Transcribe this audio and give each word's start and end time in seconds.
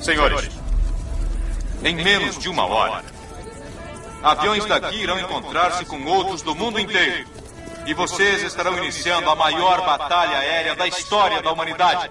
Senhores, 0.00 0.48
em 1.84 1.94
menos 1.94 2.38
de 2.38 2.48
uma 2.48 2.64
hora, 2.64 3.04
aviões 4.22 4.64
daqui 4.64 4.96
irão 4.96 5.18
encontrar-se 5.18 5.84
com 5.84 6.02
outros 6.06 6.40
do 6.40 6.54
mundo 6.54 6.80
inteiro. 6.80 7.28
E 7.86 7.92
vocês 7.92 8.42
estarão 8.42 8.76
iniciando 8.78 9.28
a 9.28 9.36
maior 9.36 9.84
batalha 9.84 10.38
aérea 10.38 10.74
da 10.74 10.86
história 10.86 11.42
da 11.42 11.52
humanidade. 11.52 12.10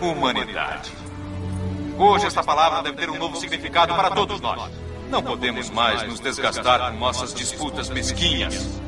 Humanidade. 0.00 0.92
Hoje 1.96 2.26
esta 2.26 2.42
palavra 2.42 2.82
deve 2.82 2.96
ter 2.96 3.10
um 3.10 3.18
novo 3.18 3.36
significado 3.36 3.94
para 3.94 4.10
todos 4.10 4.40
nós. 4.40 4.70
Não 5.08 5.22
podemos 5.22 5.70
mais 5.70 6.02
nos 6.02 6.20
desgastar 6.20 6.90
com 6.90 6.98
nossas 6.98 7.32
disputas 7.32 7.88
mesquinhas. 7.88 8.80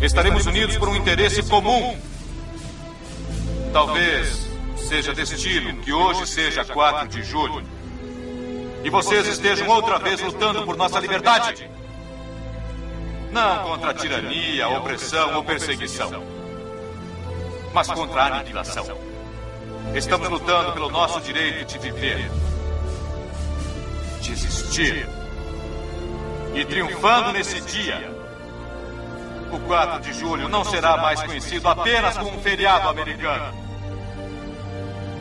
Estaremos 0.00 0.46
unidos 0.46 0.76
por 0.76 0.88
um 0.88 0.96
interesse 0.96 1.42
comum. 1.42 1.98
Talvez 3.72 4.53
seja 4.84 5.14
destino 5.14 5.80
que 5.80 5.92
hoje 5.92 6.26
seja 6.26 6.64
4 6.64 7.08
de 7.08 7.22
julho. 7.22 7.64
E 8.84 8.90
vocês 8.90 9.26
estejam 9.26 9.66
outra 9.68 9.98
vez 9.98 10.20
lutando 10.20 10.62
por 10.64 10.76
nossa 10.76 11.00
liberdade. 11.00 11.68
Não 13.32 13.64
contra 13.64 13.90
a 13.90 13.94
tirania, 13.94 14.68
opressão 14.68 15.34
ou 15.36 15.42
perseguição, 15.42 16.22
mas 17.72 17.88
contra 17.88 18.22
a 18.22 18.26
aniquilação. 18.26 18.86
Estamos 19.94 20.28
lutando 20.28 20.72
pelo 20.72 20.90
nosso 20.90 21.20
direito 21.20 21.64
de 21.66 21.78
viver, 21.78 22.30
de 24.20 24.32
existir. 24.32 25.08
E 26.54 26.64
triunfando 26.64 27.32
nesse 27.32 27.60
dia, 27.62 28.14
o 29.50 29.58
4 29.60 30.00
de 30.00 30.12
julho 30.12 30.48
não 30.48 30.62
será 30.64 30.96
mais 30.98 31.22
conhecido 31.22 31.68
apenas 31.68 32.16
como 32.16 32.36
um 32.36 32.40
feriado 32.40 32.88
americano, 32.88 33.63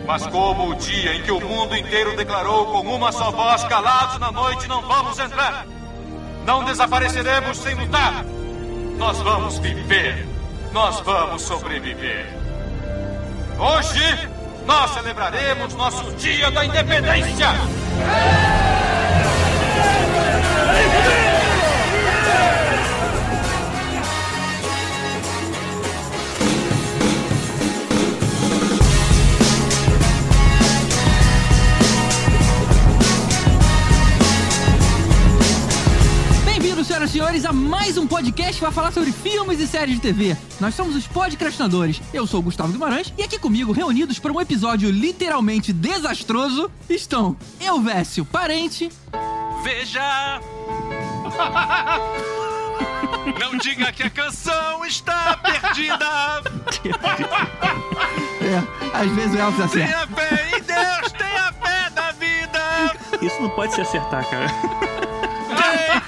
mas 0.06 0.26
como 0.28 0.70
o 0.70 0.76
dia 0.76 1.16
em 1.16 1.22
que 1.22 1.32
o 1.32 1.40
mundo 1.40 1.76
inteiro 1.76 2.16
declarou 2.16 2.68
com 2.68 2.82
uma 2.82 3.12
só 3.12 3.32
voz: 3.32 3.64
calados 3.64 4.20
na 4.20 4.32
noite, 4.32 4.68
não 4.68 4.82
vamos 4.82 5.18
entrar. 5.20 5.66
Não 6.46 6.64
desapareceremos 6.64 7.58
sem 7.58 7.76
lutar. 7.76 8.26
Nós 8.98 9.18
vamos 9.20 9.58
viver. 9.60 10.28
Nós 10.72 11.00
vamos 11.02 11.44
sobreviver. 11.44 12.28
Hoje, 13.58 14.30
nós 14.66 14.92
celebraremos 14.92 15.74
nosso 15.76 16.12
Dia 16.14 16.50
da 16.52 16.66
Independência. 16.66 17.50
Senhoras 36.94 37.10
e 37.10 37.14
senhores, 37.14 37.46
a 37.46 37.52
mais 37.52 37.98
um 37.98 38.06
podcast 38.06 38.54
que 38.54 38.62
vai 38.62 38.72
falar 38.72 38.92
sobre 38.92 39.12
filmes 39.12 39.60
e 39.60 39.66
séries 39.66 39.96
de 39.96 40.02
TV. 40.02 40.38
Nós 40.60 40.76
somos 40.76 40.96
os 40.96 41.08
podcastinadores. 41.08 42.00
Eu 42.14 42.28
sou 42.28 42.40
o 42.40 42.44
Gustavo 42.44 42.72
Guimarães 42.72 43.12
e 43.18 43.24
aqui 43.24 43.40
comigo, 43.40 43.72
reunidos 43.72 44.20
para 44.20 44.32
um 44.32 44.40
episódio 44.40 44.92
literalmente 44.92 45.74
desastroso, 45.74 46.70
estão 46.88 47.36
eu, 47.60 47.82
Vécio, 47.82 48.24
parente, 48.24 48.92
Veja! 49.64 50.04
Não 53.40 53.58
diga 53.58 53.92
que 53.92 54.04
a 54.04 54.12
canção 54.12 54.86
está 54.86 55.36
perdida! 55.38 56.06
é, 58.44 58.62
às 58.94 59.10
vezes 59.14 59.34
o 59.34 59.40
Elvis 59.40 59.62
acerta. 59.62 59.88
Tenha 59.88 60.06
fé 60.08 60.50
em 60.50 60.62
Deus, 60.62 61.12
tenha 61.14 61.52
fé 61.54 61.90
na 61.96 62.12
vida! 62.12 62.94
Isso 63.20 63.42
não 63.42 63.50
pode 63.50 63.74
se 63.74 63.82
acertar, 63.82 64.30
cara. 64.30 64.46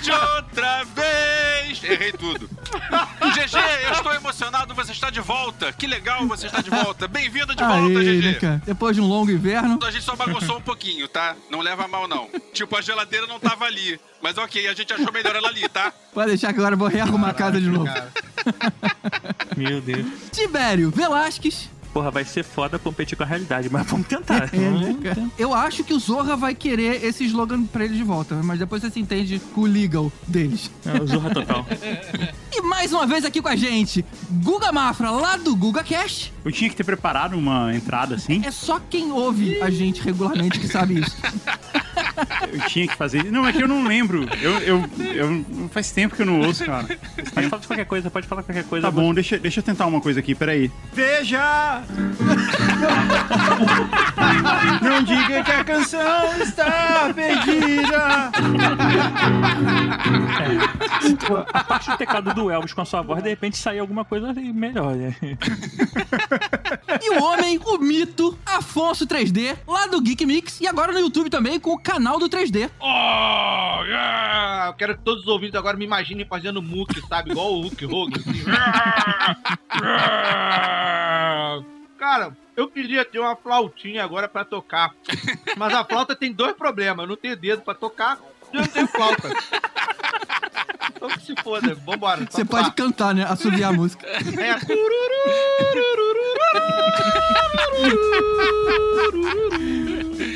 Tente 0.05 0.11
outra 0.11 0.83
vez! 0.83 1.83
Errei 1.83 2.11
tudo. 2.11 2.47
GG, 3.33 3.57
eu 3.87 3.91
estou 3.93 4.13
emocionado, 4.13 4.75
você 4.75 4.91
está 4.91 5.09
de 5.09 5.19
volta. 5.19 5.73
Que 5.73 5.87
legal 5.87 6.27
você 6.27 6.45
está 6.45 6.61
de 6.61 6.69
volta. 6.69 7.07
Bem-vindo 7.07 7.55
de 7.55 7.63
volta, 7.63 7.99
Aí, 7.99 8.21
né, 8.21 8.31
GG. 8.33 8.39
cara? 8.39 8.61
Depois 8.63 8.95
de 8.95 9.01
um 9.01 9.07
longo 9.07 9.31
inverno. 9.31 9.79
A 9.83 9.89
gente 9.89 10.03
só 10.03 10.15
bagunçou 10.15 10.57
um 10.57 10.61
pouquinho, 10.61 11.07
tá? 11.07 11.35
Não 11.49 11.59
leva 11.59 11.85
a 11.85 11.87
mal, 11.87 12.07
não. 12.07 12.29
Tipo, 12.53 12.77
a 12.77 12.81
geladeira 12.81 13.25
não 13.25 13.39
tava 13.39 13.65
ali. 13.65 13.99
Mas 14.21 14.37
ok, 14.37 14.67
a 14.67 14.73
gente 14.75 14.93
achou 14.93 15.11
melhor 15.11 15.35
ela 15.35 15.47
ali, 15.47 15.67
tá? 15.69 15.91
Pode 16.13 16.27
deixar 16.27 16.53
que 16.53 16.59
agora 16.59 16.75
eu 16.75 16.79
vou 16.79 16.87
rearrumar 16.87 17.29
a 17.29 17.33
casa 17.33 17.59
de 17.59 17.67
novo. 17.67 17.89
Meu 19.57 19.81
Deus. 19.81 20.05
Tibério 20.31 20.91
Velasquez. 20.91 21.69
Porra, 21.95 22.11
vai 22.11 22.25
ser 22.25 22.43
foda 22.43 22.77
competir 22.77 23.15
com 23.17 23.23
a 23.23 23.25
realidade, 23.25 23.69
mas 23.71 23.87
vamos 23.87 24.05
tentar. 24.05 24.49
É, 24.55 24.57
né? 24.57 25.29
Eu 25.37 25.53
acho 25.53 25.83
que 25.83 25.93
o 25.93 25.99
Zorra 25.99 26.35
vai 26.35 26.53
querer 26.53 27.03
esse 27.05 27.23
slogan 27.23 27.63
pra 27.63 27.85
ele 27.85 27.95
de 27.95 28.03
volta, 28.03 28.35
mas 28.43 28.59
depois 28.59 28.81
você 28.81 28.89
se 28.89 28.99
entende 28.99 29.39
com 29.53 29.61
o 29.61 29.65
legal 29.65 30.11
deles. 30.27 30.69
É, 30.85 31.01
o 31.01 31.07
Zorra 31.07 31.29
total. 31.33 31.65
E 32.57 32.61
mais 32.61 32.93
uma 32.93 33.05
vez 33.05 33.25
aqui 33.25 33.41
com 33.41 33.49
a 33.49 33.55
gente, 33.55 34.05
Guga 34.41 34.71
Mafra, 34.71 35.11
lá 35.11 35.35
do 35.35 35.53
Guga 35.53 35.83
Cast. 35.83 36.33
Eu 36.43 36.53
tinha 36.53 36.69
que 36.69 36.75
ter 36.75 36.85
preparado 36.85 37.37
uma 37.37 37.75
entrada 37.75 38.15
assim. 38.15 38.41
É 38.45 38.51
só 38.51 38.79
quem 38.79 39.11
ouve 39.11 39.61
a 39.61 39.69
gente 39.69 40.01
regularmente 40.01 40.57
que 40.57 40.67
sabe 40.67 41.01
isso. 41.01 41.17
Eu 42.51 42.61
tinha 42.67 42.87
que 42.87 42.95
fazer. 42.95 43.23
Não, 43.31 43.47
é 43.47 43.51
que 43.51 43.61
eu 43.61 43.67
não 43.67 43.85
lembro. 43.85 44.27
Eu, 44.41 44.59
eu, 44.59 44.89
eu 45.13 45.69
faz 45.69 45.91
tempo 45.91 46.15
que 46.15 46.21
eu 46.21 46.25
não 46.25 46.39
ouço, 46.41 46.65
cara. 46.65 46.87
Pode 47.33 47.49
falar 47.49 47.61
de 47.61 47.67
qualquer 47.67 47.85
coisa, 47.85 48.11
pode 48.11 48.27
falar 48.27 48.43
qualquer 48.43 48.63
coisa. 48.63 48.87
Tá 48.87 48.91
bom, 48.91 49.13
deixa, 49.13 49.37
deixa 49.37 49.59
eu 49.59 49.63
tentar 49.63 49.85
uma 49.85 49.99
coisa 49.99 50.19
aqui, 50.19 50.33
peraí. 50.33 50.71
Veja! 50.93 51.83
Não 54.81 55.03
diga 55.03 55.43
que 55.43 55.51
a 55.51 55.63
canção 55.63 56.37
está 56.41 57.13
perdida! 57.13 58.31
A 61.53 61.63
parte 61.63 61.89
do 61.89 61.97
teclado 61.97 62.33
do 62.33 62.51
Elvis 62.51 62.73
com 62.73 62.81
a 62.81 62.85
sua 62.85 63.01
voz, 63.01 63.23
de 63.23 63.29
repente 63.29 63.57
sai 63.57 63.79
alguma 63.79 64.03
coisa 64.05 64.33
melhor, 64.33 64.95
né? 64.95 65.15
E 67.01 67.09
o 67.11 67.23
homem, 67.23 67.59
o 67.63 67.77
mito, 67.77 68.37
Afonso 68.45 69.05
3D, 69.07 69.57
lá 69.67 69.87
do 69.87 70.01
Geek 70.01 70.25
Mix 70.25 70.61
e 70.61 70.67
agora 70.67 70.91
no 70.91 70.99
YouTube 70.99 71.29
também 71.29 71.59
com 71.59 71.71
o 71.71 71.79
canal 71.79 72.19
do 72.19 72.29
3D. 72.29 72.69
Oh, 72.79 73.83
yeah! 73.85 74.67
Eu 74.67 74.73
quero 74.73 74.97
que 74.97 75.03
todos 75.03 75.23
os 75.23 75.27
ouvintes 75.27 75.55
agora 75.55 75.77
me 75.77 75.85
imaginem 75.85 76.25
fazendo 76.25 76.61
muque, 76.61 77.01
sabe? 77.07 77.31
Igual 77.31 77.53
o 77.53 77.61
Hulk 77.61 77.85
Hogan. 77.85 78.19
Assim. 78.19 78.45
Cara, 82.05 82.37
eu 82.55 82.67
queria 82.67 83.03
ter 83.03 83.17
uma 83.17 83.35
flautinha 83.35 84.03
agora 84.03 84.27
pra 84.27 84.45
tocar. 84.45 84.93
Mas 85.57 85.73
a 85.73 85.83
flauta 85.83 86.15
tem 86.15 86.31
dois 86.31 86.55
problemas. 86.55 87.09
Não 87.09 87.15
tenho 87.15 87.35
dedo 87.35 87.63
pra 87.63 87.73
tocar 87.73 88.19
e 88.53 88.57
eu 88.57 88.61
não 88.61 88.67
tenho 88.67 88.87
flauta. 88.87 89.27
Então 90.95 91.09
que 91.09 91.19
se 91.21 91.33
foda. 91.41 91.73
Vambora. 91.73 92.27
Você 92.29 92.45
pode 92.45 92.73
cantar, 92.73 93.15
né? 93.15 93.25
Assobiar 93.27 93.71
a 93.71 93.73
música. 93.73 94.05
É. 94.05 94.21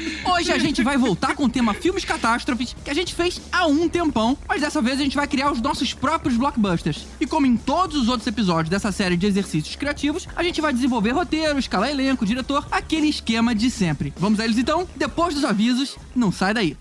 Hoje 0.26 0.52
a 0.52 0.58
gente 0.58 0.84
vai 0.84 0.98
voltar 0.98 1.36
com 1.36 1.46
o 1.46 1.50
tema 1.50 1.74
filmes 1.74 2.04
catástrofes 2.06 2.76
que 2.84 2.90
a 2.90 2.94
gente 2.94 3.14
fez 3.14 3.42
há 3.52 3.66
um 3.68 3.88
tempão, 3.88 4.38
mas 4.48 4.62
dessa 4.62 4.82
vez 4.82 5.00
a 5.00 5.04
gente 5.04 5.16
vai 5.16 5.28
criar 5.28 5.52
os 5.52 5.62
nossos 5.62 5.94
próprios 5.94 6.38
blockbusters. 6.38 7.06
E 7.20 7.26
como 7.26 7.46
em 7.46 7.56
todos 7.58 8.02
os 8.02 8.08
outros 8.08 8.28
episódios 8.28 8.70
dessa 8.70 8.92
série 8.92 9.18
de 9.18 9.26
exercícios 9.26 9.76
criativos, 9.76 10.28
a 10.36 10.44
gente 10.44 10.62
vai 10.62 10.74
desenvolver 10.74 11.12
roteiro, 11.12 11.60
escalar 11.60 11.90
elenco, 11.90 12.26
diretor, 12.26 12.66
aquele 12.72 13.08
esquema 13.08 13.54
de 13.56 13.70
sempre. 13.70 14.14
Vamos 14.18 14.40
a 14.40 14.46
eles 14.46 14.58
então? 14.58 14.88
Depois 14.96 15.34
dos 15.34 15.44
avisos, 15.44 15.98
não 16.16 16.32
sai 16.32 16.54
daí. 16.54 16.78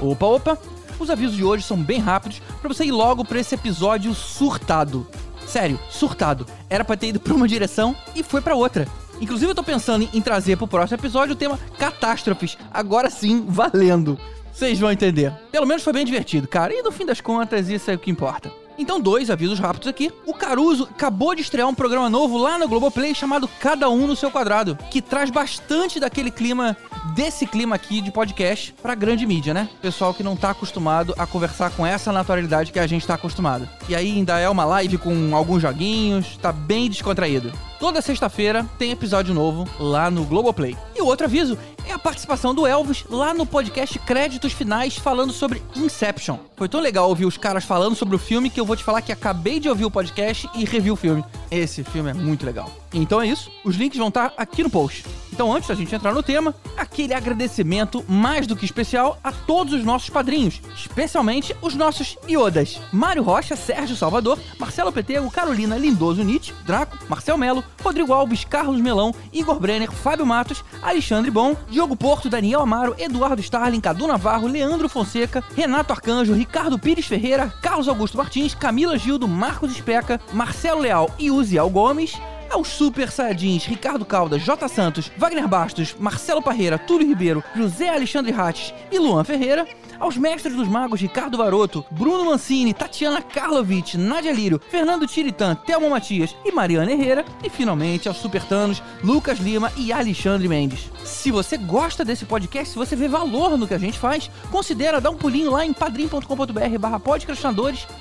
Opa, 0.00 0.26
opa! 0.26 0.58
Os 0.98 1.10
avisos 1.10 1.36
de 1.36 1.44
hoje 1.44 1.64
são 1.64 1.76
bem 1.82 1.98
rápidos 1.98 2.40
pra 2.60 2.68
você 2.68 2.84
ir 2.84 2.92
logo 2.92 3.24
pra 3.24 3.40
esse 3.40 3.54
episódio 3.54 4.14
surtado. 4.14 5.06
Sério, 5.52 5.78
surtado. 5.90 6.46
Era 6.70 6.82
pra 6.82 6.96
ter 6.96 7.08
ido 7.08 7.20
pra 7.20 7.34
uma 7.34 7.46
direção 7.46 7.94
e 8.16 8.22
foi 8.22 8.40
pra 8.40 8.54
outra. 8.54 8.88
Inclusive 9.20 9.50
eu 9.50 9.54
tô 9.54 9.62
pensando 9.62 10.08
em 10.10 10.20
trazer 10.22 10.56
pro 10.56 10.66
próximo 10.66 10.98
episódio 10.98 11.34
o 11.34 11.36
tema 11.36 11.58
catástrofes. 11.78 12.56
Agora 12.72 13.10
sim, 13.10 13.44
valendo. 13.46 14.18
Vocês 14.50 14.80
vão 14.80 14.90
entender. 14.90 15.30
Pelo 15.50 15.66
menos 15.66 15.82
foi 15.82 15.92
bem 15.92 16.06
divertido, 16.06 16.48
cara. 16.48 16.72
E 16.72 16.80
no 16.80 16.90
fim 16.90 17.04
das 17.04 17.20
contas, 17.20 17.68
isso 17.68 17.90
é 17.90 17.94
o 17.94 17.98
que 17.98 18.10
importa. 18.10 18.50
Então, 18.78 19.00
dois 19.00 19.30
avisos 19.30 19.58
rápidos 19.58 19.88
aqui. 19.88 20.10
O 20.26 20.34
Caruso 20.34 20.84
acabou 20.84 21.34
de 21.34 21.42
estrear 21.42 21.68
um 21.68 21.74
programa 21.74 22.08
novo 22.08 22.38
lá 22.38 22.58
no 22.58 22.68
Globoplay 22.68 23.14
chamado 23.14 23.48
Cada 23.60 23.88
Um 23.88 24.06
no 24.06 24.16
Seu 24.16 24.30
Quadrado, 24.30 24.78
que 24.90 25.02
traz 25.02 25.30
bastante 25.30 26.00
daquele 26.00 26.30
clima, 26.30 26.76
desse 27.14 27.46
clima 27.46 27.74
aqui 27.74 28.00
de 28.00 28.10
podcast 28.10 28.74
pra 28.82 28.94
grande 28.94 29.26
mídia, 29.26 29.52
né? 29.52 29.68
Pessoal 29.80 30.14
que 30.14 30.22
não 30.22 30.36
tá 30.36 30.50
acostumado 30.50 31.14
a 31.18 31.26
conversar 31.26 31.70
com 31.72 31.86
essa 31.86 32.12
naturalidade 32.12 32.72
que 32.72 32.78
a 32.78 32.86
gente 32.86 33.06
tá 33.06 33.14
acostumado. 33.14 33.68
E 33.88 33.94
aí 33.94 34.10
ainda 34.10 34.38
é 34.38 34.48
uma 34.48 34.64
live 34.64 34.98
com 34.98 35.34
alguns 35.34 35.62
joguinhos, 35.62 36.36
tá 36.38 36.52
bem 36.52 36.88
descontraído. 36.88 37.52
Toda 37.82 38.00
sexta-feira 38.00 38.64
tem 38.78 38.92
episódio 38.92 39.34
novo 39.34 39.68
lá 39.76 40.08
no 40.08 40.24
Globoplay. 40.24 40.76
E 40.94 41.02
o 41.02 41.06
outro 41.06 41.26
aviso 41.26 41.58
é 41.84 41.92
a 41.92 41.98
participação 41.98 42.54
do 42.54 42.64
Elvis 42.64 43.04
lá 43.10 43.34
no 43.34 43.44
podcast 43.44 43.98
Créditos 43.98 44.52
Finais 44.52 44.96
falando 44.96 45.32
sobre 45.32 45.60
Inception. 45.74 46.38
Foi 46.56 46.68
tão 46.68 46.78
legal 46.78 47.08
ouvir 47.08 47.26
os 47.26 47.36
caras 47.36 47.64
falando 47.64 47.96
sobre 47.96 48.14
o 48.14 48.20
filme 48.20 48.50
que 48.50 48.60
eu 48.60 48.64
vou 48.64 48.76
te 48.76 48.84
falar 48.84 49.02
que 49.02 49.10
acabei 49.10 49.58
de 49.58 49.68
ouvir 49.68 49.84
o 49.84 49.90
podcast 49.90 50.48
e 50.54 50.64
revi 50.64 50.92
o 50.92 50.96
filme. 50.96 51.24
Esse 51.50 51.82
filme 51.82 52.10
é 52.10 52.14
muito 52.14 52.46
legal. 52.46 52.70
Então 52.94 53.20
é 53.20 53.26
isso, 53.26 53.50
os 53.64 53.74
links 53.74 53.98
vão 53.98 54.08
estar 54.08 54.32
aqui 54.36 54.62
no 54.62 54.70
post. 54.70 55.04
Então, 55.32 55.50
antes 55.50 55.68
da 55.68 55.74
gente 55.74 55.94
entrar 55.94 56.12
no 56.12 56.22
tema, 56.22 56.54
aquele 56.76 57.14
agradecimento 57.14 58.04
mais 58.06 58.46
do 58.46 58.54
que 58.54 58.66
especial 58.66 59.18
a 59.24 59.32
todos 59.32 59.72
os 59.72 59.82
nossos 59.82 60.10
padrinhos, 60.10 60.60
especialmente 60.76 61.56
os 61.62 61.74
nossos 61.74 62.18
iodas: 62.28 62.78
Mário 62.92 63.22
Rocha, 63.22 63.56
Sérgio 63.56 63.96
Salvador, 63.96 64.38
Marcelo 64.58 64.92
Petego, 64.92 65.30
Carolina 65.30 65.78
Lindoso 65.78 66.22
Nietzsche, 66.22 66.52
Draco, 66.66 66.98
Marcel 67.08 67.38
Melo, 67.38 67.64
Rodrigo 67.82 68.12
Alves, 68.12 68.44
Carlos 68.44 68.80
Melão, 68.80 69.14
Igor 69.32 69.60
Brenner, 69.60 69.90
Fábio 69.90 70.26
Matos, 70.26 70.64
Alexandre 70.82 71.30
Bom, 71.30 71.56
Diogo 71.68 71.96
Porto, 71.96 72.28
Daniel 72.28 72.60
Amaro, 72.60 72.94
Eduardo 72.98 73.40
Starling, 73.40 73.80
Cadu 73.80 74.06
Navarro, 74.06 74.46
Leandro 74.46 74.88
Fonseca, 74.88 75.42
Renato 75.54 75.92
Arcanjo, 75.92 76.34
Ricardo 76.34 76.78
Pires 76.78 77.06
Ferreira, 77.06 77.52
Carlos 77.62 77.88
Augusto 77.88 78.16
Martins, 78.16 78.54
Camila 78.54 78.98
Gildo, 78.98 79.28
Marcos 79.28 79.72
Especa, 79.72 80.20
Marcelo 80.32 80.80
Leal 80.80 81.10
e 81.18 81.30
Uziel 81.30 81.70
Gomes 81.70 82.18
aos 82.52 82.68
Super 82.68 83.10
Saiyajins 83.10 83.64
Ricardo 83.64 84.04
Caldas, 84.04 84.42
J. 84.42 84.68
Santos, 84.68 85.10
Wagner 85.16 85.48
Bastos, 85.48 85.96
Marcelo 85.98 86.42
Parreira, 86.42 86.78
Túlio 86.78 87.08
Ribeiro, 87.08 87.42
José 87.56 87.88
Alexandre 87.88 88.30
Rates 88.30 88.72
e 88.90 88.98
Luan 88.98 89.24
Ferreira, 89.24 89.66
aos 89.98 90.16
mestres 90.16 90.56
dos 90.56 90.66
magos 90.66 91.00
Ricardo 91.00 91.38
Varoto, 91.38 91.84
Bruno 91.90 92.24
Mancini, 92.24 92.74
Tatiana 92.74 93.22
Karlovic, 93.22 93.96
Nadia 93.96 94.32
Lírio, 94.32 94.60
Fernando 94.68 95.06
Tiritan, 95.06 95.54
Thelma 95.54 95.88
Matias 95.88 96.34
e 96.44 96.50
Mariana 96.50 96.90
Herrera, 96.90 97.24
e 97.42 97.48
finalmente 97.48 98.08
aos 98.08 98.16
supertanos 98.16 98.82
Lucas 99.02 99.38
Lima 99.38 99.72
e 99.76 99.92
Alexandre 99.92 100.48
Mendes. 100.48 100.90
Se 101.04 101.30
você 101.30 101.56
gosta 101.56 102.04
desse 102.04 102.24
podcast, 102.24 102.72
se 102.72 102.78
você 102.78 102.96
vê 102.96 103.06
valor 103.06 103.56
no 103.56 103.66
que 103.66 103.74
a 103.74 103.78
gente 103.78 103.98
faz, 103.98 104.28
considera 104.50 105.00
dar 105.00 105.10
um 105.10 105.16
pulinho 105.16 105.52
lá 105.52 105.64
em 105.64 105.72
padrim.com.br 105.72 106.78
barra 106.78 107.00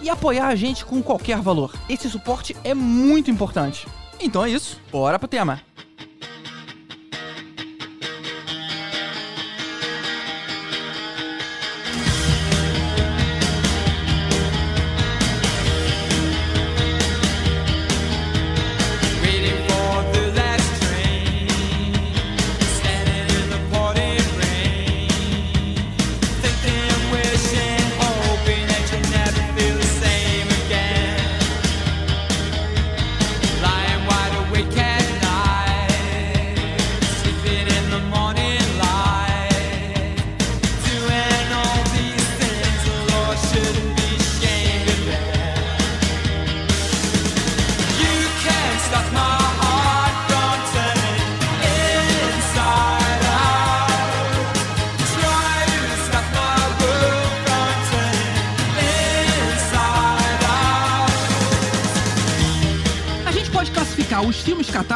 e 0.01 0.09
apoiar 0.09 0.47
a 0.47 0.55
gente 0.55 0.83
com 0.83 1.03
qualquer 1.03 1.37
valor. 1.37 1.71
Esse 1.87 2.09
suporte 2.09 2.55
é 2.63 2.73
muito 2.73 3.29
importante. 3.29 3.85
Então 4.23 4.45
é 4.45 4.49
isso, 4.51 4.79
bora 4.91 5.17
pro 5.17 5.27
tema. 5.27 5.61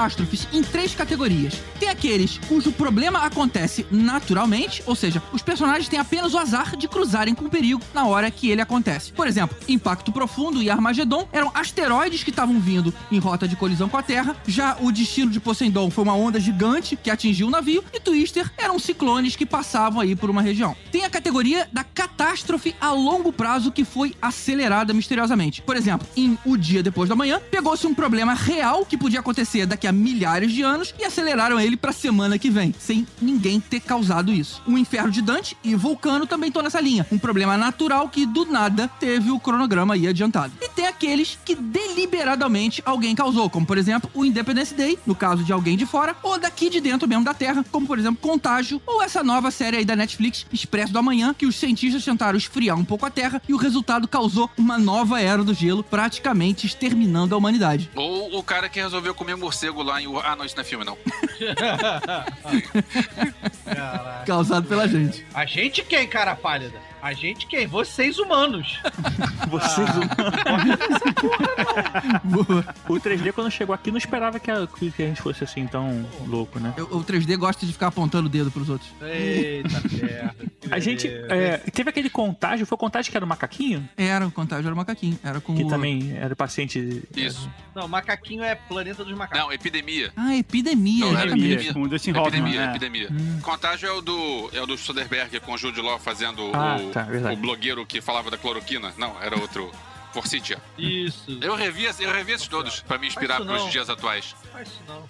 Catástrofes 0.06 0.48
em 0.54 0.62
três 0.62 0.94
categorias. 0.94 1.56
Tem 1.80 1.90
aqueles 1.90 2.38
cujo 2.48 2.72
problema 2.72 3.19
acontece 3.19 3.86
naturalmente, 3.90 4.84
ou 4.86 4.96
seja, 4.96 5.22
os 5.34 5.42
personagens 5.42 5.90
têm 5.90 6.00
apenas 6.00 6.34
o 6.34 6.38
azar 6.38 6.75
de 6.78 6.88
cruzarem 6.88 7.34
com 7.34 7.46
o 7.46 7.50
perigo 7.50 7.81
na 7.94 8.06
hora 8.06 8.30
que 8.30 8.50
ele 8.50 8.62
acontece. 8.62 9.12
Por 9.12 9.28
exemplo, 9.28 9.57
Impacto 9.68 10.12
Profundo 10.12 10.62
e 10.62 10.69
Armagedon 10.69 11.28
eram 11.31 11.52
asteroides 11.54 12.24
que 12.24 12.30
estavam 12.30 12.60
vindo 12.60 12.94
em 13.12 13.18
rota 13.18 13.48
de 13.48 13.56
colisão 13.56 13.90
com 13.90 13.98
a 13.98 14.04
Terra, 14.04 14.36
já 14.48 14.78
o 14.80 14.92
destino 14.92 15.31
de 15.31 15.40
Poseidon 15.40 15.90
foi 15.90 16.04
uma 16.04 16.13
onda 16.13 16.40
gigante 16.40 16.96
que 16.96 17.10
atingiu 17.10 17.48
o 17.48 17.51
navio, 17.51 17.84
e 17.94 18.00
Twister 18.00 18.51
eram 18.58 18.78
ciclones 18.78 19.36
que 19.36 19.46
passavam 19.46 20.01
aí 20.01 20.16
por 20.16 20.30
uma 20.30 20.42
região. 20.42 20.75
Tem 20.92 21.04
a 21.04 21.10
categoria 21.10 21.68
da 21.72 21.84
catástrofe 21.84 22.75
a 22.80 22.92
longo 22.92 23.34
prazo 23.34 23.72
que 23.72 23.84
foi 23.84 24.13
acelerada 24.22 24.94
misteriosamente. 24.94 25.62
Por 25.62 25.75
exemplo, 25.75 26.08
em 26.16 26.38
O 26.46 26.58
Dia 26.58 26.84
Depois 26.84 27.10
da 27.10 27.16
Manhã, 27.16 27.42
pegou-se 27.50 27.88
um 27.88 27.94
problema 27.94 28.34
real 28.34 28.86
que 28.86 28.98
podia 28.98 29.19
acontecer 29.19 29.66
daqui 29.66 29.88
a 29.88 29.95
milhares 29.96 30.52
de 30.52 30.62
anos 30.62 30.94
e 31.00 31.04
aceleraram 31.04 31.60
ele 31.60 31.78
pra 31.78 31.92
semana 31.92 32.38
que 32.38 32.50
vem, 32.50 32.74
sem 32.78 33.08
ninguém 33.22 33.60
ter 33.60 33.80
causado 33.80 34.32
isso. 34.32 34.62
O 34.68 34.78
Inferno 34.78 35.12
de 35.12 35.22
Dante 35.22 35.58
e 35.64 35.76
Vulcano 35.76 36.28
também 36.28 36.50
estão 36.50 36.62
nessa 36.62 36.82
linha. 36.82 37.06
Um 37.12 37.18
problema 37.18 37.58
natural 37.58 38.10
que 38.10 38.26
do 38.26 38.46
nada 38.46 38.88
teve 39.00 39.32
o 39.32 39.40
cronograma 39.40 39.94
aí 39.94 40.08
adiantado. 40.08 40.54
E 40.62 40.70
tem 40.70 40.88
aqueles 40.88 41.38
que 41.44 41.56
deliberadamente 41.56 42.82
alguém 42.86 43.16
causou, 43.16 43.50
como 43.50 43.66
por 43.66 43.78
exemplo 43.78 44.10
o 44.14 44.26
Independence 44.26 44.74
Day, 44.74 44.98
no 45.06 45.16
caso 45.16 45.44
de 45.44 45.54
alguém 45.54 45.78
de 45.78 45.86
fora, 45.86 46.16
ou 46.22 46.38
daqui 46.40 46.70
de 46.70 46.80
dentro 46.82 47.08
mesmo 47.08 47.24
da 47.24 47.34
Terra, 47.34 47.64
como 47.72 47.88
por 47.88 47.98
exemplo 47.98 48.20
Contágio, 48.22 48.82
ou 48.86 49.02
essa 49.02 49.24
nova 49.24 49.52
série 49.52 49.78
aí 49.78 49.86
da 49.86 49.96
Netflix, 49.96 50.46
Expresso 50.52 50.92
do 50.92 51.00
Amanhã, 51.00 51.34
que 51.34 51.46
os 51.46 51.56
cientistas 51.56 52.04
tentaram 52.04 52.38
esfriar 52.38 52.78
um 52.78 52.86
pouco 52.86 53.06
a 53.06 53.10
Terra 53.10 53.42
e 53.48 53.54
o 53.54 53.58
resultado 53.58 54.08
causou 54.08 54.50
uma 54.58 54.78
nova 54.78 55.22
era 55.22 55.44
do 55.44 55.54
gelo, 55.54 55.84
praticamente 55.84 56.66
exterminando 56.66 57.36
a 57.36 57.38
humanidade. 57.38 57.90
Ou 57.96 58.38
o 58.38 58.44
cara 58.44 58.70
que 58.70 58.80
resolveu 58.80 59.14
comer 59.14 59.36
morcego 59.36 59.82
lá 59.86 60.02
em. 60.02 60.08
Ah, 60.24 60.36
não, 60.36 60.46
isso 60.46 60.56
não 60.56 60.62
é 60.62 60.66
filme, 60.66 60.84
não. 60.84 60.98
Causado 64.26 64.68
pela 64.68 64.88
gente. 64.88 65.26
A 65.34 65.46
gente 65.46 65.84
quem, 65.84 66.08
cara 66.08 66.36
pálida? 66.36 66.80
A 67.06 67.13
gente 67.13 67.46
quem? 67.46 67.68
Vocês 67.68 68.18
humanos. 68.18 68.80
Vocês. 69.48 69.88
Boa. 72.24 72.66
O 72.88 72.94
3D, 73.00 73.31
quando 73.34 73.52
chegou 73.52 73.74
aqui, 73.75 73.92
não 73.92 73.98
esperava 73.98 74.40
que 74.40 74.50
a, 74.50 74.66
que 74.68 75.04
a 75.04 75.06
gente 75.07 75.22
fosse 75.22 75.44
assim 75.44 75.68
tão 75.68 76.06
louco, 76.28 76.60
né? 76.60 76.74
O 76.78 76.98
o 76.98 77.04
3D 77.04 77.36
gosta 77.38 77.66
de 77.66 77.74
ficar 77.74 77.88
apontando 77.88 78.28
o 78.28 78.30
dedo 78.30 78.50
pros 78.50 78.69
outros. 78.69 78.90
Eita 79.02 79.81
merda. 80.04 80.36
A 80.72 80.80
gente. 80.80 81.07
é, 81.07 81.57
teve 81.57 81.90
aquele 81.90 82.10
contágio, 82.10 82.66
foi 82.66 82.75
o 82.75 82.80
contágio 82.80 83.12
que 83.12 83.18
era 83.18 83.25
o 83.25 83.30
macaquinho? 83.30 83.88
Era, 83.98 84.25
o 84.25 84.31
contágio 84.31 84.66
era 84.68 84.74
o 84.74 84.78
macaquinho. 84.78 85.19
Era 85.24 85.40
com 85.42 85.56
Que 85.56 85.63
o... 85.63 85.68
também 85.68 86.16
era 86.18 86.34
o 86.34 86.38
paciente. 86.38 87.04
Isso. 87.16 87.50
Não, 87.75 87.88
macaquinho 87.88 88.44
é 88.44 88.56
planeta 88.56 89.03
dos 89.03 89.13
macacos. 89.13 89.39
Não, 89.46 89.51
epidemia. 89.51 90.12
Ah, 90.15 90.36
epidemia, 90.36 91.06
Não, 91.06 91.24
epidemia. 91.24 91.74
Com 91.74 91.82
o 91.84 91.88
Dustin 91.88 92.12
Hoffman, 92.12 92.27
Epidemia, 92.27 92.62
né? 92.62 92.70
epidemia. 92.72 93.10
Hum. 93.12 93.39
Contágio 93.41 93.89
é 93.89 93.91
o 93.91 94.01
do 94.01 94.50
é 94.53 94.62
o 94.62 94.65
do 94.65 94.77
Soderbergh 94.77 95.39
com 95.41 95.53
o 95.53 95.58
Jude 95.58 95.82
Law 95.82 96.00
fazendo 96.00 96.51
Ah, 96.53 96.77
o, 96.80 96.91
tá, 96.96 97.04
verdade. 97.04 97.36
o 97.36 97.42
blogueiro 97.42 97.86
que 97.86 98.00
falava 98.02 98.32
da 98.32 98.38
cloroquina. 98.38 98.94
Não, 98.98 99.22
era 99.22 99.38
outro. 99.38 99.72
Forsythia. 100.14 100.58
Isso. 100.78 101.38
Eu 101.42 101.56
revi, 101.56 101.84
eu 101.84 102.14
revi 102.14 102.32
esses 102.32 102.48
todos 102.48 102.80
pra 102.80 102.98
me 102.98 103.06
inspirar 103.06 103.36
pros 103.36 103.64
não. 103.64 103.70
dias 103.70 103.90
atuais. 103.90 104.34
Faz 104.50 104.70
isso 104.70 104.82
não. 104.88 105.04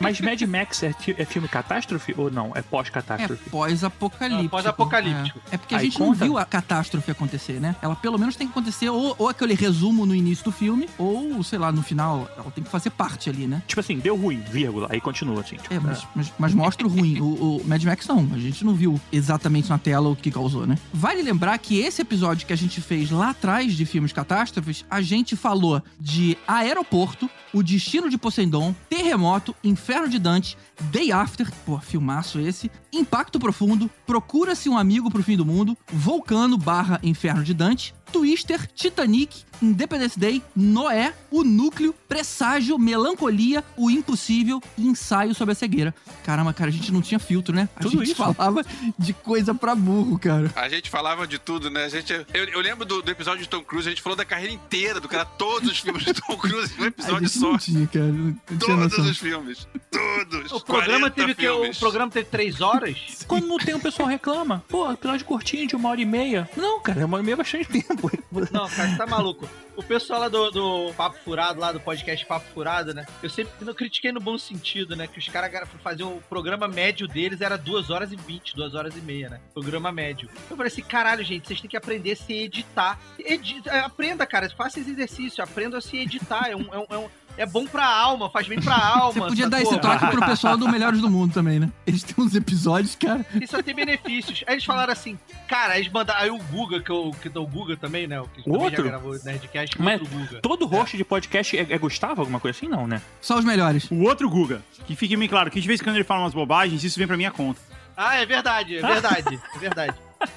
Mas 0.00 0.20
Mad 0.20 0.40
Max 0.42 0.82
é, 0.82 0.94
é 1.18 1.24
filme 1.24 1.48
catástrofe 1.48 2.14
ou 2.16 2.30
não? 2.30 2.52
É 2.54 2.58
É 2.60 2.62
pós-catástrofe? 2.62 3.50
pós-apocalíptico. 3.50 4.42
Não, 4.42 4.48
pós-apocalíptico. 4.48 5.40
É. 5.50 5.54
É 5.54 5.58
porque 5.58 5.74
a 5.74 5.78
Aí 5.78 5.84
gente 5.86 5.98
não 6.00 6.08
conta? 6.08 6.24
viu 6.24 6.38
a 6.38 6.44
catástrofe 6.44 7.10
acontecer, 7.10 7.60
né? 7.60 7.76
Ela 7.82 7.94
pelo 7.96 8.18
menos 8.18 8.36
tem 8.36 8.46
que 8.46 8.50
acontecer 8.52 8.88
ou, 8.90 9.14
ou 9.18 9.28
aquele 9.28 9.54
resumo 9.54 10.04
no 10.06 10.14
início 10.14 10.44
do 10.44 10.52
filme, 10.52 10.88
ou, 10.98 11.42
sei 11.42 11.58
lá, 11.58 11.70
no 11.72 11.82
final, 11.82 12.28
ela 12.36 12.50
tem 12.50 12.62
que 12.64 12.70
fazer 12.70 12.90
parte 12.90 13.30
ali, 13.30 13.46
né? 13.46 13.62
Tipo 13.66 13.80
assim, 13.80 13.98
deu 13.98 14.16
ruim, 14.16 14.40
vírgula. 14.40 14.88
Aí 14.90 15.00
continua, 15.00 15.40
assim. 15.40 15.56
Tipo, 15.56 15.74
É, 15.74 15.78
mas, 15.80 16.06
mas, 16.14 16.32
mas 16.38 16.54
mostra 16.54 16.86
o 16.86 16.90
ruim. 16.90 17.20
O, 17.20 17.58
o 17.58 17.62
Mad 17.66 17.82
Max 17.84 18.06
não. 18.06 18.28
A 18.32 18.38
gente 18.38 18.64
não 18.64 18.74
viu 18.74 19.00
exatamente 19.12 19.68
na 19.68 19.78
tela 19.78 20.08
o 20.08 20.16
que 20.16 20.30
causou, 20.30 20.66
né? 20.66 20.76
Vale 20.92 21.22
lembrar 21.22 21.56
que 21.58 21.78
esse 21.80 22.02
episódio 22.02 22.46
que 22.46 22.52
a 22.52 22.56
gente 22.56 22.80
fez 22.80 23.10
lá 23.10 23.30
atrás 23.30 23.74
de 23.74 23.84
filmes 23.86 24.12
catástrofes, 24.12 24.84
a 24.90 25.00
gente 25.00 25.36
falou 25.36 25.82
de 26.00 26.36
Aeroporto, 26.46 27.30
O 27.56 27.62
Destino 27.62 28.10
de 28.10 28.18
Poseidon, 28.18 28.74
Terremoto, 28.86 29.56
Inferno 29.64 30.10
de 30.10 30.18
Dante, 30.18 30.58
Day 30.92 31.10
After, 31.10 31.50
pô, 31.64 31.78
filmaço 31.80 32.38
esse, 32.38 32.70
Impacto 32.92 33.38
Profundo, 33.38 33.90
Procura-se 34.06 34.68
um 34.68 34.76
Amigo 34.76 35.10
pro 35.10 35.22
Fim 35.22 35.38
do 35.38 35.46
Mundo, 35.46 35.74
Vulcano 35.90 36.58
barra 36.58 37.00
Inferno 37.02 37.42
de 37.42 37.54
Dante, 37.54 37.94
Twister, 38.12 38.66
Titanic, 38.74 39.44
Independence 39.62 40.18
Day, 40.18 40.42
Noé, 40.54 41.14
O 41.30 41.42
Núcleo, 41.42 41.94
Presságio, 42.08 42.78
Melancolia, 42.78 43.64
O 43.76 43.90
Impossível 43.90 44.62
e 44.76 44.86
Ensaio 44.86 45.34
sobre 45.34 45.52
a 45.52 45.54
Cegueira. 45.54 45.94
Caramba, 46.24 46.52
cara, 46.52 46.68
a 46.70 46.72
gente 46.72 46.92
não 46.92 47.00
tinha 47.00 47.18
filtro, 47.18 47.54
né? 47.54 47.68
A 47.76 47.80
Tudo 47.80 47.98
gente 47.98 48.08
isso? 48.12 48.16
falava 48.16 48.64
de 48.98 49.12
coisa 49.12 49.54
pra 49.54 49.74
burro, 49.74 50.18
cara. 50.18 50.52
A 50.56 50.68
gente 50.68 50.90
falava 50.90 51.26
de 51.26 51.38
tudo, 51.38 51.70
né? 51.70 51.84
A 51.84 51.88
gente, 51.88 52.12
eu, 52.12 52.44
eu 52.44 52.60
lembro 52.60 52.84
do, 52.84 53.00
do 53.02 53.10
episódio 53.10 53.42
de 53.42 53.48
Tom 53.48 53.62
Cruise, 53.62 53.88
a 53.88 53.90
gente 53.90 54.02
falou 54.02 54.16
da 54.16 54.24
carreira 54.24 54.52
inteira 54.52 55.00
do 55.00 55.08
cara, 55.08 55.24
todos 55.24 55.70
os 55.70 55.78
filmes 55.78 56.04
de 56.04 56.14
Tom 56.14 56.36
Cruise 56.36 56.72
em 56.78 56.82
um 56.82 56.84
A 56.86 56.88
episódio 56.88 57.28
gente 57.28 57.38
só. 57.38 57.50
não 57.52 57.58
tinha, 57.58 57.86
cara. 57.86 58.06
Não 58.06 58.32
tinha 58.46 58.58
Todos 58.58 58.78
noção. 58.78 59.04
os 59.10 59.18
filmes. 59.18 59.68
Todos. 59.90 60.52
O 60.52 60.60
programa 60.60 61.10
40 61.10 61.10
teve 61.10 61.34
que 61.34 61.48
o 61.48 61.74
programa 61.78 62.10
teve 62.10 62.26
três 62.26 62.60
horas. 62.60 63.24
Quando 63.26 63.46
não 63.46 63.56
tem, 63.58 63.74
o 63.74 63.80
pessoal 63.80 64.08
reclama. 64.08 64.62
Pô, 64.68 64.90
episódio 64.92 65.24
curtinho 65.24 65.66
de 65.66 65.74
uma 65.76 65.88
hora 65.88 66.00
e 66.00 66.04
meia. 66.04 66.48
Não, 66.56 66.80
cara, 66.80 67.06
uma 67.06 67.16
hora 67.16 67.22
e 67.22 67.26
meia 67.26 67.34
é 67.34 67.36
bastante 67.36 67.68
tempo. 67.68 67.95
Não, 68.52 68.68
cara, 68.68 68.88
você 68.90 68.96
tá 68.96 69.06
maluco. 69.06 69.48
O 69.76 69.82
pessoal 69.82 70.20
lá 70.20 70.28
do, 70.28 70.50
do 70.50 70.94
Papo 70.94 71.18
Furado, 71.24 71.60
lá 71.60 71.72
do 71.72 71.80
podcast 71.80 72.24
Papo 72.26 72.46
Furado, 72.54 72.94
né? 72.94 73.04
Eu 73.22 73.28
sempre 73.28 73.52
não 73.64 73.74
critiquei 73.74 74.10
no 74.12 74.20
bom 74.20 74.38
sentido, 74.38 74.96
né? 74.96 75.06
Que 75.06 75.18
os 75.18 75.28
caras 75.28 75.68
faziam 75.82 76.16
o 76.16 76.22
programa 76.22 76.66
médio 76.66 77.06
deles 77.06 77.40
era 77.40 77.56
2 77.58 77.90
horas 77.90 78.12
e 78.12 78.16
20, 78.16 78.54
2 78.56 78.74
horas 78.74 78.96
e 78.96 79.00
meia, 79.00 79.28
né? 79.28 79.40
Programa 79.52 79.92
médio. 79.92 80.28
Eu 80.50 80.56
falei 80.56 80.72
assim, 80.72 80.82
caralho, 80.82 81.22
gente, 81.24 81.46
vocês 81.46 81.60
têm 81.60 81.68
que 81.70 81.76
aprender 81.76 82.12
a 82.12 82.16
se 82.16 82.32
editar. 82.32 82.98
Edi- 83.18 83.62
é, 83.66 83.80
aprenda, 83.80 84.24
cara, 84.26 84.48
faça 84.50 84.80
esse 84.80 84.90
exercício, 84.90 85.42
aprenda 85.44 85.78
a 85.78 85.80
se 85.80 85.96
editar. 85.98 86.48
É, 86.50 86.56
um, 86.56 86.66
é, 86.72 86.78
um, 86.78 86.86
é, 86.90 86.96
um- 86.98 87.08
é 87.36 87.46
bom 87.46 87.66
pra 87.66 87.86
alma, 87.86 88.30
faz 88.30 88.46
bem 88.48 88.60
pra 88.60 88.74
alma. 88.76 89.12
Você 89.12 89.20
podia 89.20 89.48
dar 89.48 89.60
esse 89.60 89.78
toque 89.78 90.06
pro 90.06 90.24
pessoal 90.26 90.56
do 90.56 90.68
Melhores 90.68 91.00
do 91.00 91.10
Mundo 91.10 91.32
também, 91.34 91.58
né? 91.58 91.70
Eles 91.86 92.02
têm 92.02 92.24
uns 92.24 92.34
episódios, 92.34 92.94
cara. 92.94 93.24
Isso 93.40 93.56
só 93.56 93.62
tem 93.62 93.74
benefícios. 93.74 94.44
Aí 94.46 94.54
eles 94.54 94.64
falaram 94.64 94.92
assim, 94.92 95.18
cara, 95.48 95.78
eles 95.78 95.90
mandaram. 95.90 96.20
Aí 96.20 96.30
o 96.30 96.38
Guga, 96.38 96.80
que, 96.80 96.90
eu, 96.90 97.14
que 97.20 97.28
o 97.28 97.46
Guga 97.46 97.76
também, 97.76 98.06
né? 98.06 98.20
O 98.20 98.28
que 98.28 98.48
Outro? 98.48 98.76
já 98.76 98.82
gravou 98.82 99.12
o 99.12 99.24
Nerdcast, 99.24 99.80
Mas 99.80 100.00
outro 100.00 100.18
Guga. 100.18 100.40
todo 100.40 100.66
host 100.66 100.96
de 100.96 101.04
podcast 101.04 101.56
é, 101.56 101.66
é 101.68 101.78
Gustavo, 101.78 102.20
alguma 102.22 102.40
coisa 102.40 102.56
assim? 102.56 102.68
Não, 102.68 102.86
né? 102.86 103.00
Só 103.20 103.38
os 103.38 103.44
melhores. 103.44 103.90
O 103.90 104.02
outro 104.02 104.28
Guga, 104.28 104.62
que 104.86 104.96
fique 104.96 105.16
bem 105.16 105.28
claro, 105.28 105.50
que 105.50 105.60
de 105.60 105.66
vez 105.66 105.80
em 105.80 105.84
quando 105.84 105.96
ele 105.96 106.04
fala 106.04 106.20
umas 106.22 106.34
bobagens, 106.34 106.82
isso 106.82 106.98
vem 106.98 107.06
pra 107.06 107.16
minha 107.16 107.30
conta. 107.30 107.60
Ah, 107.96 108.16
é 108.16 108.26
verdade, 108.26 108.76
é 108.76 108.82
verdade, 108.82 109.40
é 109.54 109.58
verdade. 109.58 109.94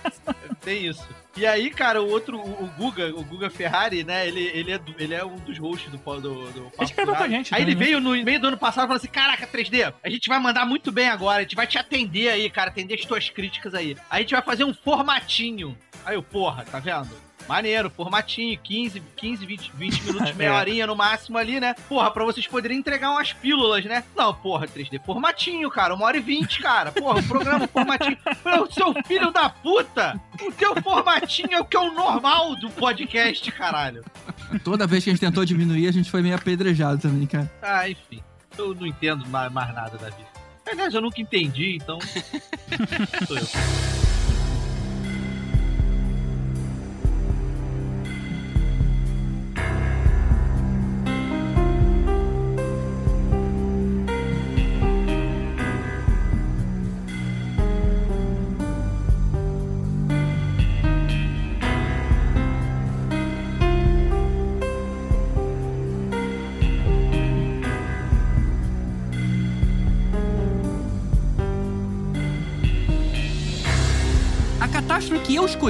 Tem 0.62 0.86
isso. 0.86 1.06
E 1.38 1.46
aí, 1.46 1.70
cara, 1.70 2.02
o 2.02 2.10
outro, 2.10 2.40
o, 2.40 2.68
Guga, 2.78 3.08
o 3.16 3.24
Guga 3.24 3.50
Ferrari, 3.50 4.04
né? 4.04 4.28
Ele, 4.28 4.42
ele, 4.48 4.72
é, 4.72 4.78
do- 4.78 4.96
ele 4.98 5.14
é 5.14 5.24
um 5.24 5.36
dos 5.38 5.58
hosts 5.58 5.90
do, 5.90 5.98
do, 5.98 6.52
do 6.52 6.72
Ele 6.80 6.92
gravou 6.94 7.16
com 7.16 7.24
a 7.24 7.28
gente 7.30 7.54
Aí 7.56 7.62
ele 7.62 7.72
também, 7.74 7.88
veio 7.88 8.00
no 8.02 8.10
meio 8.24 8.40
do 8.40 8.48
ano 8.48 8.58
passado 8.58 8.86
e 8.86 8.88
falou 8.88 8.98
assim: 8.98 9.08
Caraca, 9.08 9.48
3D, 9.48 9.94
a 10.04 10.10
gente 10.10 10.28
vai 10.28 10.40
mandar 10.40 10.66
muito 10.66 10.92
bem 10.92 11.08
agora, 11.08 11.40
a 11.40 11.42
gente 11.44 11.56
vai 11.56 11.68
te 11.68 11.78
atender 11.78 12.30
aí, 12.30 12.50
cara, 12.50 12.70
atender 12.70 12.96
as 12.96 13.06
tuas 13.06 13.30
críticas 13.30 13.74
aí. 13.76 13.96
Aí 14.10 14.20
a 14.20 14.22
gente 14.22 14.32
vai 14.32 14.42
fazer 14.42 14.64
um 14.64 14.74
formatinho. 14.74 15.78
Aí 16.06 16.16
eu, 16.16 16.24
porra, 16.24 16.66
tá 16.66 16.80
vendo? 16.80 17.10
Maneiro, 17.50 17.90
formatinho, 17.90 18.58
15, 18.62 19.02
15 19.18 19.44
20, 19.46 19.72
20 19.74 20.04
minutos, 20.04 20.32
meia 20.38 20.50
É. 20.50 20.52
horinha 20.52 20.86
no 20.88 20.96
máximo 20.96 21.36
ali, 21.38 21.60
né? 21.60 21.74
Porra, 21.90 22.12
pra 22.12 22.24
vocês 22.24 22.46
poderem 22.46 22.78
entregar 22.78 23.10
umas 23.10 23.34
pílulas, 23.34 23.84
né? 23.86 24.04
Não, 24.16 24.32
porra, 24.34 24.68
3D, 24.68 25.02
formatinho, 25.04 25.68
cara, 25.72 25.96
uma 25.96 26.06
hora 26.06 26.18
e 26.18 26.22
vinte, 26.22 26.62
cara. 26.62 26.92
Porra, 26.92 27.20
o 27.20 27.24
programa 27.28 27.68
formatinho. 27.68 28.16
Meu, 28.46 28.72
seu 28.72 28.94
filho 29.08 29.32
da 29.32 29.50
puta! 29.50 30.22
O 30.40 30.52
teu 30.52 30.80
formatinho 30.82 31.50
é 31.54 31.60
o 31.60 31.66
que 31.66 31.76
é 31.76 31.80
o 31.80 31.92
normal 31.92 32.56
do 32.56 32.70
podcast, 32.70 33.52
caralho. 33.52 34.06
Toda 34.64 34.86
vez 34.86 35.04
que 35.04 35.10
a 35.10 35.14
gente 35.14 35.20
tentou 35.20 35.44
diminuir, 35.44 35.88
a 35.88 35.92
gente 35.92 36.10
foi 36.12 36.22
meio 36.22 36.36
apedrejado 36.36 37.02
também, 37.02 37.26
cara. 37.26 37.52
Ah, 37.64 37.90
enfim. 37.90 38.22
Eu 38.58 38.76
não 38.76 38.86
entendo 38.86 39.28
mais, 39.28 39.52
mais 39.52 39.74
nada 39.74 39.98
da 39.98 40.10
vida. 40.10 40.30
Aliás, 40.72 40.94
eu 40.94 41.02
nunca 41.02 41.20
entendi, 41.20 41.78
então. 41.82 41.98
Sou 43.28 43.38
eu. 43.38 43.99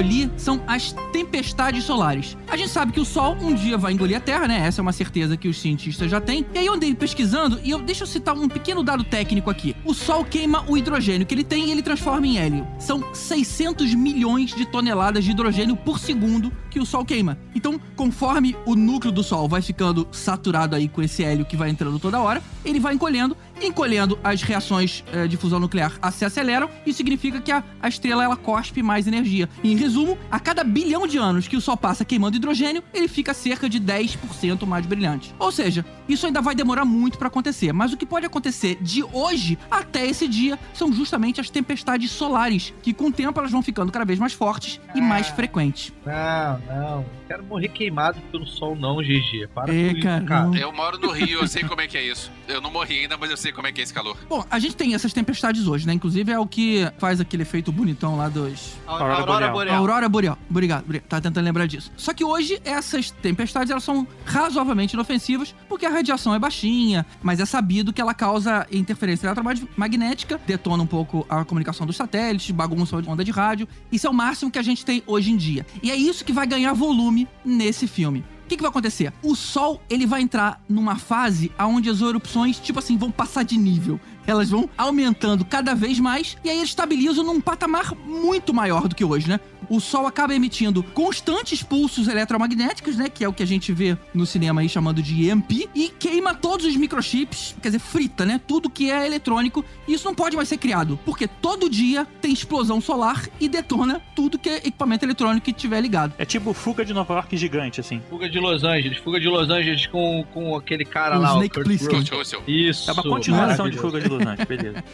Escolhi 0.00 0.30
são 0.36 0.62
as 0.66 0.92
tempestades 1.12 1.84
solares. 1.84 2.36
A 2.48 2.56
gente 2.56 2.70
sabe 2.70 2.92
que 2.92 3.00
o 3.00 3.04
Sol 3.04 3.36
um 3.40 3.54
dia 3.54 3.76
vai 3.76 3.92
engolir 3.92 4.16
a 4.16 4.20
Terra, 4.20 4.48
né? 4.48 4.66
Essa 4.66 4.80
é 4.80 4.82
uma 4.82 4.92
certeza 4.92 5.36
que 5.36 5.48
os 5.48 5.60
cientistas 5.60 6.10
já 6.10 6.20
têm. 6.20 6.46
E 6.54 6.58
aí 6.58 6.66
eu 6.66 6.74
andei 6.74 6.94
pesquisando 6.94 7.60
e 7.62 7.70
eu 7.70 7.80
deixa 7.80 8.04
eu 8.04 8.06
citar 8.06 8.34
um 8.34 8.48
pequeno 8.48 8.82
dado 8.82 9.04
técnico 9.04 9.50
aqui. 9.50 9.76
O 9.84 9.92
Sol 9.92 10.24
queima 10.24 10.64
o 10.68 10.76
hidrogênio 10.76 11.26
que 11.26 11.34
ele 11.34 11.44
tem 11.44 11.68
e 11.68 11.70
ele 11.70 11.82
transforma 11.82 12.26
em 12.26 12.38
hélio. 12.38 12.66
São 12.78 13.14
600 13.14 13.94
milhões 13.94 14.54
de 14.54 14.64
toneladas 14.66 15.24
de 15.24 15.32
hidrogênio 15.32 15.76
por 15.76 15.98
segundo 15.98 16.50
que 16.70 16.80
o 16.80 16.86
Sol 16.86 17.04
queima. 17.04 17.38
Então, 17.54 17.80
conforme 17.96 18.56
o 18.64 18.74
núcleo 18.74 19.12
do 19.12 19.22
Sol 19.22 19.48
vai 19.48 19.60
ficando 19.60 20.06
saturado 20.12 20.76
aí 20.76 20.88
com 20.88 21.02
esse 21.02 21.22
hélio 21.22 21.44
que 21.44 21.56
vai 21.56 21.68
entrando 21.68 21.98
toda 21.98 22.20
hora, 22.20 22.42
ele 22.64 22.80
vai 22.80 22.94
encolhendo 22.94 23.36
encolhendo 23.62 24.18
as 24.22 24.42
reações 24.42 25.04
eh, 25.12 25.26
de 25.26 25.36
fusão 25.36 25.60
nuclear 25.60 25.98
se 26.12 26.24
aceleram, 26.24 26.68
isso 26.86 26.96
significa 26.96 27.40
que 27.40 27.52
a, 27.52 27.62
a 27.80 27.88
estrela 27.88 28.24
ela 28.24 28.36
cospe 28.36 28.82
mais 28.82 29.06
energia. 29.06 29.48
Em 29.62 29.76
resumo, 29.76 30.18
a 30.30 30.40
cada 30.40 30.64
bilhão 30.64 31.06
de 31.06 31.18
anos 31.18 31.46
que 31.46 31.56
o 31.56 31.60
Sol 31.60 31.76
passa 31.76 32.04
queimando 32.04 32.36
hidrogênio, 32.36 32.82
ele 32.92 33.08
fica 33.08 33.32
cerca 33.32 33.68
de 33.68 33.80
10% 33.80 34.66
mais 34.66 34.86
brilhante. 34.86 35.34
Ou 35.38 35.52
seja, 35.52 35.84
isso 36.08 36.26
ainda 36.26 36.40
vai 36.40 36.54
demorar 36.54 36.84
muito 36.84 37.18
para 37.18 37.28
acontecer, 37.28 37.72
mas 37.72 37.92
o 37.92 37.96
que 37.96 38.06
pode 38.06 38.26
acontecer 38.26 38.78
de 38.80 39.04
hoje 39.12 39.58
até 39.70 40.06
esse 40.06 40.26
dia 40.26 40.58
são 40.74 40.92
justamente 40.92 41.40
as 41.40 41.50
tempestades 41.50 42.10
solares, 42.10 42.74
que 42.82 42.92
com 42.92 43.06
o 43.06 43.12
tempo 43.12 43.38
elas 43.38 43.52
vão 43.52 43.62
ficando 43.62 43.92
cada 43.92 44.04
vez 44.04 44.18
mais 44.18 44.32
fortes 44.32 44.80
e 44.94 45.00
mais 45.00 45.28
frequentes. 45.28 45.92
Não, 46.04 46.59
não. 46.66 46.98
Não 46.98 47.06
quero 47.26 47.44
morrer 47.44 47.68
queimado 47.68 48.20
pelo 48.32 48.46
sol, 48.46 48.74
não, 48.74 48.96
GG. 48.96 49.48
Para 49.54 49.72
É, 49.72 49.90
com 49.90 49.96
isso, 49.96 50.02
cara, 50.02 50.24
cara. 50.24 50.58
Eu 50.58 50.72
moro 50.72 50.98
no 50.98 51.10
Rio, 51.10 51.40
eu 51.40 51.48
sei 51.48 51.62
como 51.62 51.80
é 51.80 51.86
que 51.86 51.96
é 51.96 52.02
isso. 52.02 52.30
Eu 52.48 52.60
não 52.60 52.70
morri 52.70 53.00
ainda, 53.00 53.16
mas 53.16 53.30
eu 53.30 53.36
sei 53.36 53.52
como 53.52 53.66
é 53.66 53.72
que 53.72 53.80
é 53.80 53.84
esse 53.84 53.94
calor. 53.94 54.16
Bom, 54.28 54.44
a 54.50 54.58
gente 54.58 54.74
tem 54.74 54.94
essas 54.94 55.12
tempestades 55.12 55.66
hoje, 55.66 55.86
né? 55.86 55.92
Inclusive 55.92 56.32
é 56.32 56.38
o 56.38 56.46
que 56.46 56.90
faz 56.98 57.20
aquele 57.20 57.42
efeito 57.42 57.70
bonitão 57.70 58.16
lá 58.16 58.28
dos 58.28 58.76
Aurora 58.86 59.14
Aurora 59.14 59.26
Boreal. 59.26 59.52
Boreal. 59.52 59.76
Aurora 59.76 60.08
Boreal. 60.08 60.38
Obrigado, 60.50 60.84
obrigado. 60.84 61.08
Tá 61.08 61.20
tentando 61.20 61.44
lembrar 61.44 61.66
disso. 61.66 61.92
Só 61.96 62.12
que 62.12 62.24
hoje 62.24 62.60
essas 62.64 63.10
tempestades 63.10 63.70
elas 63.70 63.84
são 63.84 64.06
razoavelmente 64.24 64.94
inofensivas 64.94 65.54
porque 65.68 65.86
a 65.86 65.90
radiação 65.90 66.34
é 66.34 66.38
baixinha, 66.38 67.06
mas 67.22 67.40
é 67.40 67.44
sabido 67.44 67.92
que 67.92 68.00
ela 68.00 68.14
causa 68.14 68.66
interferência 68.72 69.26
eletromagnética, 69.26 70.40
detona 70.46 70.82
um 70.82 70.86
pouco 70.86 71.24
a 71.28 71.44
comunicação 71.44 71.86
dos 71.86 71.96
satélites, 71.96 72.50
bagunça 72.50 72.96
a 72.96 73.10
onda 73.10 73.24
de 73.24 73.30
rádio. 73.30 73.68
Isso 73.92 74.06
é 74.06 74.10
o 74.10 74.14
máximo 74.14 74.50
que 74.50 74.58
a 74.58 74.62
gente 74.62 74.84
tem 74.84 75.02
hoje 75.06 75.30
em 75.30 75.36
dia. 75.36 75.64
E 75.82 75.90
é 75.90 75.96
isso 75.96 76.24
que 76.24 76.32
vai 76.32 76.46
ganhar 76.50 76.74
volume 76.74 77.26
nesse 77.44 77.86
filme. 77.86 78.24
O 78.44 78.48
que, 78.50 78.56
que 78.56 78.62
vai 78.62 78.70
acontecer? 78.70 79.12
O 79.22 79.36
Sol 79.36 79.80
ele 79.88 80.04
vai 80.04 80.20
entrar 80.20 80.60
numa 80.68 80.96
fase 80.96 81.52
onde 81.58 81.88
as 81.88 82.00
erupções, 82.00 82.58
tipo 82.58 82.80
assim, 82.80 82.98
vão 82.98 83.10
passar 83.10 83.44
de 83.44 83.56
nível. 83.56 83.98
Elas 84.26 84.50
vão 84.50 84.68
aumentando 84.76 85.44
cada 85.44 85.72
vez 85.74 86.00
mais 86.00 86.36
e 86.44 86.50
aí 86.50 86.60
estabilizam 86.60 87.24
num 87.24 87.40
patamar 87.40 87.94
muito 87.94 88.52
maior 88.52 88.88
do 88.88 88.94
que 88.94 89.04
hoje, 89.04 89.28
né? 89.28 89.38
O 89.70 89.78
Sol 89.78 90.04
acaba 90.04 90.34
emitindo 90.34 90.82
constantes 90.82 91.62
pulsos 91.62 92.08
eletromagnéticos, 92.08 92.96
né? 92.96 93.08
Que 93.08 93.22
é 93.22 93.28
o 93.28 93.32
que 93.32 93.42
a 93.42 93.46
gente 93.46 93.72
vê 93.72 93.96
no 94.12 94.26
cinema 94.26 94.60
aí 94.60 94.68
chamando 94.68 95.00
de 95.00 95.30
EMP, 95.30 95.68
e 95.72 95.88
queima 95.88 96.34
todos 96.34 96.66
os 96.66 96.76
microchips, 96.76 97.54
quer 97.62 97.68
dizer, 97.68 97.78
frita, 97.78 98.26
né? 98.26 98.40
Tudo 98.44 98.68
que 98.68 98.90
é 98.90 99.06
eletrônico. 99.06 99.64
E 99.86 99.94
isso 99.94 100.04
não 100.04 100.14
pode 100.14 100.34
mais 100.34 100.48
ser 100.48 100.56
criado, 100.56 100.98
porque 101.04 101.28
todo 101.28 101.70
dia 101.70 102.04
tem 102.20 102.32
explosão 102.32 102.80
solar 102.80 103.28
e 103.38 103.48
detona 103.48 104.02
tudo 104.16 104.40
que 104.40 104.48
é 104.48 104.56
equipamento 104.56 105.04
eletrônico 105.04 105.44
que 105.44 105.52
tiver 105.52 105.80
ligado. 105.80 106.14
É 106.18 106.24
tipo 106.24 106.52
fuga 106.52 106.84
de 106.84 106.92
Nova 106.92 107.14
York 107.14 107.36
gigante, 107.36 107.80
assim. 107.80 108.02
Fuga 108.10 108.28
de 108.28 108.40
Los 108.40 108.64
Angeles. 108.64 108.98
Fuga 108.98 109.20
de 109.20 109.28
Los 109.28 109.50
Angeles 109.50 109.86
com, 109.86 110.24
com 110.34 110.56
aquele 110.56 110.84
cara 110.84 111.16
O 111.16 111.22
lá, 111.22 111.30
Snake 111.34 111.54
Kurt 111.54 111.64
Plissken. 111.64 112.02
Isso. 112.48 112.90
É 112.90 112.92
uma 112.92 113.04
continuação 113.04 113.70
de 113.70 113.76
fuga 113.76 114.00
de 114.00 114.08
Los 114.08 114.20
Angeles, 114.20 114.48
beleza. 114.48 114.84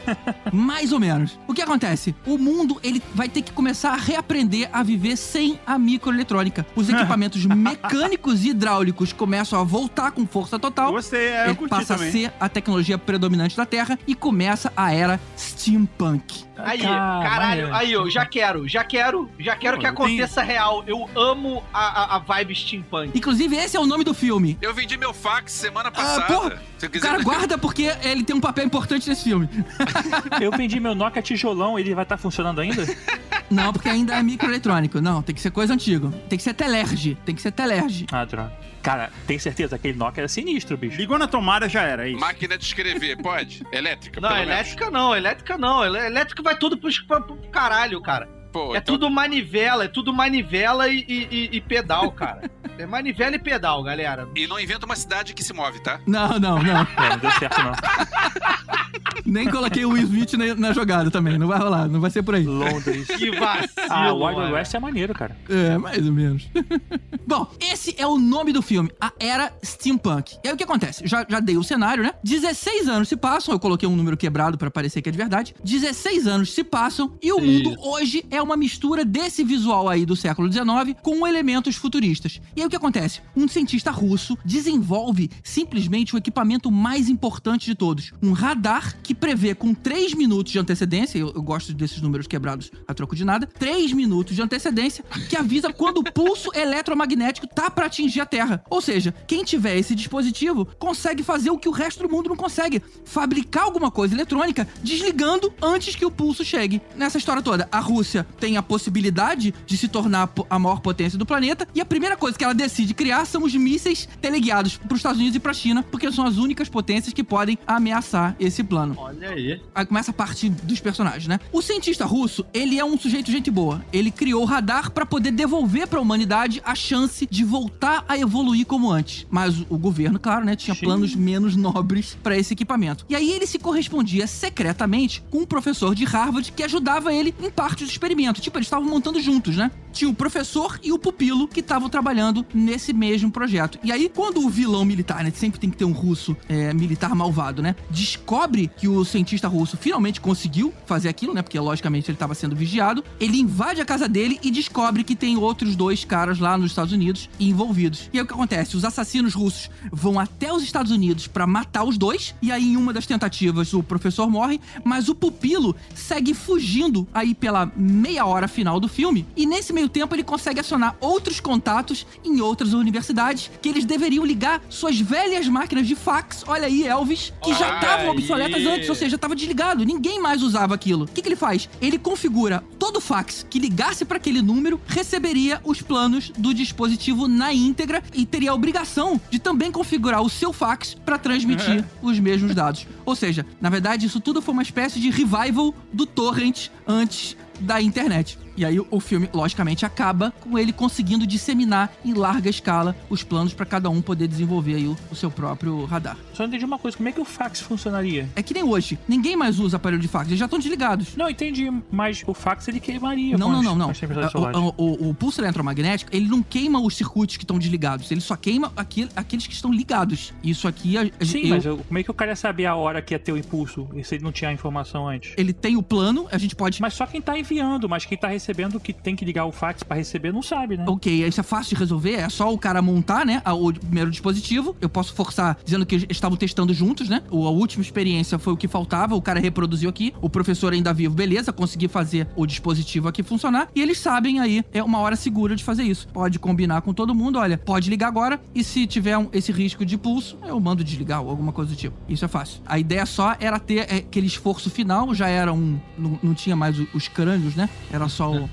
Mais 0.50 0.90
ou 0.90 0.98
menos. 0.98 1.38
O 1.46 1.52
que 1.52 1.60
acontece? 1.60 2.14
O 2.24 2.38
mundo 2.38 2.80
ele 2.82 3.02
vai 3.14 3.28
ter 3.28 3.42
que 3.42 3.52
começar 3.52 3.92
a 3.92 3.96
reaprender 4.22 4.68
a 4.72 4.82
viver 4.82 5.16
sem 5.16 5.58
a 5.66 5.78
microeletrônica. 5.78 6.64
Os 6.76 6.88
equipamentos 6.90 7.44
mecânicos 7.44 8.44
e 8.44 8.50
hidráulicos 8.50 9.12
começam 9.12 9.58
a 9.60 9.64
voltar 9.64 10.12
com 10.12 10.26
força 10.26 10.58
total. 10.58 10.92
Gostei, 10.92 11.28
é, 11.28 11.50
eu 11.50 11.56
curti 11.56 11.70
passa 11.70 11.96
também. 11.96 12.08
a 12.08 12.12
ser 12.12 12.32
a 12.38 12.48
tecnologia 12.48 12.96
predominante 12.96 13.56
da 13.56 13.66
Terra 13.66 13.98
e 14.06 14.14
começa 14.14 14.72
a 14.76 14.94
era 14.94 15.20
steampunk. 15.36 16.44
Aí, 16.64 16.78
Cara, 16.80 17.22
caralho, 17.28 17.62
maneiro. 17.68 17.74
aí 17.74 17.92
eu 17.92 18.10
já 18.10 18.24
quero, 18.26 18.68
já 18.68 18.84
quero, 18.84 19.30
já 19.38 19.56
quero 19.56 19.76
Pô, 19.76 19.80
que 19.80 19.86
aconteça 19.86 20.42
real. 20.42 20.82
Eu 20.86 21.08
amo 21.14 21.62
a, 21.72 22.02
a, 22.14 22.16
a 22.16 22.18
vibe 22.18 22.54
steampunk. 22.54 23.16
Inclusive, 23.16 23.56
esse 23.56 23.76
é 23.76 23.80
o 23.80 23.86
nome 23.86 24.04
do 24.04 24.14
filme. 24.14 24.58
Eu 24.60 24.72
vendi 24.74 24.96
meu 24.96 25.12
fax 25.12 25.52
semana 25.52 25.90
passada. 25.90 26.26
porra, 26.26 26.62
Se 26.78 26.86
eu 26.86 26.88
O 26.88 26.92
quiser... 26.92 27.06
cara 27.10 27.22
guarda 27.22 27.58
porque 27.58 27.90
ele 28.02 28.22
tem 28.24 28.34
um 28.36 28.40
papel 28.40 28.64
importante 28.64 29.08
nesse 29.08 29.24
filme. 29.24 29.48
Eu 30.40 30.50
vendi 30.52 30.78
meu 30.80 30.94
Nokia 30.94 31.22
tijolão, 31.22 31.78
ele 31.78 31.94
vai 31.94 32.04
estar 32.04 32.16
funcionando 32.16 32.60
ainda? 32.60 32.84
Não, 33.50 33.72
porque 33.72 33.88
ainda 33.88 34.14
é 34.14 34.22
microeletrônico. 34.22 35.00
Não, 35.00 35.22
tem 35.22 35.34
que 35.34 35.40
ser 35.40 35.50
coisa 35.50 35.74
antiga. 35.74 36.10
Tem 36.28 36.36
que 36.38 36.42
ser 36.42 36.54
Telerge. 36.54 37.16
Tem 37.24 37.34
que 37.34 37.42
ser 37.42 37.52
Telerge. 37.52 38.06
Ah, 38.10 38.24
droga. 38.24 38.52
Cara, 38.82 39.10
tem 39.26 39.38
certeza? 39.38 39.76
Aquele 39.76 39.96
Nokia 39.96 40.22
era 40.22 40.28
sinistro, 40.28 40.76
bicho. 40.76 40.96
Ligou 40.96 41.16
na 41.18 41.28
tomada, 41.28 41.68
já 41.68 41.82
era, 41.82 42.06
é 42.06 42.10
isso. 42.10 42.20
Máquina 42.20 42.58
de 42.58 42.64
escrever, 42.64 43.16
pode? 43.22 43.62
Elétrica, 43.72 44.20
Não, 44.20 44.28
pelo 44.28 44.40
menos. 44.40 44.52
elétrica 44.54 44.90
não, 44.90 45.16
elétrica 45.16 45.58
não. 45.58 45.84
Elé- 45.84 46.06
Elétrica 46.06 46.42
vai 46.42 46.56
tudo 46.56 46.76
pro, 46.76 46.90
pro, 47.06 47.22
pro 47.22 47.50
caralho, 47.50 48.00
cara. 48.02 48.28
Pô, 48.52 48.74
é 48.74 48.78
então- 48.78 48.94
tudo 48.94 49.10
manivela, 49.10 49.84
é 49.84 49.88
tudo 49.88 50.12
manivela 50.12 50.88
e, 50.88 51.04
e- 51.08 51.48
e- 51.56 51.60
pedal, 51.60 52.10
cara. 52.12 52.50
É 52.78 52.84
manivela 52.86 53.34
e 53.36 53.38
pedal, 53.38 53.82
galera. 53.82 54.28
E 54.36 54.46
não 54.46 54.58
inventa 54.60 54.84
uma 54.86 54.96
cidade 54.96 55.32
que 55.34 55.42
se 55.42 55.52
move, 55.52 55.80
tá? 55.82 56.00
Não, 56.06 56.38
não, 56.38 56.62
não. 56.62 56.86
É, 57.02 57.08
não 57.10 57.18
deu 57.18 57.30
certo, 57.32 57.58
não. 57.62 57.72
Nem 59.24 59.48
coloquei 59.48 59.84
o 59.84 59.90
Will 59.90 60.02
Smith 60.04 60.32
na, 60.34 60.54
na 60.54 60.72
jogada 60.72 61.10
também. 61.10 61.38
Não 61.38 61.46
vai 61.46 61.58
rolar, 61.58 61.88
não 61.88 62.00
vai 62.00 62.10
ser 62.10 62.22
por 62.22 62.34
aí. 62.34 62.44
Londres. 62.44 63.06
Que 63.06 63.30
vacilo, 63.30 63.68
Ah, 63.88 64.12
o 64.12 64.24
Wild. 64.24 64.52
West 64.52 64.74
é 64.74 64.78
maneiro, 64.78 65.14
cara. 65.14 65.36
É, 65.48 65.78
mais 65.78 66.04
ou 66.04 66.12
menos. 66.12 66.48
Bom, 67.26 67.46
esse 67.60 67.94
é 67.98 68.06
o 68.06 68.18
nome 68.18 68.52
do 68.52 68.60
filme, 68.60 68.90
a 69.00 69.12
Era 69.18 69.52
Steampunk. 69.64 70.36
E 70.44 70.48
aí 70.48 70.54
o 70.54 70.56
que 70.56 70.64
acontece? 70.64 71.06
Já, 71.06 71.24
já 71.28 71.40
dei 71.40 71.56
o 71.56 71.62
cenário, 71.62 72.02
né? 72.02 72.12
16 72.24 72.88
anos 72.88 73.08
se 73.08 73.16
passam, 73.16 73.54
eu 73.54 73.60
coloquei 73.60 73.88
um 73.88 73.96
número 73.96 74.16
quebrado 74.16 74.58
pra 74.58 74.70
parecer 74.70 75.00
que 75.00 75.08
é 75.08 75.12
de 75.12 75.18
verdade. 75.18 75.54
16 75.64 76.26
anos 76.26 76.52
se 76.52 76.64
passam 76.64 77.16
e 77.22 77.32
o 77.32 77.40
mundo 77.40 77.74
hoje 77.80 78.24
é 78.30 78.41
uma 78.42 78.56
mistura 78.56 79.04
desse 79.04 79.44
visual 79.44 79.88
aí 79.88 80.04
do 80.04 80.16
século 80.16 80.50
XIX 80.50 80.96
com 81.02 81.26
elementos 81.26 81.76
futuristas. 81.76 82.40
E 82.56 82.60
aí 82.60 82.66
o 82.66 82.70
que 82.70 82.76
acontece? 82.76 83.20
Um 83.36 83.48
cientista 83.48 83.90
russo 83.90 84.36
desenvolve 84.44 85.30
simplesmente 85.42 86.14
o 86.14 86.18
equipamento 86.18 86.70
mais 86.70 87.08
importante 87.08 87.66
de 87.66 87.74
todos, 87.74 88.12
um 88.22 88.32
radar 88.32 88.96
que 89.02 89.14
prevê 89.14 89.54
com 89.54 89.74
3 89.74 90.14
minutos 90.14 90.52
de 90.52 90.58
antecedência, 90.58 91.18
eu, 91.18 91.32
eu 91.34 91.42
gosto 91.42 91.72
desses 91.72 92.00
números 92.00 92.26
quebrados 92.26 92.70
a 92.86 92.94
troco 92.94 93.16
de 93.16 93.24
nada, 93.24 93.46
3 93.46 93.92
minutos 93.92 94.34
de 94.34 94.42
antecedência 94.42 95.04
que 95.28 95.36
avisa 95.36 95.72
quando 95.72 95.98
o 95.98 96.04
pulso 96.04 96.50
eletromagnético 96.56 97.46
tá 97.46 97.70
pra 97.70 97.86
atingir 97.86 98.20
a 98.20 98.26
Terra. 98.26 98.64
Ou 98.68 98.80
seja, 98.80 99.14
quem 99.26 99.44
tiver 99.44 99.76
esse 99.76 99.94
dispositivo 99.94 100.66
consegue 100.78 101.22
fazer 101.22 101.50
o 101.50 101.58
que 101.58 101.68
o 101.68 101.72
resto 101.72 102.02
do 102.02 102.12
mundo 102.12 102.28
não 102.28 102.36
consegue, 102.36 102.82
fabricar 103.04 103.64
alguma 103.64 103.90
coisa 103.90 104.14
eletrônica 104.14 104.66
desligando 104.82 105.52
antes 105.60 105.94
que 105.94 106.04
o 106.04 106.10
pulso 106.10 106.44
chegue. 106.44 106.80
Nessa 106.96 107.18
história 107.18 107.42
toda, 107.42 107.68
a 107.70 107.80
Rússia 107.80 108.26
tem 108.38 108.56
a 108.56 108.62
possibilidade 108.62 109.54
de 109.66 109.76
se 109.76 109.88
tornar 109.88 110.30
a 110.48 110.58
maior 110.58 110.80
potência 110.80 111.18
do 111.18 111.26
planeta 111.26 111.66
e 111.74 111.80
a 111.80 111.84
primeira 111.84 112.16
coisa 112.16 112.36
que 112.36 112.44
ela 112.44 112.54
decide 112.54 112.94
criar 112.94 113.24
são 113.24 113.44
os 113.44 113.54
mísseis 113.54 114.08
teleguiados 114.20 114.76
para 114.76 114.92
os 114.92 114.98
Estados 114.98 115.18
Unidos 115.18 115.36
e 115.36 115.40
para 115.40 115.50
a 115.50 115.54
China, 115.54 115.84
porque 115.90 116.10
são 116.10 116.26
as 116.26 116.36
únicas 116.36 116.68
potências 116.68 117.12
que 117.12 117.24
podem 117.24 117.58
ameaçar 117.66 118.36
esse 118.38 118.62
plano. 118.62 118.94
Olha 118.98 119.30
aí. 119.30 119.60
Aí 119.74 119.86
começa 119.86 120.10
a 120.10 120.14
partir 120.14 120.48
dos 120.48 120.80
personagens, 120.80 121.26
né? 121.26 121.40
O 121.52 121.62
cientista 121.62 122.04
russo, 122.04 122.44
ele 122.52 122.78
é 122.78 122.84
um 122.84 122.98
sujeito 122.98 123.30
gente 123.30 123.50
boa. 123.50 123.84
Ele 123.92 124.10
criou 124.10 124.42
o 124.42 124.46
radar 124.46 124.90
pra 124.90 125.06
poder 125.06 125.30
devolver 125.30 125.86
pra 125.86 126.00
humanidade 126.00 126.60
a 126.64 126.74
chance 126.74 127.26
de 127.30 127.44
voltar 127.44 128.04
a 128.08 128.18
evoluir 128.18 128.66
como 128.66 128.90
antes. 128.90 129.26
Mas 129.30 129.60
o 129.68 129.78
governo, 129.78 130.18
claro, 130.18 130.44
né, 130.44 130.56
tinha 130.56 130.74
planos 130.74 131.14
menos 131.14 131.56
nobres 131.56 132.16
pra 132.22 132.36
esse 132.36 132.52
equipamento. 132.52 133.04
E 133.08 133.14
aí 133.14 133.30
ele 133.30 133.46
se 133.46 133.58
correspondia 133.58 134.26
secretamente 134.26 135.22
com 135.30 135.38
um 135.38 135.46
professor 135.46 135.94
de 135.94 136.04
Harvard 136.04 136.52
que 136.52 136.62
ajudava 136.62 137.12
ele 137.12 137.34
em 137.40 137.50
parte 137.50 137.84
do 137.84 137.90
Tipo, 138.32 138.58
eles 138.58 138.66
estavam 138.66 138.88
montando 138.88 139.20
juntos, 139.20 139.56
né? 139.56 139.70
Tinha 139.92 140.10
o 140.10 140.14
professor 140.14 140.78
e 140.82 140.92
o 140.92 140.98
pupilo 140.98 141.48
que 141.48 141.60
estavam 141.60 141.88
trabalhando 141.88 142.44
nesse 142.54 142.92
mesmo 142.92 143.30
projeto. 143.30 143.78
E 143.82 143.90
aí, 143.90 144.08
quando 144.08 144.44
o 144.44 144.48
vilão 144.48 144.84
militar, 144.84 145.24
né? 145.24 145.32
Sempre 145.34 145.58
tem 145.58 145.70
que 145.70 145.76
ter 145.76 145.84
um 145.84 145.92
russo 145.92 146.36
é, 146.48 146.72
militar 146.74 147.14
malvado, 147.14 147.62
né? 147.62 147.74
Descobre 147.90 148.70
que 148.76 148.86
o 148.86 149.04
cientista 149.04 149.48
russo 149.48 149.76
finalmente 149.76 150.20
conseguiu 150.20 150.72
fazer 150.86 151.08
aquilo, 151.08 151.34
né? 151.34 151.42
Porque, 151.42 151.58
logicamente, 151.58 152.10
ele 152.10 152.16
estava 152.16 152.34
sendo 152.34 152.54
vigiado. 152.54 153.02
Ele 153.18 153.38
invade 153.38 153.80
a 153.80 153.84
casa 153.84 154.08
dele 154.08 154.38
e 154.42 154.50
descobre 154.50 155.04
que 155.04 155.16
tem 155.16 155.36
outros 155.36 155.74
dois 155.74 156.04
caras 156.04 156.38
lá 156.38 156.56
nos 156.58 156.70
Estados 156.70 156.92
Unidos 156.92 157.28
envolvidos. 157.40 158.10
E 158.12 158.18
aí 158.18 158.24
o 158.24 158.26
que 158.26 158.34
acontece? 158.34 158.76
Os 158.76 158.84
assassinos 158.84 159.34
russos 159.34 159.70
vão 159.90 160.18
até 160.18 160.52
os 160.52 160.62
Estados 160.62 160.92
Unidos 160.92 161.26
pra 161.26 161.46
matar 161.46 161.84
os 161.84 161.96
dois. 161.96 162.34
E 162.42 162.52
aí, 162.52 162.72
em 162.72 162.76
uma 162.76 162.92
das 162.92 163.06
tentativas, 163.06 163.72
o 163.72 163.82
professor 163.82 164.30
morre, 164.30 164.60
mas 164.84 165.08
o 165.08 165.14
pupilo 165.14 165.74
segue 165.94 166.34
fugindo 166.34 167.06
aí 167.12 167.34
pela 167.34 167.70
meia 167.76 168.11
hora 168.20 168.48
final 168.48 168.78
do 168.78 168.88
filme. 168.88 169.26
E 169.36 169.46
nesse 169.46 169.72
meio 169.72 169.88
tempo, 169.88 170.14
ele 170.14 170.22
consegue 170.22 170.60
acionar 170.60 170.96
outros 171.00 171.40
contatos 171.40 172.06
em 172.24 172.40
outras 172.40 172.72
universidades 172.72 173.50
que 173.60 173.68
eles 173.68 173.84
deveriam 173.84 174.24
ligar 174.24 174.62
suas 174.68 174.98
velhas 175.00 175.48
máquinas 175.48 175.86
de 175.86 175.94
fax. 175.94 176.44
Olha 176.46 176.66
aí, 176.66 176.86
Elvis, 176.86 177.32
que 177.42 177.54
já 177.54 177.74
estavam 177.74 178.10
obsoletas 178.10 178.64
antes, 178.66 178.88
ou 178.88 178.94
seja, 178.94 179.16
estava 179.16 179.34
desligado. 179.34 179.84
Ninguém 179.84 180.20
mais 180.20 180.42
usava 180.42 180.74
aquilo. 180.74 181.04
O 181.04 181.08
que, 181.08 181.22
que 181.22 181.28
ele 181.28 181.36
faz? 181.36 181.68
Ele 181.80 181.98
configura 181.98 182.62
todo 182.78 183.00
fax 183.00 183.46
que 183.48 183.58
ligasse 183.58 184.04
para 184.04 184.16
aquele 184.16 184.42
número, 184.42 184.80
receberia 184.86 185.60
os 185.64 185.82
planos 185.82 186.30
do 186.36 186.54
dispositivo 186.54 187.28
na 187.28 187.52
íntegra 187.52 188.02
e 188.12 188.24
teria 188.24 188.50
a 188.50 188.54
obrigação 188.54 189.20
de 189.30 189.38
também 189.38 189.70
configurar 189.70 190.22
o 190.22 190.28
seu 190.28 190.52
fax 190.52 190.94
para 191.04 191.18
transmitir 191.18 191.84
os 192.00 192.18
mesmos 192.18 192.54
dados. 192.54 192.86
Ou 193.04 193.14
seja, 193.14 193.46
na 193.60 193.70
verdade, 193.70 194.06
isso 194.06 194.20
tudo 194.20 194.42
foi 194.42 194.52
uma 194.52 194.62
espécie 194.62 195.00
de 195.00 195.10
revival 195.10 195.74
do 195.92 196.06
torrent 196.06 196.68
antes 196.86 197.36
da 197.60 197.78
internet. 197.78 198.36
E 198.56 198.64
aí 198.64 198.78
o 198.80 199.00
filme, 199.00 199.28
logicamente, 199.32 199.84
acaba 199.86 200.32
com 200.40 200.58
ele 200.58 200.72
conseguindo 200.72 201.26
disseminar 201.26 201.92
em 202.04 202.12
larga 202.14 202.48
escala 202.50 202.94
os 203.08 203.22
planos 203.22 203.54
para 203.54 203.64
cada 203.66 203.88
um 203.90 204.00
poder 204.02 204.28
desenvolver 204.28 204.74
aí 204.74 204.86
o, 204.86 204.96
o 205.10 205.16
seu 205.16 205.30
próprio 205.30 205.84
radar. 205.84 206.16
Só 206.34 206.44
entendi 206.44 206.64
uma 206.64 206.78
coisa, 206.78 206.96
como 206.96 207.08
é 207.08 207.12
que 207.12 207.20
o 207.20 207.24
fax 207.24 207.60
funcionaria? 207.60 208.28
É 208.36 208.42
que 208.42 208.52
nem 208.54 208.62
hoje, 208.62 208.98
ninguém 209.08 209.36
mais 209.36 209.58
usa 209.58 209.76
aparelho 209.76 210.00
de 210.02 210.08
fax, 210.08 210.26
eles 210.28 210.38
já 210.38 210.44
estão 210.46 210.58
desligados. 210.58 211.16
Não, 211.16 211.28
entendi, 211.30 211.70
mas 211.90 212.22
o 212.26 212.34
fax 212.34 212.68
ele 212.68 212.80
queimaria. 212.80 213.36
Não, 213.38 213.50
não, 213.50 213.62
não, 213.62 213.74
não. 213.76 213.92
O, 214.34 214.74
o- 214.76 215.10
o- 215.10 215.14
pulso 215.14 215.40
eletromagnético, 215.40 216.14
ele 216.14 216.28
não 216.28 216.42
queima 216.42 216.80
os 216.80 216.96
circuitos 216.96 217.36
que 217.36 217.44
estão 217.44 217.58
desligados, 217.58 218.10
ele 218.10 218.20
só 218.20 218.36
queima 218.36 218.72
aquele- 218.76 219.10
aqueles 219.16 219.46
que 219.46 219.54
estão 219.54 219.72
ligados. 219.72 220.32
Isso 220.42 220.66
aqui, 220.68 220.96
a- 220.98 221.04
Sim, 221.24 221.42
eu- 221.44 221.48
mas 221.48 221.64
eu- 221.64 221.78
como 221.78 221.98
é 221.98 222.02
que 222.02 222.10
o 222.10 222.14
cara 222.14 222.32
ia 222.32 222.36
saber 222.36 222.66
a 222.66 222.74
hora 222.74 223.00
que 223.00 223.14
ia 223.14 223.18
ter 223.18 223.32
o 223.32 223.36
impulso 223.36 223.88
se 224.02 224.14
ele 224.16 224.24
não 224.24 224.32
tinha 224.32 224.50
a 224.50 224.52
informação 224.52 225.08
antes? 225.08 225.32
ele 225.36 225.52
tem 225.52 225.76
o 225.76 225.82
plano, 225.82 226.26
a 226.30 226.38
gente 226.38 226.54
pode... 226.54 226.80
Mas 226.80 226.94
só 226.94 227.06
quem 227.06 227.20
tá 227.20 227.38
enviando, 227.38 227.88
mas 227.88 228.04
quem 228.04 228.16
tá 228.18 228.28
recebendo 228.28 228.41
que 228.82 228.92
tem 228.92 229.14
que 229.16 229.24
ligar 229.24 229.44
o 229.46 229.52
fax 229.52 229.82
pra 229.82 229.96
receber 229.96 230.32
não 230.32 230.42
sabe, 230.42 230.76
né? 230.76 230.84
Ok, 230.86 231.26
isso 231.26 231.40
é 231.40 231.42
fácil 231.42 231.74
de 231.74 231.80
resolver, 231.80 232.12
é 232.14 232.28
só 232.28 232.52
o 232.52 232.58
cara 232.58 232.82
montar, 232.82 233.24
né, 233.24 233.42
o 233.46 233.72
primeiro 233.72 234.10
dispositivo. 234.10 234.76
Eu 234.80 234.88
posso 234.88 235.14
forçar 235.14 235.56
dizendo 235.64 235.86
que 235.86 236.06
estavam 236.10 236.36
testando 236.36 236.72
juntos, 236.74 237.08
né? 237.08 237.22
A 237.30 237.34
última 237.34 237.82
experiência 237.82 238.38
foi 238.38 238.52
o 238.52 238.56
que 238.56 238.68
faltava, 238.68 239.14
o 239.14 239.22
cara 239.22 239.40
reproduziu 239.40 239.88
aqui, 239.88 240.12
o 240.20 240.28
professor 240.28 240.72
ainda 240.72 240.92
vivo, 240.92 241.14
beleza, 241.14 241.52
consegui 241.52 241.88
fazer 241.88 242.26
o 242.36 242.46
dispositivo 242.46 243.08
aqui 243.08 243.22
funcionar. 243.22 243.68
E 243.74 243.80
eles 243.80 243.98
sabem 243.98 244.40
aí, 244.40 244.64
é 244.72 244.82
uma 244.82 244.98
hora 244.98 245.16
segura 245.16 245.54
de 245.56 245.62
fazer 245.64 245.82
isso. 245.84 246.08
Pode 246.08 246.38
combinar 246.38 246.82
com 246.82 246.92
todo 246.92 247.14
mundo, 247.14 247.38
olha, 247.38 247.56
pode 247.58 247.88
ligar 247.90 248.08
agora, 248.08 248.40
e 248.54 248.62
se 248.64 248.86
tiver 248.86 249.16
um- 249.18 249.28
esse 249.32 249.52
risco 249.52 249.84
de 249.84 249.96
pulso, 249.96 250.36
eu 250.44 250.58
mando 250.58 250.82
desligar 250.84 251.22
ou 251.22 251.30
alguma 251.30 251.52
coisa 251.52 251.70
do 251.70 251.76
tipo. 251.76 251.96
Isso 252.08 252.24
é 252.24 252.28
fácil. 252.28 252.60
A 252.66 252.78
ideia 252.78 253.06
só 253.06 253.36
era 253.38 253.58
ter 253.58 253.86
é, 253.90 253.96
aquele 253.96 254.26
esforço 254.26 254.70
final, 254.70 255.14
já 255.14 255.28
era 255.28 255.52
um. 255.52 255.78
Não, 255.98 256.18
não 256.22 256.34
tinha 256.34 256.56
mais 256.56 256.76
os 256.94 257.08
crânios, 257.08 257.54
né? 257.54 257.68
Era 257.92 258.08
só 258.08 258.31
o, 258.32 258.44
o 258.44 258.48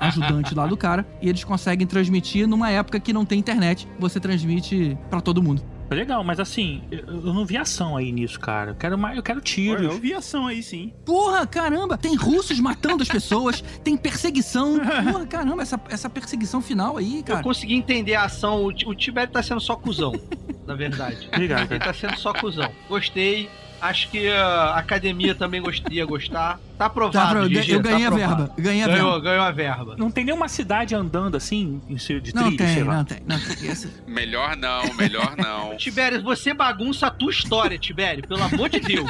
ajudante 0.00 0.54
lá 0.54 0.66
do 0.66 0.76
cara. 0.76 1.06
E 1.22 1.28
eles 1.28 1.44
conseguem 1.44 1.86
transmitir 1.86 2.46
numa 2.46 2.70
época 2.70 2.98
que 3.00 3.12
não 3.12 3.24
tem 3.24 3.38
internet. 3.38 3.86
Você 3.98 4.18
transmite 4.20 4.96
pra 5.08 5.20
todo 5.20 5.42
mundo. 5.42 5.62
Legal, 5.90 6.22
mas 6.22 6.38
assim, 6.38 6.82
eu 6.88 7.00
eu 7.04 7.34
não 7.34 7.44
vi 7.44 7.56
ação 7.56 7.96
aí 7.96 8.12
nisso, 8.12 8.38
cara. 8.38 8.70
Eu 8.70 8.74
quero 8.76 8.96
mais, 8.96 9.16
eu 9.16 9.24
quero 9.24 9.40
tiros. 9.40 9.82
eu 9.82 9.98
vi 9.98 10.14
ação 10.14 10.46
aí, 10.46 10.62
sim. 10.62 10.92
Porra, 11.04 11.44
caramba! 11.44 11.98
Tem 11.98 12.14
russos 12.14 12.60
matando 12.60 13.02
as 13.02 13.08
pessoas, 13.08 13.60
tem 13.82 13.96
perseguição. 13.96 14.78
Porra, 14.78 15.26
caramba, 15.26 15.62
essa, 15.62 15.80
essa 15.90 16.08
perseguição 16.08 16.62
final 16.62 16.96
aí, 16.96 17.18
Eu 17.18 17.24
cara. 17.24 17.42
consegui 17.42 17.74
entender 17.74 18.14
a 18.14 18.26
ação. 18.26 18.62
O, 18.62 18.68
o 18.68 18.94
Tibério 18.94 19.32
tá 19.32 19.42
sendo 19.42 19.60
só 19.60 19.74
cuzão, 19.74 20.12
na 20.64 20.76
verdade. 20.76 21.28
Obrigado, 21.32 21.68
Ele 21.72 21.80
tá 21.80 21.92
sendo 21.92 22.16
só 22.16 22.32
cuzão. 22.32 22.70
Gostei. 22.88 23.50
Acho 23.80 24.10
que 24.10 24.28
a 24.28 24.76
academia 24.76 25.34
também 25.34 25.60
gost- 25.60 25.82
ia 25.90 26.04
gostar. 26.06 26.60
Tá 26.80 26.86
aprovado, 26.86 27.34
Tá, 27.34 27.42
eu, 27.44 27.48
GG, 27.50 27.72
eu 27.74 27.82
tá 27.82 27.90
ganhei 27.90 28.04
a 28.06 28.08
aprovado. 28.08 28.36
verba. 28.44 28.54
Ganhei 28.58 28.82
a 28.82 28.86
Ganhou, 28.88 29.10
verba. 29.12 29.20
ganhou 29.28 29.44
a 29.44 29.50
verba. 29.50 29.94
Não 29.98 30.10
tem 30.10 30.24
nenhuma 30.24 30.48
cidade 30.48 30.94
andando 30.94 31.36
assim, 31.36 31.78
em 31.86 31.94
estilo 31.96 32.22
de 32.22 32.34
Não 32.34 32.44
trilho, 32.44 32.56
sei 32.64 32.74
tem, 32.76 32.84
lá. 32.84 32.94
não 32.96 33.04
tem, 33.04 33.18
não 33.26 33.38
tem. 33.38 33.76
Melhor 34.08 34.56
não, 34.56 34.94
melhor 34.94 35.34
não. 35.36 35.76
Tibério, 35.78 36.22
você 36.22 36.54
bagunça 36.54 37.08
a 37.08 37.10
tua 37.10 37.30
história, 37.30 37.78
Tibério. 37.78 38.26
Pelo 38.26 38.42
amor 38.42 38.70
de 38.70 38.80
Deus. 38.80 39.06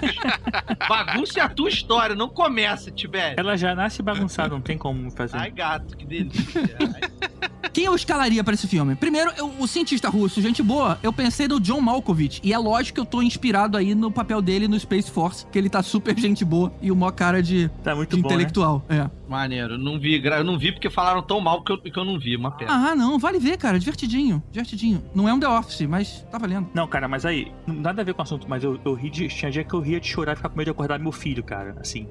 Bagunce 0.89 1.39
a 1.39 1.49
tua 1.49 1.69
história. 1.69 2.17
Não 2.17 2.29
começa, 2.29 2.91
Tibério. 2.91 3.37
Ela 3.39 3.57
já 3.57 3.73
nasce 3.75 4.03
bagunçada, 4.03 4.49
não 4.49 4.61
tem 4.61 4.77
como 4.77 5.09
fazer. 5.13 5.37
Ai, 5.37 5.51
gato, 5.53 5.97
que 5.97 6.05
delícia. 6.05 6.61
Ai, 6.81 7.11
Quem 7.73 7.85
eu 7.85 7.95
escalaria 7.95 8.43
pra 8.43 8.55
esse 8.55 8.67
filme? 8.67 8.97
Primeiro, 8.97 9.31
eu- 9.37 9.55
o 9.61 9.67
cientista 9.69 10.09
russo, 10.09 10.43
gente 10.43 10.61
boa, 10.63 10.99
eu 11.05 11.13
pensei 11.13 11.47
no 11.47 11.61
John 11.61 11.81
Malkovich. 11.81 12.41
E 12.43 12.53
é 12.53 12.59
lógico 12.59 12.95
que 12.97 13.01
eu 13.01 13.05
tô 13.05 13.23
inspirado 13.23 13.77
aí 13.77 13.95
no 13.95 14.11
papel 14.11 14.43
dele 14.43 14.67
no 14.67 14.79
Space 14.81 15.09
Force, 15.11 15.47
que 15.53 15.57
ele 15.57 15.71
tá 15.71 15.81
super 15.83 16.19
gente 16.19 16.45
boa 16.45 16.73
e 16.83 16.91
o 16.91 16.97
maior 16.97 17.13
cara 17.13 17.41
de, 17.41 17.60
Tá 17.69 17.95
muito 17.95 18.17
de 18.17 18.23
bom, 18.23 18.29
né? 18.29 18.35
intelectual. 18.35 18.85
É. 18.89 19.09
Maneiro. 19.29 19.79
Não 19.79 19.99
vi, 19.99 20.21
eu 20.25 20.45
não 20.45 20.59
vi 20.59 20.73
porque 20.73 20.91
falaram 20.91 21.23
tão 21.23 21.41
mal 21.41 21.63
que 21.63 21.73
eu, 21.73 21.79
que 21.79 21.97
eu 21.99 22.05
não 22.05 22.19
vi, 22.19 22.37
uma 22.37 22.51
pena. 22.51 22.73
Ah, 22.73 22.95
não, 22.97 23.19
vale 23.19 23.39
ver, 23.39 23.57
cara. 23.59 23.79
Divertidinho. 23.79 24.43
Divertidinho. 24.51 25.03
Não 25.15 25.29
é 25.29 25.33
um 25.35 25.39
The 25.41 25.49
Office, 25.49 25.83
mas 25.83 26.27
tá 26.31 26.39
valendo. 26.39 26.69
Não, 26.75 26.87
cara, 26.89 27.07
mas 27.09 27.25
aí, 27.25 27.53
não- 27.67 27.75
nada 27.77 28.03
a 28.03 28.05
ver 28.05 28.13
com 28.15 28.21
o 28.21 28.25
assunto, 28.25 28.47
mas 28.49 28.65
eu, 28.65 28.79
eu 28.85 28.95
ri 28.95 29.09
de. 29.11 29.29
Tinha 29.29 29.51
dia 29.51 29.63
que 29.65 29.73
eu 29.75 29.81
ria 29.81 30.01
de 30.01 30.07
chorar 30.09 30.33
e 30.33 30.37
ficar 30.37 30.49
com 30.49 30.57
medo 30.57 30.67
de 30.67 30.71
acordar 30.73 30.99
meu 30.99 31.13
filho, 31.13 31.43
cara. 31.43 31.77
Assim, 31.81 32.07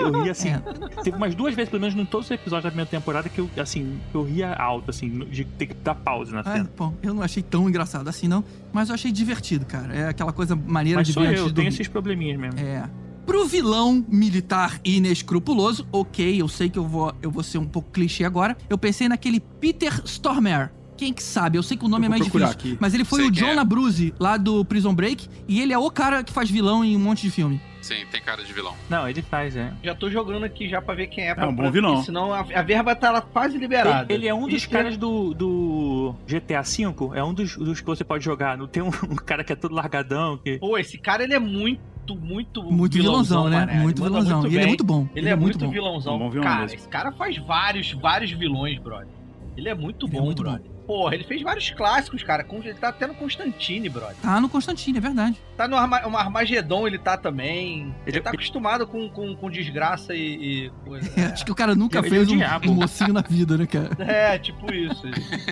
eu 0.00 0.22
ria 0.22 0.32
assim. 0.32 0.50
É. 0.52 1.02
Teve 1.02 1.16
umas 1.16 1.34
duas 1.34 1.54
vezes, 1.54 1.70
pelo 1.70 1.80
menos, 1.80 1.96
em 1.96 2.04
todos 2.04 2.26
os 2.26 2.30
episódios 2.30 2.64
da 2.64 2.70
primeira 2.70 2.90
temporada, 2.90 3.28
que 3.28 3.40
eu, 3.40 3.48
assim, 3.58 3.98
eu 4.12 4.22
ria 4.22 4.52
alto, 4.54 4.90
assim, 4.90 5.08
de 5.30 5.44
ter 5.44 5.66
que 5.66 5.74
dar 5.74 5.94
pausa 5.94 6.32
na 6.32 6.40
Ah, 6.40 6.52
cena. 6.52 6.70
bom, 6.76 6.94
eu 7.02 7.14
não 7.14 7.22
achei 7.22 7.42
tão 7.42 7.68
engraçado 7.68 8.08
assim, 8.08 8.28
não. 8.28 8.44
Mas 8.72 8.88
eu 8.88 8.94
achei 8.94 9.10
divertido, 9.10 9.64
cara. 9.64 9.94
É 9.94 10.08
aquela 10.08 10.32
coisa 10.32 10.54
maneira 10.54 10.98
Mas 11.00 11.06
de 11.08 11.12
sou 11.14 11.22
ver 11.22 11.28
eu, 11.28 11.32
antes 11.32 11.46
eu 11.46 11.52
tenho 11.54 11.68
esses 11.68 11.88
probleminhas 11.88 12.38
mesmo. 12.38 12.58
É. 12.60 12.88
Pro 13.26 13.46
vilão 13.46 14.04
militar 14.08 14.80
inescrupuloso, 14.84 15.86
ok, 15.92 16.40
eu 16.40 16.48
sei 16.48 16.68
que 16.68 16.78
eu 16.78 16.84
vou, 16.86 17.14
eu 17.22 17.30
vou 17.30 17.42
ser 17.42 17.58
um 17.58 17.66
pouco 17.66 17.90
clichê 17.90 18.24
agora. 18.24 18.56
Eu 18.68 18.76
pensei 18.76 19.08
naquele 19.08 19.38
Peter 19.40 20.02
Stormare. 20.04 20.70
Quem 20.96 21.12
que 21.12 21.22
sabe? 21.22 21.58
Eu 21.58 21.62
sei 21.62 21.76
que 21.76 21.84
o 21.84 21.88
nome 21.88 22.06
é 22.06 22.08
mais 22.08 22.22
difícil. 22.24 22.46
aqui. 22.46 22.76
Mas 22.80 22.94
ele 22.94 23.04
foi 23.04 23.20
Sei 23.20 23.28
o 23.28 23.30
John 23.30 23.46
é. 23.46 24.12
Lá 24.20 24.36
do 24.36 24.64
Prison 24.64 24.94
Break. 24.94 25.28
E 25.48 25.60
ele 25.60 25.72
é 25.72 25.78
o 25.78 25.90
cara 25.90 26.22
que 26.22 26.32
faz 26.32 26.48
vilão 26.50 26.84
em 26.84 26.96
um 26.96 27.00
monte 27.00 27.22
de 27.22 27.30
filme. 27.30 27.60
Sim, 27.80 28.06
tem 28.12 28.22
cara 28.22 28.44
de 28.44 28.52
vilão. 28.52 28.74
Não, 28.88 29.08
ele 29.08 29.20
faz, 29.22 29.56
é. 29.56 29.72
Já 29.82 29.92
tô 29.96 30.08
jogando 30.08 30.44
aqui 30.44 30.68
já 30.68 30.80
pra 30.80 30.94
ver 30.94 31.08
quem 31.08 31.28
é. 31.28 31.34
pra- 31.34 31.48
um 31.48 31.52
bom 31.52 31.62
pra- 31.62 31.70
vilão. 31.72 31.94
porque 31.94 32.06
Senão 32.06 32.32
a, 32.32 32.40
a 32.40 32.62
verba 32.62 32.94
tá 32.94 33.10
lá 33.10 33.20
quase 33.20 33.58
liberada. 33.58 34.04
Ele, 34.12 34.22
ele 34.22 34.28
é 34.28 34.34
um 34.34 34.46
dos 34.46 34.54
Isso 34.58 34.70
caras 34.70 34.96
do, 34.96 35.34
do 35.34 36.14
GTA 36.28 36.62
V, 36.62 36.94
é 37.18 37.24
um 37.24 37.34
dos, 37.34 37.56
dos 37.56 37.80
que 37.80 37.86
você 37.86 38.04
pode 38.04 38.24
jogar. 38.24 38.56
Não 38.56 38.68
tem 38.68 38.80
um, 38.84 38.86
um 39.10 39.16
cara 39.16 39.42
que 39.42 39.52
é 39.52 39.56
todo 39.56 39.74
largadão, 39.74 40.38
que. 40.38 40.58
Pô, 40.58 40.78
esse 40.78 40.96
cara 40.96 41.24
ele 41.24 41.34
é 41.34 41.40
muito, 41.40 41.80
muito. 42.16 42.62
Muito 42.62 42.94
vilãozão, 42.94 43.48
né? 43.48 43.60
mané. 43.60 43.80
Muito 43.80 44.02
Ele 44.02 44.10
manda 44.10 44.24
vilãozão. 44.24 44.40
muito 44.40 44.52
e 44.52 44.56
ele 44.56 44.64
é 44.64 44.66
muito 44.66 44.84
bom. 44.84 45.08
Ele, 45.14 45.28
é, 45.28 45.36
muito, 45.36 45.58
bom. 45.58 45.70
vilãozão. 45.70 46.16
Um 46.16 46.18
bom 46.18 46.30
vilão 46.30 46.44
cara, 46.44 46.60
mesmo. 46.62 46.76
esse 46.78 46.88
cara 46.88 47.12
faz 47.12 47.36
vários, 47.38 47.92
vários 47.92 48.32
vilões, 48.32 48.78
brother. 48.78 49.08
Ele 49.56 49.68
é 49.68 49.74
muito 49.74 50.06
Ele 50.06 50.16
é 50.16 50.18
bom, 50.18 50.24
muito 50.26 50.42
brother. 50.42 50.71
Porra, 50.86 51.14
ele 51.14 51.24
fez 51.24 51.42
vários 51.42 51.70
clássicos, 51.70 52.22
cara. 52.22 52.44
Ele 52.64 52.74
tá 52.74 52.88
até 52.88 53.06
no 53.06 53.14
Constantine, 53.14 53.88
brother. 53.88 54.16
Tá 54.20 54.40
no 54.40 54.48
Constantine, 54.48 54.98
é 54.98 55.00
verdade. 55.00 55.36
Tá 55.56 55.68
no 55.68 55.76
Arma 55.76 56.06
um 56.06 56.16
Armagedon, 56.16 56.86
ele 56.86 56.98
tá 56.98 57.16
também. 57.16 57.94
Ele, 58.06 58.16
Ele- 58.16 58.20
tá 58.20 58.30
acostumado 58.30 58.86
com, 58.86 59.08
com, 59.10 59.34
com 59.36 59.50
desgraça 59.50 60.14
e, 60.14 60.66
e 60.66 60.70
coisa. 60.84 61.10
É, 61.20 61.26
acho 61.32 61.44
que 61.44 61.52
o 61.52 61.54
cara 61.54 61.74
nunca 61.74 61.98
Ele 61.98 62.06
é 62.06 62.10
fez 62.10 62.28
o 62.28 62.34
um, 62.34 62.36
diabo. 62.36 62.70
um 62.70 62.74
mocinho 62.74 63.12
na 63.12 63.22
vida, 63.22 63.56
né, 63.56 63.66
cara? 63.66 63.90
É, 64.12 64.38
tipo 64.38 64.72
isso. 64.72 65.02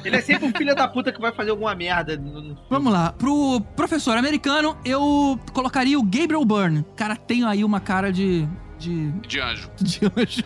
Ele 0.04 0.16
é 0.16 0.20
sempre 0.20 0.46
um 0.46 0.52
filho 0.52 0.74
da 0.74 0.86
puta 0.88 1.12
que 1.12 1.20
vai 1.20 1.32
fazer 1.32 1.50
alguma 1.50 1.74
merda. 1.74 2.16
no- 2.16 2.40
no- 2.42 2.58
Vamos 2.68 2.92
lá. 2.92 3.12
Pro 3.12 3.60
professor 3.76 4.16
americano, 4.16 4.76
eu 4.84 5.38
colocaria 5.52 5.98
o 5.98 6.02
Gabriel 6.02 6.44
Byrne. 6.44 6.80
O 6.80 6.94
cara 6.96 7.14
tem 7.16 7.44
aí 7.44 7.64
uma 7.64 7.80
cara 7.80 8.12
de. 8.12 8.48
De. 8.80 9.10
De 9.28 9.40
anjo. 9.40 9.70
de 9.80 10.00
anjo. 10.06 10.42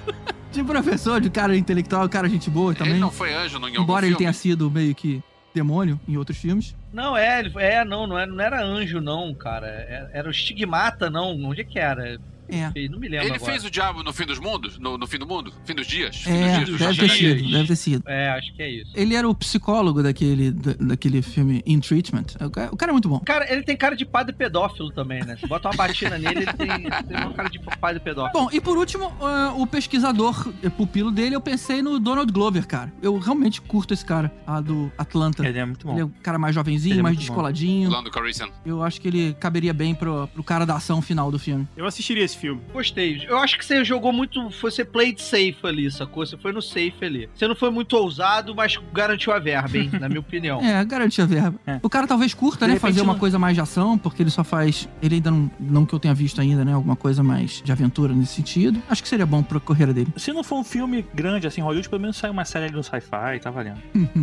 De 0.52 0.62
professor, 0.62 1.20
de 1.20 1.30
cara 1.30 1.56
intelectual, 1.56 2.08
cara 2.08 2.28
gente 2.28 2.50
boa 2.50 2.74
também. 2.74 2.92
Ele 2.94 3.00
não 3.00 3.10
foi 3.10 3.32
anjo 3.32 3.58
no, 3.58 3.66
em 3.68 3.70
algum 3.72 3.82
Embora 3.82 4.04
ele 4.06 4.12
filme? 4.14 4.18
tenha 4.18 4.32
sido 4.32 4.70
meio 4.70 4.94
que 4.94 5.22
demônio 5.54 5.98
em 6.06 6.16
outros 6.16 6.36
filmes. 6.38 6.74
Não, 6.92 7.16
é, 7.16 7.40
ele- 7.40 7.52
é, 7.56 7.84
não, 7.84 8.06
não 8.06 8.18
era, 8.18 8.30
não 8.30 8.40
era 8.44 8.64
anjo, 8.64 9.00
não, 9.00 9.34
cara. 9.34 9.66
Era, 9.66 10.10
era 10.12 10.28
o 10.28 10.30
estigmata, 10.30 11.08
não. 11.10 11.30
Onde 11.44 11.60
é 11.60 11.64
que 11.64 11.78
era? 11.78 12.18
É. 12.48 12.66
Não 12.88 12.98
me 12.98 13.08
lembro 13.08 13.26
Ele 13.26 13.36
agora. 13.36 13.52
fez 13.52 13.64
o 13.64 13.70
diabo 13.70 14.02
no 14.02 14.12
fim 14.12 14.24
dos 14.26 14.38
mundos? 14.38 14.78
No, 14.78 14.96
no 14.98 15.06
fim 15.06 15.18
do 15.18 15.26
mundo? 15.26 15.52
Fim 15.64 15.74
dos 15.74 15.86
dias? 15.86 16.16
Fim 16.16 16.30
É, 16.30 16.60
dos 16.64 16.76
dias, 16.78 16.96
deve 16.96 16.98
ter 17.00 17.08
sido, 17.10 17.50
deve 17.50 17.66
ter 17.68 17.76
sido. 17.76 18.04
É, 18.08 18.30
acho 18.30 18.54
que 18.54 18.62
é 18.62 18.70
isso. 18.70 18.90
Ele 18.94 19.14
era 19.14 19.28
o 19.28 19.34
psicólogo 19.34 20.02
daquele, 20.02 20.50
da- 20.50 20.74
daquele 20.74 21.22
filme 21.22 21.62
In 21.66 21.80
Treatment. 21.80 22.24
O 22.40 22.50
cara, 22.50 22.68
o 22.72 22.76
cara 22.76 22.90
é 22.90 22.94
muito 22.94 23.08
bom. 23.08 23.20
Cara, 23.20 23.50
ele 23.52 23.62
tem 23.62 23.76
cara 23.76 23.96
de 23.96 24.04
padre 24.04 24.34
pedófilo 24.34 24.90
também, 24.90 25.24
né? 25.24 25.36
Você 25.36 25.46
bota 25.46 25.68
uma 25.68 25.76
batina 25.76 26.18
nele, 26.18 26.40
ele 26.40 26.52
tem, 26.52 26.68
tem 26.68 27.16
uma 27.24 27.32
cara 27.32 27.48
de 27.48 27.58
padre 27.58 28.00
pedófilo. 28.00 28.44
Bom, 28.44 28.50
e 28.52 28.60
por 28.60 28.76
último, 28.76 29.12
ah, 29.20 29.54
o 29.56 29.66
pesquisador 29.66 30.52
eh, 30.62 30.68
pupilo 30.68 31.10
dele, 31.10 31.34
eu 31.36 31.40
pensei 31.40 31.82
no 31.82 31.98
Donald 31.98 32.30
Glover, 32.32 32.66
cara. 32.66 32.92
Eu 33.02 33.18
realmente 33.18 33.60
curto 33.60 33.94
esse 33.94 34.04
cara, 34.04 34.32
a 34.46 34.60
do 34.60 34.90
Atlanta. 34.98 35.46
Ele 35.46 35.58
é 35.58 35.64
muito 35.64 35.88
Ele 35.88 36.00
é 36.00 36.04
bom. 36.04 36.10
um 36.10 36.22
cara 36.22 36.38
mais 36.38 36.54
jovenzinho, 36.54 36.94
Ele 36.94 37.00
é 37.00 37.02
mais 37.02 37.14
muito 37.16 37.26
bom. 37.26 37.32
descoladinho. 37.32 37.90
Lando 37.90 38.10
Calrissian. 38.10 38.48
Eu 38.64 38.82
acho 38.82 39.00
que 39.00 39.08
ele 39.08 39.34
caberia 39.40 39.72
bem 39.72 39.94
pro, 39.94 40.26
pro 40.28 40.42
cara 40.42 40.64
da 40.64 40.74
ação 40.76 41.00
final 41.02 41.30
do 41.30 41.38
filme. 41.38 41.66
Eu 41.76 41.86
assistiria 41.86 42.24
esse 42.24 42.33
filme. 42.36 42.60
Gostei. 42.72 43.24
Eu 43.28 43.38
acho 43.38 43.58
que 43.58 43.64
você 43.64 43.84
jogou 43.84 44.12
muito. 44.12 44.48
Você 44.62 44.84
played 44.84 45.20
safe 45.20 45.56
ali, 45.64 45.90
sacou? 45.90 46.24
Você 46.26 46.36
foi 46.36 46.52
no 46.52 46.60
safe 46.62 46.94
ali. 47.02 47.28
Você 47.34 47.46
não 47.48 47.54
foi 47.56 47.70
muito 47.70 47.96
ousado, 47.96 48.54
mas 48.54 48.78
garantiu 48.92 49.32
a 49.32 49.38
verba, 49.38 49.76
hein? 49.78 49.90
Na 50.00 50.08
minha 50.08 50.20
opinião. 50.24 50.60
É, 50.60 50.84
garantia 50.84 51.24
a 51.24 51.26
verba. 51.26 51.58
É. 51.66 51.78
O 51.82 51.88
cara 51.90 52.06
talvez 52.06 52.34
curta, 52.34 52.66
De 52.66 52.74
né? 52.74 52.78
Fazer 52.78 53.00
uma 53.02 53.12
não- 53.14 53.20
coisa 53.20 53.38
mais 53.38 53.54
de 53.54 53.60
ação, 53.60 53.96
porque 53.98 54.22
ele 54.22 54.30
só 54.30 54.44
faz. 54.44 54.88
Ele 55.02 55.16
ainda 55.16 55.30
não. 55.30 55.50
Não 55.60 55.86
que 55.86 55.94
eu 55.94 55.98
tenha 55.98 56.14
visto 56.14 56.40
ainda, 56.40 56.64
né? 56.64 56.72
Alguma 56.72 56.96
coisa 56.96 57.22
mais 57.22 57.62
de 57.62 57.70
aventura 57.72 58.12
nesse 58.14 58.34
sentido. 58.34 58.82
Acho 58.88 59.02
que 59.02 59.08
seria 59.08 59.26
bom 59.26 59.42
pra 59.42 59.58
carreira 59.60 59.92
dele. 59.92 60.08
Se 60.16 60.32
não 60.32 60.42
for 60.44 60.58
um 60.58 60.64
filme 60.64 61.04
grande 61.14 61.46
assim, 61.46 61.60
Hollywood, 61.60 61.88
pelo 61.88 62.00
menos 62.02 62.16
sai 62.16 62.30
uma 62.30 62.44
série 62.44 62.66
ali 62.66 62.74
no 62.74 62.82
sci-fi, 62.82 63.38
tá 63.40 63.50
valendo. 63.50 63.78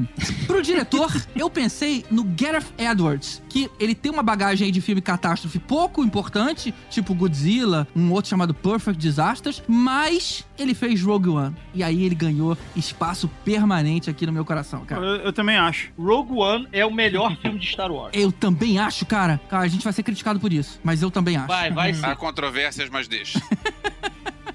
Pro 0.48 0.62
diretor, 0.62 1.12
eu 1.36 1.50
pensei 1.50 2.06
no 2.12 2.24
Gareth 2.24 2.66
Edwards, 2.78 3.42
que 3.50 3.70
ele 3.80 3.96
tem 3.96 4.12
uma 4.12 4.24
bagagem 4.24 4.66
aí 4.66 4.72
de 4.72 4.82
filme 4.82 5.02
catástrofe 5.02 5.60
pouco 5.60 6.04
importante, 6.04 6.74
tipo 6.90 7.14
Godzilla, 7.14 7.88
um 8.02 8.12
outro 8.12 8.30
chamado 8.30 8.54
Perfect 8.54 9.00
Disasters, 9.00 9.64
mas 9.68 10.46
ele 10.58 10.74
fez 10.74 11.02
Rogue 11.02 11.30
One. 11.30 11.56
E 11.74 11.84
aí 11.84 12.04
ele 12.04 12.16
ganhou 12.16 12.58
espaço 12.76 13.30
permanente 13.46 14.10
aqui 14.10 14.26
no 14.26 14.32
meu 14.34 14.44
coração, 14.46 14.80
Eu, 14.82 14.86
cara. 14.86 15.02
eu 15.06 15.34
também 15.34 15.58
acho. 15.58 15.92
Rogue 15.98 16.34
One 16.34 16.68
é 16.72 16.86
o 16.86 16.92
melhor 16.92 17.36
filme 17.42 17.60
de 17.60 17.68
Star 17.68 17.92
Wars. 17.92 18.12
Eu 18.14 18.32
também 18.32 18.80
acho, 18.80 19.06
cara. 19.06 19.40
Cara, 19.50 19.64
a 19.64 19.68
gente 19.68 19.84
vai 19.84 19.94
ser 19.94 20.04
criticado 20.04 20.40
por 20.40 20.52
isso, 20.52 20.80
mas 20.84 21.02
eu 21.02 21.12
também 21.12 21.38
acho. 21.38 21.48
Vai, 21.48 21.72
vai 21.72 21.94
sim. 21.94 22.06
Há 22.06 22.16
controvérsias, 22.16 22.90
mas 22.90 23.08
deixa. 23.08 23.42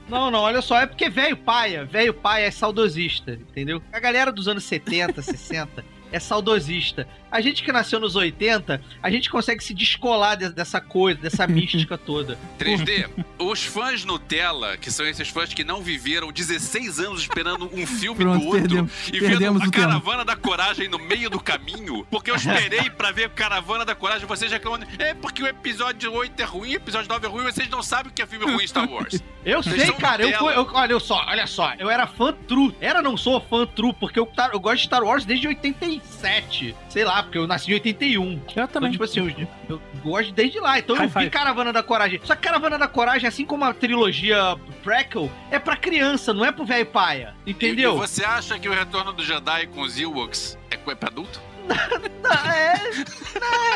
Não, 0.08 0.30
não, 0.30 0.38
olha 0.38 0.62
só, 0.62 0.78
é 0.80 0.86
porque 0.86 1.08
velho 1.08 1.36
paia, 1.36 1.84
velho 1.84 2.14
paia 2.14 2.46
é 2.46 2.50
saudosista, 2.52 3.32
entendeu? 3.32 3.82
A 3.92 3.98
galera 3.98 4.30
dos 4.30 4.46
anos 4.46 4.62
70, 4.62 5.20
60 5.20 5.84
é 6.12 6.20
saudosista. 6.20 7.08
A 7.30 7.40
gente 7.40 7.62
que 7.62 7.72
nasceu 7.72 7.98
nos 8.00 8.14
80, 8.16 8.80
a 9.02 9.10
gente 9.10 9.28
consegue 9.28 9.62
se 9.62 9.74
descolar 9.74 10.36
de- 10.36 10.48
dessa 10.50 10.80
coisa, 10.80 11.20
dessa 11.20 11.46
mística 11.48 11.98
toda. 11.98 12.38
3D, 12.58 13.08
os 13.38 13.64
fãs 13.64 14.04
Nutella, 14.04 14.76
que 14.76 14.90
são 14.90 15.04
esses 15.06 15.28
fãs 15.28 15.52
que 15.52 15.64
não 15.64 15.82
viveram 15.82 16.30
16 16.32 17.00
anos 17.00 17.22
esperando 17.22 17.68
um 17.72 17.84
filme 17.86 18.20
Pronto, 18.20 18.38
do 18.40 18.46
outro 18.46 18.60
perdemos- 18.60 18.92
e 19.08 19.18
perdemos 19.20 19.62
vendo 19.62 19.68
a. 19.68 19.86
Caravana 19.86 20.24
da 20.24 20.36
Coragem 20.36 20.88
no 20.88 20.98
meio 20.98 21.28
do 21.28 21.40
caminho, 21.40 22.06
porque 22.10 22.30
eu 22.30 22.36
esperei 22.36 22.88
pra 22.90 23.10
ver 23.10 23.30
Caravana 23.30 23.84
da 23.84 23.94
Coragem, 23.94 24.26
vocês 24.26 24.50
reclamando, 24.50 24.86
é 24.98 25.12
porque 25.14 25.42
o 25.42 25.46
episódio 25.46 26.12
8 26.12 26.40
é 26.40 26.44
ruim, 26.44 26.70
o 26.72 26.76
episódio 26.76 27.08
9 27.08 27.26
é 27.26 27.28
ruim, 27.30 27.44
vocês 27.44 27.68
não 27.68 27.82
sabem 27.82 28.10
o 28.10 28.14
que 28.14 28.22
é 28.22 28.26
filme 28.26 28.44
ruim 28.50 28.64
em 28.64 28.66
Star 28.68 28.88
Wars. 28.90 29.20
Eu 29.46 29.62
Vocês 29.62 29.80
sei, 29.82 29.92
cara, 29.92 30.24
eu, 30.24 30.36
fui, 30.40 30.52
eu- 30.56 30.68
olha 30.72 30.98
só, 30.98 31.24
olha 31.28 31.46
só, 31.46 31.72
eu 31.78 31.88
era 31.88 32.04
fã 32.04 32.32
true. 32.32 32.74
Era, 32.80 33.00
não 33.00 33.16
sou 33.16 33.40
fã 33.40 33.64
true, 33.64 33.92
porque 33.92 34.18
eu, 34.18 34.28
eu 34.52 34.58
gosto 34.58 34.78
de 34.78 34.82
Star 34.86 35.04
Wars 35.04 35.24
desde 35.24 35.46
87. 35.46 36.74
Sei 36.88 37.04
lá, 37.04 37.22
porque 37.26 37.38
eu 37.38 37.46
nasci 37.46 37.70
em 37.70 37.74
81. 37.74 38.22
Eu 38.24 38.40
Então, 38.50 38.66
também. 38.68 38.90
tipo 38.92 39.04
assim, 39.04 39.20
eu, 39.20 39.48
eu 39.68 39.80
gosto 40.02 40.32
desde 40.32 40.58
lá. 40.58 40.78
Então 40.78 40.96
eu 40.96 41.00
High 41.00 41.08
vi 41.08 41.12
five. 41.14 41.30
Caravana 41.30 41.72
da 41.72 41.82
Coragem. 41.82 42.20
Só 42.24 42.34
que 42.34 42.42
Caravana 42.42 42.78
da 42.78 42.88
Coragem, 42.88 43.28
assim 43.28 43.44
como 43.44 43.64
a 43.64 43.74
trilogia 43.74 44.56
Prequel, 44.82 45.30
é 45.50 45.58
pra 45.58 45.76
criança, 45.76 46.32
não 46.32 46.44
é 46.44 46.50
pro 46.52 46.64
velho 46.64 46.86
paia. 46.86 47.34
E, 47.44 47.50
Entendeu? 47.50 47.94
e 47.94 47.98
você 47.98 48.24
acha 48.24 48.58
que 48.58 48.68
o 48.68 48.72
Retorno 48.72 49.12
do 49.12 49.22
Jedi 49.24 49.66
com 49.68 49.82
os 49.82 49.98
Ewoks 49.98 50.56
é 50.70 50.76
é 50.86 50.94
pra 50.94 51.08
adulto? 51.08 51.40
É. 52.46 52.76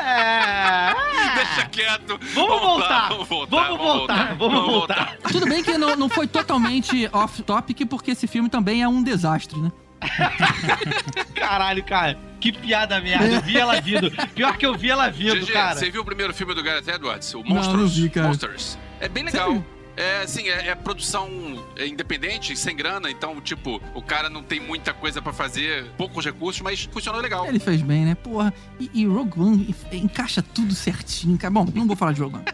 é. 0.02 1.34
Deixa 1.34 1.66
quieto. 1.68 2.18
Vamos 2.34 2.60
voltar. 2.60 3.08
Vamos 3.08 3.28
voltar. 3.28 3.56
Vamos 3.68 3.78
voltar, 3.78 4.34
vamos 4.36 4.64
voltar. 4.66 5.16
Tudo 5.30 5.46
bem 5.46 5.62
que 5.62 5.76
não, 5.78 5.96
não 5.96 6.08
foi 6.08 6.26
totalmente 6.26 7.08
off-topic, 7.12 7.86
porque 7.88 8.12
esse 8.12 8.26
filme 8.26 8.48
também 8.48 8.82
é 8.82 8.88
um 8.88 9.02
desastre, 9.02 9.58
né? 9.60 9.70
Caralho, 11.34 11.84
cara. 11.84 12.18
Que 12.40 12.52
piada 12.52 13.00
merda. 13.00 13.26
Eu 13.26 13.42
vi 13.42 13.56
ela 13.58 13.80
vindo. 13.80 14.10
Pior 14.34 14.56
que 14.56 14.64
eu 14.64 14.74
vi 14.76 14.90
ela 14.90 15.10
vindo, 15.10 15.40
GG, 15.44 15.52
cara. 15.52 15.74
você 15.76 15.90
viu 15.90 16.00
o 16.02 16.04
primeiro 16.04 16.32
filme 16.32 16.54
do 16.54 16.62
Gareth 16.62 16.88
Edwards? 16.88 17.34
O 17.34 17.42
Não, 17.42 17.56
Monsters? 17.56 17.78
não 17.78 17.86
vi, 17.88 18.08
cara. 18.10 18.28
Monsters. 18.28 18.78
É 18.98 19.08
bem 19.08 19.24
legal. 19.24 19.48
Sério? 19.48 19.66
É, 19.96 20.22
assim, 20.22 20.48
é, 20.48 20.68
é 20.68 20.74
produção 20.74 21.28
é, 21.76 21.86
independente, 21.86 22.56
sem 22.56 22.74
grana, 22.74 23.10
então, 23.10 23.38
tipo, 23.40 23.82
o 23.94 24.00
cara 24.00 24.30
não 24.30 24.42
tem 24.42 24.58
muita 24.58 24.94
coisa 24.94 25.20
pra 25.20 25.30
fazer, 25.32 25.84
poucos 25.98 26.24
recursos, 26.24 26.62
mas 26.62 26.84
funcionou 26.90 27.20
legal. 27.20 27.46
Ele 27.46 27.58
fez 27.58 27.82
bem, 27.82 28.06
né? 28.06 28.14
Porra. 28.14 28.54
E, 28.78 28.90
e 28.94 29.04
Rogue 29.06 29.38
One 29.38 29.74
en- 29.92 29.96
encaixa 29.98 30.40
tudo 30.42 30.74
certinho, 30.74 31.36
cara. 31.36 31.52
Bom, 31.52 31.66
não 31.74 31.86
vou 31.86 31.96
falar 31.96 32.12
de 32.12 32.22
Rogue 32.22 32.36
One. 32.36 32.44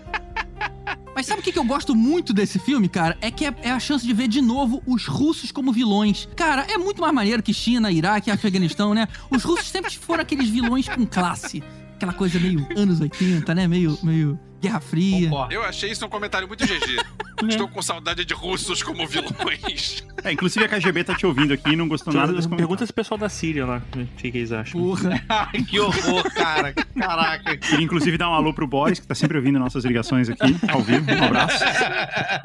Mas 1.17 1.25
sabe 1.25 1.41
o 1.41 1.43
que, 1.43 1.51
que 1.51 1.59
eu 1.59 1.65
gosto 1.65 1.95
muito 1.95 2.35
desse 2.35 2.59
filme, 2.59 2.91
cara? 2.91 3.17
É 3.23 3.31
que 3.31 3.47
é, 3.47 3.55
é 3.63 3.71
a 3.71 3.81
chance 3.81 4.07
de 4.07 4.13
ver 4.13 4.29
de 4.29 4.43
novo 4.43 4.83
os 4.87 5.07
russos 5.07 5.51
como 5.51 5.73
vilões. 5.73 6.29
Cara, 6.37 6.67
é 6.69 6.77
muito 6.77 7.01
mais 7.01 7.15
maneiro 7.15 7.43
que 7.43 7.55
China, 7.55 7.91
Iraque, 7.91 8.31
Afeganistão, 8.31 8.93
né? 8.93 9.09
Os 9.31 9.43
russos 9.43 9.67
sempre 9.67 9.91
foram 9.97 10.21
aqueles 10.21 10.51
vilões 10.51 10.87
com 10.87 11.07
classe. 11.07 11.63
Aquela 11.95 12.13
coisa 12.13 12.39
meio 12.39 12.69
anos 12.77 13.01
80, 13.01 13.55
né? 13.55 13.67
Meio, 13.67 13.99
meio 14.03 14.39
Guerra 14.61 14.81
Fria. 14.81 15.29
Concordo. 15.29 15.55
Eu 15.55 15.63
achei 15.63 15.91
isso 15.91 16.05
um 16.05 16.09
comentário 16.09 16.47
muito 16.49 16.65
GG. 16.65 17.03
Estou 17.49 17.69
com 17.69 17.83
saudade 17.83 18.25
de 18.25 18.33
russos 18.35 18.83
como 18.83 19.07
vilões. 19.07 20.05
É, 20.25 20.33
inclusive 20.33 20.65
a 20.65 20.69
KGB 20.69 21.05
tá 21.05 21.15
te 21.15 21.25
ouvindo 21.25 21.53
aqui 21.53 21.71
e 21.71 21.77
não 21.77 21.87
gostou 21.87 22.13
nada 22.13 22.33
desse 22.33 22.49
Pergunta 22.49 22.83
esse 22.83 22.93
pessoal 22.93 23.17
da 23.17 23.29
Síria 23.29 23.65
lá, 23.65 23.81
o 23.95 24.07
que, 24.17 24.33
que 24.33 24.39
eles 24.39 24.51
acham. 24.51 24.81
Porra. 24.81 25.23
Que 25.69 25.79
horror, 25.79 26.25
cara. 26.35 26.73
Caraca. 26.73 27.57
Queria 27.59 27.85
inclusive 27.85 28.19
dar 28.19 28.31
um 28.31 28.35
alô 28.35 28.53
pro 28.53 28.67
Boris, 28.67 28.99
que 28.99 29.07
tá 29.07 29.15
sempre 29.15 29.37
ouvindo 29.37 29.57
nossas 29.61 29.85
ligações 29.85 30.29
aqui, 30.29 30.57
ao 30.69 30.83
vivo. 30.83 31.09
Um 31.13 31.25
abraço. 31.25 31.63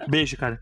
Beijo, 0.07 0.37
cara. 0.37 0.61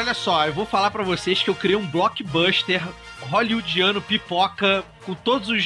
Cara, 0.00 0.12
olha 0.12 0.14
só, 0.14 0.46
eu 0.46 0.54
vou 0.54 0.64
falar 0.64 0.90
pra 0.90 1.02
vocês 1.02 1.42
que 1.42 1.50
eu 1.50 1.54
criei 1.54 1.76
um 1.76 1.86
blockbuster 1.86 2.82
hollywoodiano 3.20 4.00
pipoca 4.00 4.82
com 5.04 5.12
todos 5.12 5.50
os 5.50 5.62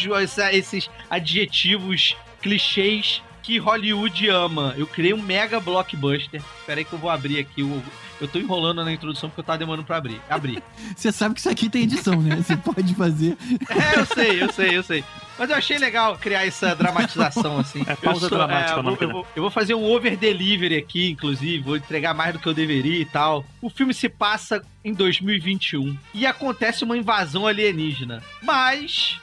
esses 0.53 0.91
adjetivos 1.09 2.17
clichês 2.43 3.23
que 3.45 3.59
Hollywood 3.59 4.29
ama. 4.29 4.75
Eu 4.77 4.89
criei 4.89 5.15
um 5.15 5.23
mega 5.23 5.61
blockbuster. 5.61 6.43
Espera 6.59 6.81
aí 6.81 6.85
que 6.85 6.93
eu 6.93 6.99
vou 6.99 7.11
abrir 7.11 7.39
aqui 7.39 7.63
o 7.63 7.81
eu 8.21 8.27
tô 8.27 8.39
enrolando 8.39 8.85
na 8.85 8.93
introdução 8.93 9.29
porque 9.29 9.41
eu 9.41 9.45
tava 9.45 9.59
demorando 9.59 9.87
pra 9.87 9.99
abrir. 9.99 10.21
Abrir. 10.29 10.63
Você 10.97 11.13
sabe 11.13 11.35
que 11.35 11.41
isso 11.41 11.51
aqui 11.51 11.69
tem 11.69 11.83
edição, 11.83 12.21
né? 12.21 12.37
Você 12.37 12.57
pode 12.57 12.95
fazer. 12.95 13.37
É, 13.69 14.01
eu 14.01 14.07
sei, 14.07 14.43
eu 14.43 14.53
sei, 14.53 14.77
eu 14.79 14.83
sei. 14.83 15.05
Mas 15.39 15.51
eu 15.51 15.57
achei 15.57 15.79
legal 15.79 16.17
criar 16.17 16.47
essa 16.47 16.75
dramatização 16.75 17.59
assim. 17.59 17.83
É 17.87 17.97
pausa 17.97 18.27
Eu 18.27 18.29
sou- 18.29 18.39
dramática 18.39 18.77
é, 18.77 18.79
eu, 18.79 18.83
vou, 18.83 18.99
eu, 19.01 19.09
vou, 19.11 19.27
eu 19.37 19.43
vou 19.43 19.51
fazer 19.51 19.75
um 19.75 19.85
over 19.85 20.17
delivery 20.17 20.77
aqui, 20.77 21.11
inclusive, 21.11 21.63
vou 21.63 21.77
entregar 21.77 22.15
mais 22.15 22.33
do 22.33 22.39
que 22.39 22.47
eu 22.49 22.55
deveria 22.55 23.01
e 23.01 23.05
tal. 23.05 23.45
O 23.61 23.69
filme 23.69 23.93
se 23.93 24.09
passa 24.09 24.63
em 24.85 24.93
2021 24.95 25.97
e 26.15 26.27
acontece 26.27 26.85
uma 26.85 26.97
invasão 26.97 27.47
alienígena. 27.47 28.23
Mas 28.43 29.19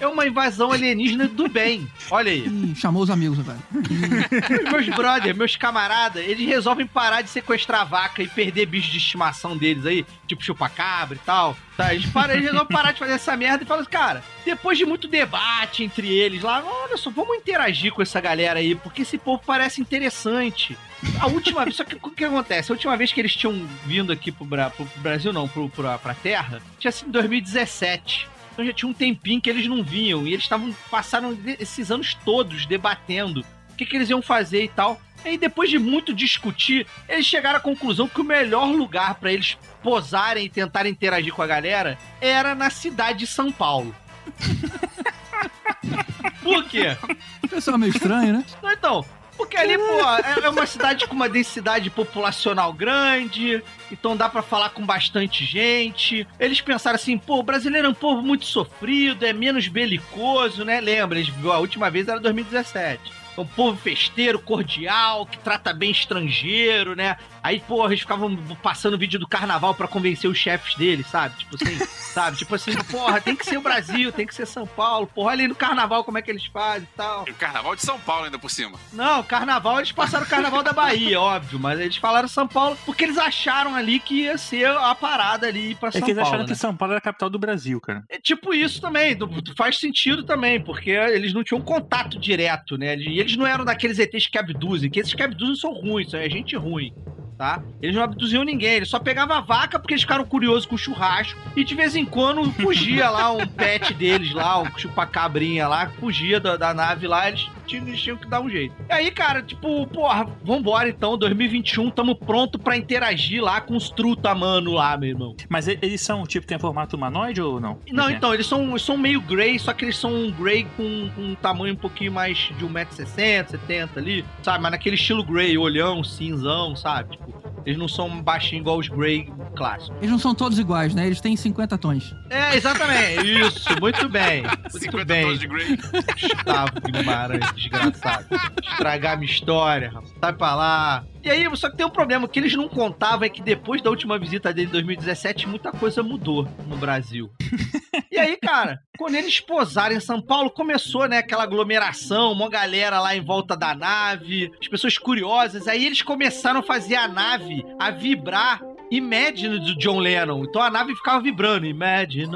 é 0.00 0.06
uma 0.06 0.26
invasão 0.26 0.72
alienígena 0.72 1.28
do 1.28 1.48
bem. 1.48 1.86
Olha 2.10 2.30
aí. 2.32 2.46
Ih, 2.46 2.74
chamou 2.74 3.02
os 3.02 3.10
amigos 3.10 3.38
agora. 3.38 3.58
meus 4.70 4.88
brothers, 4.88 5.36
meus 5.36 5.56
camaradas, 5.56 6.24
eles 6.24 6.46
resolvem 6.46 6.86
parar 6.86 7.22
de 7.22 7.30
sequestrar 7.30 7.86
vaca 7.86 8.22
e 8.22 8.28
perder 8.28 8.66
bicho 8.66 8.90
de 8.90 8.98
estimação 8.98 9.56
deles 9.56 9.86
aí, 9.86 10.04
tipo 10.26 10.42
chupacabra 10.42 11.16
e 11.16 11.20
tal. 11.24 11.56
Tá, 11.76 11.92
eles, 11.92 12.06
param, 12.06 12.34
eles 12.34 12.44
resolvem 12.46 12.68
parar 12.76 12.92
de 12.92 12.98
fazer 13.00 13.12
essa 13.14 13.36
merda 13.36 13.64
e 13.64 13.66
falam 13.66 13.82
assim, 13.82 13.90
cara, 13.90 14.22
depois 14.44 14.78
de 14.78 14.84
muito 14.84 15.08
debate 15.08 15.82
entre 15.82 16.08
eles 16.08 16.42
lá, 16.42 16.62
olha 16.64 16.96
só, 16.96 17.10
vamos 17.10 17.36
interagir 17.36 17.92
com 17.92 18.00
essa 18.00 18.20
galera 18.20 18.60
aí, 18.60 18.74
porque 18.76 19.02
esse 19.02 19.18
povo 19.18 19.42
parece 19.44 19.80
interessante. 19.80 20.76
A 21.20 21.26
última 21.26 21.64
vez, 21.64 21.76
só 21.76 21.84
que 21.84 21.96
o 22.00 22.10
que 22.10 22.24
acontece? 22.24 22.70
A 22.70 22.74
última 22.74 22.96
vez 22.96 23.12
que 23.12 23.20
eles 23.20 23.34
tinham 23.34 23.66
vindo 23.84 24.12
aqui 24.12 24.30
pro, 24.32 24.44
Bra- 24.44 24.70
pro 24.70 24.86
Brasil, 24.96 25.32
não, 25.32 25.48
pro, 25.48 25.68
pra, 25.68 25.98
pra 25.98 26.14
Terra, 26.14 26.62
tinha 26.78 26.92
sido 26.92 27.08
em 27.08 27.12
2017. 27.12 28.28
Então 28.54 28.64
já 28.64 28.72
tinha 28.72 28.88
um 28.88 28.94
tempinho 28.94 29.40
que 29.40 29.50
eles 29.50 29.66
não 29.66 29.82
vinham. 29.82 30.26
E 30.26 30.32
eles 30.32 30.44
estavam. 30.44 30.74
passaram 30.90 31.36
esses 31.58 31.90
anos 31.90 32.14
todos 32.24 32.66
debatendo 32.66 33.40
o 33.40 33.76
que, 33.76 33.84
que 33.84 33.96
eles 33.96 34.08
iam 34.08 34.22
fazer 34.22 34.64
e 34.64 34.68
tal. 34.68 35.00
E 35.24 35.30
aí, 35.30 35.38
depois 35.38 35.68
de 35.68 35.78
muito 35.78 36.14
discutir, 36.14 36.86
eles 37.08 37.26
chegaram 37.26 37.58
à 37.58 37.60
conclusão 37.60 38.06
que 38.06 38.20
o 38.20 38.24
melhor 38.24 38.66
lugar 38.66 39.16
pra 39.16 39.32
eles 39.32 39.58
posarem 39.82 40.44
e 40.44 40.48
tentarem 40.48 40.92
interagir 40.92 41.32
com 41.32 41.42
a 41.42 41.46
galera 41.46 41.98
era 42.20 42.54
na 42.54 42.70
cidade 42.70 43.20
de 43.20 43.26
São 43.26 43.50
Paulo. 43.50 43.94
Por 46.42 46.64
quê? 46.64 46.96
O 47.42 47.48
pessoal 47.48 47.76
é 47.76 47.78
meio 47.78 47.90
estranho, 47.90 48.34
né? 48.34 48.44
Então, 48.62 49.04
porque 49.36 49.56
ali, 49.56 49.76
pô, 49.76 50.00
é 50.42 50.46
é 50.46 50.48
uma 50.48 50.66
cidade 50.66 51.06
com 51.06 51.14
uma 51.14 51.28
densidade 51.28 51.90
populacional 51.90 52.72
grande, 52.72 53.62
então 53.90 54.16
dá 54.16 54.28
pra 54.28 54.42
falar 54.42 54.70
com 54.70 54.84
bastante 54.84 55.44
gente. 55.44 56.26
Eles 56.38 56.60
pensaram 56.60 56.96
assim, 56.96 57.18
pô, 57.18 57.38
o 57.38 57.42
brasileiro 57.42 57.86
é 57.86 57.90
um 57.90 57.94
povo 57.94 58.22
muito 58.22 58.44
sofrido, 58.44 59.24
é 59.24 59.32
menos 59.32 59.68
belicoso, 59.68 60.64
né? 60.64 60.80
Lembra, 60.80 61.18
eles, 61.18 61.32
a 61.44 61.58
última 61.58 61.90
vez 61.90 62.08
era 62.08 62.20
2017. 62.20 63.23
É 63.36 63.40
um 63.40 63.46
povo 63.46 63.76
festeiro, 63.76 64.38
cordial, 64.38 65.26
que 65.26 65.38
trata 65.38 65.72
bem 65.72 65.90
estrangeiro, 65.90 66.94
né? 66.94 67.16
Aí, 67.42 67.60
pô, 67.60 67.84
eles 67.86 68.00
ficavam 68.00 68.36
passando 68.62 68.96
vídeo 68.96 69.18
do 69.20 69.28
carnaval 69.28 69.74
pra 69.74 69.86
convencer 69.86 70.30
os 70.30 70.38
chefes 70.38 70.74
deles, 70.76 71.06
sabe? 71.08 71.36
Tipo 71.38 71.56
assim, 71.56 71.76
sabe? 72.14 72.36
Tipo 72.38 72.54
assim, 72.54 72.72
porra, 72.90 73.20
tem 73.20 73.36
que 73.36 73.44
ser 73.44 73.58
o 73.58 73.60
Brasil, 73.60 74.10
tem 74.12 74.26
que 74.26 74.34
ser 74.34 74.46
São 74.46 74.66
Paulo, 74.66 75.06
porra, 75.06 75.30
olha 75.32 75.42
aí 75.42 75.48
no 75.48 75.54
carnaval 75.54 76.04
como 76.04 76.16
é 76.16 76.22
que 76.22 76.30
eles 76.30 76.46
fazem 76.46 76.84
e 76.90 76.96
tal. 76.96 77.24
E 77.26 77.30
o 77.30 77.34
carnaval 77.34 77.74
de 77.76 77.82
São 77.82 77.98
Paulo 78.00 78.24
ainda 78.24 78.38
por 78.38 78.50
cima. 78.50 78.78
Não, 78.92 79.22
carnaval, 79.22 79.78
eles 79.78 79.92
passaram 79.92 80.24
o 80.24 80.28
carnaval 80.28 80.62
da 80.62 80.72
Bahia, 80.72 81.20
óbvio, 81.20 81.58
mas 81.58 81.78
eles 81.80 81.96
falaram 81.96 82.28
São 82.28 82.46
Paulo 82.48 82.78
porque 82.86 83.04
eles 83.04 83.18
acharam 83.18 83.74
ali 83.74 83.98
que 84.00 84.22
ia 84.22 84.38
ser 84.38 84.66
a 84.68 84.94
parada 84.94 85.46
ali 85.46 85.74
pra 85.74 85.88
É 85.90 85.92
São 85.92 86.00
que 86.02 86.12
eles 86.12 86.14
Paulo. 86.16 86.28
acharam 86.28 86.44
né? 86.44 86.48
que 86.48 86.58
São 86.58 86.74
Paulo 86.76 86.92
era 86.92 86.98
a 86.98 87.02
capital 87.02 87.28
do 87.28 87.38
Brasil, 87.38 87.80
cara. 87.80 88.04
É 88.08 88.18
tipo 88.18 88.54
isso 88.54 88.80
também, 88.80 89.14
do- 89.14 89.28
faz 89.56 89.78
sentido 89.78 90.22
também, 90.24 90.60
porque 90.62 90.90
eles 90.90 91.34
não 91.34 91.44
tinham 91.44 91.60
contato 91.60 92.18
direto, 92.18 92.78
né? 92.78 92.96
E 92.96 93.20
eles 93.24 93.36
não 93.36 93.46
eram 93.46 93.64
daqueles 93.64 93.98
ETs 93.98 94.26
que 94.26 94.38
abduzem, 94.38 94.90
que 94.90 95.00
esses 95.00 95.14
que 95.14 95.22
abduzem 95.22 95.56
são 95.56 95.72
ruins, 95.72 96.10
são 96.10 96.20
é 96.20 96.28
gente 96.28 96.54
ruim. 96.56 96.92
Tá? 97.36 97.62
Eles 97.82 97.96
não 97.96 98.02
abduziam 98.02 98.44
ninguém, 98.44 98.74
eles 98.74 98.88
só 98.88 98.98
pegavam 99.00 99.36
a 99.36 99.40
vaca 99.40 99.78
porque 99.78 99.92
eles 99.94 100.02
ficaram 100.02 100.24
curiosos 100.24 100.66
com 100.66 100.76
o 100.76 100.78
churrasco 100.78 101.38
e 101.56 101.64
de 101.64 101.74
vez 101.74 101.96
em 101.96 102.04
quando 102.04 102.44
fugia 102.52 103.10
lá 103.10 103.32
um 103.32 103.44
pet 103.46 103.92
deles 103.92 104.32
lá, 104.32 104.60
um 104.62 104.78
chupacabrinha 104.78 105.66
lá, 105.66 105.88
fugia 105.98 106.38
da, 106.38 106.56
da 106.56 106.72
nave 106.72 107.08
lá, 107.08 107.26
eles 107.28 107.48
tinham, 107.66 107.88
eles 107.88 108.00
tinham 108.00 108.16
que 108.16 108.28
dar 108.28 108.40
um 108.40 108.48
jeito. 108.48 108.74
E 108.88 108.92
aí, 108.92 109.10
cara, 109.10 109.42
tipo, 109.42 109.84
porra, 109.88 110.26
vambora 110.44 110.88
então, 110.88 111.18
2021, 111.18 111.90
tamo 111.90 112.14
pronto 112.14 112.58
pra 112.58 112.76
interagir 112.76 113.42
lá 113.42 113.60
com 113.60 113.76
os 113.76 113.90
truta-mano 113.90 114.72
lá, 114.72 114.96
meu 114.96 115.08
irmão. 115.10 115.36
Mas 115.48 115.66
eles 115.66 116.00
são, 116.02 116.24
tipo, 116.24 116.46
tem 116.46 116.58
formato 116.58 116.94
humanoide 116.96 117.40
ou 117.42 117.58
não? 117.60 117.78
Não, 117.90 118.08
É. 118.08 118.12
então, 118.12 118.32
eles 118.32 118.46
são, 118.46 118.70
eles 118.70 118.82
são 118.82 118.96
meio 118.96 119.20
grey, 119.20 119.58
só 119.58 119.72
que 119.72 119.84
eles 119.84 119.96
são 119.98 120.12
um 120.14 120.30
grey 120.30 120.66
com, 120.76 121.10
com 121.14 121.20
um 121.22 121.34
tamanho 121.34 121.74
um 121.74 121.78
pouquinho 121.78 122.12
mais 122.12 122.36
de 122.38 122.64
1,60m, 122.64 123.48
70 123.48 123.98
ali, 123.98 124.24
sabe? 124.42 124.62
Mas 124.62 124.70
naquele 124.72 124.94
estilo 124.96 125.24
grey, 125.24 125.58
olhão, 125.58 126.04
cinzão, 126.04 126.76
sabe? 126.76 127.16
Tipo, 127.16 127.33
eles 127.66 127.78
não 127.78 127.88
são 127.88 128.22
baixinhos 128.22 128.62
igual 128.62 128.78
os 128.78 128.88
grey 128.88 129.28
clássicos. 129.56 129.96
Eles 129.98 130.10
não 130.10 130.18
são 130.18 130.34
todos 130.34 130.58
iguais, 130.58 130.94
né? 130.94 131.06
Eles 131.06 131.20
têm 131.20 131.36
50 131.36 131.78
tons. 131.78 132.14
É, 132.30 132.56
exatamente, 132.56 133.24
isso, 133.40 133.80
muito 133.80 134.08
bem. 134.08 134.42
Muito 134.74 134.78
50 134.78 135.04
bem. 135.04 135.26
tons 135.26 135.38
de 135.38 135.46
Grey. 135.46 135.76
Gustavo 135.76 136.72
Guimarães, 136.90 137.52
desgraçado. 137.54 138.26
Estragar 138.62 139.18
minha 139.18 139.30
história, 139.30 139.88
rapaz. 139.90 140.12
Sai 140.20 140.32
pra 140.32 140.54
lá. 140.54 141.04
E 141.24 141.30
aí, 141.30 141.56
só 141.56 141.70
que 141.70 141.76
tem 141.76 141.86
um 141.86 141.90
problema, 141.90 142.26
o 142.26 142.28
que 142.28 142.38
eles 142.38 142.54
não 142.54 142.68
contavam 142.68 143.24
é 143.24 143.30
que 143.30 143.40
depois 143.40 143.80
da 143.80 143.88
última 143.88 144.18
visita 144.18 144.52
dele 144.52 144.68
em 144.68 144.72
2017, 144.72 145.48
muita 145.48 145.72
coisa 145.72 146.02
mudou 146.02 146.46
no 146.66 146.76
Brasil. 146.76 147.30
E 148.10 148.18
aí, 148.18 148.36
cara, 148.36 148.80
quando 148.96 149.16
eles 149.16 149.40
posaram 149.40 149.96
em 149.96 150.00
São 150.00 150.22
Paulo, 150.22 150.48
começou, 150.48 151.08
né, 151.08 151.18
aquela 151.18 151.42
aglomeração, 151.42 152.30
uma 152.30 152.48
galera 152.48 153.00
lá 153.00 153.14
em 153.16 153.20
volta 153.20 153.56
da 153.56 153.74
nave, 153.74 154.52
as 154.60 154.68
pessoas 154.68 154.96
curiosas. 154.96 155.66
Aí 155.66 155.84
eles 155.84 156.00
começaram 156.00 156.60
a 156.60 156.62
fazer 156.62 156.94
a 156.94 157.08
nave 157.08 157.64
a 157.76 157.90
vibrar 157.90 158.60
Imagine 158.88 159.58
do 159.58 159.76
John 159.76 159.98
Lennon. 159.98 160.44
Então 160.44 160.62
a 160.62 160.70
nave 160.70 160.94
ficava 160.94 161.20
vibrando. 161.20 161.66
Imagine 161.66 162.30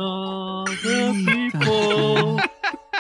the 0.83 1.13
people. 1.25 2.37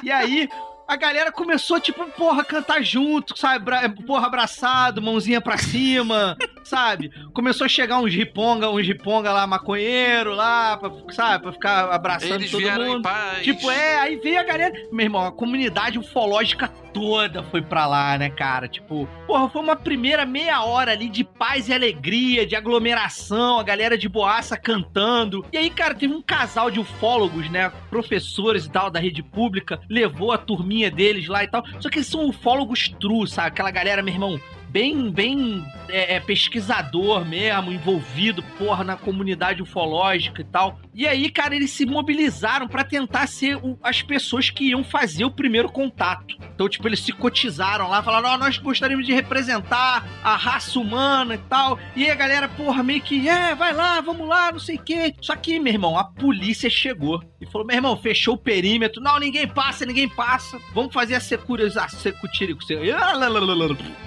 E 0.02 0.12
aí, 0.12 0.48
a 0.88 0.96
galera 0.96 1.30
começou, 1.30 1.78
tipo, 1.78 2.02
porra, 2.12 2.42
cantar 2.42 2.82
junto, 2.82 3.38
sabe? 3.38 3.70
Porra, 4.06 4.26
abraçado, 4.26 5.02
mãozinha 5.02 5.38
pra 5.38 5.58
cima, 5.58 6.34
sabe? 6.64 7.12
Começou 7.34 7.66
a 7.66 7.68
chegar 7.68 7.98
uns 7.98 8.14
riponga, 8.14 8.70
uns 8.70 8.86
riponga 8.86 9.30
lá, 9.30 9.46
maconheiro 9.46 10.34
lá, 10.34 10.78
pra, 10.78 10.90
sabe? 11.10 11.42
Pra 11.42 11.52
ficar 11.52 11.92
abraçando 11.92 12.36
Eles 12.36 12.50
todo 12.50 12.62
mundo. 12.62 13.06
Tipo, 13.42 13.70
é, 13.70 13.98
aí 13.98 14.16
veio 14.16 14.40
a 14.40 14.44
galera. 14.44 14.72
Meu 14.90 15.04
irmão, 15.04 15.26
a 15.26 15.30
comunidade 15.30 15.98
ufológica 15.98 16.68
toda 16.90 17.42
foi 17.44 17.60
pra 17.60 17.86
lá, 17.86 18.16
né, 18.16 18.30
cara? 18.30 18.66
Tipo, 18.66 19.06
porra, 19.26 19.46
foi 19.50 19.60
uma 19.60 19.76
primeira 19.76 20.24
meia 20.24 20.64
hora 20.64 20.92
ali 20.92 21.10
de 21.10 21.22
paz 21.22 21.68
e 21.68 21.74
alegria, 21.74 22.46
de 22.46 22.56
aglomeração, 22.56 23.58
a 23.58 23.62
galera 23.62 23.98
de 23.98 24.08
boaça 24.08 24.56
cantando. 24.56 25.44
E 25.52 25.58
aí, 25.58 25.68
cara, 25.68 25.94
teve 25.94 26.14
um 26.14 26.22
casal 26.22 26.70
de 26.70 26.80
ufólogos, 26.80 27.50
né? 27.50 27.70
Professores 27.90 28.64
e 28.64 28.70
tal 28.70 28.90
da 28.90 28.98
rede 28.98 29.22
pública, 29.22 29.78
levou 29.88 30.32
a 30.32 30.38
turminha 30.38 30.77
deles 30.90 31.26
lá 31.26 31.42
e 31.42 31.48
tal. 31.48 31.64
Só 31.80 31.88
que 31.88 31.98
eles 31.98 32.08
são 32.08 32.28
ufólogos 32.28 32.88
true, 33.00 33.28
sabe? 33.28 33.48
Aquela 33.48 33.70
galera, 33.70 34.02
meu 34.02 34.14
irmão, 34.14 34.40
bem, 34.68 35.10
bem 35.10 35.64
é, 35.88 36.16
é, 36.16 36.20
pesquisador 36.20 37.24
mesmo, 37.24 37.72
envolvido, 37.72 38.42
porra, 38.58 38.84
na 38.84 38.96
comunidade 38.96 39.62
ufológica 39.62 40.40
e 40.40 40.44
tal. 40.44 40.78
E 40.98 41.06
aí, 41.06 41.30
cara, 41.30 41.54
eles 41.54 41.70
se 41.70 41.86
mobilizaram 41.86 42.66
pra 42.66 42.82
tentar 42.82 43.28
ser 43.28 43.54
o- 43.56 43.78
as 43.84 44.02
pessoas 44.02 44.50
que 44.50 44.70
iam 44.70 44.82
fazer 44.82 45.24
o 45.24 45.30
primeiro 45.30 45.68
contato. 45.68 46.34
Então, 46.52 46.68
tipo, 46.68 46.88
eles 46.88 46.98
se 46.98 47.12
cotizaram 47.12 47.88
lá, 47.88 48.02
falaram, 48.02 48.30
ó, 48.30 48.36
nós 48.36 48.58
gostaríamos 48.58 49.06
de 49.06 49.12
representar 49.14 50.04
a 50.24 50.34
raça 50.34 50.76
humana 50.76 51.36
e 51.36 51.38
tal. 51.38 51.78
E 51.94 52.02
aí 52.04 52.10
a 52.10 52.16
galera, 52.16 52.48
porra, 52.48 52.82
meio 52.82 53.00
que, 53.00 53.28
é, 53.28 53.54
vai 53.54 53.72
lá, 53.72 54.00
vamos 54.00 54.26
lá, 54.26 54.50
não 54.50 54.58
sei 54.58 54.74
o 54.74 54.82
quê. 54.82 55.14
Só 55.20 55.36
que, 55.36 55.60
meu 55.60 55.72
irmão, 55.72 55.96
a 55.96 56.02
polícia 56.02 56.68
chegou 56.68 57.22
e 57.40 57.46
falou, 57.46 57.64
meu 57.64 57.76
irmão, 57.76 57.96
fechou 57.96 58.34
o 58.34 58.38
perímetro. 58.38 59.00
Não, 59.00 59.20
ninguém 59.20 59.46
passa, 59.46 59.86
ninguém 59.86 60.08
passa. 60.08 60.58
Vamos 60.74 60.92
fazer 60.92 61.14
a 61.14 61.20
securização. 61.20 62.00
Secutirico. 62.00 62.60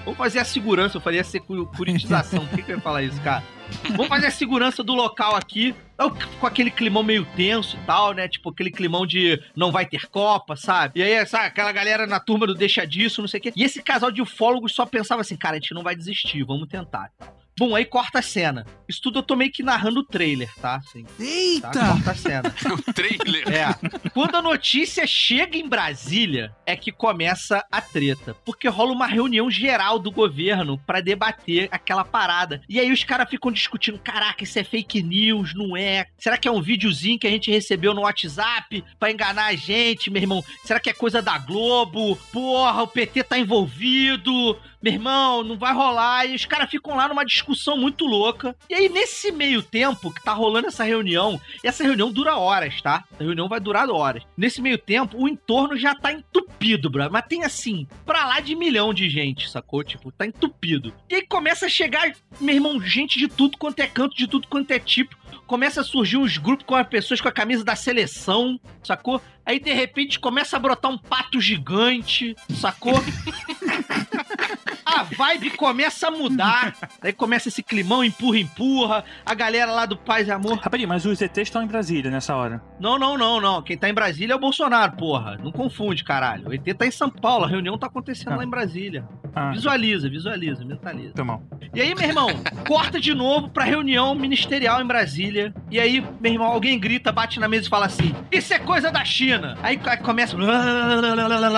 Vamos 0.04 0.18
fazer 0.18 0.40
a 0.40 0.44
segurança. 0.44 0.98
Eu 0.98 1.00
falei 1.00 1.20
a 1.20 1.24
securitização. 1.24 2.44
Por 2.52 2.56
que, 2.58 2.62
que 2.64 2.72
eu 2.72 2.76
ia 2.76 2.82
falar 2.82 3.02
isso, 3.02 3.18
cara? 3.22 3.42
Vamos 3.90 4.08
fazer 4.08 4.26
a 4.26 4.30
segurança 4.30 4.82
do 4.82 4.94
local 4.94 5.34
aqui. 5.34 5.74
Eu, 5.98 6.10
Com 6.40 6.46
aquele 6.46 6.70
climão 6.70 7.02
meio 7.02 7.24
tenso 7.36 7.76
e 7.76 7.86
tal, 7.86 8.12
né? 8.12 8.28
Tipo, 8.28 8.50
aquele 8.50 8.70
climão 8.70 9.06
de 9.06 9.40
não 9.54 9.70
vai 9.70 9.86
ter 9.86 10.08
Copa, 10.08 10.56
sabe? 10.56 11.00
E 11.00 11.02
aí, 11.02 11.26
sabe, 11.26 11.46
aquela 11.46 11.72
galera 11.72 12.06
na 12.06 12.18
turma 12.18 12.46
do 12.46 12.54
deixa 12.54 12.86
disso, 12.86 13.20
não 13.20 13.28
sei 13.28 13.38
o 13.38 13.42
quê. 13.42 13.52
E 13.54 13.62
esse 13.62 13.82
casal 13.82 14.10
de 14.10 14.20
ufólogos 14.20 14.74
só 14.74 14.84
pensava 14.84 15.20
assim, 15.20 15.36
cara, 15.36 15.56
a 15.56 15.60
gente 15.60 15.74
não 15.74 15.82
vai 15.82 15.94
desistir, 15.94 16.42
vamos 16.42 16.68
tentar. 16.68 17.10
Bom, 17.58 17.74
aí 17.74 17.84
corta 17.84 18.18
a 18.20 18.22
cena. 18.22 18.66
Isso 18.88 19.00
tudo 19.02 19.18
eu 19.18 19.22
tô 19.22 19.36
meio 19.36 19.52
que 19.52 19.62
narrando 19.62 20.00
o 20.00 20.04
trailer, 20.04 20.50
tá? 20.60 20.76
Assim, 20.76 21.04
tá? 21.04 21.12
Eita! 21.20 21.70
Corta 21.70 22.10
a 22.10 22.14
cena. 22.14 22.54
O 22.72 22.92
trailer. 22.92 23.44
É. 23.48 24.10
Quando 24.10 24.36
a 24.36 24.42
notícia 24.42 25.06
chega 25.06 25.56
em 25.56 25.68
Brasília, 25.68 26.54
é 26.66 26.74
que 26.74 26.90
começa 26.90 27.64
a 27.70 27.80
treta. 27.80 28.34
Porque 28.44 28.68
rola 28.68 28.92
uma 28.92 29.06
reunião 29.06 29.50
geral 29.50 29.98
do 29.98 30.10
governo 30.10 30.78
pra 30.86 31.00
debater 31.00 31.68
aquela 31.70 32.04
parada. 32.04 32.62
E 32.68 32.80
aí 32.80 32.90
os 32.90 33.04
caras 33.04 33.28
ficam 33.28 33.52
discutindo: 33.52 33.98
caraca, 33.98 34.42
isso 34.44 34.58
é 34.58 34.64
fake 34.64 35.02
news, 35.02 35.54
não 35.54 35.76
é? 35.76 36.06
Será 36.18 36.38
que 36.38 36.48
é 36.48 36.50
um 36.50 36.62
videozinho 36.62 37.18
que 37.18 37.26
a 37.26 37.30
gente 37.30 37.50
recebeu 37.50 37.92
no 37.94 38.02
WhatsApp 38.02 38.84
pra 38.98 39.10
enganar 39.10 39.46
a 39.46 39.54
gente, 39.54 40.10
meu 40.10 40.22
irmão? 40.22 40.44
Será 40.64 40.80
que 40.80 40.90
é 40.90 40.94
coisa 40.94 41.20
da 41.20 41.38
Globo? 41.38 42.16
Porra, 42.32 42.82
o 42.82 42.88
PT 42.88 43.24
tá 43.24 43.38
envolvido. 43.38 44.58
Meu 44.82 44.92
irmão, 44.92 45.44
não 45.44 45.56
vai 45.56 45.72
rolar. 45.72 46.26
E 46.26 46.34
os 46.34 46.44
caras 46.44 46.68
ficam 46.68 46.96
lá 46.96 47.06
numa 47.08 47.24
discussão 47.24 47.76
muito 47.76 48.04
louca. 48.04 48.56
E 48.68 48.74
aí, 48.74 48.88
nesse 48.88 49.30
meio 49.30 49.62
tempo 49.62 50.12
que 50.12 50.22
tá 50.22 50.32
rolando 50.32 50.66
essa 50.68 50.82
reunião, 50.84 51.40
e 51.62 51.68
essa 51.68 51.84
reunião 51.84 52.10
dura 52.10 52.36
horas, 52.36 52.80
tá? 52.82 53.04
A 53.18 53.22
reunião 53.22 53.48
vai 53.48 53.60
durar 53.60 53.88
horas. 53.88 54.24
Nesse 54.36 54.60
meio 54.60 54.78
tempo, 54.78 55.16
o 55.16 55.28
entorno 55.28 55.76
já 55.76 55.94
tá 55.94 56.12
entupido, 56.12 56.90
bro. 56.90 57.08
Mas 57.10 57.26
tem 57.26 57.44
assim, 57.44 57.86
pra 58.04 58.26
lá 58.26 58.40
de 58.40 58.56
milhão 58.56 58.92
de 58.92 59.08
gente, 59.08 59.48
sacou? 59.48 59.84
Tipo, 59.84 60.10
tá 60.10 60.26
entupido. 60.26 60.92
E 61.08 61.14
aí 61.14 61.26
começa 61.26 61.66
a 61.66 61.68
chegar, 61.68 62.12
meu 62.40 62.54
irmão, 62.54 62.80
gente 62.80 63.18
de 63.18 63.28
tudo 63.28 63.56
quanto 63.56 63.80
é 63.80 63.86
canto, 63.86 64.16
de 64.16 64.26
tudo 64.26 64.48
quanto 64.48 64.70
é 64.72 64.78
tipo. 64.78 65.21
Começa 65.46 65.80
a 65.80 65.84
surgir 65.84 66.16
uns 66.16 66.36
grupos 66.38 66.64
com 66.66 66.74
as 66.74 66.86
pessoas 66.86 67.20
com 67.20 67.28
a 67.28 67.32
camisa 67.32 67.64
da 67.64 67.74
seleção, 67.76 68.58
sacou? 68.82 69.20
Aí 69.44 69.58
de 69.58 69.72
repente 69.72 70.20
começa 70.20 70.56
a 70.56 70.60
brotar 70.60 70.90
um 70.90 70.98
pato 70.98 71.40
gigante, 71.40 72.34
sacou? 72.54 72.94
A 74.84 75.04
vibe 75.04 75.50
começa 75.56 76.08
a 76.08 76.10
mudar. 76.10 76.76
Aí 77.00 77.12
começa 77.14 77.48
esse 77.48 77.62
climão, 77.62 78.04
empurra, 78.04 78.38
empurra. 78.38 79.04
A 79.24 79.32
galera 79.34 79.72
lá 79.72 79.86
do 79.86 79.96
Paz 79.96 80.28
e 80.28 80.30
Amor. 80.30 80.58
Rapidinho, 80.58 80.88
mas 80.88 81.06
os 81.06 81.20
ETs 81.22 81.38
estão 81.38 81.62
em 81.62 81.66
Brasília 81.66 82.10
nessa 82.10 82.36
hora. 82.36 82.62
Não, 82.78 82.98
não, 82.98 83.16
não, 83.16 83.40
não. 83.40 83.62
Quem 83.62 83.76
tá 83.78 83.88
em 83.88 83.94
Brasília 83.94 84.34
é 84.34 84.36
o 84.36 84.40
Bolsonaro, 84.40 84.92
porra. 84.92 85.38
Não 85.42 85.50
confunde, 85.50 86.04
caralho. 86.04 86.46
O 86.48 86.52
ET 86.52 86.62
tá 86.76 86.86
em 86.86 86.90
São 86.90 87.08
Paulo, 87.08 87.44
a 87.44 87.48
reunião 87.48 87.78
tá 87.78 87.86
acontecendo 87.86 88.32
Ah. 88.32 88.36
lá 88.36 88.44
em 88.44 88.48
Brasília. 88.50 89.08
Ah, 89.34 89.50
Visualiza, 89.52 90.10
visualiza, 90.10 90.62
mentaliza. 90.62 91.12
foi 91.16 91.24
mal. 91.24 91.42
E 91.74 91.80
aí, 91.80 91.94
meu 91.94 92.04
irmão, 92.06 92.28
corta 92.68 93.00
de 93.00 93.14
novo 93.14 93.48
pra 93.48 93.64
reunião 93.64 94.14
ministerial 94.14 94.82
em 94.82 94.86
Brasília. 94.86 95.21
E 95.70 95.78
aí, 95.80 96.04
meu 96.20 96.32
irmão, 96.32 96.46
alguém 96.48 96.78
grita, 96.78 97.10
bate 97.12 97.38
na 97.40 97.48
mesa 97.48 97.66
e 97.66 97.70
fala 97.70 97.86
assim: 97.86 98.14
Isso 98.30 98.52
é 98.52 98.58
coisa 98.58 98.90
da 98.90 99.04
China. 99.04 99.56
Aí 99.62 99.78
aí 99.86 99.96
começa 99.98 100.36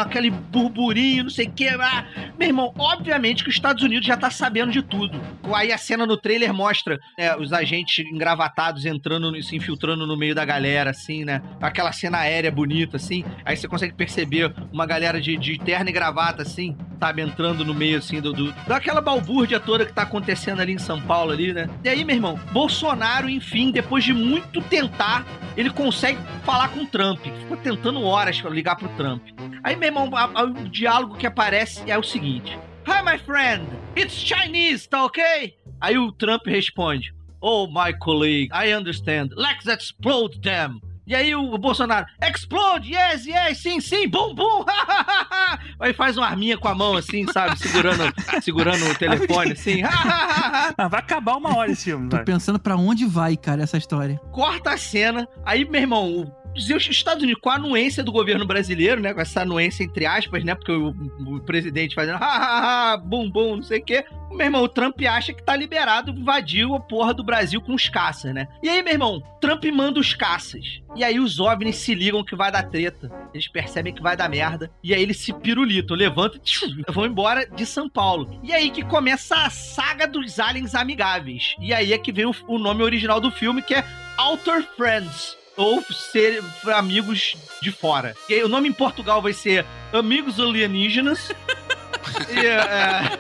aquele 0.03 0.31
burburinho, 0.31 1.25
não 1.25 1.31
sei 1.31 1.47
o 1.47 1.51
que. 1.53 1.69
ah. 1.69 2.05
Meu 2.39 2.49
irmão, 2.49 2.73
obviamente 2.79 3.43
que 3.43 3.51
os 3.51 3.57
Estados 3.57 3.83
Unidos 3.83 4.07
já 4.07 4.17
tá 4.17 4.31
sabendo 4.31 4.73
de 4.73 4.83
tudo. 4.83 5.21
Aí 5.55 5.73
a 5.73 5.79
cena 5.79 6.07
no 6.07 6.17
trailer 6.17 6.53
mostra 6.53 6.99
né, 7.19 7.37
os 7.37 7.53
agentes 7.53 8.05
engravatados 8.07 8.85
entrando, 8.87 9.41
se 9.43 9.57
infiltrando 9.57 10.07
no 10.07 10.17
meio 10.17 10.35
da 10.35 10.45
galera, 10.45 10.91
assim, 10.91 11.25
né? 11.25 11.43
Aquela 11.61 11.93
cena 11.93 12.19
aérea 12.19 12.51
bonita, 12.51 12.97
assim. 12.97 13.25
Aí 13.45 13.57
você 13.57 13.69
consegue 13.69 13.95
perceber 13.95 14.53
uma 14.73 14.87
galera 14.87 15.21
de, 15.21 15.37
de 15.37 15.59
terno 15.59 15.89
e 15.91 15.93
gravata, 15.93 16.43
assim, 16.43 16.77
sabe, 16.99 17.23
entrando 17.23 17.65
no 17.65 17.75
meio, 17.75 17.99
assim, 17.99 18.21
do, 18.21 18.33
do- 18.33 18.53
daquela 18.67 19.01
balbúrdia 19.01 19.61
toda 19.61 19.85
que 19.85 19.93
tá 19.93 20.03
acontecendo 20.03 20.61
ali 20.61 20.73
em 20.73 20.79
São 20.79 21.01
Paulo, 21.01 21.33
ali, 21.33 21.53
né? 21.53 21.69
E 21.85 21.89
aí, 21.89 22.05
meu 22.05 22.17
irmão, 22.17 22.39
Bolsonaro, 22.53 23.29
enfim, 23.55 23.71
depois 23.71 24.03
de 24.03 24.13
muito 24.13 24.61
tentar, 24.63 25.25
ele 25.57 25.71
consegue 25.71 26.19
falar 26.45 26.71
com 26.71 26.81
o 26.81 26.87
Trump. 26.87 27.21
Ficou 27.21 27.57
tentando 27.57 28.03
horas 28.03 28.41
pra 28.41 28.51
ligar 28.51 28.75
pro 28.75 28.89
Trump. 28.97 29.23
Aí, 29.63 29.77
meu 29.77 29.87
irmão, 29.87 30.11
o 30.11 30.69
diálogo 30.69 31.17
que 31.17 31.25
aparece 31.25 31.89
é 31.89 31.97
o 31.97 32.03
seguinte: 32.03 32.59
Hi, 32.85 33.01
my 33.05 33.17
friend, 33.17 33.65
it's 33.97 34.15
Chinese, 34.15 34.89
tá 34.89 35.05
ok? 35.05 35.57
Aí 35.81 35.97
o 35.97 36.11
Trump 36.11 36.45
responde: 36.47 37.15
Oh, 37.41 37.69
my 37.69 37.97
colleague, 38.01 38.51
I 38.53 38.75
understand. 38.75 39.29
Let's 39.37 39.67
explode 39.67 40.41
them. 40.41 40.81
E 41.07 41.15
aí 41.15 41.35
o 41.35 41.59
Bolsonaro, 41.59 42.07
explode, 42.23 42.95
yes, 42.95 43.27
yes, 43.27 43.59
sim, 43.59 43.79
sim, 43.81 44.09
bum, 44.09 44.35
bum, 44.35 44.65
Aí 45.79 45.93
faz 45.93 46.17
uma 46.17 46.27
arminha 46.27 46.57
com 46.57 46.67
a 46.69 46.75
mão 46.75 46.97
assim, 46.97 47.27
sabe, 47.33 47.59
segurando, 47.59 48.05
segurando 48.43 48.85
o 48.91 48.95
telefone 48.97 49.53
assim, 49.53 49.83
Ah, 49.85 50.89
vai 50.89 51.01
acabar 51.01 51.37
uma 51.37 51.57
hora 51.57 51.71
esse 51.71 51.85
filme, 51.85 52.09
Tô 52.09 52.17
vai. 52.17 52.25
pensando 52.25 52.59
pra 52.59 52.77
onde 52.77 53.05
vai, 53.05 53.37
cara, 53.37 53.63
essa 53.63 53.77
história. 53.77 54.19
corta 54.33 54.71
a 54.73 54.77
cena. 54.79 55.29
Aí, 55.45 55.65
meu 55.69 55.81
irmão, 55.81 56.09
o- 56.11 56.44
os 56.55 56.89
Estados 56.89 57.23
Unidos, 57.23 57.41
com 57.41 57.51
a 57.51 57.55
anuência 57.55 58.03
do 58.03 58.13
governo 58.13 58.47
brasileiro, 58.47 59.01
né? 59.01 59.13
Com 59.13 59.21
essa 59.21 59.43
anuência 59.43 59.85
entre 59.85 60.07
aspas, 60.07 60.45
né? 60.45 60.55
Porque 60.55 60.73
o, 60.73 60.89
o 61.27 61.41
presidente 61.41 61.95
fazendo 61.95 62.17
ha, 62.17 62.27
ha, 62.27 62.93
ha, 62.93 62.97
bum, 62.97 63.31
bum, 63.31 63.57
não 63.57 63.63
sei 63.63 63.81
o 63.81 63.85
quê. 63.85 64.05
Meu 64.31 64.47
irmão, 64.47 64.65
o 64.65 64.69
Trump 64.69 65.01
acha 65.09 65.33
que 65.33 65.43
tá 65.43 65.55
liberado, 65.55 66.11
invadiu 66.11 66.75
a 66.75 66.81
porra 66.81 67.15
do 67.15 67.23
Brasil 67.23 67.61
com 67.61 67.73
os 67.73 67.89
caças, 67.89 68.35
né? 68.35 68.49
E 68.63 68.69
aí, 68.69 68.83
meu 68.83 68.93
irmão, 68.93 69.23
Trump 69.41 69.65
manda 69.67 70.01
os 70.01 70.13
caças. 70.15 70.83
E 70.97 71.05
aí 71.05 71.21
os 71.21 71.39
OVNIs 71.39 71.77
se 71.77 71.95
ligam 71.95 72.25
que 72.25 72.35
vai 72.35 72.51
dar 72.51 72.65
treta. 72.65 73.11
Eles 73.33 73.47
percebem 73.47 73.95
que 73.95 74.03
vai 74.03 74.17
dar 74.17 74.29
merda. 74.29 74.71
E 74.83 74.93
aí 74.93 75.03
eles 75.03 75.19
se 75.19 75.33
pirulitam, 75.33 75.97
levantam 75.97 76.41
e 76.43 76.93
vão 76.93 77.07
embora 77.07 77.47
de 77.47 77.65
São 77.65 77.89
Paulo. 77.89 78.41
E 78.43 78.53
aí 78.53 78.71
que 78.71 78.85
começa 78.85 79.37
a 79.37 79.51
saga 79.51 80.07
dos 80.07 80.41
aliens 80.41 80.75
amigáveis. 80.75 81.55
E 81.61 81.73
aí 81.73 81.93
é 81.93 81.99
que 81.99 82.13
vem 82.13 82.27
o, 82.27 82.35
o 82.49 82.59
nome 82.59 82.83
original 82.83 83.21
do 83.21 83.31
filme, 83.31 83.63
que 83.63 83.75
é 83.75 83.85
Outer 84.19 84.65
Friends. 84.77 85.44
Ou 85.57 85.83
ser 85.83 86.43
amigos 86.75 87.37
de 87.63 87.71
fora. 87.71 88.15
E 88.29 88.35
aí, 88.35 88.43
o 88.43 88.49
nome 88.49 88.69
em 88.69 88.73
Portugal 88.73 89.23
vai 89.23 89.33
ser 89.33 89.65
Amigos 89.93 90.41
Alienígenas. 90.41 91.31
e, 92.29 92.47
é, 92.47 93.19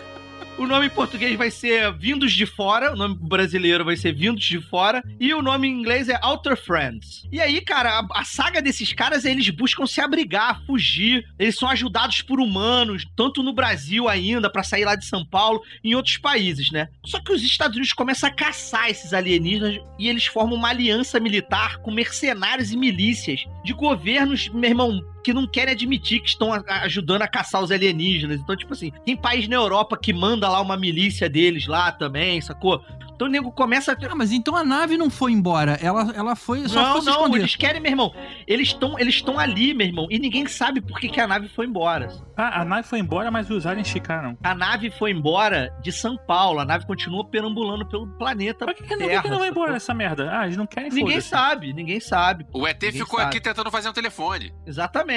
o 0.56 0.66
nome 0.66 0.86
em 0.86 0.90
português 0.90 1.36
vai 1.36 1.50
ser 1.50 1.92
Vindos 1.94 2.32
de 2.32 2.46
Fora. 2.46 2.92
O 2.92 2.96
nome 2.96 3.16
brasileiro 3.20 3.84
vai 3.84 3.96
ser 3.96 4.12
Vindos 4.12 4.44
de 4.44 4.60
Fora. 4.60 5.02
E 5.18 5.34
o 5.34 5.42
nome 5.42 5.66
em 5.66 5.72
inglês 5.72 6.08
é 6.08 6.18
Outer 6.22 6.56
Friends. 6.56 7.26
E 7.32 7.40
aí, 7.40 7.60
cara, 7.60 7.98
a, 7.98 8.20
a 8.20 8.24
saga 8.24 8.62
desses 8.62 8.92
caras, 8.92 9.24
eles 9.24 9.48
buscam 9.50 9.86
se 9.86 10.00
abrigar, 10.00 10.62
fugir. 10.64 11.26
Eles 11.38 11.56
são 11.56 11.68
ajudados 11.68 12.22
por 12.22 12.40
humanos, 12.40 13.04
tanto 13.16 13.42
no 13.42 13.52
Brasil 13.52 14.08
ainda, 14.08 14.48
pra 14.48 14.62
sair 14.62 14.84
lá 14.84 14.94
de 14.94 15.04
São 15.04 15.24
Paulo, 15.24 15.62
em 15.82 15.94
outros 15.94 16.18
países, 16.18 16.70
né? 16.70 16.88
Só 17.04 17.20
que 17.20 17.32
os 17.32 17.42
Estados 17.42 17.76
Unidos 17.76 17.92
começam 17.92 18.28
a 18.28 18.32
caçar 18.32 18.88
esses 18.88 19.12
alienígenas 19.12 19.80
e 19.98 20.08
eles 20.08 20.26
formam 20.26 20.56
uma 20.56 20.68
aliança 20.68 21.18
militar 21.18 21.78
com 21.78 21.90
mercenários 21.90 22.72
e 22.72 22.76
milícias 22.76 23.44
de 23.64 23.72
governos, 23.72 24.48
meu 24.48 24.70
irmão, 24.70 25.13
que 25.24 25.32
não 25.32 25.46
querem 25.46 25.72
admitir 25.72 26.20
que 26.20 26.28
estão 26.28 26.52
ajudando 26.52 27.22
a 27.22 27.28
caçar 27.28 27.62
os 27.62 27.70
alienígenas. 27.70 28.40
Então, 28.40 28.54
tipo 28.54 28.74
assim, 28.74 28.92
tem 29.04 29.16
país 29.16 29.48
na 29.48 29.56
Europa 29.56 29.96
que 29.96 30.12
manda 30.12 30.48
lá 30.48 30.60
uma 30.60 30.76
milícia 30.76 31.28
deles 31.28 31.66
lá 31.66 31.90
também, 31.90 32.40
sacou? 32.42 32.84
Então 33.14 33.28
o 33.28 33.30
nego 33.30 33.52
começa 33.52 33.92
a. 33.92 33.96
Ah, 34.10 34.14
mas 34.14 34.32
então 34.32 34.56
a 34.56 34.64
nave 34.64 34.96
não 34.96 35.08
foi 35.08 35.32
embora. 35.32 35.78
Ela, 35.80 36.12
ela 36.14 36.36
foi 36.36 36.68
só 36.68 36.82
não, 36.82 36.92
foi 36.92 37.00
se 37.00 37.06
não, 37.06 37.12
esconder. 37.14 37.38
eles 37.38 37.56
querem, 37.56 37.80
meu 37.80 37.90
irmão. 37.90 38.14
Eles 38.46 38.68
estão 38.68 38.98
eles 38.98 39.14
estão 39.14 39.38
ali, 39.38 39.72
meu 39.72 39.86
irmão, 39.86 40.06
e 40.10 40.18
ninguém 40.18 40.46
sabe 40.46 40.80
por 40.80 40.98
que, 40.98 41.08
que 41.08 41.20
a 41.20 41.26
nave 41.26 41.48
foi 41.48 41.66
embora. 41.66 42.08
Ah, 42.36 42.62
a 42.62 42.64
nave 42.64 42.88
foi 42.88 42.98
embora, 42.98 43.30
mas 43.30 43.48
os 43.50 43.66
aliens 43.66 43.88
ficaram. 43.88 44.36
A 44.42 44.54
nave 44.54 44.90
foi 44.90 45.12
embora 45.12 45.72
de 45.80 45.92
São 45.92 46.16
Paulo, 46.16 46.58
a 46.60 46.64
nave 46.64 46.86
continua 46.86 47.24
perambulando 47.24 47.86
pelo 47.86 48.06
planeta. 48.18 48.66
Por 48.66 48.74
que, 48.74 48.82
que, 48.82 48.88
que 48.88 48.96
Terra, 48.96 49.22
que 49.22 49.30
não 49.30 49.38
vai 49.38 49.48
embora 49.48 49.76
essa 49.76 49.94
merda? 49.94 50.30
Ah, 50.36 50.44
eles 50.44 50.56
não 50.56 50.66
querem 50.66 50.90
Ninguém 50.90 51.20
sabe, 51.20 51.72
ninguém 51.72 52.00
sabe. 52.00 52.46
O 52.52 52.66
ET 52.66 52.82
Ninguém 52.82 53.00
ficou 53.00 53.20
sabe. 53.20 53.30
aqui 53.30 53.40
tentando 53.40 53.70
fazer 53.70 53.88
um 53.88 53.92
telefone. 53.92 54.52
Exatamente, 54.66 55.13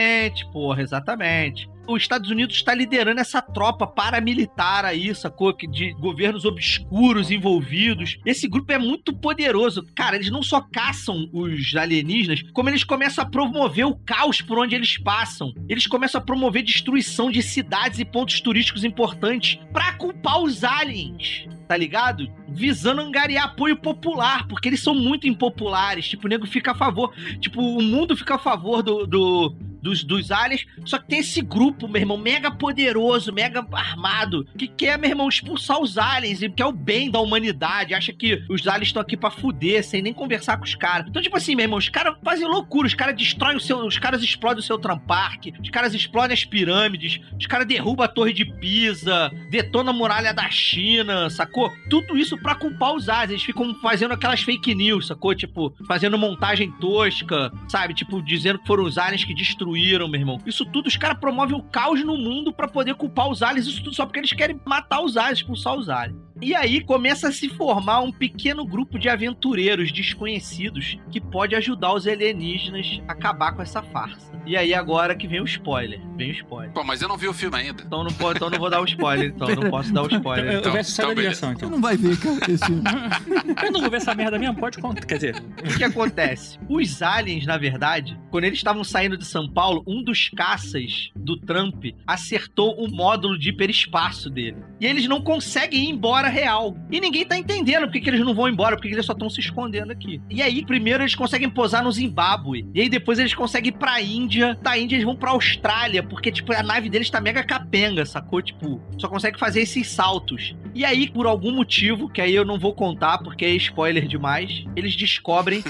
porra, 0.52 0.82
exatamente. 0.82 1.70
Os 1.88 2.02
Estados 2.02 2.30
Unidos 2.30 2.56
está 2.58 2.74
liderando 2.76 3.22
essa 3.22 3.42
tropa 3.42 3.88
paramilitar 3.88 4.84
aí, 4.84 5.16
sacou? 5.16 5.54
De 5.54 5.94
governos 5.94 6.44
obscuros 6.44 7.32
envolvidos. 7.32 8.18
Esse 8.26 8.46
grupo 8.46 8.74
é 8.74 8.78
muito 8.78 9.14
poderoso. 9.16 9.86
Cara, 9.96 10.18
eles 10.18 10.30
não 10.30 10.44
só 10.44 10.60
caçam 10.60 11.30
os 11.32 11.74
alienígenas, 11.76 12.42
como 12.54 12.70
eles 12.70 12.84
começam 12.84 13.24
a 13.24 13.30
promover 13.30 13.86
o 13.86 13.96
caos 13.96 14.42
por 14.42 14.60
onde 14.60 14.76
eles 14.76 14.98
passam. 14.98 15.54
Eles 15.70 15.88
começam 15.88 16.20
a 16.20 16.24
promover 16.24 16.62
destruição 16.64 17.32
de 17.32 17.42
cidades 17.42 18.00
e 18.00 18.06
pontos 18.06 18.42
turísticos 18.42 18.84
importantes 18.84 19.58
pra 19.72 19.94
culpar 19.94 20.42
os 20.42 20.66
aliens. 20.66 21.48
Tá 21.70 21.76
ligado? 21.76 22.30
Visando 22.50 23.02
angariar 23.02 23.46
apoio 23.46 23.76
popular, 23.78 24.48
porque 24.48 24.68
eles 24.70 24.82
são 24.82 24.94
muito 24.96 25.28
impopulares. 25.28 26.08
Tipo, 26.08 26.26
o 26.26 26.30
nego 26.30 26.46
fica 26.48 26.72
a 26.72 26.76
favor. 26.76 27.14
Tipo, 27.40 27.62
o 27.62 27.82
mundo 27.82 28.16
fica 28.16 28.36
a 28.36 28.40
favor 28.40 28.82
do, 28.82 29.06
do- 29.06 29.56
dos, 29.82 30.04
dos 30.04 30.32
aliens. 30.32 30.66
Só 30.86 30.98
que 30.98 31.08
tem 31.08 31.20
esse 31.20 31.42
grupo, 31.42 31.88
meu 31.88 32.02
irmão, 32.02 32.18
mega 32.18 32.52
poderoso, 32.52 33.34
mega 33.34 33.66
armado, 33.72 34.46
que 34.58 34.68
quer, 34.68 34.98
meu 34.98 35.10
irmão, 35.10 35.30
expulsar 35.30 35.80
os 35.80 35.98
aliens 35.98 36.42
e 36.42 36.50
quer 36.50 36.66
o 36.66 36.72
bem 36.72 37.10
da 37.10 37.20
humanidade. 37.20 37.94
Acha 37.94 38.14
que 38.14 38.44
os 38.50 38.68
aliens 38.68 38.90
estão 38.90 39.02
aqui 39.02 39.16
pra 39.16 39.32
fuder, 39.32 39.84
sem 39.84 40.02
nem 40.02 40.14
conversar 40.14 40.58
com 40.58 40.64
os 40.64 40.76
caras. 40.76 41.08
Então, 41.10 41.22
tipo 41.22 41.38
assim, 41.38 41.56
meu 41.56 41.64
irmão, 41.64 41.80
os 41.80 41.90
caras 41.90 42.16
fazem 42.24 42.48
loucura. 42.48 42.88
Os 42.88 42.94
caras 42.94 43.16
destroem 43.16 43.58
o 43.58 43.60
seu. 43.60 43.78
Os 43.86 43.98
caras 43.98 44.22
explodem 44.22 44.60
o 44.60 44.64
seu 44.64 44.78
tramparque. 44.78 45.54
Os 45.62 45.70
caras 45.70 45.94
explodem 45.94 46.34
as 46.34 46.46
pirâmides. 46.46 47.20
Os 47.40 47.46
caras 47.46 47.68
derrubam 47.68 48.06
a 48.06 48.08
torre 48.08 48.34
de 48.34 48.46
Pisa. 48.46 49.32
Detonam 49.50 49.94
a 49.94 49.96
muralha 49.96 50.34
da 50.34 50.50
China, 50.50 51.30
sacou? 51.30 51.72
Tudo 51.90 52.18
isso 52.18 52.38
pra 52.38 52.56
culpar 52.56 52.94
os 52.94 53.10
aliens. 53.10 53.32
Eles 53.32 53.44
ficam 53.44 53.74
fazendo 53.76 54.14
aquelas 54.14 54.42
fake 54.42 54.74
news, 54.74 55.08
sacou? 55.08 55.34
Tipo, 55.36 55.74
fazendo 55.88 56.18
montagem 56.18 56.72
tosca, 56.80 57.52
sabe? 57.68 57.94
Tipo, 57.94 58.22
dizendo 58.22 58.60
que 58.60 58.68
foram 58.68 58.84
os 58.84 58.98
aliens 58.98 59.24
que 59.24 59.34
destruíram, 59.34 59.67
meu 59.72 60.20
irmão. 60.20 60.40
Isso 60.46 60.66
tudo, 60.66 60.88
os 60.88 60.98
caras 60.98 61.20
promovem 61.20 61.58
o 61.58 61.64
caos 61.64 62.04
no 62.04 62.18
mundo 62.18 62.54
pra 62.54 62.68
poder 62.68 62.96
culpar 62.96 63.28
os 63.30 63.42
aliens. 63.42 63.68
Isso 63.68 63.84
tudo 63.84 63.96
só 63.96 64.06
porque 64.06 64.20
eles 64.20 64.34
querem 64.34 64.60
matar 64.66 65.02
os 65.02 65.18
aliens, 65.18 65.40
expulsar 65.40 65.76
os 65.76 65.90
aliens. 65.90 66.20
E 66.42 66.54
aí 66.56 66.82
começa 66.82 67.30
a 67.30 67.32
se 67.32 67.50
formar 67.50 68.02
um 68.02 68.12
pequeno 68.12 68.66
grupo 68.66 69.00
de 69.00 69.10
aventureiros 69.10 69.92
desconhecidos 69.92 70.98
que 71.12 71.20
pode 71.20 71.56
ajudar 71.56 71.94
os 71.94 72.06
alienígenas 72.08 73.02
a 73.08 73.12
acabar 73.14 73.54
com 73.54 73.62
essa 73.62 73.82
farsa. 73.82 74.32
E 74.46 74.56
aí 74.56 74.74
agora 74.74 75.16
que 75.16 75.28
vem 75.28 75.42
o 75.42 75.46
spoiler. 75.46 76.00
Vem 76.16 76.30
o 76.30 76.34
spoiler. 76.34 76.72
Pô, 76.72 76.84
mas 76.84 77.02
eu 77.02 77.08
não 77.10 77.18
vi 77.18 77.28
o 77.28 77.34
filme 77.34 77.58
ainda. 77.58 77.84
Então 77.86 78.04
não, 78.04 78.12
pode, 78.12 78.38
então 78.38 78.50
não 78.50 78.58
vou 78.60 78.70
dar 78.70 78.82
o 78.82 78.86
spoiler, 78.86 79.34
então. 79.36 79.48
Não 79.48 79.70
posso 79.70 79.92
dar 79.94 80.04
o 80.04 80.08
spoiler. 80.08 80.54
Eu 80.54 80.60
Então, 80.60 80.74
da 80.74 80.82
então, 80.82 81.12
ligação, 81.14 81.50
Você 81.50 81.56
então. 81.58 81.70
não 81.70 81.82
vai 81.82 81.98
ver, 81.98 82.18
cara, 82.18 82.52
esse 82.52 82.66
filme. 82.66 82.84
Eu 83.64 83.72
não 83.72 83.82
vou 83.82 83.90
ver 83.90 83.98
essa 83.98 84.14
merda 84.16 84.38
mesmo, 84.40 84.56
pode 84.56 84.78
contar. 84.78 85.06
Quer 85.06 85.16
dizer, 85.16 85.36
O 85.60 85.78
que 85.78 85.84
acontece? 85.84 86.58
Os 86.70 87.02
aliens, 87.02 87.46
na 87.46 87.58
verdade, 87.58 88.18
quando 88.30 88.46
eles 88.46 88.60
estavam 88.60 88.84
saindo 88.84 89.18
de 89.18 89.26
São 89.26 89.50
Paulo, 89.52 89.84
um 89.88 90.04
dos 90.04 90.30
caças 90.30 91.12
do 91.16 91.36
Trump 91.38 91.86
acertou 92.06 92.76
o 92.78 92.88
módulo 92.90 93.38
de 93.38 93.50
hiperespaço 93.50 94.30
dele. 94.30 94.58
E 94.80 94.86
eles 94.86 95.08
não 95.08 95.22
conseguem 95.22 95.86
ir 95.86 95.90
embora 95.90 96.27
real. 96.30 96.76
E 96.92 97.00
ninguém 97.00 97.26
tá 97.26 97.38
entendendo 97.38 97.84
por 97.84 97.92
que, 97.92 98.10
eles 98.10 98.20
não 98.22 98.34
vão 98.34 98.48
embora, 98.48 98.76
por 98.76 98.82
que, 98.82 98.90
que 98.90 98.96
eles 98.96 99.06
só 99.06 99.14
estão 99.14 99.30
se 99.30 99.40
escondendo 99.40 99.92
aqui. 99.92 100.22
E 100.30 100.42
aí, 100.42 100.66
primeiro 100.66 101.04
eles 101.04 101.16
conseguem 101.16 101.50
posar 101.50 101.84
no 101.84 101.92
Zimbábue. 101.92 102.68
E 102.74 102.82
aí 102.82 102.90
depois 102.90 103.20
eles 103.20 103.34
conseguem 103.34 103.70
ir 103.70 103.78
pra 103.78 104.02
Índia. 104.02 104.58
Da 104.62 104.78
Índia 104.78 104.96
eles 104.96 105.06
vão 105.06 105.16
pra 105.16 105.32
Austrália, 105.32 106.04
porque, 106.04 106.32
tipo, 106.32 106.54
a 106.54 106.64
nave 106.64 106.90
deles 106.90 107.10
tá 107.10 107.20
mega 107.20 107.44
capenga, 107.44 108.06
sacou? 108.06 108.42
Tipo, 108.42 108.82
só 108.98 109.08
consegue 109.08 109.40
fazer 109.40 109.62
esses 109.62 109.88
saltos. 109.88 110.56
E 110.74 110.86
aí, 110.86 111.10
por 111.10 111.26
algum 111.26 111.52
motivo, 111.52 112.10
que 112.10 112.22
aí 112.22 112.34
eu 112.34 112.46
não 112.46 112.60
vou 112.60 112.74
contar 112.74 113.18
porque 113.20 113.46
é 113.46 113.50
spoiler 113.52 114.08
demais, 114.08 114.66
eles 114.76 114.96
descobrem 114.96 115.64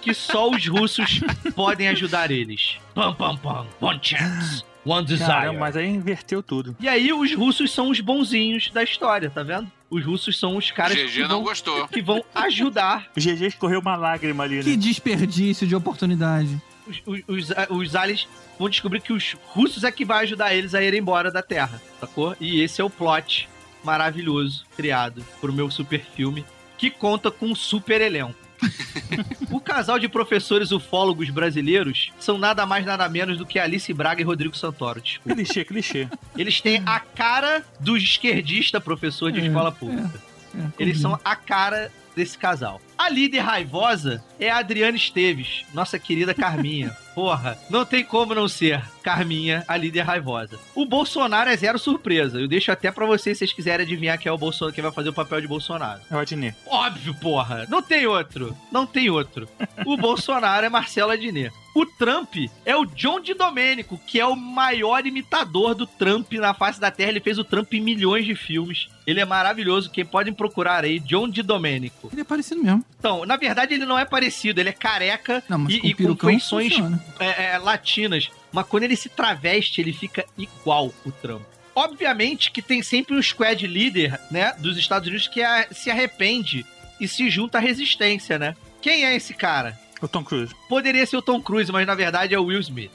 que 0.00 0.14
só 0.14 0.50
os 0.50 0.66
russos 0.66 1.20
podem 1.54 1.88
ajudar 1.88 2.30
eles. 2.30 2.76
Pam, 2.94 3.14
pam, 3.14 3.36
pam. 3.36 3.66
One 3.80 4.00
chance. 4.02 4.71
One 4.84 5.06
desire. 5.06 5.28
caramba, 5.28 5.60
mas 5.60 5.76
aí 5.76 5.88
inverteu 5.88 6.42
tudo. 6.42 6.76
E 6.80 6.88
aí, 6.88 7.12
os 7.12 7.34
russos 7.34 7.70
são 7.72 7.88
os 7.90 8.00
bonzinhos 8.00 8.70
da 8.72 8.82
história, 8.82 9.30
tá 9.30 9.42
vendo? 9.42 9.70
Os 9.88 10.04
russos 10.04 10.38
são 10.38 10.56
os 10.56 10.70
caras 10.70 10.96
que 10.96 11.06
GG 11.06 11.20
não 11.22 11.28
vão, 11.28 11.42
gostou. 11.44 11.86
que 11.88 12.00
vão 12.02 12.24
ajudar 12.34 13.08
O 13.16 13.20
GG 13.20 13.42
escorreu 13.46 13.78
uma 13.80 13.94
lágrima 13.94 14.42
ali, 14.44 14.62
Que 14.62 14.70
né? 14.70 14.76
desperdício 14.76 15.66
de 15.66 15.76
oportunidade. 15.76 16.60
os, 16.86 17.02
os, 17.06 17.20
os, 17.28 17.50
os 17.70 17.94
aliens. 17.96 18.26
Vão 18.58 18.68
descobrir 18.68 19.00
que 19.00 19.12
os 19.12 19.36
russos 19.48 19.84
é 19.84 19.92
que 19.92 20.04
vai 20.04 20.24
ajudar 20.24 20.54
eles 20.54 20.74
a 20.74 20.82
ir 20.82 20.94
embora 20.94 21.30
da 21.30 21.42
Terra, 21.42 21.80
sacou? 22.00 22.34
E 22.40 22.60
esse 22.60 22.80
é 22.80 22.84
o 22.84 22.90
plot 22.90 23.48
maravilhoso 23.84 24.64
criado 24.76 25.24
pro 25.40 25.52
meu 25.52 25.70
super 25.70 26.00
filme, 26.00 26.44
que 26.78 26.90
conta 26.90 27.30
com 27.30 27.46
um 27.46 27.54
super 27.54 28.00
elenco. 28.00 28.34
o 29.50 29.60
casal 29.60 29.98
de 29.98 30.08
professores 30.08 30.70
ufólogos 30.72 31.28
brasileiros 31.30 32.12
são 32.18 32.38
nada 32.38 32.64
mais 32.66 32.84
nada 32.86 33.08
menos 33.08 33.38
do 33.38 33.46
que 33.46 33.58
Alice 33.58 33.92
Braga 33.92 34.20
e 34.20 34.24
Rodrigo 34.24 34.56
Santoro. 34.56 35.00
desculpa. 35.00 35.34
Clichê, 35.34 35.64
clichê. 35.64 36.08
Eles 36.36 36.60
têm 36.60 36.82
a 36.86 37.00
cara 37.00 37.64
do 37.80 37.96
esquerdista 37.96 38.80
professor 38.80 39.30
de 39.32 39.40
É, 39.40 39.46
escola 39.46 39.72
pública. 39.72 40.10
É, 40.54 40.58
Eles 40.78 40.96
combina. 40.96 41.16
são 41.16 41.20
a 41.24 41.36
cara 41.36 41.90
desse 42.14 42.36
casal. 42.38 42.80
A 43.02 43.08
líder 43.08 43.40
raivosa 43.40 44.22
é 44.38 44.48
a 44.48 44.58
Adriana 44.58 44.96
Esteves, 44.96 45.64
nossa 45.74 45.98
querida 45.98 46.32
Carminha. 46.32 46.96
Porra, 47.16 47.58
não 47.68 47.84
tem 47.84 48.04
como 48.04 48.32
não 48.32 48.48
ser 48.48 48.80
Carminha, 49.02 49.64
a 49.66 49.76
líder 49.76 50.02
raivosa. 50.02 50.58
O 50.72 50.86
Bolsonaro 50.86 51.50
é 51.50 51.56
zero 51.56 51.78
surpresa. 51.80 52.40
Eu 52.40 52.46
deixo 52.46 52.70
até 52.70 52.92
pra 52.92 53.04
vocês, 53.04 53.36
se 53.36 53.40
vocês 53.40 53.52
quiserem 53.52 53.84
adivinhar 53.84 54.18
quem 54.18 54.30
é 54.30 54.32
o 54.32 54.38
Bolsonaro, 54.38 54.72
quem 54.72 54.82
vai 54.82 54.92
fazer 54.92 55.08
o 55.08 55.12
papel 55.12 55.40
de 55.40 55.48
Bolsonaro. 55.48 56.00
É 56.08 56.14
o 56.14 56.18
Adnet. 56.18 56.56
Óbvio, 56.64 57.12
porra. 57.16 57.66
Não 57.68 57.82
tem 57.82 58.06
outro. 58.06 58.56
Não 58.70 58.86
tem 58.86 59.10
outro. 59.10 59.48
O 59.84 59.96
Bolsonaro 59.96 60.64
é 60.64 60.68
Marcelo 60.68 61.10
Adnet. 61.10 61.52
O 61.74 61.84
Trump 61.86 62.36
é 62.64 62.76
o 62.76 62.84
John 62.84 63.18
de 63.18 63.34
Domênico, 63.34 63.98
que 64.06 64.20
é 64.20 64.26
o 64.26 64.36
maior 64.36 65.06
imitador 65.06 65.74
do 65.74 65.86
Trump 65.86 66.32
na 66.34 66.54
face 66.54 66.78
da 66.78 66.90
Terra. 66.90 67.10
Ele 67.10 67.20
fez 67.20 67.38
o 67.38 67.44
Trump 67.44 67.72
em 67.74 67.80
milhões 67.80 68.24
de 68.24 68.34
filmes. 68.34 68.88
Ele 69.06 69.20
é 69.20 69.24
maravilhoso. 69.24 69.90
Quem 69.90 70.04
podem 70.04 70.32
procurar 70.32 70.84
aí, 70.84 71.00
John 71.00 71.28
de 71.28 71.42
Domênico. 71.42 72.08
Ele 72.12 72.20
é 72.20 72.24
parecido 72.24 72.62
mesmo. 72.62 72.84
Então, 72.98 73.24
na 73.26 73.36
verdade, 73.36 73.74
ele 73.74 73.84
não 73.84 73.98
é 73.98 74.04
parecido. 74.04 74.60
Ele 74.60 74.68
é 74.68 74.72
careca 74.72 75.42
Não, 75.48 75.68
e, 75.68 75.80
com 75.80 75.86
e 75.86 75.94
com 76.16 76.28
feições 76.28 76.72
é, 77.18 77.52
é, 77.54 77.58
latinas. 77.58 78.30
Mas 78.52 78.66
quando 78.66 78.84
ele 78.84 78.96
se 78.96 79.08
traveste, 79.08 79.80
ele 79.80 79.92
fica 79.92 80.24
igual 80.38 80.92
o 81.04 81.10
Trump. 81.10 81.42
Obviamente 81.74 82.50
que 82.50 82.60
tem 82.62 82.82
sempre 82.82 83.16
um 83.16 83.22
squad 83.22 83.66
leader, 83.66 84.20
né, 84.30 84.52
dos 84.58 84.76
Estados 84.76 85.08
Unidos 85.08 85.26
que 85.26 85.42
a- 85.42 85.66
se 85.72 85.90
arrepende 85.90 86.66
e 87.00 87.08
se 87.08 87.30
junta 87.30 87.58
à 87.58 87.60
resistência, 87.60 88.38
né? 88.38 88.54
Quem 88.80 89.04
é 89.06 89.16
esse 89.16 89.32
cara? 89.32 89.78
O 90.00 90.06
Tom 90.06 90.22
Cruise. 90.22 90.54
Poderia 90.68 91.06
ser 91.06 91.16
o 91.16 91.22
Tom 91.22 91.40
Cruise, 91.40 91.72
mas 91.72 91.86
na 91.86 91.94
verdade 91.94 92.34
é 92.34 92.38
o 92.38 92.44
Will 92.44 92.60
Smith. 92.60 92.90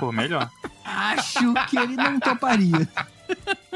Pô, 0.00 0.10
melhor. 0.10 0.48
Acho 0.84 1.52
que 1.68 1.78
ele 1.78 1.96
não 1.96 2.18
toparia. 2.18 2.88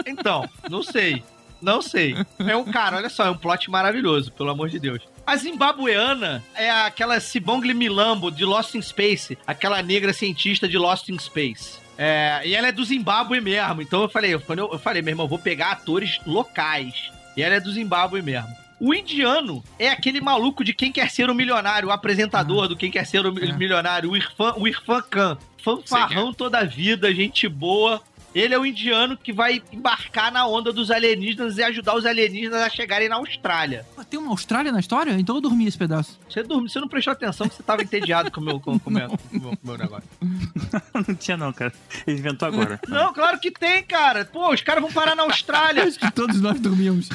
Então, 0.06 0.48
não 0.70 0.82
sei. 0.82 1.22
Não 1.62 1.80
sei. 1.80 2.14
É 2.40 2.56
um 2.56 2.64
cara, 2.64 2.96
olha 2.96 3.08
só, 3.08 3.26
é 3.26 3.30
um 3.30 3.36
plot 3.36 3.70
maravilhoso, 3.70 4.32
pelo 4.32 4.50
amor 4.50 4.68
de 4.68 4.78
Deus. 4.80 5.00
A 5.24 5.36
zimbabueana 5.36 6.42
é 6.54 6.68
aquela 6.70 7.20
Sibongle 7.20 7.72
Milambo 7.72 8.30
de 8.30 8.44
Lost 8.44 8.74
in 8.74 8.82
Space, 8.82 9.38
aquela 9.46 9.80
negra 9.82 10.12
cientista 10.12 10.68
de 10.68 10.76
Lost 10.76 11.08
in 11.08 11.18
Space. 11.18 11.80
É, 11.96 12.42
e 12.44 12.54
ela 12.54 12.68
é 12.68 12.72
do 12.72 12.84
Zimbábue 12.84 13.40
mesmo. 13.40 13.80
Então 13.82 14.02
eu 14.02 14.08
falei, 14.08 14.36
quando 14.38 14.58
eu, 14.58 14.72
eu 14.72 14.78
falei, 14.78 15.02
meu 15.02 15.12
irmão, 15.12 15.24
eu 15.26 15.30
vou 15.30 15.38
pegar 15.38 15.70
atores 15.70 16.18
locais. 16.26 17.10
E 17.36 17.42
ela 17.42 17.54
é 17.54 17.60
do 17.60 17.70
Zimbábue 17.70 18.20
mesmo. 18.22 18.48
O 18.80 18.92
indiano 18.92 19.62
é 19.78 19.88
aquele 19.88 20.20
maluco 20.20 20.64
de 20.64 20.74
quem 20.74 20.90
quer 20.90 21.08
ser 21.08 21.30
o 21.30 21.34
milionário, 21.34 21.88
o 21.88 21.92
apresentador 21.92 22.66
do 22.66 22.76
quem 22.76 22.90
quer 22.90 23.06
ser 23.06 23.24
o 23.24 23.28
É. 23.38 23.52
milionário, 23.52 24.10
o 24.10 24.16
Irfan, 24.16 24.54
o 24.56 24.66
Irfan 24.66 25.00
Khan. 25.02 25.38
Fanfarrão 25.62 26.32
toda 26.32 26.58
a 26.58 26.64
vida, 26.64 27.14
gente 27.14 27.46
boa. 27.48 28.02
Ele 28.34 28.54
é 28.54 28.58
o 28.58 28.64
indiano 28.64 29.16
que 29.16 29.32
vai 29.32 29.62
embarcar 29.72 30.32
na 30.32 30.46
onda 30.46 30.72
dos 30.72 30.90
alienígenas 30.90 31.58
e 31.58 31.62
ajudar 31.62 31.94
os 31.96 32.06
alienígenas 32.06 32.62
a 32.62 32.70
chegarem 32.70 33.08
na 33.08 33.16
Austrália. 33.16 33.86
Pô, 33.94 34.02
Tem 34.04 34.18
uma 34.18 34.30
Austrália 34.30 34.72
na 34.72 34.80
história? 34.80 35.12
Então 35.12 35.34
eu 35.36 35.40
dormi 35.40 35.66
esse 35.66 35.76
pedaço. 35.76 36.18
Você 36.28 36.42
dormiu, 36.42 36.68
você 36.68 36.80
não 36.80 36.88
prestou 36.88 37.12
atenção 37.12 37.48
que 37.48 37.54
você 37.54 37.62
tava 37.62 37.82
entediado 37.82 38.30
com 38.30 38.40
o 38.40 38.44
meu, 38.44 38.60
com, 38.60 38.78
com 38.78 38.90
meu, 38.90 39.08
com 39.08 39.56
meu 39.62 39.78
negócio. 39.78 40.08
não 41.06 41.14
tinha 41.14 41.36
não, 41.36 41.52
cara. 41.52 41.72
Ele 42.06 42.18
inventou 42.18 42.48
agora. 42.48 42.80
Não, 42.88 43.12
claro 43.12 43.38
que 43.38 43.50
tem, 43.50 43.82
cara. 43.82 44.24
Pô, 44.24 44.52
os 44.52 44.60
caras 44.62 44.82
vão 44.82 44.92
parar 44.92 45.14
na 45.14 45.22
Austrália. 45.24 45.84
Acho 45.84 45.98
que 46.00 46.10
todos 46.12 46.40
nós 46.40 46.58
dormimos. 46.60 47.08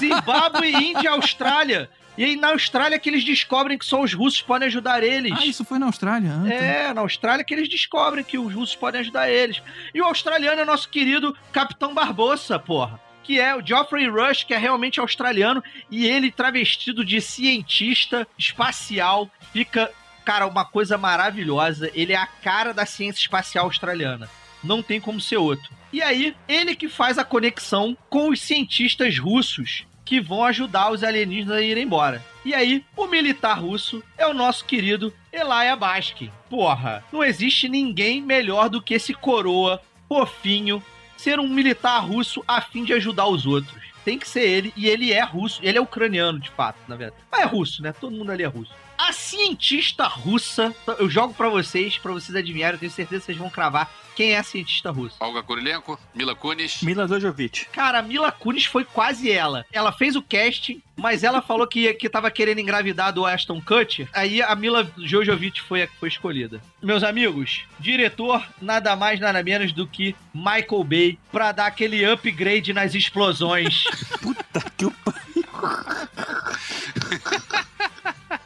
Zimbábue, 0.00 0.70
Índia, 0.70 1.10
Austrália. 1.10 1.88
E 2.16 2.24
aí 2.24 2.36
na 2.36 2.48
Austrália 2.48 2.98
que 2.98 3.08
eles 3.08 3.24
descobrem 3.24 3.76
que 3.76 3.84
só 3.84 4.02
os 4.02 4.14
russos 4.14 4.40
podem 4.40 4.68
ajudar 4.68 5.02
eles. 5.02 5.32
Ah, 5.36 5.44
isso 5.44 5.64
foi 5.64 5.78
na 5.78 5.86
Austrália. 5.86 6.30
Ah, 6.32 6.48
tá. 6.48 6.54
É, 6.54 6.94
na 6.94 7.02
Austrália 7.02 7.44
que 7.44 7.52
eles 7.52 7.68
descobrem 7.68 8.24
que 8.24 8.38
os 8.38 8.52
russos 8.52 8.74
podem 8.74 9.00
ajudar 9.02 9.30
eles. 9.30 9.62
E 9.94 10.00
o 10.00 10.04
australiano 10.04 10.60
é 10.60 10.64
nosso 10.64 10.88
querido 10.88 11.36
Capitão 11.52 11.94
Barbosa, 11.94 12.58
porra. 12.58 13.00
Que 13.22 13.40
é 13.40 13.54
o 13.54 13.64
Geoffrey 13.64 14.08
Rush, 14.08 14.44
que 14.44 14.54
é 14.54 14.56
realmente 14.56 15.00
australiano, 15.00 15.62
e 15.90 16.06
ele, 16.06 16.30
travestido 16.30 17.04
de 17.04 17.20
cientista 17.20 18.26
espacial, 18.38 19.28
fica, 19.52 19.90
cara, 20.24 20.46
uma 20.46 20.64
coisa 20.64 20.96
maravilhosa. 20.96 21.90
Ele 21.92 22.12
é 22.12 22.16
a 22.16 22.26
cara 22.26 22.72
da 22.72 22.86
ciência 22.86 23.20
espacial 23.20 23.64
australiana. 23.64 24.30
Não 24.62 24.80
tem 24.80 25.00
como 25.00 25.20
ser 25.20 25.38
outro. 25.38 25.70
E 25.92 26.00
aí, 26.00 26.36
ele 26.46 26.76
que 26.76 26.88
faz 26.88 27.18
a 27.18 27.24
conexão 27.24 27.96
com 28.08 28.30
os 28.30 28.40
cientistas 28.40 29.18
russos 29.18 29.84
que 30.06 30.20
vão 30.20 30.44
ajudar 30.44 30.92
os 30.92 31.02
alienígenas 31.02 31.58
a 31.58 31.60
irem 31.60 31.84
embora. 31.84 32.24
E 32.44 32.54
aí, 32.54 32.84
o 32.96 33.08
militar 33.08 33.60
russo 33.60 34.02
é 34.16 34.24
o 34.24 34.32
nosso 34.32 34.64
querido 34.64 35.12
Elia 35.32 35.74
Baskin. 35.74 36.30
Porra, 36.48 37.04
não 37.12 37.24
existe 37.24 37.68
ninguém 37.68 38.22
melhor 38.22 38.70
do 38.70 38.80
que 38.80 38.94
esse 38.94 39.12
coroa 39.12 39.82
fofinho 40.08 40.80
ser 41.16 41.40
um 41.40 41.48
militar 41.48 41.98
russo 41.98 42.44
a 42.46 42.60
fim 42.60 42.84
de 42.84 42.92
ajudar 42.92 43.26
os 43.26 43.44
outros. 43.46 43.84
Tem 44.04 44.16
que 44.16 44.28
ser 44.28 44.48
ele, 44.48 44.72
e 44.76 44.86
ele 44.86 45.12
é 45.12 45.24
russo. 45.24 45.58
Ele 45.60 45.76
é 45.76 45.80
ucraniano, 45.80 46.38
de 46.38 46.50
fato, 46.50 46.78
na 46.86 46.94
verdade. 46.94 47.20
Mas 47.30 47.40
é 47.40 47.44
russo, 47.44 47.82
né? 47.82 47.92
Todo 47.92 48.16
mundo 48.16 48.30
ali 48.30 48.44
é 48.44 48.46
russo. 48.46 48.72
A 48.98 49.12
cientista 49.12 50.06
russa, 50.06 50.74
eu 50.98 51.08
jogo 51.08 51.34
pra 51.34 51.48
vocês, 51.48 51.98
pra 51.98 52.12
vocês 52.12 52.34
adivinharem, 52.34 52.74
eu 52.76 52.80
tenho 52.80 52.92
certeza 52.92 53.20
que 53.20 53.26
vocês 53.26 53.38
vão 53.38 53.50
cravar 53.50 53.90
quem 54.16 54.32
é 54.32 54.38
a 54.38 54.42
cientista 54.42 54.90
russa. 54.90 55.16
Olga 55.20 55.42
Kurilenko, 55.42 56.00
Mila 56.14 56.34
Kunis. 56.34 56.80
Mila 56.82 57.06
Jojovic. 57.06 57.66
Cara, 57.66 57.98
a 57.98 58.02
Mila 58.02 58.32
Kunis 58.32 58.64
foi 58.64 58.82
quase 58.82 59.30
ela. 59.30 59.66
Ela 59.70 59.92
fez 59.92 60.16
o 60.16 60.22
casting, 60.22 60.82
mas 60.96 61.22
ela 61.22 61.42
falou 61.42 61.66
que, 61.66 61.92
que 61.92 62.08
tava 62.08 62.30
querendo 62.30 62.58
engravidar 62.58 63.12
do 63.12 63.26
Ashton 63.26 63.60
Kutcher. 63.60 64.08
Aí 64.14 64.40
a 64.40 64.56
Mila 64.56 64.90
Jojovic 64.96 65.60
foi 65.60 65.82
a 65.82 65.86
que 65.86 65.96
foi 65.98 66.08
escolhida. 66.08 66.62
Meus 66.82 67.02
amigos, 67.02 67.64
diretor 67.78 68.42
nada 68.60 68.96
mais 68.96 69.20
nada 69.20 69.42
menos 69.42 69.70
do 69.72 69.86
que 69.86 70.16
Michael 70.32 70.84
Bay 70.84 71.18
pra 71.30 71.52
dar 71.52 71.66
aquele 71.66 72.02
upgrade 72.10 72.72
nas 72.72 72.94
explosões. 72.94 73.84
Puta 74.22 74.60
que 74.78 74.86
o 74.86 74.90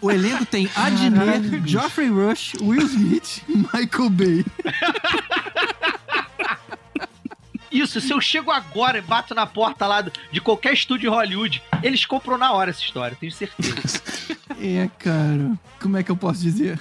O 0.01 0.11
elenco 0.11 0.47
tem 0.47 0.69
Adnet, 0.75 1.63
Geoffrey 1.69 2.09
Rush, 2.09 2.55
Will 2.61 2.87
Smith 2.87 3.43
e 3.49 3.57
Michael 3.57 4.11
Bay. 4.11 4.45
Isso, 7.71 8.01
se 8.01 8.13
eu 8.13 8.21
chego 8.21 8.51
agora 8.51 8.99
e 8.99 9.01
bato 9.01 9.35
na 9.35 9.47
porta 9.47 9.87
lá 9.87 10.01
de 10.03 10.41
qualquer 10.41 10.73
estúdio 10.73 11.09
em 11.09 11.15
Hollywood, 11.15 11.63
eles 11.83 12.05
compram 12.05 12.37
na 12.37 12.53
hora 12.53 12.71
essa 12.71 12.83
história, 12.83 13.17
tenho 13.19 13.33
certeza. 13.33 14.01
É, 14.63 14.91
cara. 14.99 15.59
Como 15.81 15.97
é 15.97 16.03
que 16.03 16.11
eu 16.11 16.17
posso 16.17 16.43
dizer? 16.43 16.79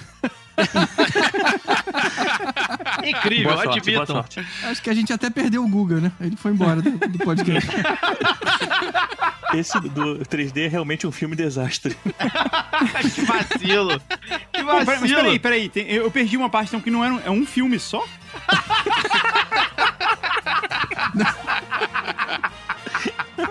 Incrível, 3.04 3.52
Boa 3.52 3.64
sorte, 3.64 3.92
boa 3.92 4.06
sorte. 4.06 4.46
Acho 4.64 4.82
que 4.82 4.90
a 4.90 4.94
gente 4.94 5.12
até 5.12 5.30
perdeu 5.30 5.64
o 5.64 5.68
Guga, 5.68 6.00
né? 6.00 6.12
Ele 6.20 6.36
foi 6.36 6.52
embora 6.52 6.82
do, 6.82 6.90
do 6.90 7.18
podcast. 7.18 7.68
Esse 9.54 9.80
do 9.80 10.18
3D 10.26 10.66
é 10.66 10.68
realmente 10.68 11.06
um 11.06 11.12
filme 11.12 11.34
desastre. 11.34 11.96
que 13.14 13.22
vacilo. 13.22 14.00
Que 14.52 14.62
Pô, 14.62 14.70
pera- 14.70 14.84
mas 14.84 15.00
vacilo. 15.00 15.16
peraí, 15.16 15.38
peraí. 15.38 15.68
tem- 15.68 15.86
eu 15.88 16.04
eu 16.04 16.10
perdi 16.10 16.36
uma 16.36 16.48
parte, 16.48 16.68
então, 16.68 16.80
que 16.80 16.90
não 16.90 17.04
era 17.04 17.14
um, 17.14 17.20
é 17.24 17.30
um 17.30 17.44
filme 17.46 17.78
só? 17.78 18.04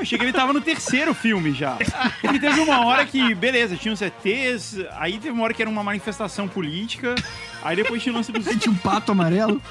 Achei 0.09 0.17
que 0.17 0.25
ele 0.25 0.33
tava 0.33 0.51
no 0.51 0.59
terceiro 0.59 1.13
filme 1.13 1.53
já. 1.53 1.77
Ele 2.23 2.39
teve 2.39 2.59
uma 2.61 2.83
hora 2.83 3.05
que, 3.05 3.35
beleza, 3.35 3.75
tinha 3.75 3.93
os 3.93 4.01
ETs, 4.01 4.77
aí 4.93 5.19
teve 5.19 5.29
uma 5.29 5.43
hora 5.43 5.53
que 5.53 5.61
era 5.61 5.69
uma 5.69 5.83
manifestação 5.83 6.47
política, 6.47 7.13
aí 7.61 7.75
depois 7.75 8.01
tinha 8.01 8.11
o 8.11 8.15
lance. 8.15 8.31
Tinha 8.31 8.73
um 8.73 8.77
pato 8.77 9.11
amarelo. 9.11 9.61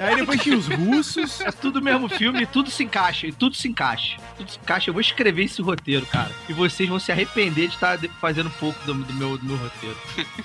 Aí 0.00 0.16
depois 0.16 0.40
tinha 0.40 0.56
os 0.56 0.66
russos. 0.68 1.40
É 1.40 1.50
tudo 1.50 1.78
o 1.78 1.82
mesmo 1.82 2.08
filme 2.08 2.42
e 2.42 2.46
tudo 2.46 2.70
se 2.70 2.84
encaixa. 2.84 3.26
E 3.26 3.32
tudo 3.32 3.56
se 3.56 3.68
encaixa. 3.68 4.16
Tudo 4.36 4.50
se 4.50 4.58
encaixa. 4.58 4.90
Eu 4.90 4.94
vou 4.94 5.00
escrever 5.00 5.44
esse 5.44 5.62
roteiro, 5.62 6.04
cara. 6.06 6.30
E 6.48 6.52
vocês 6.52 6.88
vão 6.88 6.98
se 6.98 7.12
arrepender 7.12 7.68
de 7.68 7.74
estar 7.74 7.98
fazendo 8.20 8.50
pouco 8.50 8.78
do, 8.84 8.94
do 8.94 9.14
meu, 9.14 9.38
do 9.38 9.44
meu 9.44 9.56
roteiro. 9.56 9.96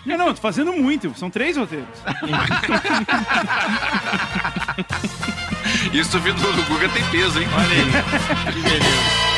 Não, 0.05 0.17
não, 0.17 0.33
tô 0.33 0.41
fazendo 0.41 0.71
muito, 0.73 1.13
são 1.17 1.29
três 1.29 1.57
roteiros. 1.57 1.87
Isso 5.93 6.19
vindo 6.19 6.37
do 6.37 6.63
Guga 6.63 6.89
tem 6.89 7.03
peso, 7.09 7.39
hein? 7.39 7.47
Olha 7.53 7.67
aí. 7.67 7.85
Que 8.53 8.61
beleza. 8.61 9.36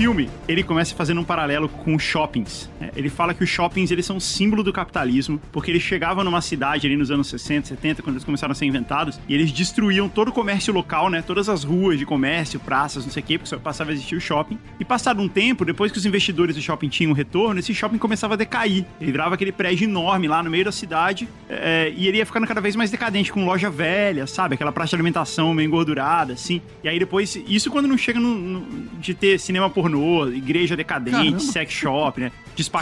Filme, 0.00 0.30
ele 0.48 0.62
começa 0.62 0.94
fazendo 0.94 1.20
um 1.20 1.24
paralelo 1.24 1.68
com 1.68 1.98
shoppings. 1.98 2.70
Ele 2.96 3.08
fala 3.08 3.32
que 3.34 3.42
os 3.44 3.48
shoppings, 3.50 3.90
eles 3.90 4.06
são 4.06 4.18
símbolo 4.20 4.62
do 4.62 4.72
capitalismo, 4.72 5.40
porque 5.52 5.70
eles 5.70 5.82
chegavam 5.82 6.24
numa 6.24 6.40
cidade 6.40 6.86
ali 6.86 6.96
nos 6.96 7.10
anos 7.10 7.28
60, 7.28 7.68
70, 7.68 8.02
quando 8.02 8.16
eles 8.16 8.24
começaram 8.24 8.52
a 8.52 8.54
ser 8.54 8.66
inventados, 8.66 9.18
e 9.28 9.34
eles 9.34 9.52
destruíam 9.52 10.08
todo 10.08 10.28
o 10.28 10.32
comércio 10.32 10.72
local, 10.72 11.08
né? 11.10 11.22
Todas 11.22 11.48
as 11.48 11.64
ruas 11.64 11.98
de 11.98 12.06
comércio, 12.06 12.58
praças, 12.60 13.04
não 13.04 13.12
sei 13.12 13.22
o 13.22 13.26
quê, 13.26 13.38
porque 13.38 13.48
só 13.48 13.58
passava 13.58 13.90
a 13.90 13.92
existir 13.92 14.16
o 14.16 14.20
shopping. 14.20 14.58
E 14.78 14.84
passado 14.84 15.20
um 15.20 15.28
tempo, 15.28 15.64
depois 15.64 15.92
que 15.92 15.98
os 15.98 16.06
investidores 16.06 16.56
do 16.56 16.62
shopping 16.62 16.88
tinham 16.88 17.12
um 17.12 17.14
retorno, 17.14 17.60
esse 17.60 17.74
shopping 17.74 17.98
começava 17.98 18.34
a 18.34 18.36
decair. 18.36 18.84
Ele 19.00 19.12
virava 19.12 19.34
aquele 19.34 19.52
prédio 19.52 19.84
enorme 19.84 20.28
lá 20.28 20.42
no 20.42 20.50
meio 20.50 20.64
da 20.64 20.72
cidade, 20.72 21.28
é, 21.48 21.92
e 21.96 22.06
ele 22.08 22.18
ia 22.18 22.26
ficando 22.26 22.46
cada 22.46 22.60
vez 22.60 22.74
mais 22.76 22.90
decadente, 22.90 23.32
com 23.32 23.44
loja 23.44 23.70
velha, 23.70 24.26
sabe? 24.26 24.54
Aquela 24.54 24.72
praça 24.72 24.90
de 24.90 24.96
alimentação 24.96 25.52
meio 25.54 25.66
engordurada, 25.66 26.32
assim. 26.32 26.60
E 26.82 26.88
aí 26.88 26.98
depois, 26.98 27.36
isso 27.46 27.70
quando 27.70 27.86
não 27.88 27.96
chega 27.98 28.18
no- 28.20 28.34
no- 28.34 28.88
de 29.00 29.14
ter 29.14 29.38
cinema 29.38 29.68
pornô, 29.70 30.28
igreja 30.28 30.76
decadente, 30.76 31.16
Caramba. 31.16 31.40
sex 31.40 31.72
shop, 31.72 32.20
né? 32.20 32.32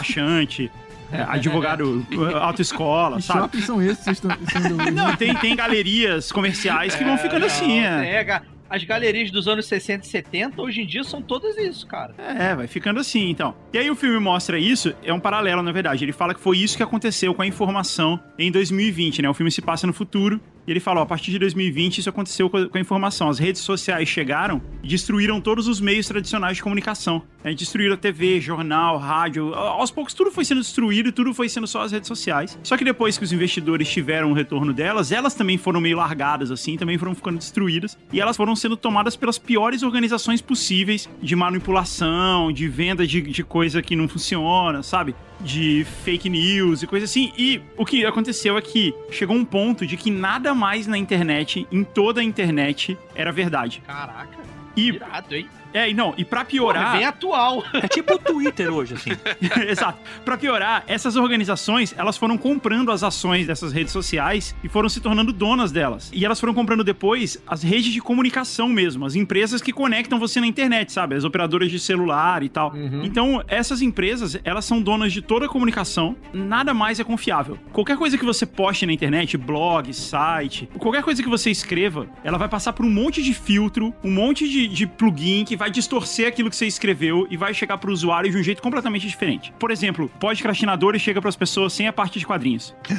Despachante, 0.01 0.71
é, 1.11 1.21
advogado, 1.21 2.05
autoescola, 2.41 3.17
Que 3.17 3.23
sabe? 3.23 3.39
shoppings 3.41 3.65
são 3.65 3.81
esses? 3.81 4.03
Vocês 4.03 4.17
estão 4.17 4.31
sendo... 4.51 4.77
Não, 4.91 5.15
tem, 5.15 5.33
tem 5.35 5.55
galerias 5.55 6.31
comerciais 6.31 6.95
que 6.95 7.03
vão 7.03 7.17
ficando 7.17 7.45
assim, 7.45 7.79
é. 7.79 8.15
É, 8.15 8.23
ga- 8.23 8.41
as 8.69 8.83
galerias 8.83 9.31
dos 9.31 9.47
anos 9.47 9.65
60 9.65 10.05
e 10.05 10.07
70, 10.07 10.61
hoje 10.61 10.81
em 10.81 10.85
dia, 10.85 11.03
são 11.03 11.23
todas 11.23 11.57
isso, 11.57 11.87
cara. 11.87 12.13
É, 12.19 12.53
vai 12.53 12.67
ficando 12.67 12.99
assim, 12.99 13.27
então. 13.31 13.55
E 13.73 13.79
aí 13.79 13.89
o 13.89 13.95
filme 13.95 14.19
mostra 14.19 14.59
isso, 14.59 14.93
é 15.03 15.11
um 15.11 15.19
paralelo, 15.19 15.63
na 15.63 15.71
verdade. 15.71 16.05
Ele 16.05 16.11
fala 16.13 16.35
que 16.35 16.39
foi 16.39 16.59
isso 16.59 16.77
que 16.77 16.83
aconteceu 16.83 17.33
com 17.33 17.41
a 17.41 17.47
informação 17.47 18.19
em 18.37 18.51
2020, 18.51 19.23
né? 19.23 19.29
O 19.29 19.33
filme 19.33 19.49
se 19.51 19.59
passa 19.63 19.87
no 19.87 19.93
futuro. 19.93 20.39
E 20.69 20.71
ele 20.71 20.79
fala, 20.79 20.99
ó, 20.99 21.03
a 21.03 21.05
partir 21.07 21.31
de 21.31 21.39
2020 21.39 21.97
isso 21.97 22.09
aconteceu 22.09 22.47
com 22.47 22.57
a, 22.71 22.79
informação. 22.79 23.27
As 23.27 23.39
redes 23.39 23.59
sociais 23.59 24.07
chegaram 24.07 24.61
e 24.83 24.87
destruíram 24.87 25.41
todos 25.41 25.67
os 25.67 25.81
meios 25.81 26.05
tradicionais 26.05 26.57
de 26.57 26.61
comunicação. 26.61 27.23
né? 27.43 27.55
Destruíram 27.55 27.95
a 27.95 27.97
TV, 27.97 28.39
jornal, 28.39 28.99
rádio. 28.99 29.55
Aos 29.55 29.89
poucos 29.89 30.13
tudo 30.13 30.29
foi 30.29 30.45
sendo 30.45 30.61
destruído 30.61 31.09
e 31.09 31.11
tudo 31.11 31.33
foi 31.33 31.49
sendo 31.49 31.65
só 31.65 31.81
as 31.81 31.91
redes 31.91 32.07
sociais. 32.07 32.59
Só 32.61 32.77
que 32.77 32.85
depois 32.85 33.17
que 33.17 33.23
os 33.23 33.33
investidores 33.33 33.89
tiveram 33.89 34.29
o 34.29 34.33
retorno 34.35 34.71
delas, 34.71 35.11
elas 35.11 35.33
também 35.33 35.57
foram 35.57 35.81
meio 35.81 35.97
largadas, 35.97 36.51
assim, 36.51 36.77
também 36.77 36.99
foram 36.99 37.15
ficando 37.15 37.39
destruídas. 37.39 37.97
E 38.13 38.21
elas 38.21 38.37
foram 38.37 38.55
sendo 38.55 38.77
tomadas 38.77 39.15
pelas 39.15 39.39
piores 39.39 39.81
organizações 39.81 40.39
possíveis 40.39 41.09
de 41.19 41.35
manipulação, 41.35 42.51
de 42.51 42.67
venda 42.67 43.07
de, 43.07 43.23
de 43.23 43.43
coisa 43.43 43.81
que 43.81 43.95
não 43.95 44.07
funciona, 44.07 44.83
sabe? 44.83 45.15
De 45.41 45.85
fake 46.03 46.29
news 46.29 46.83
e 46.83 46.87
coisa 46.87 47.05
assim. 47.05 47.31
E 47.37 47.61
o 47.77 47.85
que 47.85 48.05
aconteceu 48.05 48.57
é 48.57 48.61
que 48.61 48.93
chegou 49.09 49.35
um 49.35 49.45
ponto 49.45 49.87
de 49.87 49.95
que 49.95 50.11
nada 50.11 50.53
mais 50.53 50.85
na 50.85 50.97
internet, 50.97 51.65
em 51.71 51.83
toda 51.83 52.19
a 52.19 52.23
internet, 52.23 52.97
era 53.15 53.31
verdade. 53.31 53.81
Caraca, 53.85 54.37
E, 54.75 54.89
irado, 54.89 55.35
hein? 55.35 55.47
É, 55.73 55.89
e 55.89 55.93
não, 55.93 56.13
e 56.17 56.25
pra 56.25 56.39
Porra, 56.39 56.49
piorar. 56.49 56.91
bem 56.97 57.05
atual. 57.05 57.63
É 57.73 57.87
tipo 57.87 58.13
o 58.13 58.17
Twitter 58.17 58.73
hoje, 58.73 58.95
assim. 58.95 59.11
Exato. 59.67 59.99
Pra 60.25 60.37
piorar, 60.37 60.83
essas 60.87 61.15
organizações, 61.15 61.93
elas 61.97 62.17
foram 62.17 62.37
comprando 62.37 62.91
as 62.91 63.03
ações 63.03 63.47
dessas 63.47 63.71
redes 63.71 63.91
sociais 63.93 64.55
e 64.63 64.69
foram 64.69 64.89
se 64.89 64.99
tornando 64.99 65.31
donas 65.31 65.71
delas. 65.71 66.09
E 66.13 66.25
elas 66.25 66.39
foram 66.39 66.53
comprando 66.53 66.83
depois 66.83 67.37
as 67.47 67.63
redes 67.63 67.93
de 67.93 68.01
comunicação 68.01 68.67
mesmo, 68.67 69.05
as 69.05 69.15
empresas 69.15 69.61
que 69.61 69.71
conectam 69.71 70.19
você 70.19 70.39
na 70.39 70.47
internet, 70.47 70.91
sabe? 70.91 71.15
As 71.15 71.23
operadoras 71.23 71.69
de 71.69 71.79
celular 71.79 72.43
e 72.43 72.49
tal. 72.49 72.73
Então, 73.03 73.43
essas 73.47 73.81
empresas, 73.81 74.39
elas 74.43 74.65
são 74.65 74.81
donas 74.81 75.13
de 75.13 75.21
toda 75.21 75.45
a 75.45 75.49
comunicação, 75.49 76.15
nada 76.33 76.73
mais 76.73 76.99
é 76.99 77.03
confiável. 77.03 77.57
Qualquer 77.71 77.97
coisa 77.97 78.17
que 78.17 78.25
você 78.25 78.45
poste 78.45 78.85
na 78.85 78.93
internet, 78.93 79.37
blog, 79.37 79.93
site, 79.93 80.67
qualquer 80.77 81.03
coisa 81.03 81.21
que 81.21 81.29
você 81.29 81.49
escreva, 81.51 82.07
ela 82.23 82.37
vai 82.37 82.47
passar 82.47 82.73
por 82.73 82.85
um 82.85 82.89
monte 82.89 83.21
de 83.21 83.33
filtro, 83.33 83.93
um 84.03 84.11
monte 84.11 84.47
de, 84.47 84.67
de 84.67 84.87
plugin 84.87 85.45
que 85.45 85.55
vai 85.59 85.69
distorcer 85.69 86.25
aquilo 86.25 86.49
que 86.49 86.55
você 86.55 86.65
escreveu 86.65 87.27
e 87.29 87.35
vai 87.35 87.53
chegar 87.53 87.77
pro 87.77 87.91
usuário 87.91 88.31
de 88.31 88.37
um 88.37 88.41
jeito 88.41 88.61
completamente 88.61 89.05
diferente. 89.05 89.53
Por 89.59 89.71
exemplo, 89.71 90.09
podcastinadores 90.19 91.01
chega 91.01 91.21
pras 91.21 91.35
pessoas 91.35 91.73
sem 91.73 91.85
a 91.85 91.91
parte 91.91 92.17
de 92.17 92.25
quadrinhos. 92.25 92.73
É, 92.89 92.93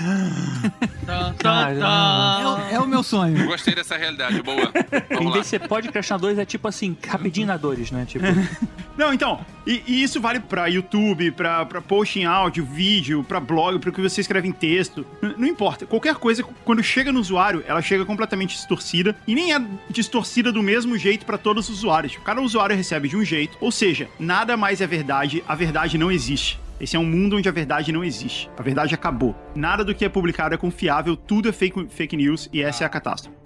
o- 2.46 2.74
é 2.76 2.80
o 2.80 2.86
meu 2.86 3.02
sonho. 3.02 3.38
Eu 3.38 3.46
gostei 3.46 3.74
dessa 3.74 3.96
realidade, 3.96 4.42
boa. 4.42 4.70
Em 5.10 5.14
Vamos 5.14 5.32
vez 5.32 5.36
lá. 5.36 5.40
de 5.40 5.46
ser 5.46 5.60
podcastinadores, 5.60 6.38
é 6.38 6.44
tipo 6.44 6.68
assim, 6.68 6.94
rapidinho 7.08 7.46
na 7.46 7.56
dores, 7.56 7.90
né? 7.90 8.04
Tipo, 8.06 8.26
Não, 8.96 9.12
então, 9.12 9.44
e, 9.66 9.82
e 9.86 10.02
isso 10.02 10.20
vale 10.20 10.40
pra 10.40 10.66
YouTube, 10.66 11.30
pra 11.30 11.64
post 11.64 12.18
em 12.18 12.24
áudio, 12.24 12.64
vídeo, 12.64 13.24
pra 13.24 13.40
blog, 13.40 13.78
pro 13.78 13.92
que 13.92 14.00
você 14.00 14.20
escreve 14.20 14.48
em 14.48 14.52
texto. 14.52 15.06
Não 15.36 15.46
importa. 15.46 15.86
Qualquer 15.86 16.14
coisa, 16.16 16.42
quando 16.64 16.82
chega 16.82 17.12
no 17.12 17.20
usuário, 17.20 17.64
ela 17.66 17.82
chega 17.82 18.04
completamente 18.04 18.54
distorcida 18.54 19.16
e 19.26 19.34
nem 19.34 19.54
é 19.54 19.62
distorcida 19.88 20.52
do 20.52 20.62
mesmo 20.62 20.98
jeito 20.98 21.24
pra 21.24 21.38
todos 21.38 21.68
os 21.68 21.78
usuários. 21.78 22.16
Cada 22.24 22.40
usuário 22.40 22.76
recebe 22.76 23.08
de 23.08 23.16
um 23.16 23.24
jeito. 23.24 23.56
Ou 23.60 23.70
seja, 23.70 24.08
nada 24.18 24.56
mais 24.56 24.80
é 24.80 24.86
verdade, 24.86 25.42
a 25.46 25.54
verdade 25.54 25.96
não 25.96 26.10
existe. 26.10 26.58
Esse 26.80 26.96
é 26.96 26.98
um 26.98 27.04
mundo 27.04 27.36
onde 27.36 27.48
a 27.48 27.52
verdade 27.52 27.92
não 27.92 28.02
existe. 28.02 28.50
A 28.56 28.62
verdade 28.62 28.94
acabou. 28.94 29.36
Nada 29.54 29.84
do 29.84 29.94
que 29.94 30.04
é 30.04 30.08
publicado 30.08 30.54
é 30.54 30.58
confiável, 30.58 31.14
tudo 31.14 31.48
é 31.48 31.52
fake, 31.52 31.88
fake 31.90 32.16
news 32.16 32.48
e 32.52 32.62
essa 32.62 32.84
é 32.84 32.86
a 32.86 32.90
catástrofe. 32.90 33.39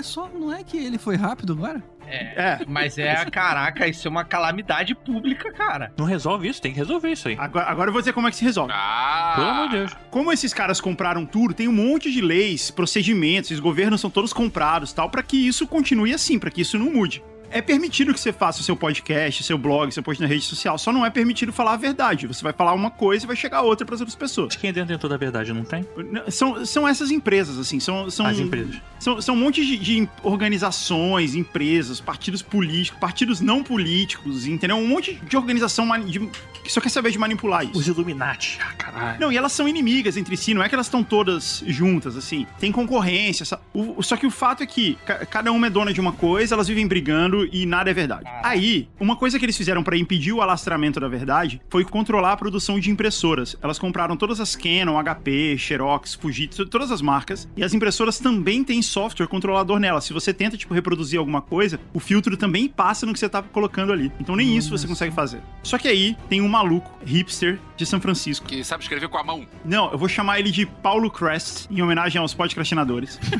Olha 0.00 0.02
só, 0.02 0.30
não 0.32 0.50
é 0.50 0.64
que 0.64 0.78
ele 0.78 0.96
foi 0.96 1.14
rápido 1.14 1.52
agora? 1.52 1.82
É. 2.06 2.60
Mas 2.66 2.96
é, 2.96 3.22
caraca, 3.26 3.86
isso 3.86 4.08
é 4.08 4.10
uma 4.10 4.24
calamidade 4.24 4.94
pública, 4.94 5.52
cara. 5.52 5.92
não 5.98 6.06
resolve 6.06 6.48
isso, 6.48 6.60
tem 6.60 6.72
que 6.72 6.78
resolver 6.78 7.12
isso 7.12 7.28
aí. 7.28 7.36
Agora, 7.38 7.66
agora 7.66 7.88
eu 7.90 7.92
vou 7.92 8.00
dizer 8.00 8.14
como 8.14 8.26
é 8.26 8.30
que 8.30 8.36
se 8.38 8.44
resolve. 8.44 8.72
Ah! 8.74 9.34
Pelo 9.36 9.48
amor 9.48 9.68
de 9.68 9.76
Deus. 9.76 9.96
Como 10.10 10.32
esses 10.32 10.54
caras 10.54 10.80
compraram 10.80 11.26
tudo, 11.26 11.52
tem 11.52 11.68
um 11.68 11.72
monte 11.72 12.10
de 12.10 12.22
leis, 12.22 12.70
procedimentos, 12.70 13.50
os 13.50 13.60
governos 13.60 14.00
são 14.00 14.08
todos 14.08 14.32
comprados, 14.32 14.90
tal, 14.94 15.10
pra 15.10 15.22
que 15.22 15.36
isso 15.36 15.66
continue 15.66 16.14
assim, 16.14 16.38
pra 16.38 16.50
que 16.50 16.62
isso 16.62 16.78
não 16.78 16.90
mude. 16.90 17.22
É 17.50 17.60
permitido 17.60 18.12
que 18.14 18.20
você 18.20 18.32
faça 18.32 18.60
o 18.60 18.62
seu 18.62 18.76
podcast, 18.76 19.42
seu 19.42 19.58
blog, 19.58 19.90
seu 19.92 20.02
post 20.02 20.22
na 20.22 20.28
rede 20.28 20.44
social, 20.44 20.78
só 20.78 20.92
não 20.92 21.04
é 21.04 21.10
permitido 21.10 21.52
falar 21.52 21.72
a 21.74 21.76
verdade. 21.76 22.26
Você 22.26 22.42
vai 22.42 22.52
falar 22.52 22.72
uma 22.74 22.90
coisa 22.90 23.24
e 23.24 23.26
vai 23.26 23.34
chegar 23.36 23.62
outra 23.62 23.84
para 23.84 23.94
outras 23.96 24.14
pessoas. 24.14 24.54
Quem 24.56 24.70
é 24.70 24.72
dentro 24.72 24.94
de 24.94 25.00
toda 25.00 25.14
a 25.16 25.18
verdade 25.18 25.52
não 25.52 25.64
tem? 25.64 25.84
São, 26.28 26.64
são 26.64 26.86
essas 26.86 27.10
empresas, 27.10 27.58
assim, 27.58 27.80
são, 27.80 28.08
são, 28.10 28.26
As 28.26 28.38
empresas. 28.38 28.76
são, 28.98 29.20
são 29.20 29.34
um 29.34 29.38
monte 29.38 29.64
de, 29.66 29.76
de 29.76 30.08
organizações, 30.22 31.34
empresas, 31.34 32.00
partidos 32.00 32.42
políticos, 32.42 33.00
partidos 33.00 33.40
não 33.40 33.62
políticos, 33.62 34.46
entendeu? 34.46 34.76
Um 34.76 34.86
monte 34.86 35.14
de 35.14 35.36
organização 35.36 35.86
de- 36.00 36.20
que 36.62 36.70
só 36.70 36.80
quer 36.80 36.90
saber 36.90 37.10
de 37.10 37.18
manipular 37.18 37.64
isso. 37.64 37.78
Os 37.78 37.88
Illuminati. 37.88 38.58
Ah, 38.62 38.72
caralho. 38.74 39.20
Não, 39.20 39.32
e 39.32 39.36
elas 39.36 39.52
são 39.52 39.66
inimigas 39.66 40.16
entre 40.16 40.36
si, 40.36 40.52
não 40.54 40.62
é 40.62 40.68
que 40.68 40.74
elas 40.74 40.86
estão 40.86 41.02
todas 41.02 41.64
juntas, 41.66 42.16
assim. 42.16 42.46
Tem 42.58 42.70
concorrência. 42.70 43.44
o- 43.74 44.02
só 44.02 44.16
que 44.16 44.26
o 44.26 44.30
fato 44.30 44.62
é 44.62 44.66
que 44.66 44.96
ca- 45.06 45.24
cada 45.26 45.50
uma 45.52 45.66
é 45.66 45.70
dona 45.70 45.92
de 45.92 46.00
uma 46.00 46.12
coisa, 46.12 46.54
elas 46.54 46.68
vivem 46.68 46.86
brigando 46.86 47.39
e 47.52 47.66
nada 47.66 47.90
é 47.90 47.94
verdade. 47.94 48.24
Aí, 48.42 48.88
uma 48.98 49.16
coisa 49.16 49.38
que 49.38 49.44
eles 49.44 49.56
fizeram 49.56 49.82
pra 49.82 49.96
impedir 49.96 50.32
o 50.32 50.40
alastramento 50.40 51.00
da 51.00 51.08
verdade 51.08 51.60
foi 51.68 51.84
controlar 51.84 52.32
a 52.32 52.36
produção 52.36 52.78
de 52.78 52.90
impressoras. 52.90 53.56
Elas 53.62 53.78
compraram 53.78 54.16
todas 54.16 54.40
as 54.40 54.56
Canon, 54.56 55.02
HP, 55.02 55.56
Xerox, 55.58 56.14
Fujitsu, 56.14 56.66
todas 56.66 56.90
as 56.90 57.00
marcas. 57.02 57.48
E 57.56 57.64
as 57.64 57.74
impressoras 57.74 58.18
também 58.18 58.64
têm 58.64 58.82
software 58.82 59.26
controlador 59.26 59.78
nelas. 59.78 60.04
Se 60.04 60.12
você 60.12 60.32
tenta, 60.32 60.56
tipo, 60.56 60.74
reproduzir 60.74 61.18
alguma 61.18 61.40
coisa, 61.40 61.80
o 61.92 62.00
filtro 62.00 62.36
também 62.36 62.68
passa 62.68 63.06
no 63.06 63.12
que 63.12 63.18
você 63.18 63.28
tá 63.28 63.42
colocando 63.42 63.92
ali. 63.92 64.12
Então 64.20 64.36
nem 64.36 64.56
isso 64.56 64.70
você 64.70 64.86
consegue 64.86 65.14
fazer. 65.14 65.40
Só 65.62 65.78
que 65.78 65.88
aí 65.88 66.16
tem 66.28 66.40
um 66.40 66.48
maluco, 66.48 66.90
hipster, 67.04 67.58
de 67.76 67.86
São 67.86 68.00
Francisco. 68.00 68.46
Que 68.46 68.62
sabe 68.62 68.82
escrever 68.82 69.08
com 69.08 69.16
a 69.16 69.24
mão. 69.24 69.46
Não, 69.64 69.90
eu 69.90 69.98
vou 69.98 70.08
chamar 70.08 70.38
ele 70.38 70.50
de 70.50 70.66
Paulo 70.66 71.10
Crest, 71.10 71.66
em 71.70 71.80
homenagem 71.80 72.20
aos 72.20 72.34
podcastinadores. 72.34 73.18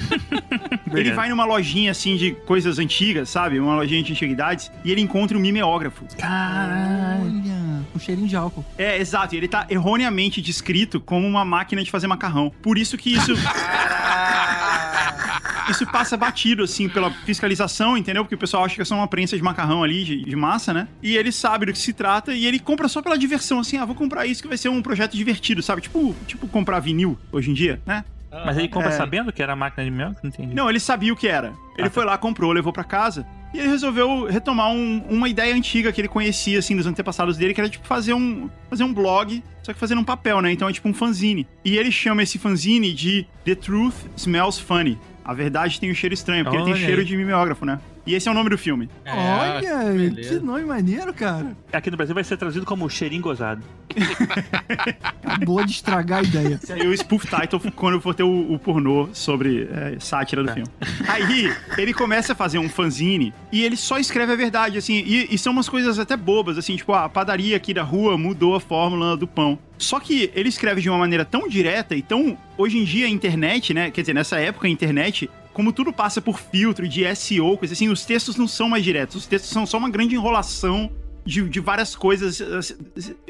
Ele 0.92 1.12
vai 1.12 1.28
numa 1.28 1.44
lojinha 1.44 1.92
assim 1.92 2.16
de 2.16 2.32
coisas 2.32 2.78
antigas, 2.78 3.28
sabe? 3.28 3.60
Uma 3.60 3.76
lojinha 3.90 4.02
de 4.02 4.12
antiguidades, 4.12 4.70
e 4.84 4.90
ele 4.92 5.00
encontra 5.00 5.36
um 5.36 5.40
mimeógrafo. 5.40 6.04
Caralho. 6.16 7.30
Um 7.94 7.98
cheirinho 7.98 8.28
de 8.28 8.36
álcool. 8.36 8.64
É, 8.78 8.98
exato, 8.98 9.34
e 9.34 9.38
ele 9.38 9.48
tá 9.48 9.66
erroneamente 9.68 10.40
descrito 10.40 11.00
como 11.00 11.26
uma 11.26 11.44
máquina 11.44 11.82
de 11.82 11.90
fazer 11.90 12.06
macarrão. 12.06 12.50
Por 12.62 12.78
isso 12.78 12.96
que 12.96 13.12
isso. 13.12 13.32
Isso 15.68 15.86
passa 15.86 16.16
batido, 16.16 16.64
assim, 16.64 16.88
pela 16.88 17.10
fiscalização, 17.24 17.96
entendeu? 17.96 18.24
Porque 18.24 18.34
o 18.34 18.38
pessoal 18.38 18.64
acha 18.64 18.74
que 18.74 18.82
é 18.82 18.84
só 18.84 18.96
uma 18.96 19.06
prensa 19.06 19.36
de 19.36 19.42
macarrão 19.42 19.84
ali, 19.84 20.02
de, 20.04 20.24
de 20.24 20.34
massa, 20.36 20.72
né? 20.74 20.88
E 21.00 21.16
ele 21.16 21.30
sabe 21.30 21.66
do 21.66 21.72
que 21.72 21.78
se 21.78 21.92
trata 21.92 22.32
e 22.34 22.44
ele 22.44 22.58
compra 22.58 22.88
só 22.88 23.00
pela 23.00 23.16
diversão, 23.16 23.60
assim, 23.60 23.76
ah, 23.76 23.84
vou 23.84 23.94
comprar 23.94 24.26
isso 24.26 24.42
que 24.42 24.48
vai 24.48 24.58
ser 24.58 24.68
um 24.68 24.82
projeto 24.82 25.16
divertido, 25.16 25.62
sabe? 25.62 25.80
Tipo, 25.82 26.14
tipo 26.26 26.48
comprar 26.48 26.80
vinil 26.80 27.16
hoje 27.30 27.50
em 27.50 27.54
dia, 27.54 27.80
né? 27.86 28.04
Mas 28.44 28.56
ele 28.58 28.68
compra 28.68 28.88
É. 28.90 28.92
sabendo 28.92 29.32
que 29.32 29.42
era 29.42 29.52
a 29.52 29.56
máquina 29.56 29.84
de 29.84 29.90
mel? 29.90 30.12
Não 30.22 30.28
entendi. 30.30 30.54
Não, 30.54 30.68
ele 30.68 30.80
sabia 30.80 31.12
o 31.12 31.16
que 31.16 31.28
era. 31.28 31.52
Ele 31.78 31.86
Ah, 31.88 31.90
foi 31.90 32.04
lá, 32.04 32.16
comprou, 32.18 32.50
levou 32.52 32.72
pra 32.72 32.84
casa. 32.84 33.24
E 33.52 33.58
ele 33.58 33.68
resolveu 33.68 34.26
retomar 34.26 34.70
um- 34.70 35.02
uma 35.08 35.28
ideia 35.28 35.54
antiga 35.54 35.90
que 35.92 36.00
ele 36.00 36.08
conhecia, 36.08 36.58
assim, 36.58 36.76
dos 36.76 36.86
antepassados 36.86 37.36
dele, 37.36 37.52
que 37.52 37.60
era, 37.60 37.68
tipo, 37.68 37.86
fazer 37.86 38.14
um, 38.14 38.48
fazer 38.68 38.84
um 38.84 38.92
blog, 38.94 39.42
só 39.62 39.72
que 39.72 39.78
fazendo 39.78 40.00
um 40.00 40.04
papel, 40.04 40.40
né? 40.40 40.52
Então 40.52 40.68
é 40.68 40.72
tipo 40.72 40.88
um 40.88 40.94
fanzine. 40.94 41.46
E 41.64 41.76
ele 41.76 41.90
chama 41.90 42.22
esse 42.22 42.38
fanzine 42.38 42.92
de 42.92 43.26
The 43.44 43.54
Truth 43.56 43.94
Smells 44.16 44.60
Funny. 44.62 44.96
A 45.24 45.34
verdade 45.34 45.78
tem 45.78 45.90
um 45.90 45.94
cheiro 45.94 46.14
estranho, 46.14 46.44
porque 46.44 46.56
ele 46.56 46.64
Olha 46.64 46.74
tem 46.74 46.82
cheiro 46.84 47.00
aí. 47.00 47.06
de 47.06 47.16
mimeógrafo, 47.16 47.64
né? 47.64 47.78
E 48.06 48.14
esse 48.14 48.26
é 48.28 48.30
o 48.30 48.34
nome 48.34 48.48
do 48.50 48.56
filme. 48.58 48.88
É, 49.04 49.12
Olha, 49.12 49.92
beleza. 49.92 50.38
que 50.40 50.44
nome 50.44 50.64
maneiro, 50.64 51.12
cara. 51.12 51.54
Aqui 51.72 51.90
no 51.90 51.96
Brasil 51.96 52.14
vai 52.14 52.24
ser 52.24 52.36
traduzido 52.38 52.64
como 52.64 52.88
cheirinho 52.88 53.20
gozado. 53.22 53.62
Acabou 55.24 55.64
de 55.64 55.72
estragar 55.72 56.20
a 56.20 56.22
ideia. 56.22 56.58
Esse 56.62 56.72
aí 56.72 56.80
é 56.80 56.86
o 56.86 56.94
spoof 56.96 57.26
title 57.26 57.60
quando 57.76 57.94
eu 57.94 58.00
for 58.00 58.14
ter 58.14 58.22
o, 58.22 58.52
o 58.52 58.58
pornô 58.58 59.08
sobre 59.12 59.68
é, 59.70 59.96
sátira 60.00 60.42
do 60.42 60.48
Tá. 60.48 60.54
filme. 60.54 60.68
Aí, 61.08 61.52
ele 61.78 61.92
começa 61.92 62.32
a 62.32 62.36
fazer 62.36 62.58
um 62.58 62.68
fanzine 62.68 63.32
e 63.52 63.62
ele 63.62 63.76
só 63.76 63.98
escreve 63.98 64.32
a 64.32 64.36
verdade, 64.36 64.78
assim, 64.78 64.94
e, 65.06 65.28
e 65.34 65.38
são 65.38 65.52
umas 65.52 65.68
coisas 65.68 65.98
até 65.98 66.16
bobas, 66.16 66.56
assim, 66.58 66.74
tipo, 66.76 66.92
ah, 66.92 67.04
a 67.04 67.08
padaria 67.08 67.56
aqui 67.56 67.72
da 67.74 67.82
rua 67.82 68.16
mudou 68.16 68.54
a 68.56 68.60
fórmula 68.60 69.16
do 69.16 69.26
pão. 69.26 69.58
Só 69.80 69.98
que 69.98 70.30
ele 70.34 70.50
escreve 70.50 70.82
de 70.82 70.90
uma 70.90 70.98
maneira 70.98 71.24
tão 71.24 71.48
direta 71.48 71.96
e 71.96 72.02
tão. 72.02 72.36
Hoje 72.58 72.76
em 72.78 72.84
dia, 72.84 73.06
a 73.06 73.08
internet, 73.08 73.72
né? 73.72 73.90
Quer 73.90 74.02
dizer, 74.02 74.14
nessa 74.14 74.38
época, 74.38 74.68
a 74.68 74.70
internet. 74.70 75.28
Como 75.54 75.72
tudo 75.72 75.92
passa 75.92 76.20
por 76.20 76.38
filtro 76.38 76.86
de 76.86 77.02
SEO, 77.16 77.56
coisa 77.56 77.74
assim, 77.74 77.88
os 77.88 78.04
textos 78.04 78.36
não 78.36 78.46
são 78.46 78.68
mais 78.68 78.84
diretos. 78.84 79.16
Os 79.16 79.26
textos 79.26 79.50
são 79.50 79.66
só 79.66 79.78
uma 79.78 79.90
grande 79.90 80.14
enrolação 80.14 80.90
de, 81.24 81.48
de 81.48 81.60
várias 81.60 81.94
coisas. 81.94 82.40
assim, 82.40 82.74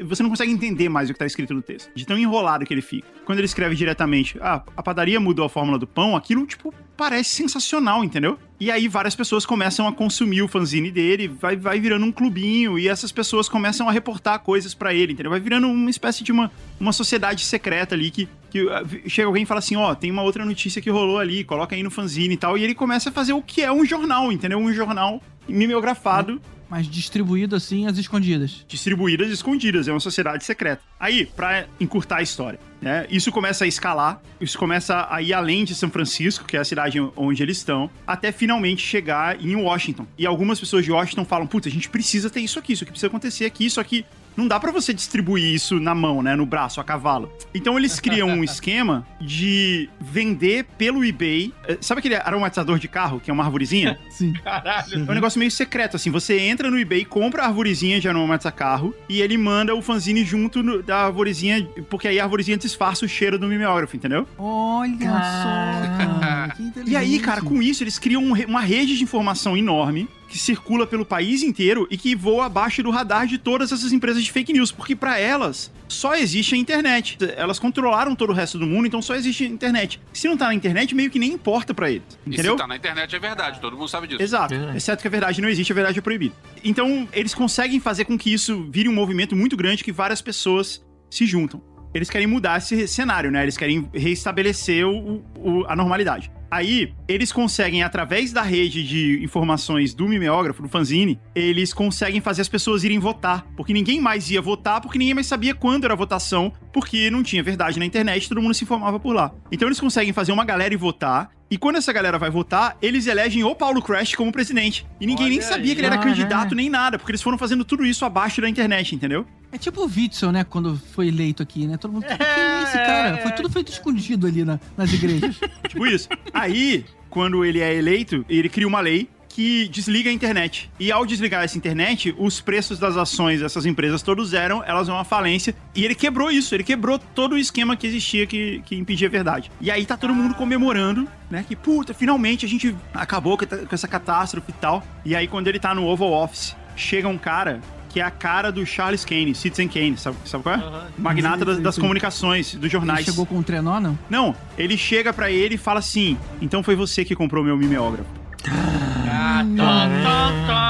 Você 0.03 0.23
não 0.23 0.29
consegue 0.29 0.51
entender 0.51 0.89
mais 0.89 1.09
o 1.09 1.13
que 1.13 1.19
tá 1.19 1.25
escrito 1.25 1.53
no 1.53 1.61
texto. 1.61 1.91
De 1.93 2.05
tão 2.05 2.17
enrolado 2.17 2.65
que 2.65 2.73
ele 2.73 2.81
fica. 2.81 3.07
Quando 3.25 3.39
ele 3.39 3.45
escreve 3.45 3.75
diretamente, 3.75 4.37
ah, 4.41 4.63
a 4.75 4.83
padaria 4.83 5.19
mudou 5.19 5.45
a 5.45 5.49
fórmula 5.49 5.77
do 5.77 5.87
pão, 5.87 6.15
aquilo, 6.15 6.45
tipo, 6.45 6.73
parece 6.97 7.29
sensacional, 7.35 8.03
entendeu? 8.03 8.37
E 8.59 8.69
aí 8.69 8.87
várias 8.87 9.15
pessoas 9.15 9.45
começam 9.45 9.87
a 9.87 9.93
consumir 9.93 10.41
o 10.41 10.47
fanzine 10.47 10.91
dele, 10.91 11.27
vai, 11.27 11.55
vai 11.55 11.79
virando 11.79 12.05
um 12.05 12.11
clubinho, 12.11 12.77
e 12.77 12.87
essas 12.87 13.11
pessoas 13.11 13.49
começam 13.49 13.89
a 13.89 13.91
reportar 13.91 14.39
coisas 14.39 14.73
pra 14.73 14.93
ele, 14.93 15.13
entendeu? 15.13 15.31
Vai 15.31 15.39
virando 15.39 15.67
uma 15.67 15.89
espécie 15.89 16.23
de 16.23 16.31
uma, 16.31 16.51
uma 16.79 16.93
sociedade 16.93 17.45
secreta 17.45 17.95
ali 17.95 18.11
que, 18.11 18.29
que 18.49 18.69
ah, 18.69 18.83
chega 19.07 19.27
alguém 19.27 19.43
e 19.43 19.45
fala 19.45 19.59
assim: 19.59 19.75
ó, 19.75 19.95
tem 19.95 20.11
uma 20.11 20.21
outra 20.21 20.45
notícia 20.45 20.81
que 20.81 20.89
rolou 20.89 21.19
ali, 21.19 21.43
coloca 21.43 21.75
aí 21.75 21.83
no 21.83 21.91
fanzine 21.91 22.35
e 22.35 22.37
tal, 22.37 22.57
e 22.57 22.63
ele 22.63 22.75
começa 22.75 23.09
a 23.09 23.11
fazer 23.11 23.33
o 23.33 23.41
que 23.41 23.61
é 23.61 23.71
um 23.71 23.85
jornal, 23.85 24.31
entendeu? 24.31 24.59
Um 24.59 24.73
jornal 24.73 25.21
mimeografado 25.47 26.41
Mas 26.71 26.87
distribuído 26.87 27.53
assim, 27.53 27.85
às 27.85 27.97
escondidas. 27.97 28.63
distribuídas 28.65 29.29
escondidas, 29.29 29.89
é 29.89 29.91
uma 29.91 29.99
sociedade 29.99 30.45
secreta. 30.45 30.81
Aí, 30.97 31.25
pra 31.25 31.67
encurtar 31.81 32.19
a 32.19 32.21
história, 32.21 32.57
né? 32.81 33.05
Isso 33.09 33.31
começa 33.31 33.63
a 33.63 33.67
escalar, 33.67 34.21
isso 34.39 34.57
começa 34.57 35.07
a 35.09 35.21
ir 35.21 35.33
além 35.33 35.63
de 35.63 35.75
São 35.75 35.89
Francisco, 35.89 36.45
que 36.45 36.57
é 36.57 36.59
a 36.59 36.65
cidade 36.65 36.99
onde 37.15 37.43
eles 37.43 37.57
estão, 37.57 37.89
até 38.07 38.31
finalmente 38.31 38.81
chegar 38.81 39.39
em 39.39 39.55
Washington. 39.55 40.05
E 40.17 40.25
algumas 40.25 40.59
pessoas 40.59 40.83
de 40.83 40.91
Washington 40.91 41.25
falam: 41.25 41.45
"Puta, 41.47 41.69
a 41.69 41.71
gente 41.71 41.89
precisa 41.89 42.29
ter 42.29 42.41
isso 42.41 42.57
aqui, 42.59 42.73
isso 42.73 42.83
aqui 42.83 42.91
precisa 42.91 43.07
acontecer 43.07 43.45
aqui, 43.45 43.65
isso 43.65 43.79
aqui 43.79 44.05
não 44.35 44.47
dá 44.47 44.57
pra 44.57 44.71
você 44.71 44.93
distribuir 44.93 45.43
isso 45.53 45.77
na 45.77 45.93
mão, 45.93 46.21
né, 46.23 46.37
no 46.37 46.45
braço, 46.45 46.79
a 46.79 46.83
cavalo. 46.85 47.29
Então 47.53 47.77
eles 47.77 47.99
criam 47.99 48.29
um 48.29 48.43
esquema 48.45 49.05
de 49.19 49.89
vender 49.99 50.65
pelo 50.77 51.03
eBay. 51.03 51.53
eh, 51.67 51.77
Sabe 51.81 51.99
aquele 51.99 52.15
aromatizador 52.15 52.79
de 52.79 52.87
carro, 52.87 53.19
que 53.19 53.29
é 53.29 53.33
uma 53.33 53.43
arvorezinha? 53.43 53.99
Sim. 54.09 54.31
Caralho. 54.33 55.05
É 55.05 55.11
um 55.11 55.15
negócio 55.15 55.37
meio 55.37 55.51
secreto, 55.51 55.97
assim. 55.97 56.09
Você 56.11 56.39
entra 56.39 56.71
no 56.71 56.79
eBay, 56.79 57.03
compra 57.03 57.43
a 57.43 57.47
arvorezinha 57.47 57.99
de 57.99 58.07
aromatizar 58.07 58.53
carro 58.53 58.95
e 59.09 59.21
ele 59.21 59.37
manda 59.37 59.75
o 59.75 59.81
fanzine 59.81 60.23
junto 60.23 60.63
no- 60.63 60.81
da 60.81 61.05
arvorezinha, 61.07 61.67
porque 61.89 62.07
aí 62.07 62.17
a 62.17 62.23
arvorezinha 62.23 62.57
disfarça 62.71 63.05
o 63.05 63.07
cheiro 63.07 63.37
do 63.37 63.47
mimeógrafo, 63.47 63.95
entendeu? 63.95 64.27
Olha 64.37 64.97
só, 65.11 65.99
cara. 65.99 66.55
E 66.85 66.95
aí, 66.95 67.19
cara, 67.19 67.41
com 67.41 67.61
isso 67.61 67.83
eles 67.83 67.99
criam 67.99 68.23
um 68.23 68.31
uma 68.47 68.61
rede 68.61 68.97
de 68.97 69.03
informação 69.03 69.55
enorme 69.55 70.07
que 70.27 70.37
circula 70.37 70.87
pelo 70.87 71.05
país 71.05 71.43
inteiro 71.43 71.85
e 71.91 71.97
que 71.97 72.15
voa 72.15 72.45
abaixo 72.45 72.81
do 72.81 72.89
radar 72.89 73.27
de 73.27 73.37
todas 73.37 73.71
essas 73.71 73.91
empresas 73.91 74.23
de 74.23 74.31
fake 74.31 74.53
news, 74.53 74.71
porque 74.71 74.95
pra 74.95 75.19
elas 75.19 75.69
só 75.89 76.15
existe 76.15 76.55
a 76.55 76.57
internet. 76.57 77.17
Elas 77.35 77.59
controlaram 77.59 78.15
todo 78.15 78.29
o 78.29 78.33
resto 78.33 78.57
do 78.57 78.65
mundo, 78.65 78.87
então 78.87 79.01
só 79.01 79.13
existe 79.13 79.43
a 79.43 79.47
internet. 79.47 79.99
Se 80.13 80.27
não 80.29 80.37
tá 80.37 80.45
na 80.47 80.53
internet, 80.53 80.95
meio 80.95 81.09
que 81.11 81.19
nem 81.19 81.33
importa 81.33 81.73
pra 81.73 81.91
eles, 81.91 82.03
E 82.25 82.29
entendeu? 82.33 82.53
se 82.53 82.59
tá 82.59 82.67
na 82.67 82.77
internet 82.77 83.13
é 83.13 83.19
verdade, 83.19 83.59
todo 83.59 83.75
mundo 83.75 83.89
sabe 83.89 84.07
disso. 84.07 84.21
Exato. 84.21 84.55
Verdade. 84.55 84.77
Exceto 84.77 85.01
que 85.01 85.07
a 85.07 85.11
verdade 85.11 85.41
não 85.41 85.49
existe, 85.49 85.71
a 85.73 85.75
verdade 85.75 85.99
é 85.99 86.01
proibida. 86.01 86.33
Então, 86.63 87.07
eles 87.11 87.33
conseguem 87.33 87.79
fazer 87.81 88.05
com 88.05 88.17
que 88.17 88.31
isso 88.33 88.67
vire 88.71 88.87
um 88.87 88.93
movimento 88.93 89.35
muito 89.35 89.57
grande 89.57 89.83
que 89.83 89.91
várias 89.91 90.21
pessoas 90.21 90.81
se 91.09 91.25
juntam. 91.25 91.61
Eles 91.93 92.09
querem 92.09 92.27
mudar 92.27 92.57
esse 92.57 92.87
cenário, 92.87 93.29
né? 93.31 93.43
Eles 93.43 93.57
querem 93.57 93.89
reestabelecer 93.93 94.85
o- 94.87 95.23
o- 95.37 95.65
a 95.67 95.75
normalidade. 95.75 96.31
Aí, 96.49 96.93
eles 97.07 97.31
conseguem, 97.31 97.81
através 97.81 98.33
da 98.33 98.41
rede 98.41 98.83
de 98.85 99.23
informações 99.23 99.93
do 99.93 100.05
mimeógrafo, 100.07 100.61
do 100.61 100.67
fanzine, 100.67 101.17
eles 101.33 101.73
conseguem 101.73 102.19
fazer 102.19 102.41
as 102.41 102.49
pessoas 102.49 102.83
irem 102.83 102.99
votar. 102.99 103.45
Porque 103.55 103.71
ninguém 103.71 104.01
mais 104.01 104.29
ia 104.29 104.41
votar, 104.41 104.81
porque 104.81 104.97
ninguém 104.97 105.13
mais 105.13 105.27
sabia 105.27 105.55
quando 105.55 105.85
era 105.85 105.93
a 105.93 105.97
votação, 105.97 106.51
porque 106.73 107.09
não 107.09 107.23
tinha 107.23 107.41
verdade 107.41 107.79
na 107.79 107.85
internet, 107.85 108.27
todo 108.27 108.41
mundo 108.41 108.53
se 108.53 108.65
informava 108.65 108.99
por 108.99 109.13
lá. 109.15 109.33
Então 109.49 109.67
eles 109.67 109.79
conseguem 109.79 110.11
fazer 110.11 110.33
uma 110.33 110.43
galera 110.43 110.73
ir 110.73 110.77
votar, 110.77 111.29
e 111.51 111.57
quando 111.57 111.75
essa 111.75 111.91
galera 111.93 112.17
vai 112.17 112.29
votar, 112.31 112.77
eles 112.81 113.05
elegem 113.05 113.43
o 113.43 113.53
Paulo 113.53 113.81
Crash 113.81 114.15
como 114.15 114.31
presidente. 114.31 114.85
E 114.99 115.05
ninguém 115.05 115.27
nem 115.29 115.37
Olha 115.39 115.47
sabia 115.47 115.65
aí. 115.69 115.75
que 115.75 115.79
ele 115.81 115.87
era 115.87 115.97
Caralho. 115.97 116.15
candidato 116.15 116.55
nem 116.55 116.69
nada, 116.69 116.97
porque 116.97 117.11
eles 117.11 117.21
foram 117.21 117.37
fazendo 117.37 117.63
tudo 117.65 117.85
isso 117.85 118.05
abaixo 118.05 118.39
da 118.41 118.47
internet, 118.49 118.95
entendeu? 118.95 119.25
É 119.51 119.57
tipo 119.57 119.81
o 119.81 119.85
Witzel, 119.85 120.31
né? 120.31 120.45
Quando 120.45 120.77
foi 120.93 121.09
eleito 121.09 121.43
aqui, 121.43 121.67
né? 121.67 121.75
Todo 121.77 121.91
mundo. 121.91 122.05
Quem 122.05 122.15
é 122.15 122.63
esse 122.63 122.73
cara? 122.77 123.17
Foi 123.17 123.31
tudo 123.33 123.49
feito 123.49 123.69
escondido 123.71 124.25
ali 124.25 124.45
na- 124.45 124.59
nas 124.77 124.91
igrejas. 124.93 125.37
Tipo 125.67 125.85
isso. 125.85 126.07
Aí, 126.33 126.85
quando 127.09 127.43
ele 127.43 127.59
é 127.59 127.73
eleito, 127.75 128.25
ele 128.29 128.47
cria 128.47 128.67
uma 128.67 128.79
lei 128.79 129.09
que 129.31 129.67
desliga 129.69 130.09
a 130.09 130.13
internet. 130.13 130.69
E 130.79 130.91
ao 130.91 131.05
desligar 131.05 131.43
essa 131.43 131.57
internet, 131.57 132.13
os 132.17 132.41
preços 132.41 132.77
das 132.77 132.97
ações 132.97 133.39
dessas 133.39 133.65
empresas 133.65 134.01
todos 134.01 134.33
eram, 134.33 134.63
elas 134.63 134.87
vão 134.87 134.99
à 134.99 135.03
falência. 135.03 135.55
E 135.73 135.83
ele 135.85 135.95
quebrou 135.95 136.29
isso, 136.29 136.53
ele 136.53 136.63
quebrou 136.63 136.99
todo 136.99 137.33
o 137.33 137.37
esquema 137.37 137.75
que 137.75 137.87
existia 137.87 138.27
que, 138.27 138.61
que 138.65 138.75
impedia 138.75 139.07
a 139.07 139.11
verdade. 139.11 139.51
E 139.59 139.71
aí 139.71 139.85
tá 139.85 139.97
todo 139.97 140.13
mundo 140.13 140.35
comemorando, 140.35 141.07
né? 141.29 141.45
Que 141.47 141.55
puta, 141.55 141.93
finalmente 141.93 142.45
a 142.45 142.49
gente 142.49 142.75
acabou 142.93 143.37
com 143.37 143.45
essa 143.71 143.87
catástrofe 143.87 144.51
e 144.51 144.53
tal. 144.53 144.83
E 145.05 145.15
aí 145.15 145.27
quando 145.27 145.47
ele 145.47 145.59
tá 145.59 145.73
no 145.73 145.85
Oval 145.87 146.11
Office, 146.11 146.55
chega 146.75 147.07
um 147.07 147.17
cara 147.17 147.61
que 147.89 147.99
é 147.99 148.03
a 148.03 148.11
cara 148.11 148.51
do 148.53 148.65
Charles 148.65 149.03
Kane, 149.03 149.35
Citizen 149.35 149.67
Kane, 149.67 149.97
sabe, 149.97 150.15
sabe 150.23 150.43
qual 150.43 150.55
é? 150.55 150.57
Aham. 150.59 150.87
Magnata 150.97 151.39
Sim, 151.39 151.45
das, 151.45 151.55
sim, 151.57 151.61
das 151.63 151.75
sim. 151.75 151.81
comunicações, 151.81 152.53
dos 152.53 152.63
Ele 152.63 152.69
jornais. 152.69 153.05
chegou 153.05 153.25
com 153.25 153.35
um 153.35 153.43
trenó, 153.43 153.81
não? 153.81 153.99
Não, 154.09 154.33
ele 154.57 154.77
chega 154.77 155.11
pra 155.11 155.29
ele 155.29 155.55
e 155.55 155.57
fala 155.57 155.79
assim: 155.79 156.17
então 156.41 156.63
foi 156.63 156.73
você 156.75 157.03
que 157.03 157.13
comprou 157.15 157.43
meu 157.43 157.57
mimeógrafo. 157.57 158.20
Ah, 158.49 159.43
tom, 159.57 159.89
tom, 160.03 160.47
tom. 160.47 160.61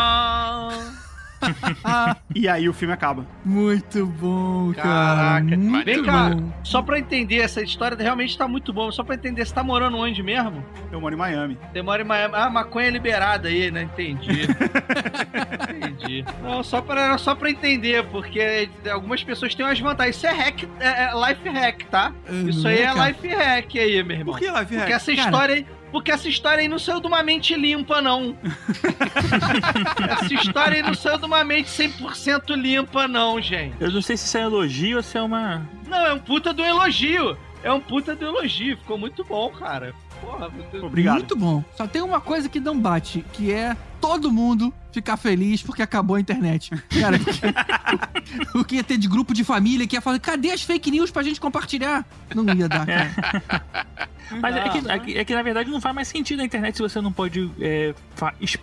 E 2.36 2.48
aí 2.48 2.70
o 2.70 2.74
filme 2.74 2.94
acaba. 2.94 3.26
Muito 3.44 4.06
bom, 4.06 4.72
cara. 4.74 5.42
Caraca. 5.42 5.58
Muito 5.58 5.86
Vem 5.86 6.04
cá, 6.04 6.30
bom. 6.30 6.52
só 6.64 6.82
pra 6.84 7.00
entender, 7.00 7.38
essa 7.38 7.62
história 7.64 7.98
realmente 7.98 8.38
tá 8.38 8.48
muito 8.48 8.72
boa. 8.72 8.92
Só 8.92 9.04
pra 9.04 9.16
entender, 9.16 9.44
você 9.46 9.54
tá 9.54 9.64
morando 9.64 9.98
onde 9.98 10.22
mesmo? 10.22 10.64
Eu 10.92 11.02
moro 11.02 11.16
em 11.16 11.18
Miami. 11.18 11.58
Você 11.74 11.82
mora 11.82 12.04
em 12.04 12.06
Miami. 12.06 12.36
Ah, 12.38 12.50
maconha 12.50 12.88
é 12.88 12.92
liberada 12.92 13.48
aí, 13.48 13.72
né? 13.72 13.84
Entendi. 13.84 14.48
Entendi. 15.76 16.26
Não, 16.44 16.64
só 16.64 16.80
pra, 16.82 17.18
só 17.18 17.34
pra 17.36 17.50
entender, 17.50 18.04
porque 18.08 18.70
algumas 18.92 19.24
pessoas 19.24 19.56
têm 19.56 19.66
umas 19.66 19.80
vantagens. 19.80 20.16
Isso 20.18 20.28
é 20.28 20.32
hack, 20.32 20.64
é, 20.80 20.88
é 21.06 21.12
life 21.28 21.50
hack, 21.50 21.84
tá? 21.90 22.12
Isso 22.48 22.68
aí 22.68 22.82
é 22.82 22.94
cara. 22.94 23.08
life 23.08 23.28
hack 23.28 23.76
aí, 23.78 24.04
meu 24.04 24.18
irmão. 24.18 24.34
Por 24.34 24.40
que 24.40 24.50
live 24.50 24.76
Porque 24.76 24.92
hack? 24.94 25.02
essa 25.02 25.16
Cara. 25.16 25.28
história 25.28 25.56
aí. 25.56 25.66
Porque 25.92 26.12
essa 26.12 26.28
história 26.30 26.62
aí 26.62 26.68
não 26.68 26.80
saiu 26.80 27.00
de 27.02 27.08
uma 27.08 27.22
mente 27.22 27.54
limpa, 27.56 28.02
não. 28.02 28.36
essa 30.10 30.34
história 30.34 30.78
aí 30.78 30.82
não 30.84 30.94
saiu 30.94 31.18
de 31.18 31.26
uma 31.26 31.44
mente 31.44 31.70
100% 31.70 32.56
limpa, 32.56 33.08
não, 33.08 33.42
gente. 33.42 33.76
Eu 33.80 33.92
não 33.92 34.02
sei 34.02 34.16
se 34.18 34.26
isso 34.26 34.38
é 34.38 34.42
elogio 34.42 34.98
ou 34.98 35.04
se 35.04 35.18
é 35.18 35.22
uma. 35.22 35.68
Não, 35.88 36.06
é 36.06 36.14
um 36.14 36.20
puta 36.20 36.54
do 36.54 36.64
elogio. 36.64 37.38
É 37.64 37.72
um 37.72 37.80
puta 37.80 38.16
do 38.16 38.26
elogio. 38.26 38.78
Ficou 38.78 38.98
muito 38.98 39.24
bom, 39.24 39.50
cara. 39.50 39.94
Porra. 40.22 40.50
Obrigado. 40.82 41.16
Muito 41.16 41.36
bom. 41.36 41.64
Só 41.76 41.86
tem 41.88 42.02
uma 42.02 42.22
coisa 42.22 42.48
que 42.48 42.60
não 42.60 42.80
bate, 42.80 43.26
que 43.34 43.52
é 43.52 43.76
todo 44.00 44.32
mundo 44.32 44.74
ficar 44.92 45.16
feliz 45.18 45.62
porque 45.62 45.82
acabou 45.82 46.16
a 46.16 46.20
internet. 46.20 46.72
Cara, 47.00 47.18
porque- 47.22 48.58
o 48.58 48.64
que 48.64 48.76
ia 48.76 48.84
ter 48.84 48.98
de 48.98 49.08
grupo 49.08 49.34
de 49.34 49.44
família 49.44 49.86
que 49.88 49.96
ia 49.96 50.02
falar, 50.02 50.20
cadê 50.20 50.52
as 50.52 50.62
fake 50.62 50.90
news 50.92 51.12
pra 51.12 51.22
gente 51.24 51.40
compartilhar? 51.40 52.06
Não 52.34 52.44
ia 52.54 52.68
dar, 52.68 52.86
cara. 52.86 53.86
Mas 54.40 54.56
é, 54.56 54.70
que, 54.70 54.82
não. 54.82 54.92
é, 54.92 55.00
que, 55.00 55.18
é 55.18 55.26
que, 55.26 55.34
na 55.34 55.42
verdade 55.42 55.70
não 55.72 55.82
faz 55.82 55.94
mais 55.96 56.08
sentido 56.08 56.38
na 56.40 56.46
internet 56.46 56.76
se 56.76 56.82
você 56.82 57.02
não 57.02 57.12
pode 57.12 57.50
é, 57.60 57.94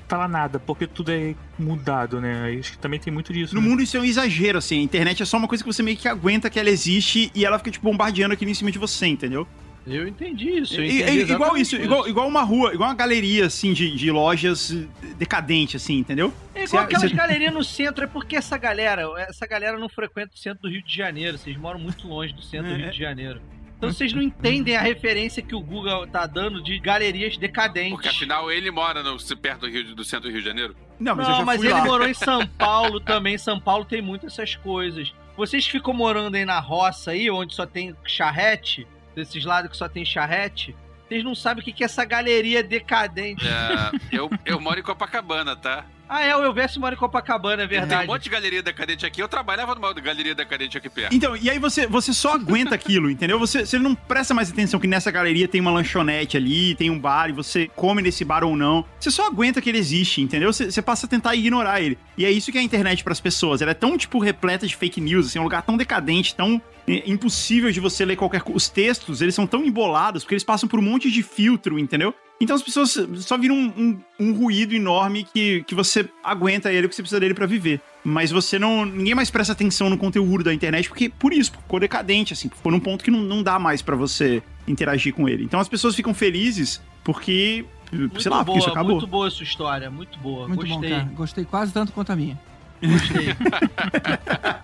falar 0.09 0.29
nada, 0.29 0.59
porque 0.59 0.87
tudo 0.87 1.11
é 1.11 1.35
mudado, 1.59 2.21
né? 2.21 2.57
Acho 2.59 2.73
que 2.73 2.79
também 2.79 2.99
tem 3.01 3.13
muito 3.13 3.33
disso. 3.33 3.55
No 3.55 3.61
né? 3.61 3.69
mundo 3.69 3.83
isso 3.83 3.97
é 3.97 4.01
um 4.01 4.05
exagero, 4.05 4.59
assim. 4.59 4.79
A 4.81 4.83
internet 4.83 5.23
é 5.23 5.27
só 5.27 5.37
uma 5.37 5.49
coisa 5.49 5.63
que 5.63 5.73
você 5.73 5.83
meio 5.83 5.97
que 5.97 6.09
aguenta 6.09 6.49
que 6.49 6.59
ela 6.59 6.71
existe 6.71 7.31
e 7.35 7.45
ela 7.45 7.59
fica, 7.59 7.71
tipo, 7.71 7.89
bombardeando 7.91 8.33
aquilo 8.35 8.51
em 8.51 8.55
cima 8.55 8.71
de 8.71 8.79
você, 8.79 9.07
entendeu? 9.07 9.47
Eu 9.87 10.07
entendi 10.07 10.51
isso. 10.51 10.75
Eu 10.75 10.85
entendi 10.85 11.03
e- 11.03 11.23
igual 11.23 11.57
exatamente 11.57 11.63
isso, 11.63 11.77
igual, 11.77 12.07
igual 12.07 12.29
uma 12.29 12.43
rua, 12.43 12.75
igual 12.75 12.91
uma 12.91 12.95
galeria, 12.95 13.47
assim, 13.47 13.73
de, 13.73 13.97
de 13.97 14.11
lojas 14.11 14.77
decadente, 15.17 15.77
assim, 15.77 15.99
entendeu? 15.99 16.33
É 16.55 16.65
igual 16.65 16.83
Você- 16.83 16.87
aquelas 16.95 17.11
você- 17.11 17.17
galerias 17.17 17.55
no 17.55 17.65
centro, 17.65 18.05
é 18.05 18.07
porque 18.07 18.37
essa 18.37 18.59
galera, 18.59 19.05
essa 19.29 19.47
galera 19.47 19.79
não 19.79 19.89
frequenta 19.89 20.35
o 20.35 20.39
centro 20.39 20.63
do 20.63 20.69
Rio 20.69 20.83
de 20.83 20.95
Janeiro, 20.95 21.39
vocês 21.39 21.57
moram 21.57 21.79
muito 21.81 22.07
longe 22.07 22.35
do 22.35 22.43
centro 22.43 22.69
do 22.69 22.75
É. 22.75 22.83
Rio 22.83 22.93
de 22.93 22.99
Janeiro. 22.99 23.41
Então 23.79 23.93
vocês 23.93 24.13
não 24.13 24.21
entendem 24.21 24.77
a 24.77 24.81
referência 24.81 25.41
que 25.41 25.55
o 25.55 25.61
Google 25.61 26.05
tá 26.09 26.27
dando 26.27 26.61
de 26.61 26.81
galerias 26.81 27.37
decadentes. 27.37 27.93
Porque 27.93 28.09
afinal 28.09 28.51
ele 28.51 28.73
mora 28.73 29.05
no, 29.05 29.17
perto 29.37 29.61
do, 29.61 29.69
Rio, 29.69 29.95
do 29.95 30.05
centro 30.05 30.29
do 30.29 30.33
Rio 30.33 30.43
de 30.43 30.49
Janeiro. 30.49 30.77
Não, 30.99 31.15
mas 31.15 31.27
eu 31.27 31.31
Não, 31.31 31.39
já 31.39 31.45
mas 31.45 31.61
fui 31.61 31.69
ele 31.69 31.75
lá. 31.75 31.85
morou 31.85 32.09
em 32.09 32.15
São 32.15 32.45
Paulo 32.45 32.99
também. 32.99 33.39
São 33.39 33.61
Paulo 33.61 33.85
tem 33.85 34.03
muitas 34.03 34.33
essas 34.33 34.57
coisas. 34.57 35.15
Vocês 35.37 35.65
que 35.65 35.71
ficam 35.71 35.95
morando 35.95 36.35
aí 36.35 36.45
na 36.45 36.59
roça 36.59 37.13
aí, 37.13 37.31
onde 37.31 37.55
só 37.55 37.65
tem 37.65 37.95
charrete, 38.05 38.85
desses 39.15 39.45
lados 39.45 39.71
que 39.71 39.77
só 39.77 39.89
tem 39.89 40.05
charrete, 40.05 40.75
vocês 41.09 41.23
não 41.23 41.37
sabem 41.37 41.63
o 41.63 41.65
que 41.65 41.73
que 41.73 41.85
é 41.85 41.87
essa 41.87 42.05
galeria 42.05 42.65
decadente. 42.65 43.47
É, 43.47 43.93
eu, 44.11 44.29
eu 44.45 44.61
moro 44.61 44.81
em 44.81 44.83
Copacabana, 44.83 45.55
tá? 45.55 45.87
Ah, 46.09 46.25
é, 46.25 46.35
o 46.35 46.43
Elvésio 46.43 46.81
mora 46.81 46.95
em 46.95 46.99
Copacabana, 46.99 47.65
é 47.65 47.67
Tem 47.67 47.79
um 47.79 47.81
verdade. 47.81 48.07
monte 48.07 48.23
de 48.23 48.31
galeria 48.31 48.63
decadente 48.63 49.05
aqui. 49.05 49.21
Eu 49.21 49.29
trabalhava 49.29 49.75
numa 49.75 49.93
galeria 49.93 50.35
decadente 50.35 50.79
aqui 50.79 50.89
perto. 50.89 51.15
Então, 51.15 51.37
e 51.37 51.51
aí 51.51 51.59
você, 51.59 51.87
você 51.87 52.15
só 52.15 52.33
aguenta 52.35 52.75
aquilo, 52.75 53.11
entendeu? 53.11 53.39
Você, 53.39 53.67
você 53.67 53.79
não 53.79 53.95
presta 53.95 54.33
mais 54.33 54.51
atenção 54.51 54.81
que 54.81 54.87
nessa 54.87 55.11
galeria 55.11 55.47
tem 55.47 55.61
uma 55.61 55.71
lanchonete 55.71 56.37
ali, 56.37 56.75
tem 56.75 56.91
um 56.91 56.99
bar, 56.99 57.29
e 57.29 57.33
você 57.33 57.71
come 57.77 58.01
nesse 58.01 58.25
bar 58.25 58.43
ou 58.43 58.57
não. 58.57 58.87
Você 58.99 59.11
só 59.11 59.27
aguenta 59.27 59.61
que 59.61 59.69
ele 59.69 59.79
existe, 59.79 60.23
entendeu? 60.23 60.51
Você, 60.53 60.71
você 60.71 60.81
passa 60.81 61.05
a 61.07 61.09
tentar 61.09 61.35
ignorar 61.35 61.83
ele. 61.83 61.99
E 62.17 62.25
é 62.25 62.31
isso 62.31 62.51
que 62.51 62.57
é 62.57 62.61
a 62.61 62.65
internet 62.65 63.05
pras 63.05 63.21
pessoas. 63.21 63.61
Ela 63.61 63.73
é 63.73 63.75
tão, 63.75 63.99
tipo, 63.99 64.19
repleta 64.19 64.67
de 64.67 64.75
fake 64.75 65.01
news, 65.01 65.27
assim, 65.27 65.39
um 65.39 65.45
lugar 65.45 65.63
tão 65.63 65.77
decadente, 65.77 66.35
tão 66.35 66.61
é, 66.87 67.03
impossível 67.07 67.71
de 67.71 67.81
você 67.81 68.05
ler 68.07 68.17
qualquer 68.17 68.41
coisa. 68.41 68.57
Os 68.57 68.69
textos, 68.69 69.21
eles 69.21 69.35
são 69.35 69.47
tão 69.47 69.63
embolados, 69.63 70.23
porque 70.25 70.35
eles 70.35 70.45
passam 70.45 70.69
por 70.69 70.79
um 70.79 70.83
monte 70.83 71.11
de 71.11 71.23
filtro, 71.23 71.79
entendeu? 71.79 72.15
Então 72.41 72.55
as 72.55 72.63
pessoas 72.63 72.97
só 73.17 73.37
viram 73.37 73.55
um, 73.57 73.67
um- 73.77 74.01
um 74.21 74.33
ruído 74.33 74.73
enorme 74.75 75.25
que, 75.25 75.65
que 75.65 75.75
você 75.75 76.09
aguenta 76.23 76.73
ele, 76.73 76.89
que 76.89 76.95
você 76.95 77.03
precisa 77.03 77.19
dele 77.19 77.35
pra 77.35 77.47
viver. 77.47 77.81
Mas 78.05 78.31
você 78.31 78.59
não. 78.59 78.87
Ninguém 78.87 79.15
mais 79.15 79.29
presta 79.31 79.53
atenção 79.53 79.91
no 79.91 79.99
conteúdo 79.99 80.45
da 80.45 80.55
internet, 80.55 80.89
porque 80.89 81.09
por 81.09 81.33
isso, 81.33 81.51
ficou 81.51 81.81
decadente, 81.81 82.33
assim, 82.33 82.49
ficou 82.49 82.71
num 82.71 82.79
ponto 82.81 83.03
que 83.03 83.11
não, 83.11 83.21
não 83.21 83.43
dá 83.43 83.59
mais 83.59 83.83
pra 83.83 83.97
você 83.97 84.41
interagir 84.69 85.13
com 85.13 85.29
ele. 85.29 85.43
Então 85.45 85.59
as 85.59 85.69
pessoas 85.69 85.95
ficam 85.97 86.15
felizes 86.15 86.81
porque. 87.03 87.65
Muito 87.91 88.21
sei 88.23 88.31
lá, 88.31 88.39
porque 88.45 88.51
boa, 88.51 88.59
isso 88.59 88.69
acabou. 88.71 88.93
muito 88.93 89.07
boa 89.07 89.27
a 89.29 89.31
sua 89.31 89.45
história, 89.45 89.91
muito 89.91 90.19
boa. 90.19 90.47
Muito 90.47 90.61
Gostei, 90.67 90.91
bom, 90.91 90.97
cara. 90.97 91.11
Gostei 91.15 91.45
quase 91.45 91.73
tanto 91.73 91.91
quanto 91.93 92.13
a 92.13 92.17
minha. 92.17 92.39
Gostei. 92.87 93.35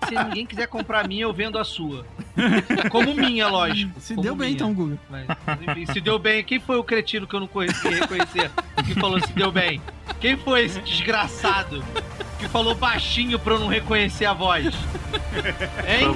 Se 0.07 0.23
ninguém 0.23 0.45
quiser 0.45 0.67
comprar 0.67 1.03
a 1.03 1.07
minha, 1.07 1.23
eu 1.23 1.33
vendo 1.33 1.57
a 1.57 1.63
sua. 1.63 2.05
Como 2.89 3.13
minha, 3.13 3.47
lógico. 3.47 3.99
Se 3.99 4.13
Como 4.13 4.23
deu 4.23 4.35
bem 4.35 4.53
minha. 4.53 4.69
então. 4.69 4.99
Mas, 5.09 5.27
enfim, 5.61 5.85
se 5.91 5.99
deu 6.01 6.19
bem, 6.19 6.43
quem 6.43 6.59
foi 6.59 6.77
o 6.77 6.83
cretino 6.83 7.25
que 7.27 7.35
eu 7.35 7.39
não 7.39 7.47
conheci 7.47 7.87
reconhecer 7.87 8.51
que 8.85 8.93
falou 8.95 9.19
se 9.19 9.31
deu 9.33 9.51
bem? 9.51 9.81
Quem 10.19 10.37
foi 10.37 10.65
esse 10.65 10.79
desgraçado 10.81 11.83
que 12.39 12.47
falou 12.47 12.75
baixinho 12.75 13.39
pra 13.39 13.53
eu 13.55 13.59
não 13.59 13.67
reconhecer 13.67 14.25
a 14.25 14.33
voz? 14.33 14.65
Hein? 15.87 16.07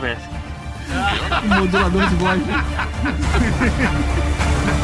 O 1.44 1.48
modulador 1.62 2.08
de 2.10 2.16
voz. 2.16 2.42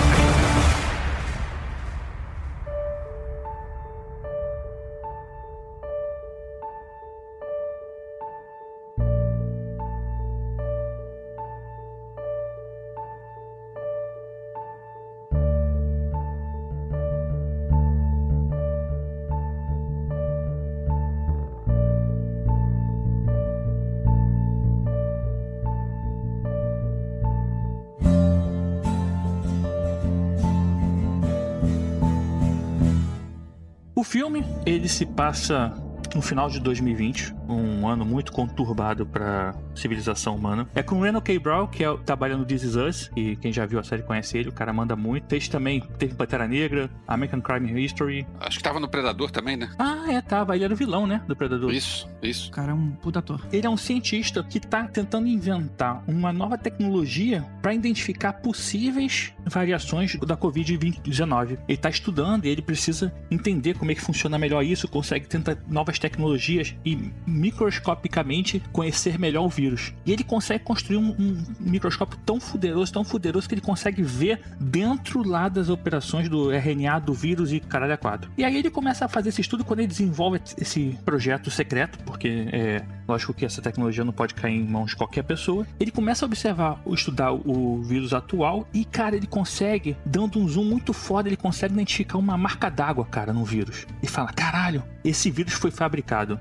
filme, 34.16 34.45
ele 34.66 34.88
se 34.88 35.05
passa 35.05 35.74
no 36.16 36.22
final 36.22 36.49
de 36.49 36.61
2020, 36.61 37.36
um 37.49 37.86
ano 37.86 38.05
muito 38.05 38.32
conturbado 38.32 39.05
para 39.05 39.53
civilização 39.76 40.36
humana. 40.36 40.66
É 40.74 40.82
com 40.82 40.95
o 40.95 41.01
Reno 41.01 41.22
K. 41.22 41.38
Brown, 41.38 41.68
que 41.68 41.84
é, 41.84 41.97
trabalha 41.97 42.38
no 42.38 42.45
This 42.45 42.63
Is 42.63 42.76
Us, 42.78 43.11
e 43.13 43.36
quem 43.36 43.51
já 43.51 43.66
viu 43.66 43.78
a 43.78 43.84
série 43.84 44.03
conhece 44.03 44.38
ele, 44.38 44.47
o 44.47 44.53
cara 44.53 44.72
manda 44.72 44.95
muito. 44.95 45.28
Fez 45.28 45.49
também, 45.49 45.82
teve 45.99 46.16
Pantera 46.16 46.47
Negra, 46.47 46.89
American 47.05 47.41
Crime 47.41 47.84
History. 47.84 48.26
Acho 48.39 48.57
que 48.57 48.63
tava 48.63 48.80
no 48.80 48.88
Predador 48.88 49.30
também, 49.32 49.57
né? 49.57 49.70
Ah, 49.78 50.05
é, 50.07 50.22
tava, 50.22 50.55
ele 50.55 50.63
era 50.63 50.74
o 50.74 50.78
vilão, 50.78 51.05
né, 51.05 51.22
do 51.28 51.36
Predador. 51.36 51.70
Isso, 51.74 52.07
isso. 52.26 52.49
O 52.49 52.51
cara 52.51 52.71
é 52.71 52.76
um 52.76 52.91
puta 52.91 53.19
ator. 53.19 53.45
Ele 53.51 53.65
é 53.65 53.69
um 53.69 53.78
cientista 53.78 54.43
que 54.43 54.57
está 54.57 54.84
tentando 54.88 55.28
inventar 55.28 56.03
uma 56.07 56.32
nova 56.32 56.57
tecnologia 56.57 57.45
para 57.61 57.73
identificar 57.73 58.34
possíveis 58.34 59.34
variações 59.45 60.15
da 60.19 60.36
Covid-19. 60.38 61.51
Ele 61.51 61.59
está 61.69 61.89
estudando 61.89 62.45
e 62.45 62.49
ele 62.49 62.61
precisa 62.61 63.13
entender 63.30 63.76
como 63.76 63.91
é 63.91 63.95
que 63.95 64.01
funciona 64.01 64.38
melhor 64.38 64.63
isso, 64.63 64.88
consegue 64.88 65.28
tentar 65.28 65.57
novas 65.67 65.99
tecnologias 65.99 66.76
e 66.84 67.11
microscopicamente 67.26 68.61
conhecer 68.71 69.19
melhor 69.19 69.45
o 69.45 69.49
vírus. 69.49 69.93
E 70.05 70.11
ele 70.11 70.23
consegue 70.23 70.63
construir 70.63 70.97
um, 70.97 71.15
um 71.17 71.43
microscópio 71.59 72.17
tão 72.26 72.39
fuderoso, 72.39 72.91
tão 72.91 73.03
fuderoso 73.03 73.47
que 73.47 73.55
ele 73.55 73.61
consegue 73.61 74.01
ver 74.01 74.41
dentro 74.59 75.28
lá 75.28 75.47
das 75.49 75.69
operações 75.69 76.30
do 76.30 76.51
RNA 76.51 76.99
do 76.99 77.13
vírus 77.13 77.51
e 77.51 77.59
caralho 77.59 77.93
a 77.93 77.97
quatro. 77.97 78.32
E 78.38 78.43
aí 78.43 78.55
ele 78.55 78.69
começa 78.69 79.05
a 79.05 79.07
fazer 79.07 79.30
esse 79.30 79.41
estudo 79.41 79.63
quando 79.63 79.80
ele 79.80 79.88
desenvolve 79.88 80.41
esse 80.57 80.97
projeto 81.05 81.49
secreto, 81.49 81.99
porque 82.16 82.47
é 82.51 82.82
lógico 83.07 83.34
que 83.34 83.45
essa 83.45 83.61
tecnologia 83.61 84.05
não 84.05 84.13
pode 84.13 84.34
cair 84.34 84.55
em 84.55 84.63
mãos 84.63 84.91
de 84.91 84.95
qualquer 84.95 85.24
pessoa. 85.24 85.68
Ele 85.78 85.91
começa 85.91 86.24
a 86.24 86.28
observar, 86.28 86.82
estudar 86.88 87.34
o 87.34 87.82
vírus 87.84 88.13
atual 88.13 88.66
e, 88.74 88.86
cara, 88.86 89.18
ele 89.18 89.28
consegue, 89.28 89.97
dando 90.05 90.39
um 90.39 90.47
zoom 90.47 90.63
muito 90.63 90.93
foda, 90.93 91.28
ele 91.28 91.36
consegue 91.36 91.74
identificar 91.74 92.18
uma 92.18 92.38
marca 92.38 92.70
d'água, 92.70 93.05
cara, 93.05 93.34
no 93.34 93.43
vírus. 93.43 93.86
E 94.01 94.07
fala: 94.07 94.32
caralho, 94.32 94.82
esse 95.03 95.30
vírus 95.30 95.53
foi 95.53 95.72
fabricado. 95.72 96.39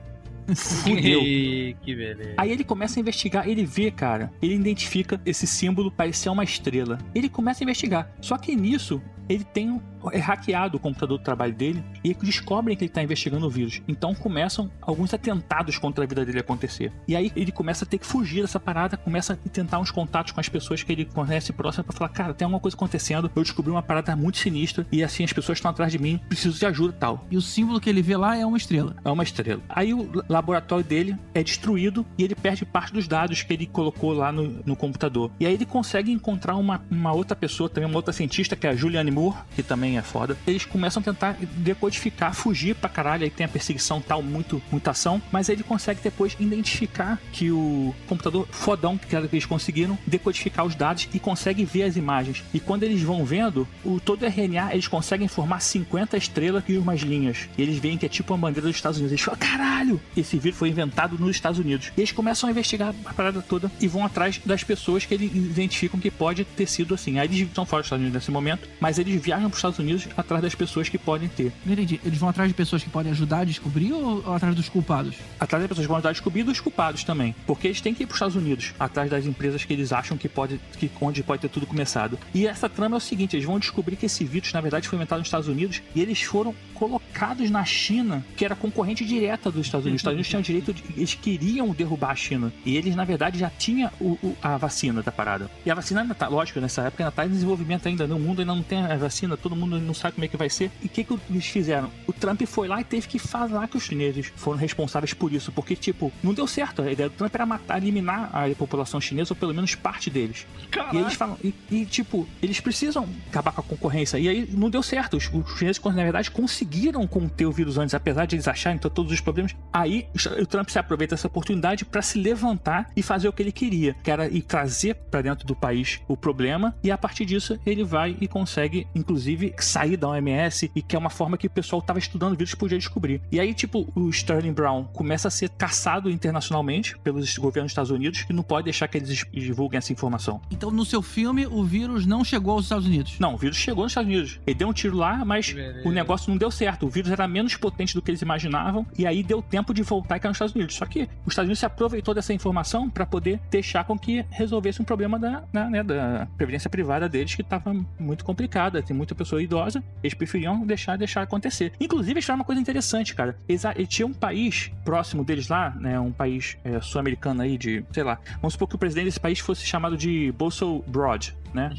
Fudeu. 0.55 1.21
Que 1.83 1.95
beleza. 1.95 2.35
Aí 2.37 2.51
ele 2.53 2.63
começa 2.65 2.99
a 2.99 3.01
investigar, 3.01 3.49
ele 3.49 3.65
vê, 3.67 3.91
cara, 3.91 4.31
ele 4.41 4.55
identifica 4.55 5.21
esse 5.27 5.47
símbolo 5.47 5.91
parecer 5.91 6.29
uma 6.29 6.45
estrela. 6.45 6.99
Ele 7.15 7.29
começa 7.29 7.63
a 7.63 7.65
investigar. 7.65 8.09
Só 8.21 8.39
que 8.39 8.55
nisso, 8.55 9.03
ele 9.29 9.45
tem 9.45 9.71
um- 9.71 9.81
é 10.13 10.19
hackeado 10.19 10.77
o 10.77 10.81
computador 10.81 11.19
do 11.19 11.25
trabalho 11.25 11.55
dele 11.55 11.85
e 12.03 12.15
descobrem 12.15 12.77
que 12.77 12.85
ele 12.85 12.91
está 12.91 13.03
investigando 13.03 13.47
o 13.47 13.51
vírus. 13.51 13.83
Então 13.87 14.15
começam 14.15 14.71
alguns 14.81 15.13
atentados 15.15 15.79
contra 15.79 16.05
a 16.05 16.07
vida 16.07 16.25
dele 16.25 16.41
acontecer. 16.41 16.93
E 17.07 17.17
aí 17.17 17.33
ele 17.37 17.53
começa 17.53 17.85
a 17.85 17.89
ter 17.89 17.99
que 17.99 18.07
fugir 18.07 18.43
dessa 18.43 18.61
parada, 18.61 18.97
começa 18.97 19.35
a 19.35 19.49
tentar 19.49 19.79
uns 19.79 19.91
contatos 19.91 20.33
com 20.33 20.41
as 20.41 20.49
pessoas 20.49 20.83
que 20.83 20.93
ele 20.93 21.05
conhece 21.05 21.53
próximo 21.53 21.85
para 21.85 21.97
falar: 21.97 22.09
cara, 22.11 22.35
tem 22.35 22.45
alguma 22.45 22.61
coisa 22.61 22.77
acontecendo, 22.77 23.31
eu 23.35 23.43
descobri 23.43 23.71
uma 23.71 23.83
parada 23.83 24.15
muito 24.17 24.39
sinistra 24.39 24.87
e 24.91 25.03
assim 25.03 25.25
as 25.25 25.33
pessoas 25.33 25.59
estão 25.59 25.71
atrás 25.71 25.93
de 25.93 25.99
mim, 25.99 26.21
preciso 26.29 26.59
de 26.59 26.67
ajuda 26.67 26.95
e 26.95 26.99
tal. 26.99 27.27
E 27.31 27.37
o 27.37 27.43
símbolo 27.43 27.81
que 27.81 27.89
ele 27.89 28.03
vê 28.03 28.17
lá 28.17 28.37
é 28.37 28.45
uma 28.45 28.57
estrela. 28.57 28.97
É 29.05 29.11
uma 29.11 29.23
estrela. 29.23 29.63
Aí 29.69 29.93
o 29.95 30.11
laboratório 30.29 30.85
dele 30.85 31.17
é 31.33 31.43
destruído 31.43 32.05
e 32.19 32.25
ele 32.25 32.35
perde 32.35 32.65
parte 32.65 32.93
dos 32.93 33.07
dados 33.07 33.43
que 33.43 33.53
ele 33.53 33.67
colocou 33.67 34.13
lá 34.13 34.33
no, 34.33 34.63
no 34.65 34.77
computador. 34.77 35.31
E 35.39 35.47
aí 35.47 35.55
ele 35.55 35.67
consegue 35.67 36.11
encontrar 36.11 36.57
uma, 36.57 36.83
uma 36.91 37.13
outra 37.13 37.37
pessoa, 37.37 37.69
também 37.69 37.89
uma 37.89 37.97
outra 37.97 38.13
cientista, 38.13 38.57
que 38.57 38.67
é 38.67 38.71
a 38.71 38.77
Julianne 38.77 39.11
Moore, 39.11 39.37
que 39.55 39.63
também 39.63 39.94
é 39.99 40.03
foda. 40.03 40.37
Eles 40.47 40.65
começam 40.65 41.01
a 41.01 41.05
tentar 41.05 41.37
decodificar, 41.57 42.35
fugir 42.35 42.75
pra 42.75 42.89
caralho. 42.89 43.25
Aí 43.25 43.31
tem 43.31 43.47
a 43.47 43.49
perseguição 43.49 44.01
tal, 44.01 44.23
muito, 44.23 44.63
muita 44.71 44.91
ação. 44.91 45.21
Mas 45.33 45.49
ele 45.49 45.63
consegue 45.63 46.01
depois 46.03 46.37
identificar 46.39 47.21
que 47.33 47.51
o 47.51 47.95
computador 48.07 48.47
fodão 48.51 48.99
que 48.99 49.15
eles 49.15 49.47
conseguiram 49.47 49.99
decodificar 50.07 50.65
os 50.65 50.75
dados 50.75 51.09
e 51.13 51.19
consegue 51.19 51.65
ver 51.65 51.85
as 51.85 51.97
imagens. 51.97 52.43
E 52.53 52.61
quando 52.61 52.83
eles 52.83 53.03
vão 53.03 53.25
vendo, 53.25 53.67
o 53.85 54.01
todo 54.01 54.25
RNA, 54.25 54.73
eles 54.73 54.89
conseguem 54.89 55.29
formar 55.29 55.61
50 55.61 56.17
estrelas 56.17 56.65
e 56.69 56.77
umas 56.77 57.01
linhas. 57.01 57.49
E 57.57 57.63
eles 57.63 57.79
veem 57.79 57.99
que 57.99 58.07
é 58.07 58.09
tipo 58.09 58.33
uma 58.33 58.39
bandeira 58.39 58.69
dos 58.69 58.77
Estados 58.77 58.99
Unidos. 58.99 59.13
Eles 59.13 59.25
falam, 59.25 59.39
caralho, 59.39 60.01
esse 60.17 60.39
vírus 60.39 60.59
foi 60.59 60.69
inventado 60.69 61.19
nos 61.19 61.31
Estados 61.31 61.59
Unidos. 61.59 61.93
E 61.97 62.01
eles 62.01 62.13
começam 62.13 62.49
a 62.49 62.53
investigar 62.53 62.95
a 63.05 63.13
parada 63.13 63.43
toda 63.43 63.71
e 63.81 63.89
vão 63.89 64.05
atrás 64.05 64.41
das 64.45 64.65
pessoas 64.65 65.05
que 65.05 65.15
eles 65.15 65.31
identificam 65.35 66.01
que 66.01 66.11
pode 66.11 66.45
ter 66.45 66.67
sido 66.67 66.95
assim. 66.95 67.19
Aí 67.19 67.27
eles 67.27 67.39
estão 67.41 67.65
fora 67.67 67.83
dos 67.83 67.87
Estados 67.87 68.03
Unidos 68.03 68.21
nesse 68.21 68.31
momento, 68.31 68.69
mas 68.81 68.99
eles 68.99 69.21
viajam 69.23 69.49
para 69.49 69.55
os 69.55 69.59
Estados 69.59 69.79
Unidos 69.79 69.84
Unidos 69.85 70.09
atrás 70.17 70.43
das 70.43 70.55
pessoas 70.55 70.89
que 70.89 70.99
podem 70.99 71.29
ter. 71.29 71.53
Não 71.65 71.73
entendi. 71.73 72.01
Eles 72.05 72.19
vão 72.19 72.29
atrás 72.29 72.49
de 72.49 72.55
pessoas 72.55 72.83
que 72.83 72.91
podem 72.91 73.13
ajudar 73.13 73.41
a 73.41 73.45
descobrir 73.45 73.93
ou, 73.93 74.23
ou 74.27 74.35
atrás 74.35 74.55
dos 74.55 74.69
culpados? 74.69 75.15
Atrás 75.39 75.63
das 75.63 75.69
pessoas 75.69 75.85
que 75.87 75.89
vão 75.89 75.97
ajudar 75.97 76.09
a 76.11 76.13
descobrir 76.13 76.41
e 76.41 76.45
dos 76.45 76.61
culpados 76.61 77.05
também. 77.05 77.35
Porque 77.47 77.69
eles 77.69 77.81
têm 77.81 77.95
que 77.95 78.03
ir 78.03 78.07
para 78.07 78.13
os 78.15 78.17
Estados 78.17 78.37
Unidos, 78.37 78.73
atrás 78.79 79.11
das 79.11 79.27
empresas 79.27 79.65
que 79.65 79.73
eles 79.73 79.93
acham 79.93 80.17
que 80.17 80.29
pode, 80.29 80.61
que 80.79 80.91
onde 81.01 81.23
pode 81.23 81.43
ter 81.43 81.49
tudo 81.49 81.67
começado. 81.67 82.19
E 82.35 82.47
essa 82.47 82.69
trama 82.69 82.97
é 82.97 82.99
o 82.99 83.01
seguinte: 83.01 83.37
eles 83.37 83.45
vão 83.47 83.59
descobrir 83.59 83.97
que 83.97 84.07
esse 84.07 84.25
vírus, 84.25 84.53
na 84.53 84.61
verdade, 84.61 84.89
foi 84.89 84.97
inventado 84.97 85.19
nos 85.19 85.29
Estados 85.29 85.49
Unidos 85.49 85.83
e 85.95 86.01
eles 86.01 86.23
foram 86.23 86.55
colocados 86.75 87.51
na 87.51 87.65
China, 87.65 88.25
que 88.37 88.45
era 88.45 88.55
concorrente 88.55 89.05
direta 89.05 89.51
dos 89.51 89.67
Estados 89.67 89.85
Unidos. 89.87 89.99
Os 89.99 90.01
Estados 90.01 90.15
Unidos 90.17 90.29
tinham 90.29 90.43
direito 90.43 90.73
de. 90.73 90.83
Eles 90.97 91.15
queriam 91.15 91.69
derrubar 91.71 92.11
a 92.11 92.15
China. 92.17 92.53
E 92.65 92.77
eles, 92.77 92.95
na 92.95 93.05
verdade, 93.05 93.39
já 93.39 93.51
tinham 93.51 93.91
o- 94.01 94.19
o- 94.23 94.37
a 94.43 94.57
vacina 94.57 95.03
da 95.03 95.11
parada. 95.13 95.51
E 95.65 95.71
a 95.71 95.75
vacina 95.75 96.03
ainda 96.03 96.15
tá, 96.15 96.29
lógico, 96.29 96.61
nessa 96.61 96.83
época 96.83 97.03
ainda 97.05 97.13
tá 97.13 97.27
em 97.27 97.31
desenvolvimento 97.31 97.87
ainda. 97.89 98.07
No 98.07 98.19
mundo 98.19 98.41
ainda 98.41 98.55
não 98.55 98.63
tem 98.63 98.79
a 98.85 98.97
vacina, 98.97 99.37
todo 99.37 99.57
mundo 99.57 99.74
não 99.81 99.95
sabe 99.95 100.15
como 100.15 100.25
é 100.25 100.29
que 100.29 100.37
vai 100.37 100.49
ser. 100.51 100.71
E 100.83 100.87
o 100.87 100.89
que, 100.89 101.05
que 101.05 101.19
eles 101.31 101.47
fizeram? 101.47 101.91
O 102.07 102.13
Trump 102.13 102.43
foi 102.47 102.69
lá 102.69 102.81
e 102.81 102.85
teve 102.85 103.07
que 103.09 103.19
falar 103.19 103.69
que 103.69 103.77
os 103.77 103.83
chineses 103.85 104.33
foram 104.37 104.59
responsáveis 104.59 105.13
por 105.15 105.33
isso. 105.33 105.53
Porque, 105.53 105.75
tipo, 105.77 106.13
não 106.23 106.33
deu 106.35 106.47
certo. 106.47 106.83
A 106.83 106.91
ideia 106.93 107.09
do 107.09 107.15
Trump 107.15 107.35
era 107.35 107.47
matar, 107.47 107.79
eliminar 107.83 108.31
a 108.35 108.55
população 108.55 109.01
chinesa, 109.01 109.33
ou 109.33 109.37
pelo 109.37 109.55
menos 109.55 109.75
parte 109.75 110.11
deles. 110.11 110.47
E 110.93 110.97
eles 110.99 111.15
falam, 111.15 111.37
e, 111.43 111.55
e, 111.71 111.85
tipo, 111.87 112.27
eles 112.43 112.61
precisam 112.61 113.09
acabar 113.31 113.53
com 113.53 113.61
a 113.61 113.65
concorrência. 113.65 114.19
E 114.19 114.29
aí 114.29 114.49
não 114.53 114.71
deu 114.71 114.83
certo. 114.83 115.17
Os, 115.17 115.31
os 115.33 115.59
chineses, 115.59 115.83
na 115.83 115.91
verdade, 115.93 116.31
conseguiram 116.31 117.07
conter 117.07 117.47
o 117.47 117.53
vírus 117.53 117.79
antes, 117.79 117.95
apesar 117.95 118.27
de 118.27 118.37
eles 118.37 118.49
acharem 118.49 118.79
to- 118.79 118.91
todos 118.91 119.13
os 119.13 119.21
problemas. 119.21 119.55
Aí 119.73 120.07
o 120.41 120.47
Trump 120.47 120.69
se 120.69 120.79
aproveita 120.79 121.15
essa 121.15 121.27
oportunidade 121.27 121.85
para 121.85 122.03
se 122.03 122.19
levantar 122.19 122.91
e 122.97 123.03
fazer 123.03 123.29
o 123.29 123.33
que 123.33 123.43
ele 123.43 123.53
queria, 123.53 123.95
que 124.03 124.11
era 124.11 124.29
ir 124.29 124.43
trazer 124.43 124.95
para 124.95 125.23
dentro 125.23 125.47
do 125.47 125.55
país 125.55 126.01
o 126.09 126.17
problema. 126.17 126.75
E 126.83 126.91
a 126.91 126.99
partir 126.99 127.25
disso, 127.25 127.59
ele 127.65 127.85
vai 127.85 128.17
e 128.21 128.29
consegue, 128.29 128.87
inclusive, 128.95 129.54
sair 129.63 129.97
da 129.97 130.09
OMS, 130.09 130.71
e 130.75 130.81
que 130.81 130.97
é 130.97 130.99
uma 130.99 131.11
forma 131.11 131.37
que 131.37 131.47
o 131.47 131.51
pessoal 131.51 131.81
estava 131.81 131.99
estudando 131.99 132.33
o 132.33 132.37
vírus 132.37 132.55
podia 132.55 132.79
descobrir. 132.79 133.21
E 133.31 133.39
aí, 133.39 133.53
tipo, 133.53 133.87
o 133.95 134.09
Sterling 134.09 134.53
Brown 134.53 134.85
começa 134.85 135.29
a 135.29 135.31
ser 135.31 135.51
caçado 135.51 136.11
internacionalmente 136.11 136.99
pelos 136.99 137.37
governos 137.37 137.69
dos 137.69 137.73
Estados 137.73 137.91
Unidos, 137.91 138.23
que 138.23 138.33
não 138.33 138.43
pode 138.43 138.65
deixar 138.65 138.89
que 138.89 138.99
eles 138.99 139.25
divulguem 139.33 139.79
essa 139.79 139.93
informação. 139.93 140.41
Então, 140.51 140.71
no 140.71 140.85
seu 140.85 141.03
filme, 141.03 141.47
o 141.47 141.63
vírus 141.63 142.07
não 142.07 142.25
chegou 142.25 142.55
aos 142.55 142.65
Estados 142.65 142.87
Unidos. 142.87 143.19
Não, 143.19 143.35
o 143.35 143.37
vírus 143.37 143.57
chegou 143.57 143.85
nos 143.85 143.93
Estados 143.93 144.11
Unidos. 144.11 144.41
Ele 144.47 144.55
deu 144.55 144.69
um 144.69 144.73
tiro 144.73 144.97
lá, 144.97 145.25
mas 145.25 145.53
Beleza. 145.53 145.89
o 145.89 145.93
negócio 145.93 146.31
não 146.31 146.37
deu 146.37 146.51
certo. 146.51 146.87
O 146.87 146.89
vírus 146.89 147.11
era 147.11 147.27
menos 147.29 147.57
potente 147.57 147.95
do 147.95 148.03
que 148.03 148.11
eles 148.11 148.23
imaginavam 148.23 148.87
e 148.99 149.07
aí 149.07 149.23
deu 149.23 149.43
tempo 149.43 149.73
de 149.73 149.83
voltar 149.83 150.17
e 150.17 150.21
cair 150.21 150.31
nos 150.31 150.37
Estados 150.37 150.55
Unidos. 150.55 150.75
Só 150.75 150.87
que 150.87 151.03
os 151.25 151.33
Estados 151.33 151.47
Unidos 151.47 151.59
se 151.59 151.67
aproveitou 151.67 152.15
dessa 152.15 152.33
informação 152.33 152.89
para 152.89 153.07
poder 153.07 153.41
deixar 153.51 153.85
com 153.85 153.99
que 153.99 154.25
resolvesse 154.31 154.81
um 154.81 154.85
problema 154.85 155.19
da, 155.19 155.45
da, 155.53 155.71
né, 155.71 155.83
da 155.83 156.29
previdência 156.37 156.69
privada 156.69 157.09
deles 157.09 157.35
que 157.35 157.43
estava 157.43 157.75
muito 157.99 158.25
complicada. 158.25 158.83
Tem 158.83 158.97
muita 158.97 159.15
pessoa 159.15 159.43
idosa. 159.45 159.83
Eles 160.03 160.15
preferiam 160.15 160.67
deixar 160.67 160.97
deixar 160.97 161.23
acontecer. 161.23 161.73
Inclusive, 161.81 162.13
eles 162.13 162.29
uma 162.29 162.45
coisa 162.45 162.61
interessante, 162.61 163.15
cara. 163.15 163.37
Eles, 163.49 163.65
eles 163.65 163.89
tinham 163.89 164.09
um 164.09 164.15
país 164.15 164.71
próximo 164.85 165.25
deles 165.25 165.49
lá, 165.49 165.71
né, 165.71 165.99
um 165.99 166.13
país 166.13 166.57
é, 166.65 166.81
sul-americano 166.81 167.43
aí 167.43 167.57
de, 167.57 167.85
sei 167.93 168.03
lá. 168.03 168.19
Vamos 168.41 168.55
supor 168.55 168.69
que 168.69 168.75
o 168.75 168.79
presidente 168.79 169.07
desse 169.07 169.21
país 169.21 169.39
fosse 169.39 169.65
chamado 169.65 169.97
de 169.97 170.33
Bolso 170.33 170.83
Broad, 170.87 171.37
né? 171.55 171.71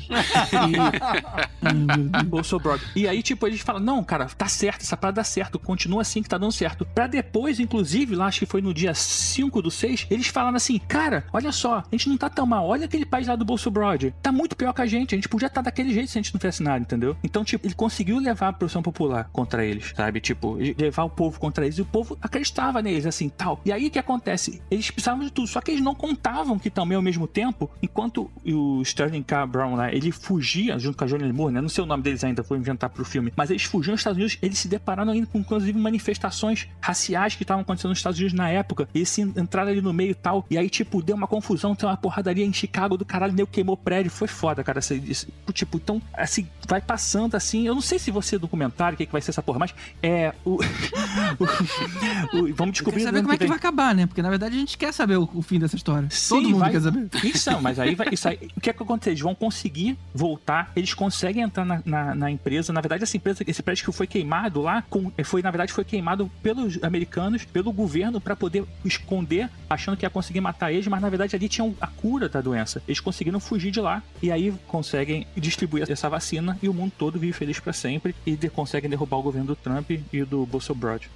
E, 0.69 2.23
Bolso 2.25 2.57
Broad. 2.59 2.83
E 2.95 3.07
aí, 3.07 3.21
tipo, 3.21 3.45
eles 3.45 3.61
falam: 3.61 3.81
não, 3.81 4.03
cara, 4.03 4.25
tá 4.25 4.47
certo, 4.47 4.81
essa 4.81 4.97
parada 4.97 5.17
dá 5.17 5.23
certo, 5.23 5.59
continua 5.59 6.01
assim 6.01 6.23
que 6.23 6.29
tá 6.29 6.37
dando 6.37 6.51
certo. 6.51 6.85
Pra 6.85 7.07
depois, 7.07 7.59
inclusive, 7.59 8.15
lá 8.15 8.27
acho 8.27 8.39
que 8.39 8.45
foi 8.45 8.61
no 8.61 8.73
dia 8.73 8.93
5 8.93 9.61
do 9.61 9.69
6, 9.69 10.07
eles 10.09 10.27
falaram 10.27 10.57
assim: 10.57 10.79
cara, 10.79 11.25
olha 11.31 11.51
só, 11.51 11.79
a 11.79 11.85
gente 11.91 12.09
não 12.09 12.17
tá 12.17 12.29
tão 12.29 12.45
mal, 12.45 12.65
olha 12.67 12.85
aquele 12.85 13.05
país 13.05 13.27
lá 13.27 13.35
do 13.35 13.45
Bolso 13.45 13.69
Broad. 13.69 14.13
Tá 14.21 14.31
muito 14.31 14.55
pior 14.55 14.73
que 14.73 14.81
a 14.81 14.85
gente, 14.85 15.13
a 15.13 15.17
gente 15.17 15.29
podia 15.29 15.47
estar 15.47 15.61
daquele 15.61 15.93
jeito 15.93 16.09
se 16.09 16.17
a 16.17 16.21
gente 16.21 16.33
não 16.33 16.39
fizesse 16.39 16.63
nada, 16.63 16.79
entendeu? 16.79 17.17
Então, 17.23 17.43
tipo, 17.43 17.65
ele 17.67 17.75
conseguiu 17.75 18.17
levar 18.19 18.49
a 18.49 18.53
produção 18.53 18.81
popular 18.81 19.29
contra 19.31 19.65
eles, 19.65 19.93
sabe? 19.95 20.19
Tipo, 20.21 20.57
levar 20.77 21.03
o 21.03 21.09
povo 21.09 21.39
contra 21.39 21.65
eles 21.65 21.77
e 21.77 21.81
o 21.81 21.85
povo 21.85 22.17
acreditava 22.21 22.81
neles, 22.81 23.05
assim, 23.05 23.29
tal. 23.29 23.61
E 23.65 23.71
aí 23.71 23.87
o 23.87 23.91
que 23.91 23.99
acontece? 23.99 24.61
Eles 24.69 24.89
precisavam 24.91 25.23
de 25.23 25.31
tudo, 25.31 25.47
só 25.47 25.61
que 25.61 25.71
eles 25.71 25.81
não 25.81 25.95
contavam 25.95 26.57
que 26.57 26.69
também 26.69 26.95
ao 26.95 27.01
mesmo 27.01 27.27
tempo, 27.27 27.69
enquanto 27.81 28.31
o 28.45 28.81
Sterling 28.81 29.23
K. 29.23 29.45
Brown 29.45 29.64
lá, 29.73 29.91
ele 29.91 30.11
fugia 30.11 30.77
junto 30.77 30.97
com 30.97 31.03
a 31.05 31.07
Johnny 31.07 31.31
Moore, 31.31 31.53
né? 31.53 31.61
Não 31.61 31.69
sei 31.69 31.83
o 31.83 31.87
nome 31.87 32.03
deles 32.03 32.23
ainda, 32.23 32.43
vou 32.43 32.57
inventar 32.57 32.89
pro 32.89 33.05
filme, 33.05 33.31
mas 33.35 33.49
eles 33.49 33.63
fugiam 33.63 33.93
dos 33.93 34.01
Estados 34.01 34.17
Unidos, 34.17 34.37
eles 34.41 34.59
se 34.59 34.67
depararam 34.67 35.11
ainda 35.13 35.25
com, 35.27 35.39
inclusive, 35.39 35.77
manifestações 35.79 36.67
raciais 36.81 37.35
que 37.35 37.43
estavam 37.43 37.61
acontecendo 37.61 37.89
nos 37.89 37.99
Estados 37.99 38.19
Unidos 38.19 38.37
na 38.37 38.49
época. 38.49 38.87
Eles 38.93 39.09
se 39.09 39.21
entraram 39.21 39.71
ali 39.71 39.81
no 39.81 39.93
meio 39.93 40.11
e 40.11 40.15
tal, 40.15 40.45
e 40.49 40.57
aí, 40.57 40.69
tipo, 40.69 41.01
deu 41.01 41.15
uma 41.15 41.27
confusão, 41.27 41.73
tem 41.73 41.87
uma 41.87 41.97
porradaria 41.97 42.45
em 42.45 42.53
Chicago 42.53 42.97
do 42.97 43.05
caralho, 43.05 43.33
nego 43.33 43.49
queimou 43.49 43.77
prédio, 43.77 44.11
foi 44.11 44.27
foda, 44.27 44.63
cara. 44.63 44.79
Isso- 44.79 45.27
tipo, 45.53 45.77
então, 45.77 46.01
assim, 46.13 46.47
vai 46.67 46.81
passando 46.81 47.35
assim. 47.35 47.65
Eu 47.65 47.73
não 47.73 47.81
sei 47.81 47.97
se 47.97 48.11
você 48.11 48.37
documentário, 48.37 48.95
o 48.95 48.97
que, 48.97 49.05
que 49.05 49.11
vai 49.11 49.21
ser 49.21 49.31
essa 49.31 49.41
porra, 49.41 49.59
mas 49.59 49.73
é. 50.03 50.33
O, 50.43 50.57
o- 51.39 52.37
o- 52.49 52.53
vamos 52.53 52.73
descobrir 52.73 53.01
saber 53.03 53.11
no 53.13 53.17
ano 53.19 53.27
como 53.27 53.33
é 53.33 53.37
que 53.37 53.47
vai 53.47 53.57
acabar, 53.57 53.95
né? 53.95 54.05
Porque 54.05 54.21
na 54.21 54.29
verdade 54.29 54.55
a 54.55 54.59
gente 54.59 54.77
quer 54.77 54.91
saber 54.93 55.17
o, 55.17 55.29
o 55.33 55.41
fim 55.41 55.59
dessa 55.59 55.75
história. 55.75 56.07
Sim, 56.11 56.35
Todo 56.35 56.49
mundo 56.49 56.59
vai- 56.59 56.71
quer 56.71 56.81
saber. 56.81 57.09
Isso, 57.23 57.61
mas 57.61 57.79
aí 57.79 57.95
vai. 57.95 58.07
Isso 58.11 58.27
aí, 58.27 58.39
o 58.55 58.61
que 58.61 58.69
é 58.69 58.73
que 58.73 58.83
acontece? 58.83 59.09
Eles 59.11 59.21
vão 59.21 59.35
conseguir 59.55 59.97
voltar, 60.13 60.71
eles 60.75 60.93
conseguem 60.93 61.41
entrar 61.43 61.63
na, 61.63 61.81
na, 61.85 62.13
na 62.15 62.29
empresa. 62.31 62.73
Na 62.73 62.81
verdade, 62.81 63.03
essa 63.03 63.15
empresa, 63.15 63.41
esse 63.47 63.63
prédio 63.63 63.85
que 63.85 63.91
foi 63.93 64.05
queimado 64.05 64.61
lá, 64.61 64.83
com- 64.89 65.09
foi, 65.23 65.41
na 65.41 65.49
verdade, 65.49 65.71
foi 65.71 65.85
queimado 65.85 66.29
pelos 66.43 66.81
americanos, 66.83 67.45
pelo 67.45 67.71
governo, 67.71 68.19
para 68.19 68.35
poder 68.35 68.65
esconder, 68.83 69.49
achando 69.69 69.95
que 69.95 70.05
ia 70.05 70.09
conseguir 70.09 70.41
matar 70.41 70.73
eles, 70.73 70.85
mas 70.87 71.01
na 71.01 71.07
verdade 71.09 71.35
ali 71.37 71.47
tinham 71.47 71.73
a 71.79 71.87
cura 71.87 72.27
da 72.27 72.41
doença. 72.41 72.81
Eles 72.85 72.99
conseguiram 72.99 73.39
fugir 73.39 73.71
de 73.71 73.79
lá 73.79 74.03
e 74.21 74.29
aí 74.29 74.53
conseguem 74.67 75.25
distribuir 75.37 75.89
essa 75.89 76.09
vacina 76.09 76.57
e 76.61 76.67
o 76.67 76.73
mundo 76.73 76.91
todo 76.97 77.17
vive 77.17 77.31
feliz 77.33 77.57
para 77.59 77.71
sempre 77.71 78.13
e 78.25 78.35
de- 78.35 78.49
conseguem 78.49 78.89
derrubar 78.89 79.17
o 79.17 79.23
governo 79.23 79.47
do 79.47 79.55
Trump 79.55 79.89
e 80.11 80.23
do 80.25 80.45
Bolsonaro. 80.45 80.99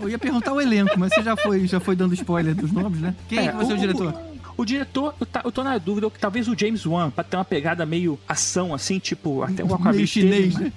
Eu 0.00 0.08
ia 0.08 0.18
perguntar 0.18 0.52
o 0.52 0.60
elenco, 0.60 0.96
mas 0.96 1.12
você 1.12 1.22
já 1.22 1.36
foi, 1.36 1.66
já 1.66 1.80
foi 1.80 1.96
dando 1.96 2.14
spoiler 2.14 2.54
dos 2.54 2.70
nomes, 2.70 3.00
né? 3.00 3.14
Quem 3.28 3.40
é, 3.40 3.48
que 3.48 3.56
vai 3.56 3.66
ser 3.66 3.72
o 3.72 3.78
diretor? 3.78 4.14
O 4.58 4.64
diretor, 4.64 5.14
eu, 5.20 5.24
tá- 5.26 5.40
eu 5.44 5.52
tô 5.52 5.62
na 5.62 5.78
dúvida 5.78 6.10
que 6.10 6.18
talvez 6.18 6.48
o 6.48 6.58
James 6.58 6.84
Wan, 6.84 7.10
pra 7.10 7.22
ter 7.24 7.36
uma 7.36 7.44
pegada 7.44 7.86
meio 7.86 8.18
ação, 8.28 8.74
assim, 8.74 8.98
tipo, 8.98 9.42
até 9.42 9.62
o 9.64 9.68
Aquaman 9.72 9.92
Meio 9.92 10.06
chinês, 10.06 10.54
né? 10.58 10.72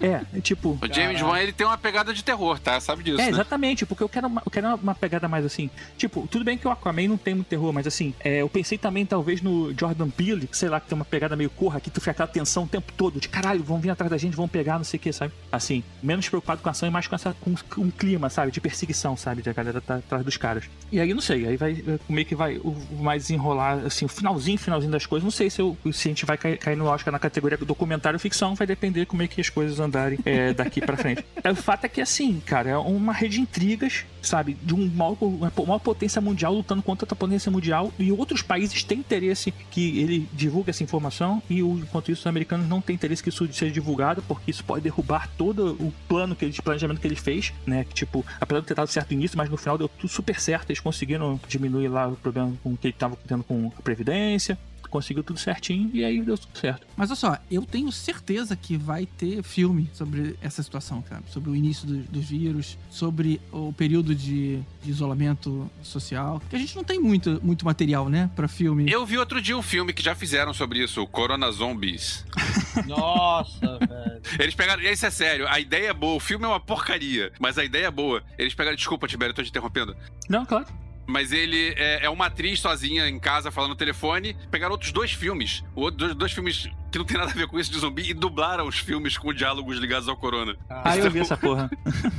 É, 0.00 0.20
é 0.34 0.40
tipo. 0.40 0.78
O 0.80 0.92
James 0.92 1.20
Wan, 1.20 1.38
ele 1.38 1.52
tem 1.52 1.66
uma 1.66 1.78
pegada 1.78 2.12
de 2.12 2.22
terror, 2.22 2.58
tá? 2.58 2.80
Sabe 2.80 3.02
disso, 3.02 3.20
É, 3.20 3.24
né? 3.24 3.30
exatamente, 3.30 3.84
porque 3.84 4.02
eu 4.02 4.08
quero, 4.08 4.26
uma, 4.26 4.42
eu 4.44 4.50
quero 4.50 4.74
uma, 4.76 4.94
pegada 4.94 5.28
mais 5.28 5.44
assim. 5.44 5.70
Tipo, 5.96 6.26
tudo 6.30 6.44
bem 6.44 6.56
que 6.56 6.66
o 6.66 6.70
Aquaman 6.70 7.08
não 7.08 7.16
tem 7.16 7.34
muito 7.34 7.48
terror, 7.48 7.72
mas 7.72 7.86
assim, 7.86 8.14
é, 8.20 8.42
eu 8.42 8.48
pensei 8.48 8.78
também 8.78 9.04
talvez 9.04 9.42
no 9.42 9.74
Jordan 9.78 10.10
Peele, 10.10 10.48
sei 10.52 10.68
lá, 10.68 10.80
que 10.80 10.88
tem 10.88 10.96
uma 10.96 11.04
pegada 11.04 11.36
meio 11.36 11.50
corra, 11.50 11.80
que 11.80 11.90
tu 11.90 12.00
fica 12.00 12.12
aquela 12.12 12.28
tensão 12.28 12.64
o 12.64 12.68
tempo 12.68 12.92
todo, 12.96 13.20
de 13.20 13.28
caralho, 13.28 13.62
vão 13.62 13.78
vir 13.78 13.90
atrás 13.90 14.10
da 14.10 14.16
gente, 14.16 14.36
vão 14.36 14.48
pegar, 14.48 14.76
não 14.78 14.84
sei 14.84 14.98
o 14.98 15.00
que, 15.00 15.12
sabe? 15.12 15.32
Assim, 15.50 15.82
menos 16.02 16.28
preocupado 16.28 16.62
com 16.62 16.68
a 16.68 16.72
ação 16.72 16.88
e 16.88 16.92
mais 16.92 17.06
com, 17.06 17.14
essa, 17.14 17.34
com 17.34 17.54
um 17.78 17.90
clima, 17.90 18.30
sabe? 18.30 18.50
De 18.50 18.60
perseguição, 18.60 19.16
sabe? 19.16 19.42
De 19.42 19.50
a 19.50 19.52
galera 19.52 19.80
tá 19.80 19.96
atrás 19.96 20.24
dos 20.24 20.36
caras. 20.36 20.64
E 20.90 21.00
aí, 21.00 21.12
não 21.12 21.20
sei, 21.20 21.46
aí 21.46 21.56
vai, 21.56 21.82
meio 22.08 22.26
que 22.26 22.34
vai 22.34 22.56
o, 22.58 22.76
mais 22.98 23.30
enrolar, 23.30 23.78
assim, 23.84 24.04
o 24.04 24.08
finalzinho, 24.08 24.58
finalzinho 24.58 24.92
das 24.92 25.06
coisas. 25.06 25.24
Não 25.24 25.30
sei 25.30 25.50
se, 25.50 25.60
eu, 25.60 25.76
se 25.92 26.08
a 26.08 26.10
gente 26.10 26.24
vai 26.24 26.36
cair, 26.36 26.58
cair 26.58 26.76
no 26.76 26.86
Oscar 26.86 27.12
na 27.12 27.18
categoria 27.18 27.58
documentário 27.58 28.18
ficção, 28.18 28.54
vai 28.54 28.66
depender 28.66 29.06
como 29.06 29.22
é 29.22 29.28
que 29.28 29.40
as 29.40 29.48
coisas 29.48 29.65
andarem 29.80 30.18
é, 30.24 30.52
daqui 30.52 30.80
pra 30.80 30.96
frente. 30.96 31.24
O 31.46 31.54
fato 31.54 31.84
é 31.84 31.88
que, 31.88 32.00
assim, 32.00 32.40
cara, 32.44 32.70
é 32.70 32.76
uma 32.76 33.12
rede 33.12 33.36
de 33.36 33.40
intrigas, 33.40 34.04
sabe? 34.20 34.56
De 34.62 34.74
um 34.74 34.86
maior, 34.88 35.16
uma 35.20 35.50
maior 35.56 35.78
potência 35.78 36.20
mundial 36.20 36.52
lutando 36.52 36.82
contra 36.82 37.04
outra 37.04 37.16
potência 37.16 37.50
mundial 37.50 37.92
e 37.98 38.10
outros 38.12 38.42
países 38.42 38.82
têm 38.82 38.98
interesse 38.98 39.52
que 39.70 40.00
ele 40.00 40.28
divulgue 40.32 40.70
essa 40.70 40.82
informação 40.82 41.42
e, 41.48 41.60
enquanto 41.60 42.10
isso, 42.10 42.22
os 42.22 42.26
americanos 42.26 42.68
não 42.68 42.80
têm 42.80 42.94
interesse 42.94 43.22
que 43.22 43.28
isso 43.28 43.46
seja 43.52 43.72
divulgado 43.72 44.22
porque 44.22 44.50
isso 44.50 44.64
pode 44.64 44.82
derrubar 44.82 45.30
todo 45.38 45.76
o 45.80 45.92
plano 46.08 46.34
que 46.34 46.44
ele, 46.44 46.52
de 46.52 46.60
planejamento 46.60 47.00
que 47.00 47.06
ele 47.06 47.16
fez, 47.16 47.52
né? 47.64 47.84
Que, 47.84 47.94
tipo, 47.94 48.24
apesar 48.40 48.60
de 48.60 48.66
ter 48.66 48.74
dado 48.74 48.88
certo 48.88 49.12
no 49.12 49.18
início, 49.18 49.38
mas 49.38 49.48
no 49.48 49.56
final 49.56 49.78
deu 49.78 49.88
tudo 49.88 50.08
super 50.08 50.38
certo. 50.40 50.70
Eles 50.70 50.80
conseguiram 50.80 51.40
diminuir 51.48 51.88
lá 51.88 52.08
o 52.08 52.16
problema 52.16 52.52
com 52.62 52.76
que 52.76 52.88
ele 52.88 52.94
tava 52.94 53.16
tendo 53.26 53.44
com 53.44 53.72
a 53.78 53.82
Previdência. 53.82 54.58
Conseguiu 54.96 55.22
tudo 55.22 55.38
certinho 55.38 55.90
e 55.92 56.02
aí 56.04 56.20
deu 56.22 56.38
tudo 56.38 56.58
certo. 56.58 56.86
Mas 56.96 57.10
olha 57.10 57.16
só, 57.16 57.38
eu 57.50 57.62
tenho 57.62 57.92
certeza 57.92 58.56
que 58.56 58.76
vai 58.76 59.04
ter 59.04 59.42
filme 59.42 59.90
sobre 59.92 60.36
essa 60.40 60.62
situação, 60.62 61.02
cara. 61.02 61.22
Sobre 61.28 61.50
o 61.50 61.56
início 61.56 61.86
do- 61.86 61.98
dos 62.04 62.24
vírus, 62.24 62.78
sobre 62.90 63.40
o 63.52 63.72
período 63.74 64.14
de, 64.14 64.60
de 64.82 64.90
isolamento 64.90 65.70
social. 65.82 66.40
Que 66.48 66.56
a 66.56 66.58
gente 66.58 66.74
não 66.74 66.82
tem 66.84 66.98
muito, 66.98 67.38
muito 67.44 67.64
material, 67.66 68.08
né, 68.08 68.30
pra 68.34 68.48
filme. 68.48 68.90
Eu 68.90 69.04
vi 69.04 69.18
outro 69.18 69.40
dia 69.40 69.56
um 69.56 69.62
filme 69.62 69.92
que 69.92 70.02
já 70.02 70.14
fizeram 70.14 70.54
sobre 70.54 70.82
isso, 70.82 71.02
o 71.02 71.06
Corona 71.06 71.50
Zombies. 71.52 72.24
Nossa, 72.86 73.78
velho. 73.78 74.20
Eles 74.38 74.54
pegaram. 74.54 74.82
E 74.82 74.90
isso 74.90 75.04
é 75.06 75.10
sério, 75.10 75.46
a 75.48 75.60
ideia 75.60 75.88
é 75.90 75.92
boa, 75.94 76.16
o 76.16 76.20
filme 76.20 76.44
é 76.44 76.48
uma 76.48 76.60
porcaria, 76.60 77.32
mas 77.38 77.58
a 77.58 77.64
ideia 77.64 77.86
é 77.86 77.90
boa. 77.90 78.22
Eles 78.38 78.54
pegaram. 78.54 78.76
Desculpa, 78.76 79.06
Tibério, 79.06 79.32
eu 79.32 79.36
tô 79.36 79.42
te 79.42 79.50
interrompendo. 79.50 79.94
Não, 80.28 80.44
claro. 80.46 80.66
Mas 81.06 81.30
ele 81.32 81.72
é, 81.76 82.06
é 82.06 82.10
uma 82.10 82.26
atriz 82.26 82.60
sozinha 82.60 83.08
em 83.08 83.18
casa 83.18 83.50
falando 83.50 83.70
no 83.70 83.76
telefone. 83.76 84.36
Pegaram 84.50 84.72
outros 84.72 84.90
dois 84.92 85.12
filmes. 85.12 85.62
o 85.74 85.82
outro- 85.82 85.98
Dois, 85.98 86.14
dois 86.14 86.32
filmes 86.32 86.68
que 86.96 86.98
não 86.98 87.04
tem 87.04 87.18
nada 87.18 87.30
a 87.30 87.34
ver 87.34 87.46
com 87.46 87.58
isso 87.58 87.70
de 87.70 87.78
zumbi 87.78 88.10
e 88.10 88.14
dublaram 88.14 88.66
os 88.66 88.78
filmes 88.78 89.18
com 89.18 89.32
diálogos 89.32 89.78
ligados 89.78 90.08
ao 90.08 90.16
corona. 90.16 90.56
Ah, 90.68 90.96
eu 90.96 91.10
vi 91.10 91.20
essa 91.20 91.36
porra. 91.36 91.70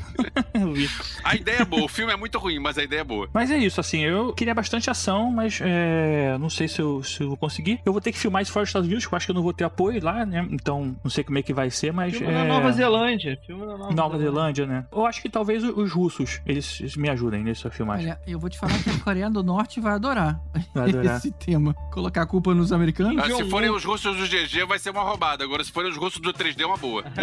eu 0.54 0.74
vi. 0.74 0.90
A 1.24 1.36
ideia 1.36 1.62
é 1.62 1.66
boa, 1.66 1.86
o 1.86 1.88
filme 1.88 2.14
é 2.14 2.16
muito 2.16 2.38
ruim, 2.38 2.60
mas 2.60 2.78
a 2.78 2.84
ideia 2.84 3.02
é 3.02 3.04
boa. 3.04 3.30
Mas 3.34 3.50
é 3.50 3.58
isso, 3.58 3.80
assim, 3.80 4.02
eu 4.02 4.34
queria 4.34 4.54
bastante 4.54 4.90
ação, 4.90 5.32
mas 5.32 5.60
é, 5.62 6.38
não 6.38 6.50
sei 6.50 6.68
se 6.68 6.80
eu, 6.80 7.04
se 7.04 7.22
eu 7.22 7.30
vou 7.30 7.38
conseguir. 7.38 7.80
Eu 7.86 7.92
vou 7.92 8.02
ter 8.02 8.12
que 8.12 8.20
filmar 8.20 8.42
isso 8.42 8.52
fora 8.52 8.64
dos 8.64 8.70
Estados 8.70 8.88
Unidos, 8.88 9.04
porque 9.06 9.16
eu 9.16 9.18
acho 9.18 9.26
que 9.26 9.32
eu 9.32 9.36
não 9.36 9.42
vou 9.42 9.54
ter 9.54 9.64
apoio 9.64 10.04
lá, 10.04 10.26
né? 10.26 10.48
Então, 10.52 10.96
não 11.04 11.10
sei 11.10 11.24
como 11.24 11.38
é 11.40 11.42
que 11.42 11.54
vai 11.54 11.70
ser, 11.72 11.92
mas. 11.92 12.16
Filme 12.16 12.34
é... 12.34 12.38
na 12.38 12.46
Nova 12.46 12.72
Zelândia. 12.72 13.40
Filme 13.46 13.66
na 13.66 13.78
Nova, 13.78 13.94
Nova 13.94 14.18
Zelândia, 14.20 14.66
né? 14.66 14.86
Eu 14.92 15.06
acho 15.06 15.22
que 15.22 15.30
talvez 15.30 15.64
os 15.64 15.92
russos, 15.92 16.42
eles, 16.46 16.80
eles 16.80 16.96
me 16.96 17.10
ajudem 17.10 17.44
nessa 17.44 17.72
filmagem. 17.72 18.08
Olha, 18.08 18.20
eu 18.28 18.40
vou 18.40 18.50
te 18.50 18.60
falar 18.60 18.78
que 18.84 18.90
a 18.90 19.00
Coreia 19.00 19.30
do 19.30 19.44
Norte 19.44 19.80
vai 19.80 19.94
adorar, 19.94 20.40
Vai 20.74 20.90
adorar. 20.90 21.18
esse 21.18 21.32
tema. 21.32 21.74
Colocar 21.92 22.22
a 22.22 22.26
culpa 22.26 22.54
nos 22.54 22.72
americanos. 22.72 23.24
Ah, 23.24 23.36
se 23.36 23.50
forem 23.50 23.70
os 23.70 23.84
russos 23.84 24.16
do 24.16 24.28
GG, 24.28 24.67
vai 24.68 24.80
ser 24.80 24.90
uma 24.90 25.02
roubada. 25.02 25.44
Agora, 25.44 25.64
se 25.64 25.72
forem 25.72 25.90
os 25.90 25.98
russos 25.98 26.20
do 26.20 26.34
3D, 26.34 26.62
é 26.62 26.66
uma 26.66 26.78
boa. 26.78 27.04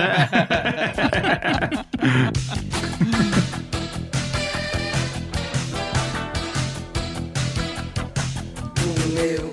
O 8.86 9.12
meu 9.14 9.52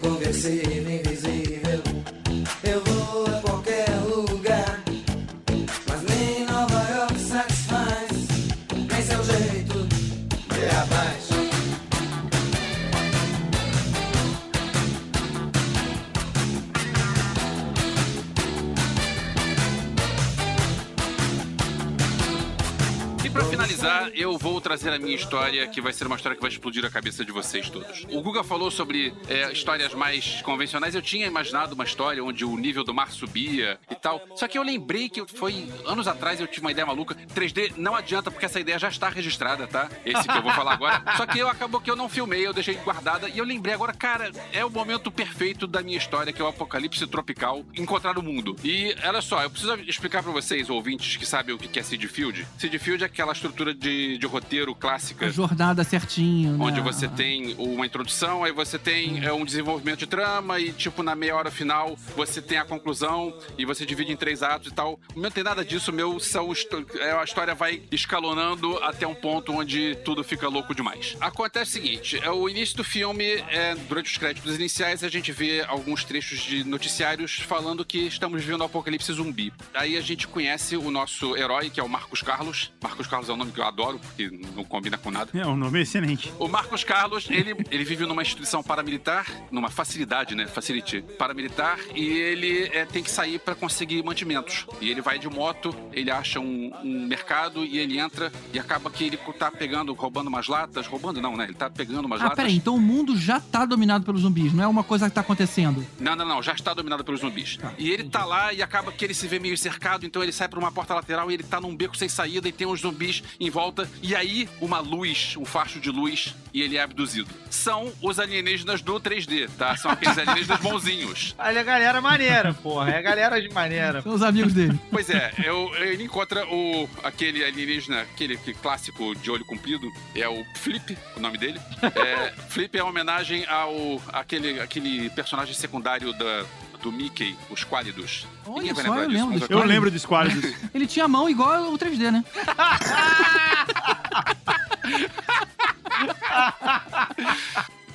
finalizar, 23.82 24.11
eu 24.13 24.38
vou 24.38 24.61
trazer 24.61 24.93
a 24.93 24.99
minha 24.99 25.15
história, 25.15 25.67
que 25.67 25.82
vai 25.82 25.91
ser 25.91 26.05
uma 26.05 26.15
história 26.15 26.36
que 26.36 26.41
vai 26.41 26.51
explodir 26.51 26.86
a 26.86 26.89
cabeça 26.89 27.25
de 27.25 27.32
vocês 27.32 27.69
todos. 27.69 28.05
O 28.11 28.21
Guga 28.21 28.43
falou 28.43 28.69
sobre 28.69 29.13
é, 29.27 29.51
histórias 29.51 29.93
mais 29.93 30.41
convencionais. 30.43 30.93
Eu 30.93 31.01
tinha 31.01 31.25
imaginado 31.25 31.73
uma 31.73 31.84
história 31.84 32.23
onde 32.23 32.45
o 32.45 32.55
nível 32.55 32.84
do 32.84 32.93
mar 32.93 33.11
subia 33.11 33.79
e 33.89 33.95
tal. 33.95 34.21
Só 34.36 34.47
que 34.47 34.57
eu 34.57 34.63
lembrei 34.63 35.09
que 35.09 35.25
foi 35.25 35.67
anos 35.86 36.07
atrás 36.07 36.39
eu 36.39 36.47
tive 36.47 36.61
uma 36.61 36.71
ideia 36.71 36.86
maluca. 36.86 37.15
3D 37.34 37.73
não 37.75 37.95
adianta, 37.95 38.29
porque 38.29 38.45
essa 38.45 38.59
ideia 38.59 38.77
já 38.77 38.89
está 38.89 39.09
registrada, 39.09 39.67
tá? 39.67 39.89
Esse 40.05 40.27
que 40.27 40.38
eu 40.38 40.43
vou 40.43 40.51
falar 40.53 40.73
agora. 40.73 41.03
Só 41.17 41.25
que 41.25 41.39
eu 41.39 41.49
acabou 41.49 41.82
que 41.82 41.89
eu 41.89 41.95
não 41.95 42.07
filmei, 42.07 42.45
eu 42.45 42.53
deixei 42.53 42.75
guardada. 42.75 43.29
E 43.29 43.38
eu 43.39 43.45
lembrei 43.45 43.73
agora, 43.73 43.93
cara, 43.93 44.32
é 44.53 44.63
o 44.63 44.69
momento 44.69 45.11
perfeito 45.11 45.65
da 45.65 45.82
minha 45.82 45.97
história, 45.97 46.32
que 46.32 46.41
é 46.41 46.45
o 46.45 46.47
apocalipse 46.47 47.05
tropical, 47.07 47.65
encontrar 47.75 48.17
o 48.17 48.23
mundo. 48.23 48.55
E 48.63 48.95
olha 49.03 49.21
só, 49.21 49.41
eu 49.41 49.49
preciso 49.49 49.73
explicar 49.88 50.21
pra 50.21 50.32
vocês, 50.32 50.69
ouvintes 50.69 51.17
que 51.17 51.25
sabem 51.25 51.55
o 51.55 51.57
que 51.57 51.79
é 51.79 51.84
Seed 51.84 52.03
Field. 52.05 52.47
Seed 52.59 52.77
Field 52.77 53.03
é 53.03 53.07
aquela 53.07 53.32
estrutura 53.32 53.70
de, 53.74 54.17
de 54.17 54.26
roteiro 54.26 54.74
clássica. 54.76 55.26
A 55.26 55.30
jornada 55.30 55.84
certinho, 55.84 56.57
né? 56.57 56.63
Onde 56.63 56.82
você 56.82 57.07
tem 57.07 57.55
uma 57.57 57.86
introdução, 57.86 58.43
aí 58.43 58.51
você 58.51 58.78
tem 58.78 59.24
é, 59.24 59.32
um 59.34 59.45
desenvolvimento 59.45 59.99
de 59.99 60.07
trama 60.07 60.59
e, 60.59 60.72
tipo, 60.72 61.03
na 61.03 61.15
meia 61.15 61.36
hora 61.36 61.49
final, 61.51 61.97
você 62.15 62.41
tem 62.41 62.57
a 62.57 62.65
conclusão 62.65 63.34
e 63.57 63.65
você 63.65 63.86
divide 63.86 64.11
em 64.11 64.15
três 64.15 64.43
atos 64.43 64.72
e 64.72 64.74
tal. 64.74 64.99
O 65.15 65.19
meu 65.19 65.24
não 65.24 65.32
tem 65.32 65.43
nada 65.43 65.63
disso, 65.63 65.91
o 65.91 65.93
meu 65.93 66.19
são... 66.19 66.51
é, 66.99 67.11
A 67.13 67.24
história 67.24 67.55
vai 67.55 67.82
escalonando 67.91 68.78
até 68.84 69.07
um 69.07 69.15
ponto 69.15 69.53
onde 69.53 69.95
tudo 70.03 70.24
fica 70.24 70.49
louco 70.49 70.76
demais. 70.76 71.15
Acontece 71.22 71.72
o 71.72 71.74
seguinte, 71.82 72.19
é 72.22 72.30
o 72.30 72.49
início 72.49 72.76
do 72.76 72.84
filme, 72.84 73.24
é, 73.49 73.76
durante 73.88 74.11
os 74.11 74.17
créditos 74.17 74.55
iniciais, 74.55 75.03
a 75.03 75.09
gente 75.09 75.32
vê 75.32 75.63
alguns 75.67 76.03
trechos 76.03 76.39
de 76.39 76.65
noticiários 76.65 77.39
falando 77.39 77.86
que 77.86 77.99
estamos 77.99 78.41
vivendo 78.41 78.61
o 78.61 78.65
apocalipse 78.65 79.13
zumbi. 79.13 79.53
Aí 79.74 79.95
a 79.95 80.01
gente 80.01 80.28
conhece 80.28 80.76
o 80.76 80.91
nosso 80.91 81.38
herói, 81.38 81.69
que 81.69 81.80
é 81.80 81.84
o 81.84 81.88
Marcos 81.88 82.22
Carlos. 82.22 82.72
Marcos 82.84 83.07
Carlos 83.07 83.30
é 83.30 83.34
um 83.34 83.38
nome 83.38 83.51
que 83.51 83.61
eu 83.62 83.68
adoro, 83.68 83.99
porque 83.99 84.30
não 84.55 84.64
combina 84.64 84.97
com 84.97 85.12
nada. 85.12 85.30
É, 85.34 85.45
o 85.45 85.55
nome 85.55 85.82
excelente. 85.82 86.32
O 86.39 86.47
Marcos 86.47 86.84
Carlos, 86.84 87.28
ele, 87.30 87.55
ele 87.70 87.84
vive 87.84 88.05
numa 88.05 88.22
instituição 88.22 88.62
paramilitar, 88.64 89.26
numa 89.51 89.70
facilidade, 89.70 90.36
né? 90.36 90.47
Facility 90.47 91.01
paramilitar, 91.18 91.80
e 91.95 92.05
ele 92.05 92.70
é, 92.74 92.86
tem 92.86 93.03
que 93.03 93.12
sair 93.12 93.39
para 93.39 93.55
conseguir 93.55 94.03
mantimentos. 94.03 94.66
E 94.80 94.89
ele 94.89 95.01
vai 95.01 95.20
de 95.20 95.30
moto, 95.30 95.76
ele 95.93 96.09
acha 96.12 96.39
um, 96.39 96.72
um 96.84 97.07
mercado 97.07 97.64
e 97.66 97.78
ele 97.78 97.99
entra 97.99 98.32
e 98.53 98.59
acaba 98.59 98.89
que 98.89 99.03
ele 99.05 99.18
tá 99.38 99.51
pegando, 99.51 99.93
roubando 99.93 100.28
umas 100.28 100.47
latas. 100.47 100.88
Roubando 100.88 101.22
não, 101.22 101.36
né? 101.38 101.45
Ele 101.45 101.53
tá 101.53 101.70
pegando 101.70 102.05
umas 102.05 102.20
Ah, 102.22 102.24
latas. 102.26 102.36
peraí, 102.38 102.55
então 102.55 102.76
o 102.76 102.82
mundo 102.82 103.16
já 103.18 103.39
tá 103.39 103.66
dominado 103.66 104.03
pelos 104.05 104.22
zumbis, 104.22 104.53
não 104.53 104.64
é 104.64 104.68
uma 104.68 104.84
coisa 104.84 105.07
que 105.09 105.16
tá 105.16 105.22
acontecendo. 105.22 105.86
Não, 105.99 106.16
não, 106.16 106.26
não, 106.28 106.41
já 106.41 106.53
está 106.53 106.74
dominado 106.74 107.03
pelos 107.03 107.22
zumbis. 107.22 107.57
e 107.78 107.89
ele 107.91 108.05
tá 108.05 108.26
lá 108.26 108.51
e 108.53 108.62
acaba 108.62 108.91
que 108.91 109.05
ele 109.05 109.14
se 109.14 109.28
vê 109.28 109.39
meio 109.39 109.57
cercado, 109.57 110.05
então 110.05 110.22
ele 110.24 110.32
sai 110.32 110.47
por 110.47 110.57
uma 110.59 110.72
porta 110.72 110.93
lateral 110.93 111.30
e 111.30 111.34
ele 111.36 111.43
tá 111.43 111.59
num 111.62 111.76
beco 111.76 111.95
sem 111.95 112.09
saída 112.09 112.47
e 112.47 112.51
tem 112.51 112.68
uns 112.68 112.82
zumbis 112.82 113.24
em 113.39 113.49
volta. 113.52 113.88
E 114.02 114.16
aí, 114.16 114.49
uma 114.60 114.80
luz, 114.80 115.36
um 115.38 115.45
facho 115.45 115.80
de 115.80 115.89
luz, 115.91 116.36
e 116.54 116.62
ele 116.62 116.78
é 116.78 116.82
abduzido. 116.82 117.30
São 117.49 117.91
os 118.02 118.20
alienígenas 118.20 118.82
do 118.82 118.99
3D, 118.99 119.49
tá? 119.58 119.76
São 119.78 119.91
aqueles 119.91 120.18
alienígenas 120.18 120.60
bonzinhos. 120.62 121.36
Olha 121.38 121.62
a 121.62 121.64
galera 121.64 122.02
maneira, 122.02 122.54
porra. 122.54 122.91
É 122.91 122.97
a 122.97 123.02
galera 123.02 123.41
de 123.41 123.49
maneira. 123.49 124.02
São 124.02 124.14
os 124.14 124.24
amigos 124.24 124.54
dele. 124.54 124.80
Pois 124.89 125.10
é, 125.10 125.32
eu- 125.43 125.72
ele 125.78 126.04
encontra 126.04 126.45
o, 126.47 126.89
aquele 127.04 127.43
alienígena, 127.43 128.02
aquele 128.02 128.38
que 128.38 128.54
clássico 128.54 129.16
de 129.16 129.30
olho 129.30 129.45
comprido, 129.45 129.91
é 130.16 130.28
o 130.28 130.43
Flip, 130.56 130.97
o 131.16 131.20
nome 131.20 131.38
dele. 131.38 131.60
É, 131.82 132.32
Flip 132.49 132.78
é 132.78 132.84
uma 132.84 132.89
homenagem 132.89 133.45
ao 133.47 134.02
aquele, 134.14 134.60
aquele 134.60 135.10
personagem 135.12 135.54
secundário 135.54 136.12
da, 136.14 136.45
do 136.82 136.91
Mickey, 136.91 137.38
os 137.49 137.63
Quálidos. 137.63 138.27
Olha 138.45 138.57
Ninguém 138.57 138.73
vai 138.73 138.84
só, 138.86 138.91
lembrar 138.91 139.03
eu 139.03 139.09
disso, 139.09 139.19
lembro 139.19 139.32
mas 139.32 139.39
dos 139.41 139.49
Eu 139.49 139.63
lembro 139.63 139.91
dos 139.91 140.05
quadros. 140.05 140.53
Ele 140.73 140.88
tinha 140.88 141.05
a 141.05 141.07
mão 141.07 141.29
igual 141.29 141.71
o 141.71 141.77
3D, 141.77 142.11
né? 142.11 142.25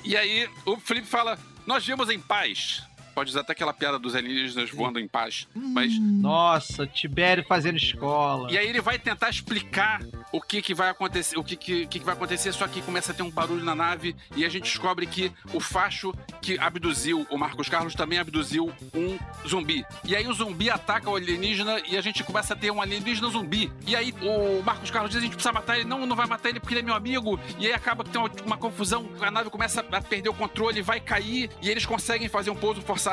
E 0.03 0.15
aí 0.15 0.49
o 0.65 0.77
Felipe 0.77 1.05
fala: 1.05 1.37
Nós 1.65 1.85
vimos 1.85 2.09
em 2.09 2.17
paz. 2.17 2.81
Pode 3.17 3.31
usar 3.31 3.41
até 3.41 3.53
aquela 3.53 3.73
piada 3.73 3.97
dos 3.97 4.13
alienígenas 4.13 4.69
voando 4.69 4.99
em 4.99 5.07
paz. 5.07 5.47
Mas. 5.55 5.99
Nossa, 5.99 6.85
Tibério 6.85 7.43
fazendo 7.43 7.75
escola. 7.75 8.51
E 8.51 8.55
aí 8.59 8.67
ele 8.67 8.79
vai 8.79 8.99
tentar 8.99 9.27
explicar 9.27 10.03
o 10.31 10.39
que, 10.39 10.61
que 10.61 10.75
vai 10.75 10.89
acontecer, 10.89 11.35
o 11.35 11.43
que, 11.43 11.55
que, 11.55 11.87
que 11.87 11.97
que 11.97 12.05
vai 12.05 12.13
acontecer, 12.13 12.53
só 12.53 12.67
que 12.67 12.79
começa 12.79 13.11
a 13.11 13.15
ter 13.15 13.23
um 13.23 13.31
barulho 13.31 13.63
na 13.63 13.73
nave 13.73 14.15
e 14.35 14.45
a 14.45 14.49
gente 14.49 14.65
descobre 14.65 15.07
que 15.07 15.31
o 15.51 15.59
facho 15.59 16.13
que 16.43 16.59
abduziu 16.59 17.25
o 17.31 17.37
Marcos 17.39 17.67
Carlos 17.67 17.95
também 17.95 18.19
abduziu 18.19 18.71
um 18.93 19.17
zumbi. 19.47 19.83
E 20.03 20.15
aí 20.15 20.27
o 20.27 20.33
zumbi 20.33 20.69
ataca 20.69 21.09
o 21.09 21.15
alienígena 21.15 21.81
e 21.89 21.97
a 21.97 22.01
gente 22.01 22.23
começa 22.23 22.53
a 22.53 22.55
ter 22.55 22.69
um 22.69 22.79
alienígena 22.79 23.29
zumbi. 23.29 23.71
E 23.87 23.95
aí 23.95 24.13
o 24.21 24.61
Marcos 24.61 24.91
Carlos 24.91 25.09
diz: 25.09 25.17
a 25.17 25.23
gente 25.23 25.33
precisa 25.33 25.51
matar 25.51 25.79
ele. 25.79 25.89
Não, 25.89 26.05
não 26.05 26.15
vai 26.15 26.27
matar 26.27 26.49
ele 26.49 26.59
porque 26.59 26.75
ele 26.75 26.81
é 26.81 26.83
meu 26.83 26.93
amigo. 26.93 27.39
E 27.57 27.65
aí 27.65 27.73
acaba 27.73 28.03
que 28.03 28.11
tem 28.11 28.21
uma, 28.21 28.29
uma 28.45 28.57
confusão. 28.57 29.09
A 29.19 29.31
nave 29.31 29.49
começa 29.49 29.81
a 29.81 30.01
perder 30.01 30.29
o 30.29 30.35
controle, 30.35 30.83
vai 30.83 30.99
cair. 30.99 31.49
E 31.63 31.67
eles 31.67 31.83
conseguem 31.83 32.29
fazer 32.29 32.51
um 32.51 32.55
pouso 32.55 32.79
forçado 32.81 33.06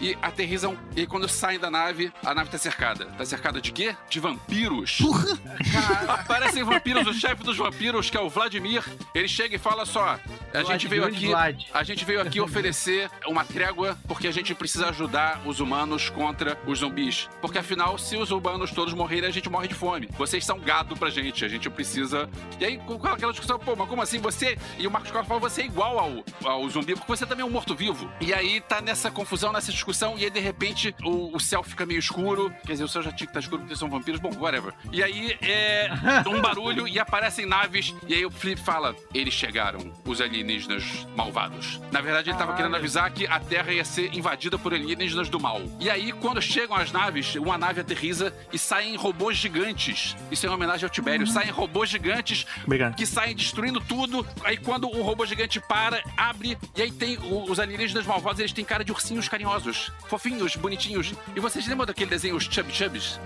e 0.00 0.16
aterrizam. 0.20 0.76
E 0.96 1.00
aí 1.00 1.06
quando 1.06 1.28
saem 1.28 1.58
da 1.58 1.70
nave, 1.70 2.12
a 2.24 2.34
nave 2.34 2.50
tá 2.50 2.58
cercada. 2.58 3.06
Tá 3.06 3.24
cercada 3.24 3.60
de 3.60 3.72
quê? 3.72 3.94
De 4.08 4.20
vampiros. 4.20 4.98
Aparecem 6.58 6.64
vampiros, 6.64 7.06
o 7.06 7.12
chefe 7.12 7.42
dos 7.42 7.56
vampiros, 7.56 8.10
que 8.10 8.16
é 8.16 8.20
o 8.20 8.28
Vladimir. 8.28 8.84
Ele 9.14 9.28
chega 9.28 9.56
e 9.56 9.58
fala 9.58 9.84
só: 9.84 10.18
a 10.52 10.62
gente 10.62 10.88
veio 10.88 11.04
aqui. 11.04 11.26
Vlad. 11.26 11.64
A 11.72 11.82
gente 11.82 12.04
veio 12.04 12.20
aqui 12.20 12.40
oferecer 12.40 13.10
uma 13.26 13.44
trégua 13.44 13.96
porque 14.06 14.26
a 14.26 14.32
gente 14.32 14.54
precisa 14.54 14.88
ajudar 14.88 15.40
os 15.44 15.60
humanos 15.60 16.10
contra 16.10 16.58
os 16.66 16.80
zumbis. 16.80 17.28
Porque 17.40 17.58
afinal, 17.58 17.98
se 17.98 18.16
os 18.16 18.30
humanos 18.30 18.70
todos 18.70 18.94
morrerem, 18.94 19.28
a 19.28 19.32
gente 19.32 19.48
morre 19.48 19.68
de 19.68 19.74
fome. 19.74 20.08
Vocês 20.16 20.44
são 20.44 20.58
gado 20.58 20.96
pra 20.96 21.10
gente, 21.10 21.44
a 21.44 21.48
gente 21.48 21.68
precisa. 21.70 22.28
E 22.58 22.64
aí, 22.64 22.78
com 22.78 22.94
aquela 23.06 23.32
discussão, 23.32 23.58
pô, 23.58 23.76
mas 23.76 23.88
como 23.88 24.02
assim 24.02 24.18
você. 24.18 24.58
E 24.78 24.86
o 24.86 24.90
Marcos 24.90 25.10
Carlos 25.10 25.28
fala: 25.28 25.40
você 25.40 25.62
é 25.62 25.66
igual 25.66 25.98
ao, 25.98 26.24
ao 26.44 26.68
zumbi, 26.68 26.94
porque 26.94 27.08
você 27.08 27.26
também 27.26 27.42
é 27.42 27.46
um 27.46 27.50
morto-vivo. 27.50 28.10
E 28.20 28.32
aí 28.32 28.60
tá 28.60 28.80
nessa 28.80 29.10
confusão, 29.10 29.52
nessa 29.52 29.70
discussão, 29.70 30.16
e 30.18 30.24
aí 30.24 30.30
de 30.30 30.40
repente 30.40 30.94
o, 31.04 31.36
o 31.36 31.40
céu 31.40 31.62
fica 31.62 31.86
meio 31.86 31.98
escuro. 31.98 32.52
Quer 32.64 32.72
dizer, 32.72 32.84
o 32.84 32.88
céu 32.88 33.02
já 33.02 33.12
tinha 33.12 33.26
que 33.26 33.30
estar 33.30 33.40
escuro 33.40 33.62
porque 33.62 33.76
são 33.76 33.88
vampiros, 33.88 34.20
bom, 34.20 34.30
whatever. 34.38 34.72
E 34.92 35.02
aí 35.02 35.36
é 35.42 35.90
um 36.26 36.40
barulho 36.48 36.88
e 36.88 36.98
aparecem 36.98 37.46
naves, 37.46 37.94
e 38.06 38.14
aí 38.14 38.24
o 38.24 38.30
Flip 38.30 38.60
fala: 38.60 38.94
eles 39.14 39.34
chegaram, 39.34 39.92
os 40.04 40.20
alienígenas 40.20 40.84
malvados. 41.16 41.80
Na 41.92 42.00
verdade, 42.00 42.30
ele 42.30 42.38
tava 42.38 42.54
querendo 42.54 42.76
avisar 42.76 43.10
que 43.10 43.26
a 43.26 43.38
Terra 43.40 43.72
ia 43.72 43.84
ser 43.84 44.14
invadida 44.14 44.58
por 44.58 44.72
alienígenas 44.74 45.28
do 45.28 45.38
mal. 45.40 45.60
E 45.80 45.88
aí, 45.90 46.12
quando 46.12 46.40
chegam 46.40 46.76
as 46.76 46.92
naves, 46.92 47.34
uma 47.36 47.56
nave 47.58 47.80
aterriza 47.80 48.34
e 48.52 48.58
saem 48.58 48.96
robôs 48.96 49.36
gigantes. 49.36 50.16
Isso 50.30 50.46
é 50.46 50.48
uma 50.48 50.56
homenagem 50.56 50.84
ao 50.84 50.90
Tibério. 50.90 51.26
Saem 51.26 51.50
robôs 51.50 51.88
gigantes 51.90 52.46
Obrigado. 52.64 52.94
que 52.96 53.06
saem 53.06 53.34
destruindo 53.34 53.80
tudo. 53.80 54.26
Aí 54.44 54.56
quando 54.56 54.88
um 54.88 55.02
robô 55.02 55.24
gigante 55.26 55.60
para, 55.60 56.02
abre, 56.16 56.56
e 56.76 56.82
aí 56.82 56.90
tem 56.92 57.16
o- 57.18 57.50
os 57.50 57.58
alienígenas 57.60 58.06
malvados, 58.06 58.40
eles 58.40 58.52
têm 58.52 58.64
cara 58.64 58.84
de 58.84 58.92
ursinhos 58.92 59.28
carinhosos, 59.28 59.90
fofinhos, 60.08 60.56
bonitinhos. 60.56 61.12
E 61.34 61.40
vocês 61.40 61.66
lembram 61.66 61.86
daquele 61.86 62.10
desenho, 62.10 62.36
os 62.36 62.44
Chubby 62.44 62.72
Chubbies? 62.74 63.18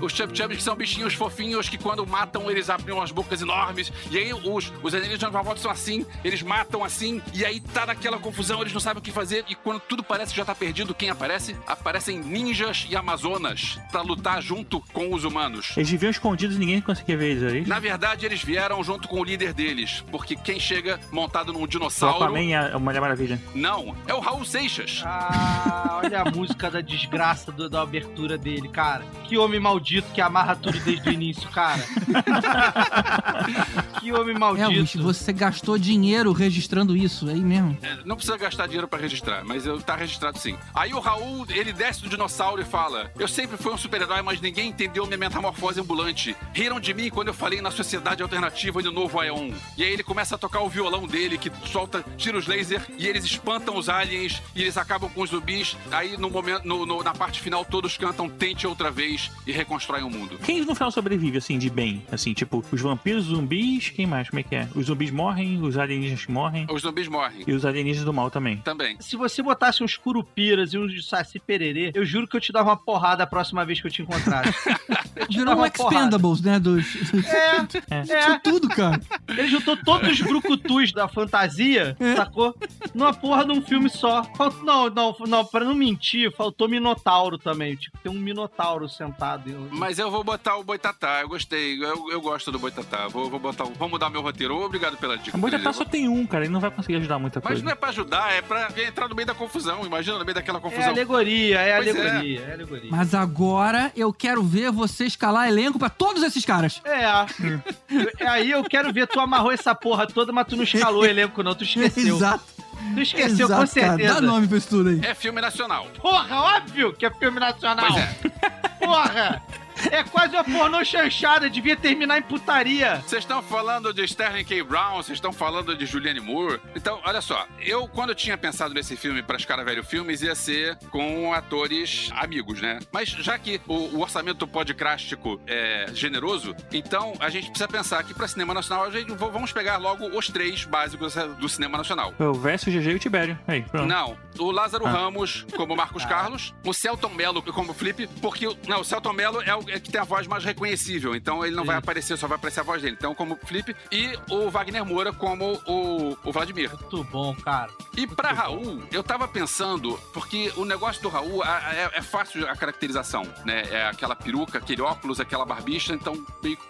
Os 0.00 0.12
Chubby 0.12 0.36
Chubbies 0.36 0.58
que 0.58 0.62
são 0.64 0.74
bichinhos 0.76 1.14
fofinhos 1.14 1.68
que 1.68 1.78
quando 1.78 2.06
matam 2.06 2.50
eles 2.56 2.70
abrem 2.70 2.94
umas 2.94 3.10
bocas 3.10 3.40
enormes. 3.42 3.92
E 4.10 4.18
aí 4.18 4.32
os, 4.32 4.72
os 4.82 4.94
alienígenas 4.94 5.32
malvados 5.32 5.62
são 5.62 5.70
assim, 5.70 6.04
eles 6.24 6.42
matam 6.42 6.82
assim. 6.84 7.20
E 7.32 7.44
aí 7.44 7.60
tá 7.60 7.86
naquela 7.86 8.18
confusão, 8.18 8.60
eles 8.60 8.72
não 8.72 8.80
sabem 8.80 9.00
o 9.00 9.02
que 9.02 9.10
fazer. 9.12 9.44
E 9.48 9.54
quando 9.54 9.80
tudo 9.80 10.02
parece 10.02 10.32
que 10.32 10.36
já 10.38 10.44
tá 10.44 10.54
perdido, 10.54 10.94
quem 10.94 11.10
aparece? 11.10 11.56
Aparecem 11.66 12.18
ninjas 12.18 12.86
e 12.90 12.96
amazonas 12.96 13.78
pra 13.90 14.02
lutar 14.02 14.40
junto 14.42 14.80
com 14.92 15.14
os 15.14 15.24
humanos. 15.24 15.72
Eles 15.76 15.90
viviam 15.90 16.10
escondidos 16.10 16.56
e 16.56 16.58
ninguém 16.58 16.80
conseguia 16.80 17.16
ver 17.16 17.30
eles 17.32 17.42
aí. 17.52 17.66
Na 17.66 17.78
verdade, 17.78 18.24
eles 18.26 18.42
vieram 18.42 18.82
junto 18.82 19.08
com 19.08 19.20
o 19.20 19.24
líder 19.24 19.52
deles, 19.52 20.04
porque 20.10 20.34
quem 20.36 20.58
chega 20.60 20.98
montado 21.12 21.52
num 21.52 21.62
O 21.62 21.66
dinossauro. 21.68 22.24
Aquaman 22.24 22.42
e 22.44 22.54
a 22.54 22.78
Mulher 22.78 23.00
Maravilha. 23.00 23.40
Não, 23.54 23.96
é 24.06 24.14
o 24.14 24.20
Raul 24.20 24.44
Seixas. 24.44 25.02
Ah, 25.04 26.00
olha 26.02 26.22
a 26.22 26.30
música 26.30 26.70
da 26.70 26.80
desgraça 26.80 27.50
do- 27.52 27.68
da 27.68 27.82
abertura 27.82 28.36
dele, 28.38 28.68
cara. 28.68 29.04
Que 29.28 29.36
homem 29.36 29.58
maldito 29.60 30.08
que 30.12 30.20
amarra 30.20 30.54
tudo 30.56 30.78
desde 30.80 31.08
o 31.08 31.12
início, 31.12 31.48
cara. 31.50 31.82
que 34.00 34.12
homem 34.12 34.36
Elvis, 34.36 34.38
maldito. 34.38 35.02
você 35.02 35.32
gastou 35.32 35.78
dinheiro 35.78 36.32
registrando 36.32 36.96
isso, 36.96 37.28
é 37.28 37.32
aí 37.32 37.40
mesmo. 37.40 37.76
É, 37.82 37.98
Não 38.04 38.16
precisa 38.16 38.36
gastar 38.36 38.66
dinheiro 38.66 38.88
pra 38.88 38.98
registrar, 38.98 39.44
mas 39.44 39.66
eu, 39.66 39.80
tá 39.80 39.96
registrado 39.96 40.38
sim. 40.38 40.56
Aí 40.74 40.92
o 40.94 41.00
Raul, 41.00 41.46
ele 41.50 41.72
desce 41.72 42.02
do 42.02 42.08
dinossauro 42.08 42.60
e 42.60 42.64
fala: 42.64 43.10
Eu 43.18 43.28
sempre 43.28 43.56
fui 43.56 43.72
um 43.72 43.78
super-herói, 43.78 44.22
mas 44.22 44.40
ninguém 44.40 44.68
entendeu 44.70 45.06
minha 45.06 45.18
metamorfose 45.18 45.80
ambulante. 45.80 46.36
Riram 46.54 46.80
de 46.80 46.92
mim 46.94 47.10
quando 47.10 47.28
eu 47.28 47.34
falei 47.34 47.60
na 47.60 47.70
sociedade 47.70 48.22
alternativa 48.22 48.80
e 48.80 48.84
no 48.84 48.92
novo 48.92 49.20
Aeon. 49.20 49.52
E 49.76 49.82
aí 49.82 49.92
ele 49.92 50.02
começa 50.02 50.34
a 50.34 50.38
tocar 50.38 50.60
o 50.62 50.68
violão 50.68 51.06
dele, 51.06 51.38
que 51.38 51.50
solta 51.70 52.04
tiros 52.16 52.46
laser, 52.46 52.82
e 52.98 53.06
eles 53.06 53.24
espantam 53.24 53.76
os 53.76 53.88
aliens, 53.88 54.42
e 54.54 54.62
eles 54.62 54.76
acabam 54.76 55.10
com 55.10 55.22
os 55.22 55.30
zumbis. 55.30 55.76
Aí 55.90 56.16
no 56.16 56.30
momento, 56.30 56.64
no- 56.66 56.86
no- 56.86 57.02
na 57.02 57.12
parte 57.14 57.40
final, 57.40 57.64
todos 57.64 57.96
cantam 57.96 58.28
Tente 58.28 58.66
Outra 58.66 58.90
Vez 58.90 59.30
e 59.46 59.52
reconstroem 59.52 60.02
o 60.04 60.10
mundo. 60.10 60.38
Quem 60.44 60.60
no 60.64 60.74
final 60.74 60.90
sobrevive, 60.90 61.38
assim, 61.38 61.58
de 61.58 61.70
bem? 61.70 62.04
Assim, 62.10 62.32
tipo, 62.36 62.62
os 62.70 62.80
vampiros, 62.80 63.24
os 63.28 63.36
zumbis, 63.36 63.88
quem 63.88 64.06
mais? 64.06 64.28
Como 64.30 64.38
é 64.38 64.42
que 64.42 64.54
é? 64.54 64.68
Os 64.74 64.86
zumbis 64.86 65.10
morrem, 65.10 65.60
os 65.62 65.76
alienígenas 65.76 66.26
morrem. 66.26 66.66
Os 66.70 66.82
zumbis 66.82 67.08
morrem. 67.08 67.42
E 67.46 67.52
os 67.52 67.64
alienígenas 67.64 68.04
do 68.04 68.12
mal 68.12 68.30
também. 68.30 68.58
Também. 68.58 68.96
Se 69.00 69.16
você 69.16 69.42
botasse 69.42 69.82
uns 69.82 69.96
curupiras 69.96 70.72
e 70.74 70.78
uns 70.78 71.08
saci 71.08 71.40
pererê, 71.40 71.90
eu 71.94 72.04
juro 72.04 72.28
que 72.28 72.36
eu 72.36 72.40
te 72.40 72.52
dava 72.52 72.68
uma 72.70 72.76
porrada 72.76 73.22
a 73.24 73.26
próxima 73.26 73.64
vez 73.64 73.80
que 73.80 73.86
eu 73.86 73.90
te 73.90 74.02
encontrasse. 74.02 74.52
Eu 75.16 75.26
te 75.28 75.38
Virou 75.38 75.54
um 75.54 75.58
uma 75.58 75.70
porrada. 75.70 75.96
Expendables, 75.96 76.40
né? 76.42 76.60
Dos... 76.60 76.84
É, 77.24 78.02
Isso 78.04 78.12
é. 78.12 78.38
tudo, 78.38 78.68
cara. 78.68 79.00
Ele 79.26 79.48
juntou 79.48 79.74
todos 79.74 80.10
os 80.10 80.20
brucutus 80.20 80.92
da 80.92 81.08
fantasia, 81.08 81.96
É. 81.98 82.16
sacou? 82.16 82.54
Numa 82.96 83.12
porra 83.12 83.44
de 83.44 83.52
um 83.52 83.60
filme 83.60 83.90
só. 83.90 84.24
Falt- 84.36 84.62
Não, 84.62 84.88
não, 84.88 85.14
não, 85.28 85.44
pra 85.44 85.64
não 85.64 85.74
mentir, 85.74 86.32
faltou 86.34 86.66
Minotauro 86.68 87.36
também. 87.36 87.76
Tipo, 87.76 87.98
tem 87.98 88.10
um 88.10 88.14
Minotauro 88.18 88.88
sentado. 88.88 89.68
Mas 89.70 89.98
eu 89.98 90.10
vou 90.10 90.24
botar 90.24 90.56
o 90.56 90.64
Boitatá, 90.64 91.20
eu 91.20 91.28
gostei, 91.28 91.78
eu, 91.82 92.10
eu 92.10 92.20
gosto 92.22 92.50
do 92.50 92.58
Boitatá. 92.58 93.06
Vou, 93.08 93.28
vou 93.28 93.38
botar, 93.38 93.64
o- 93.64 93.72
vou 93.74 93.88
mudar 93.88 94.08
meu 94.08 94.22
roteiro. 94.22 94.56
Obrigado 94.64 94.96
pela 94.96 95.18
dica. 95.18 95.36
A 95.36 95.40
Boitatá 95.40 95.72
só 95.74 95.84
tem 95.84 96.08
um, 96.08 96.26
cara, 96.26 96.44
ele 96.44 96.52
não 96.52 96.60
vai 96.60 96.70
conseguir 96.70 96.96
ajudar 96.96 97.18
muita 97.18 97.38
Mas 97.40 97.48
coisa. 97.48 97.62
não 97.64 97.70
é 97.70 97.74
pra 97.74 97.90
ajudar, 97.90 98.32
é 98.32 98.40
pra 98.40 98.68
entrar 98.82 99.08
no 99.08 99.14
meio 99.14 99.26
da 99.26 99.34
confusão. 99.34 99.84
Imagina 99.84 100.18
no 100.18 100.24
meio 100.24 100.34
daquela 100.34 100.58
É 100.58 100.60
confusão. 100.62 100.88
alegoria, 100.88 101.60
é 101.60 101.76
Pois 101.76 101.86
é. 101.86 101.90
alegoria, 102.00 102.40
é 102.40 102.52
alegoria. 102.54 102.90
Mas 102.90 103.14
agora 103.14 103.92
eu 103.94 104.10
quero 104.12 104.42
ver 104.42 104.70
você 104.72 105.04
escalar 105.04 105.48
elenco 105.48 105.78
pra 105.78 105.90
todos 105.90 106.22
esses 106.22 106.44
caras. 106.46 106.80
É. 106.84 107.04
Eu- 107.46 107.60
Aí 108.30 108.50
eu 108.50 108.64
quero 108.64 108.92
ver, 108.92 109.06
tu 109.06 109.20
amarrou 109.20 109.52
essa 109.52 109.74
porra 109.74 110.06
toda, 110.06 110.32
mas 110.32 110.46
tu 110.46 110.56
não 110.56 110.64
escalou 110.64 111.02
o 111.02 111.04
elenco, 111.06 111.42
não. 111.42 111.54
Tu 111.54 111.64
esqueceu. 111.64 112.16
Exato. 112.16 112.55
Tu 112.94 113.00
esqueceu, 113.00 113.46
com 113.48 113.54
Exato, 113.54 113.74
cara. 113.74 113.88
certeza. 113.96 114.14
Dá 114.14 114.20
nome 114.20 114.46
pra 114.48 114.58
isso 114.58 114.68
tudo 114.68 114.88
aí. 114.90 115.00
É 115.02 115.14
filme 115.14 115.40
nacional. 115.40 115.86
Porra, 116.00 116.36
óbvio 116.56 116.92
que 116.92 117.04
é 117.06 117.10
filme 117.10 117.38
nacional. 117.40 117.86
Pois 117.88 118.02
é. 118.02 118.86
Porra! 118.86 119.42
É 119.90 120.02
quase 120.02 120.34
uma 120.34 120.44
pornô 120.44 120.84
chanchada, 120.84 121.48
devia 121.50 121.76
terminar 121.76 122.18
em 122.18 122.22
putaria. 122.22 122.96
Vocês 123.06 123.22
estão 123.22 123.42
falando 123.42 123.92
de 123.92 124.04
Sterling 124.04 124.44
K. 124.44 124.62
Brown, 124.62 124.96
vocês 124.96 125.16
estão 125.16 125.32
falando 125.32 125.76
de 125.76 125.86
Julianne 125.86 126.20
Moore. 126.20 126.60
Então, 126.74 127.00
olha 127.04 127.20
só, 127.20 127.46
eu, 127.60 127.86
quando 127.88 128.10
eu 128.10 128.14
tinha 128.14 128.36
pensado 128.36 128.72
nesse 128.74 128.96
filme 128.96 129.22
para 129.22 129.36
Cara 129.46 129.62
Velho 129.64 129.84
Filmes, 129.84 130.22
ia 130.22 130.34
ser 130.34 130.76
com 130.90 131.32
atores 131.32 132.10
amigos, 132.16 132.60
né? 132.60 132.80
Mas 132.90 133.08
já 133.10 133.38
que 133.38 133.60
o, 133.68 133.74
o 133.96 134.00
orçamento 134.00 134.46
podcrástico 134.48 135.40
é 135.46 135.86
generoso, 135.94 136.54
então 136.72 137.12
a 137.20 137.28
gente 137.28 137.48
precisa 137.48 137.68
pensar 137.68 138.02
que 138.02 138.12
para 138.14 138.26
cinema 138.26 138.52
nacional, 138.52 138.86
a 138.86 138.90
gente, 138.90 139.12
vamos 139.12 139.52
pegar 139.52 139.76
logo 139.76 140.06
os 140.08 140.28
três 140.28 140.64
básicos 140.64 141.14
do 141.38 141.48
cinema 141.48 141.78
nacional. 141.78 142.12
O 142.18 142.32
verso, 142.32 142.68
o 142.68 142.72
GG 142.72 142.90
e 142.90 142.94
o 142.94 142.98
Tibério. 142.98 143.38
Aí, 143.46 143.62
pronto. 143.62 143.86
Não, 143.86 144.16
o 144.38 144.50
Lázaro 144.50 144.86
Ah. 144.86 144.90
Ramos 144.90 145.46
como 145.54 145.76
Marcos 145.76 146.04
Carlos, 146.04 146.54
o 146.64 146.72
Celton 146.72 147.10
Mello 147.10 147.42
como 147.42 147.72
Flip, 147.72 148.08
porque 148.20 148.46
não, 148.66 148.80
o 148.80 148.84
Celton 148.84 149.12
Mello 149.12 149.40
é 149.42 149.54
o 149.54 149.65
é 149.68 149.80
que 149.80 149.90
tem 149.90 150.00
a 150.00 150.04
voz 150.04 150.26
mais 150.26 150.44
reconhecível, 150.44 151.14
então 151.14 151.44
ele 151.44 151.54
não 151.56 151.64
vai 151.64 151.76
aparecer, 151.76 152.16
só 152.16 152.26
vai 152.26 152.36
aparecer 152.36 152.60
a 152.60 152.62
voz 152.62 152.82
dele. 152.82 152.96
Então, 152.98 153.14
como 153.14 153.36
Flip, 153.44 153.74
e 153.92 154.18
o 154.30 154.50
Wagner 154.50 154.84
Moura 154.84 155.12
como 155.12 155.60
o, 155.66 156.16
o 156.24 156.32
Vladimir. 156.32 156.70
Muito 156.70 157.04
bom, 157.04 157.34
cara. 157.36 157.70
E 157.96 158.06
pra 158.06 158.32
Raul, 158.32 158.82
eu 158.92 159.02
tava 159.02 159.26
pensando, 159.26 159.98
porque 160.12 160.52
o 160.56 160.64
negócio 160.64 161.02
do 161.02 161.08
Raul 161.08 161.42
é, 161.44 161.90
é 161.94 162.02
fácil 162.02 162.48
a 162.48 162.56
caracterização, 162.56 163.22
né? 163.44 163.62
É 163.70 163.86
aquela 163.86 164.14
peruca, 164.14 164.58
aquele 164.58 164.82
óculos, 164.82 165.20
aquela 165.20 165.44
barbicha, 165.44 165.94
então 165.94 166.24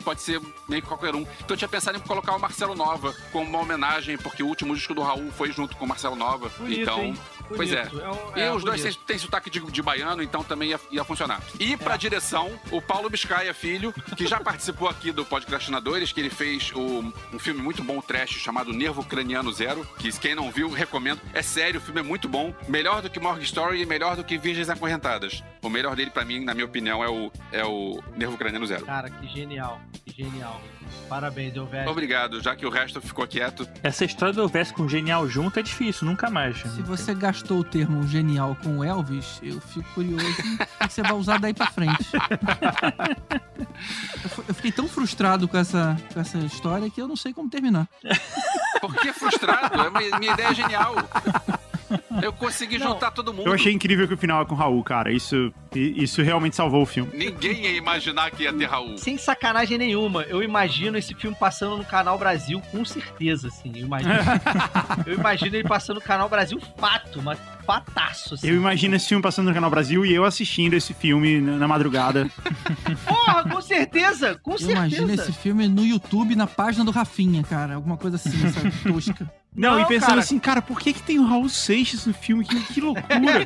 pode 0.04 0.22
ser 0.22 0.40
meio 0.68 0.82
que 0.82 0.88
qualquer 0.88 1.14
um. 1.14 1.20
Então 1.22 1.50
eu 1.50 1.56
tinha 1.56 1.68
pensado 1.68 1.98
em 1.98 2.00
colocar 2.00 2.34
o 2.34 2.40
Marcelo 2.40 2.74
Nova 2.74 3.14
como 3.32 3.48
uma 3.48 3.58
homenagem, 3.60 4.16
porque 4.18 4.42
o 4.42 4.46
último 4.46 4.74
disco 4.74 4.94
do 4.94 5.02
Raul 5.02 5.30
foi 5.32 5.50
junto 5.52 5.76
com 5.76 5.84
o 5.84 5.88
Marcelo 5.88 6.16
Nova. 6.16 6.48
Bonito, 6.58 6.80
então. 6.80 7.00
hein? 7.02 7.18
Pois 7.48 7.72
é. 7.72 7.84
Bonito. 7.86 8.06
um- 8.08 8.36
E 8.36 8.40
é 8.42 8.52
os 8.52 8.64
dois 8.64 8.80
bonito. 8.80 8.96
têm, 8.98 9.06
têm 9.06 9.18
sotaque 9.18 9.50
de, 9.50 9.60
de 9.60 9.82
baiano, 9.82 10.22
então 10.22 10.42
também 10.42 10.70
ia, 10.70 10.80
ia 10.90 11.04
funcionar. 11.04 11.40
E 11.60 11.76
pra 11.76 11.96
direção, 11.96 12.50
o 12.70 12.80
Paulo 12.86 13.10
Biscaia 13.10 13.52
Filho, 13.52 13.92
que 14.16 14.26
já 14.26 14.38
participou 14.40 14.88
aqui 14.88 15.10
do 15.12 15.24
Podcastinadores, 15.24 16.12
que 16.12 16.20
ele 16.20 16.30
fez 16.30 16.70
o- 16.74 17.12
um 17.32 17.38
filme 17.38 17.60
muito 17.60 17.82
bom, 17.82 18.00
trash, 18.00 18.30
chamado 18.30 18.72
Nervo 18.72 19.04
Craniano 19.04 19.52
Zero, 19.52 19.86
que 19.98 20.10
quem 20.18 20.34
não 20.34 20.50
viu, 20.50 20.70
recomendo. 20.70 21.20
É 21.34 21.42
sério, 21.42 21.78
o 21.80 21.82
filme 21.82 22.00
é 22.00 22.02
muito 22.02 22.28
bom. 22.28 22.54
Melhor 22.68 23.02
do 23.02 23.10
que 23.10 23.18
Morgue 23.20 23.44
Story 23.44 23.82
e 23.82 23.86
melhor 23.86 24.16
do 24.16 24.24
que 24.24 24.38
Virgens 24.38 24.68
Acorrentadas. 24.70 25.42
O 25.62 25.68
melhor 25.68 25.96
dele, 25.96 26.10
pra 26.10 26.24
mim, 26.24 26.44
na 26.44 26.54
minha 26.54 26.66
opinião, 26.66 27.02
é 27.02 27.08
o, 27.08 27.30
é 27.52 27.64
o 27.64 28.02
Nervo 28.16 28.36
Craniano 28.38 28.66
Zero. 28.66 28.86
Cara, 28.86 29.10
que 29.10 29.26
genial. 29.28 29.80
Que 30.04 30.22
genial. 30.22 30.60
Parabéns, 31.08 31.54
Elvésio. 31.54 31.90
Obrigado, 31.90 32.40
já 32.42 32.54
que 32.56 32.66
o 32.66 32.70
resto 32.70 33.00
ficou 33.00 33.26
quieto. 33.26 33.68
Essa 33.82 34.04
história 34.04 34.34
do 34.34 34.48
verso 34.48 34.74
com 34.74 34.88
genial 34.88 35.28
junto 35.28 35.58
é 35.58 35.62
difícil, 35.62 36.06
nunca 36.06 36.28
mais. 36.30 36.58
Se 36.60 36.82
você 36.82 37.14
gastou 37.14 37.60
o 37.60 37.64
termo 37.64 38.06
genial 38.08 38.56
com 38.62 38.78
o 38.78 38.84
Elvis, 38.84 39.38
eu 39.42 39.60
fico 39.60 39.88
curioso 39.94 40.24
o 40.26 40.34
que 40.86 40.92
você 40.92 41.02
vai 41.02 41.12
usar 41.12 41.38
daí 41.38 41.54
pra 41.54 41.66
frente. 41.66 42.04
Eu 44.48 44.54
fiquei 44.54 44.72
tão 44.72 44.88
frustrado 44.88 45.46
com 45.48 45.56
essa, 45.56 45.96
com 46.12 46.20
essa 46.20 46.38
história 46.38 46.90
que 46.90 47.00
eu 47.00 47.08
não 47.08 47.16
sei 47.16 47.32
como 47.32 47.48
terminar. 47.50 47.88
Por 48.80 48.94
que 48.96 49.12
frustrado? 49.12 49.80
É 49.80 49.88
uma- 49.88 50.18
minha 50.18 50.32
ideia 50.32 50.48
é 50.48 50.54
genial. 50.54 50.94
Eu 52.22 52.32
consegui 52.32 52.78
juntar 52.78 53.10
todo 53.10 53.32
mundo. 53.32 53.46
Eu 53.46 53.52
achei 53.52 53.72
incrível 53.72 54.06
que 54.06 54.14
o 54.14 54.16
final 54.16 54.42
é 54.42 54.44
com 54.44 54.54
o 54.54 54.58
Raul, 54.58 54.82
cara. 54.82 55.12
Isso, 55.12 55.52
isso 55.74 56.22
realmente 56.22 56.56
salvou 56.56 56.82
o 56.82 56.86
filme. 56.86 57.10
Ninguém 57.16 57.64
ia 57.64 57.76
imaginar 57.76 58.30
que 58.30 58.44
ia 58.44 58.52
ter 58.52 58.66
Raul. 58.66 58.98
Sem 58.98 59.18
sacanagem 59.18 59.78
nenhuma, 59.78 60.22
eu 60.22 60.42
imagino 60.42 60.96
esse 60.98 61.14
filme 61.14 61.36
passando 61.38 61.76
no 61.76 61.84
Canal 61.84 62.18
Brasil 62.18 62.60
com 62.70 62.84
certeza, 62.84 63.48
assim. 63.48 63.72
Eu 63.74 63.86
imagino, 63.86 64.14
eu 65.06 65.14
imagino 65.14 65.56
ele 65.56 65.68
passando 65.68 65.96
no 65.96 66.02
Canal 66.02 66.28
Brasil 66.28 66.60
fato, 66.78 67.22
mas 67.22 67.38
fataço, 67.66 68.34
assim. 68.34 68.48
Eu 68.48 68.54
imagino 68.56 68.94
esse 68.96 69.08
filme 69.08 69.22
passando 69.22 69.48
no 69.48 69.54
Canal 69.54 69.68
Brasil 69.70 70.06
e 70.06 70.14
eu 70.14 70.24
assistindo 70.24 70.74
esse 70.74 70.94
filme 70.94 71.40
na 71.40 71.66
madrugada. 71.66 72.30
Porra, 73.06 73.42
com 73.48 73.60
certeza, 73.60 74.36
com 74.42 74.52
Eu 74.52 74.58
certeza. 74.58 74.78
imagino 74.78 75.12
esse 75.12 75.32
filme 75.32 75.66
no 75.68 75.84
YouTube, 75.84 76.34
na 76.36 76.46
página 76.46 76.84
do 76.84 76.90
Rafinha, 76.90 77.42
cara. 77.42 77.74
Alguma 77.74 77.96
coisa 77.96 78.16
assim, 78.16 78.30
sabe? 78.52 78.70
Tosca. 78.84 79.30
Não, 79.54 79.70
Não, 79.76 79.80
e 79.80 79.86
pensando 79.86 80.08
cara. 80.10 80.20
assim, 80.20 80.38
cara, 80.38 80.60
por 80.60 80.78
que, 80.78 80.92
que 80.92 81.02
tem 81.02 81.18
o 81.18 81.24
Raul 81.24 81.48
Seixas 81.48 82.04
no 82.04 82.12
filme? 82.12 82.44
Que, 82.44 82.60
que 82.74 82.78
loucura! 82.78 83.42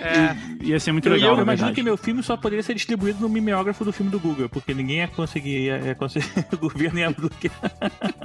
É. 0.00 0.36
Ia 0.64 0.80
ser 0.80 0.92
muito 0.92 1.06
Eu, 1.06 1.12
legal, 1.12 1.30
eu 1.32 1.36
na 1.36 1.42
imagino 1.42 1.66
verdade. 1.66 1.74
que 1.74 1.82
meu 1.82 1.96
filme 1.98 2.22
só 2.22 2.34
poderia 2.36 2.62
ser 2.62 2.74
distribuído 2.74 3.20
no 3.20 3.28
mimeógrafo 3.28 3.84
do 3.84 3.92
filme 3.92 4.10
do 4.10 4.18
Google, 4.18 4.48
porque 4.48 4.72
ninguém 4.72 4.98
ia 4.98 5.08
conseguir, 5.08 5.64
ia, 5.66 5.78
ia 5.80 5.94
conseguir 5.94 6.26
o 6.50 6.56
governo 6.56 6.98
ia 6.98 7.10
bloquear. 7.10 7.54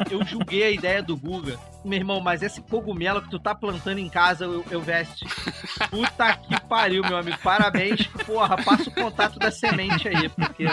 Eu 0.10 0.26
julguei 0.26 0.64
a 0.64 0.72
ideia 0.72 1.04
do 1.04 1.18
Guga. 1.18 1.60
Meu 1.84 1.98
irmão, 1.98 2.22
mas 2.22 2.42
esse 2.42 2.62
cogumelo 2.62 3.22
que 3.22 3.30
tu 3.30 3.40
tá 3.40 3.54
plantando 3.60 4.00
em 4.00 4.10
casa, 4.10 4.46
eu, 4.46 4.66
eu 4.70 4.82
veste. 4.82 5.26
Puta 5.90 6.36
que 6.38 6.60
pariu, 6.62 7.04
meu 7.04 7.18
amigo. 7.18 7.38
Parabéns. 7.44 8.08
Porra, 8.26 8.58
passa 8.64 8.90
o 8.90 8.94
contato 8.94 9.38
da 9.40 9.52
semente 9.52 10.08
aí, 10.08 10.30
porque. 10.30 10.66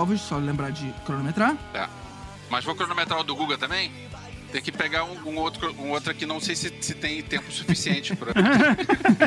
Elvis, 0.00 0.20
só 0.22 0.36
lembrar 0.38 0.70
de 0.70 0.92
cronometrar. 1.04 1.56
Mas 2.50 2.64
vou 2.64 2.74
cronometrar 2.74 3.20
o 3.20 3.22
do 3.22 3.34
Guga 3.36 3.56
também? 3.56 3.90
Tem 4.52 4.60
que 4.60 4.72
pegar 4.72 5.04
um, 5.04 5.16
um 5.28 5.36
outro, 5.38 5.72
um 5.78 5.90
outro 5.90 6.10
aqui, 6.10 6.26
não 6.26 6.40
sei 6.40 6.56
se, 6.56 6.74
se 6.80 6.92
tem 6.92 7.22
tempo 7.22 7.52
suficiente 7.52 8.16
pra. 8.16 8.32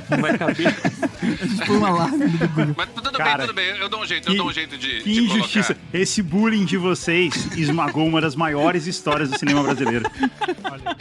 Não 0.10 0.18
vai 0.22 0.38
caber. 0.38 0.68
A 0.68 1.46
gente 1.46 1.66
põe 1.66 1.78
um 1.78 1.86
alarme 1.86 2.28
do 2.28 2.38
Google. 2.50 2.76
Mas 2.76 2.90
tudo 2.94 3.12
Cara, 3.14 3.38
bem, 3.38 3.48
tudo 3.48 3.56
bem. 3.56 3.68
Eu 3.78 3.88
dou 3.88 4.02
um 4.02 4.06
jeito, 4.06 4.26
que- 4.26 4.34
eu 4.34 4.38
dou 4.38 4.48
um 4.50 4.52
jeito 4.52 4.78
de, 4.78 5.00
Que 5.02 5.14
de 5.14 5.22
injustiça. 5.22 5.76
colocar. 5.76 5.98
Esse 5.98 6.22
bullying 6.22 6.66
de 6.66 6.76
vocês 6.76 7.34
esmagou 7.56 8.06
uma 8.06 8.20
das 8.20 8.36
maiores 8.36 8.86
histórias 8.86 9.30
do 9.30 9.40
cinema 9.40 9.64
brasileiro. 9.64 10.06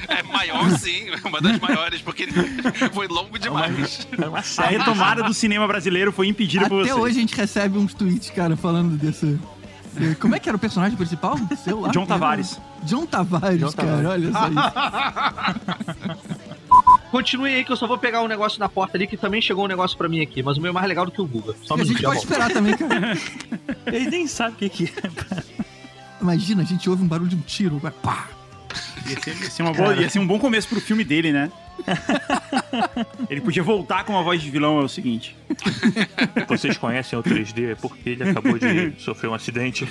É 0.06 0.22
maior 0.22 0.70
sim, 0.78 1.06
uma 1.24 1.40
das 1.40 1.58
maiores, 1.58 2.00
porque 2.00 2.28
foi 2.94 3.08
longo 3.08 3.36
demais. 3.40 4.06
É 4.16 4.28
uma 4.28 4.38
A 4.38 4.42
série. 4.44 4.76
retomada 4.78 5.24
do 5.24 5.34
cinema 5.34 5.66
brasileiro 5.66 6.12
foi 6.12 6.28
impedida 6.28 6.68
por 6.68 6.82
Até 6.82 6.90
vocês. 6.92 7.02
hoje 7.04 7.16
a 7.16 7.20
gente 7.22 7.34
recebe 7.34 7.76
uns 7.76 7.92
tweets, 7.92 8.30
cara, 8.30 8.56
falando 8.56 8.96
desse. 8.96 9.36
Como 10.18 10.34
é 10.34 10.38
que 10.38 10.48
era 10.48 10.56
o 10.56 10.58
personagem 10.58 10.96
principal? 10.96 11.36
Sei 11.62 11.72
lá. 11.72 11.88
John 11.90 12.06
Tavares. 12.06 12.58
John 12.84 13.06
Tavares, 13.06 13.60
John 13.60 13.72
cara, 13.72 14.08
olha 14.08 14.32
só 14.32 14.48
isso. 14.48 14.56
Continue 17.10 17.54
aí 17.54 17.64
que 17.64 17.70
eu 17.70 17.76
só 17.76 17.86
vou 17.86 17.98
pegar 17.98 18.22
um 18.22 18.28
negócio 18.28 18.58
na 18.58 18.68
porta 18.68 18.96
ali 18.96 19.06
que 19.06 19.18
também 19.18 19.42
chegou 19.42 19.66
um 19.66 19.68
negócio 19.68 19.98
pra 19.98 20.08
mim 20.08 20.22
aqui, 20.22 20.42
mas 20.42 20.56
o 20.56 20.60
meu 20.60 20.70
é 20.70 20.72
mais 20.72 20.88
legal 20.88 21.04
do 21.04 21.12
que 21.12 21.20
o 21.20 21.26
Google. 21.26 21.54
Só 21.62 21.74
a 21.74 21.84
gente 21.84 22.00
já 22.00 22.08
pode 22.08 22.20
esperar 22.20 22.50
também, 22.50 22.76
cara. 22.76 23.18
Ele 23.86 24.10
nem 24.10 24.26
sabe 24.26 24.54
o 24.54 24.56
que, 24.56 24.68
que 24.68 24.84
é. 24.84 25.42
Imagina, 26.20 26.62
a 26.62 26.64
gente 26.64 26.88
ouve 26.88 27.02
um 27.02 27.08
barulho 27.08 27.28
de 27.28 27.36
um 27.36 27.40
tiro. 27.40 27.78
vai 27.78 27.90
Pá! 27.90 28.28
Ia 29.08 29.20
ser, 29.20 29.36
ia 29.36 29.50
ser 29.50 29.62
uma 29.62 29.72
boa- 29.72 29.94
ia 29.96 30.08
ser 30.10 30.18
um 30.18 30.26
bom 30.26 30.38
começo 30.38 30.68
pro 30.68 30.80
filme 30.80 31.02
dele, 31.04 31.32
né? 31.32 31.50
Ele 33.28 33.40
podia 33.40 33.62
voltar 33.62 34.04
com 34.04 34.12
uma 34.12 34.22
voz 34.22 34.40
de 34.40 34.50
vilão, 34.50 34.78
é 34.80 34.84
o 34.84 34.88
seguinte. 34.88 35.36
Vocês 36.48 36.76
conhecem 36.76 37.18
o 37.18 37.22
3D 37.22 37.76
porque 37.80 38.10
ele 38.10 38.30
acabou 38.30 38.58
de 38.58 38.92
sofrer 38.98 39.28
um 39.28 39.34
acidente. 39.34 39.86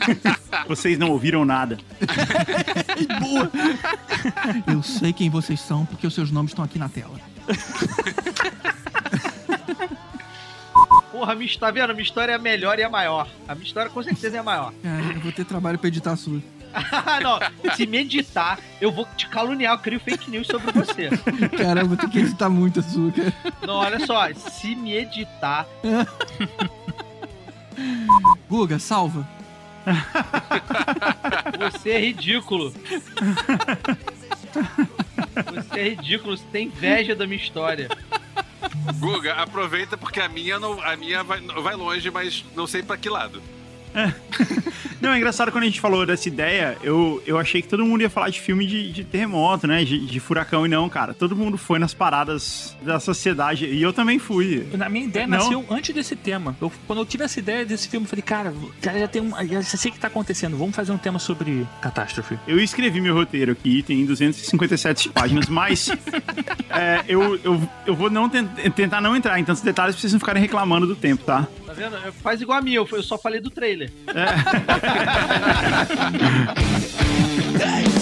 Vocês 0.68 0.98
não 0.98 1.10
ouviram 1.10 1.44
nada. 1.44 1.78
Boa! 3.20 3.50
Eu 4.66 4.82
sei 4.82 5.12
quem 5.12 5.30
vocês 5.30 5.60
são 5.60 5.84
porque 5.86 6.06
os 6.06 6.14
seus 6.14 6.30
nomes 6.30 6.50
estão 6.52 6.64
aqui 6.64 6.78
na 6.78 6.88
tela. 6.88 7.14
Porra, 11.10 11.34
minha, 11.34 11.58
tá 11.58 11.70
vendo? 11.70 11.90
A 11.90 11.94
minha 11.94 12.02
história 12.02 12.32
é 12.32 12.34
a 12.34 12.38
melhor 12.38 12.78
e 12.78 12.82
a 12.82 12.88
maior. 12.88 13.28
A 13.46 13.54
minha 13.54 13.66
história 13.66 13.90
com 13.90 14.02
certeza 14.02 14.36
é 14.36 14.40
a 14.40 14.42
maior. 14.42 14.72
Cara, 14.82 15.02
eu 15.14 15.20
vou 15.20 15.32
ter 15.32 15.44
trabalho 15.44 15.78
pra 15.78 15.88
editar 15.88 16.12
a 16.12 16.16
sua. 16.16 16.40
Não, 17.22 17.38
se 17.74 17.86
me 17.86 17.98
editar, 17.98 18.58
eu 18.80 18.90
vou 18.90 19.06
te 19.16 19.28
caluniar, 19.28 19.74
eu 19.74 19.78
crio 19.78 20.00
fake 20.00 20.30
news 20.30 20.46
sobre 20.46 20.72
você. 20.72 21.10
Cara, 21.56 21.80
eu 21.80 21.88
vou 21.88 21.96
ter 21.96 22.08
que 22.08 22.18
editar 22.20 22.48
muito 22.48 22.80
a 22.80 22.82
sua, 22.82 23.12
cara. 23.12 23.34
Não, 23.66 23.74
olha 23.74 24.04
só, 24.06 24.32
se 24.34 24.74
me 24.74 24.94
editar, 24.94 25.66
Guga, 28.48 28.78
salva. 28.78 29.26
você 31.58 31.90
é 31.90 32.00
ridículo. 32.00 32.72
Você 35.54 35.80
é 35.80 35.88
ridículo, 35.90 36.36
você 36.36 36.44
tem 36.52 36.66
inveja 36.66 37.14
da 37.14 37.26
minha 37.26 37.42
história. 37.42 37.88
Guga, 38.98 39.34
aproveita 39.34 39.96
porque 39.96 40.20
a 40.20 40.28
minha 40.28 40.58
não, 40.58 40.80
a 40.82 40.96
minha 40.96 41.22
vai, 41.24 41.40
vai 41.40 41.74
longe, 41.74 42.10
mas 42.10 42.44
não 42.54 42.66
sei 42.66 42.82
pra 42.82 42.96
que 42.96 43.08
lado. 43.08 43.42
Não, 45.00 45.10
é 45.10 45.16
engraçado 45.18 45.50
quando 45.50 45.64
a 45.64 45.66
gente 45.66 45.80
falou 45.80 46.06
dessa 46.06 46.28
ideia, 46.28 46.78
eu, 46.82 47.20
eu 47.26 47.36
achei 47.38 47.60
que 47.60 47.66
todo 47.68 47.84
mundo 47.84 48.02
ia 48.02 48.10
falar 48.10 48.28
de 48.30 48.40
filme 48.40 48.64
de, 48.66 48.92
de 48.92 49.02
terremoto, 49.04 49.66
né? 49.66 49.84
De, 49.84 50.06
de 50.06 50.20
furacão, 50.20 50.64
e 50.64 50.68
não, 50.68 50.88
cara. 50.88 51.12
Todo 51.12 51.34
mundo 51.34 51.58
foi 51.58 51.78
nas 51.78 51.92
paradas 51.92 52.76
da 52.82 53.00
sociedade. 53.00 53.66
E 53.66 53.82
eu 53.82 53.92
também 53.92 54.18
fui. 54.20 54.66
Na 54.74 54.88
minha 54.88 55.04
ideia 55.06 55.26
Não. 55.26 55.38
nasceu 55.38 55.64
antes 55.70 55.92
desse 55.94 56.14
tema. 56.14 56.56
Eu- 56.60 56.70
quando 56.86 57.00
eu 57.00 57.04
tive 57.06 57.24
essa 57.24 57.38
ideia 57.40 57.64
desse 57.64 57.88
filme, 57.88 58.06
eu 58.06 58.10
falei, 58.10 58.22
cara, 58.22 58.54
cara 58.80 58.98
já 59.00 59.08
tem 59.08 59.20
um. 59.22 59.32
Já 59.46 59.62
sei 59.62 59.90
o 59.90 59.94
que 59.94 60.00
tá 60.00 60.06
acontecendo. 60.06 60.56
Vamos 60.56 60.74
fazer 60.76 60.92
um 60.92 60.98
tema 60.98 61.18
sobre 61.18 61.66
catástrofe. 61.80 62.38
Eu 62.46 62.60
escrevi 62.60 63.00
meu 63.00 63.14
roteiro 63.14 63.52
aqui, 63.52 63.82
tem 63.82 64.06
257 64.06 65.08
páginas, 65.10 65.48
mas 65.48 65.90
é, 66.70 67.02
eu, 67.08 67.36
eu, 67.42 67.68
eu 67.86 67.94
vou 67.96 68.08
não 68.08 68.28
ten- 68.28 68.46
tentar 68.74 69.00
não 69.00 69.16
entrar 69.16 69.38
em 69.40 69.44
tantos 69.44 69.62
detalhes 69.62 69.94
pra 69.96 70.00
vocês 70.00 70.12
não 70.12 70.20
ficarem 70.20 70.40
reclamando 70.40 70.86
do 70.86 70.94
tempo, 70.94 71.24
tá? 71.24 71.46
Tá 71.72 71.88
vendo? 71.88 71.96
Faz 72.12 72.42
igual 72.42 72.58
a 72.58 72.62
mim, 72.62 72.74
eu 72.74 72.86
eu 72.92 73.02
só 73.02 73.16
falei 73.16 73.40
do 73.40 73.48
trailer. 73.48 73.90
Hey, 77.58 77.84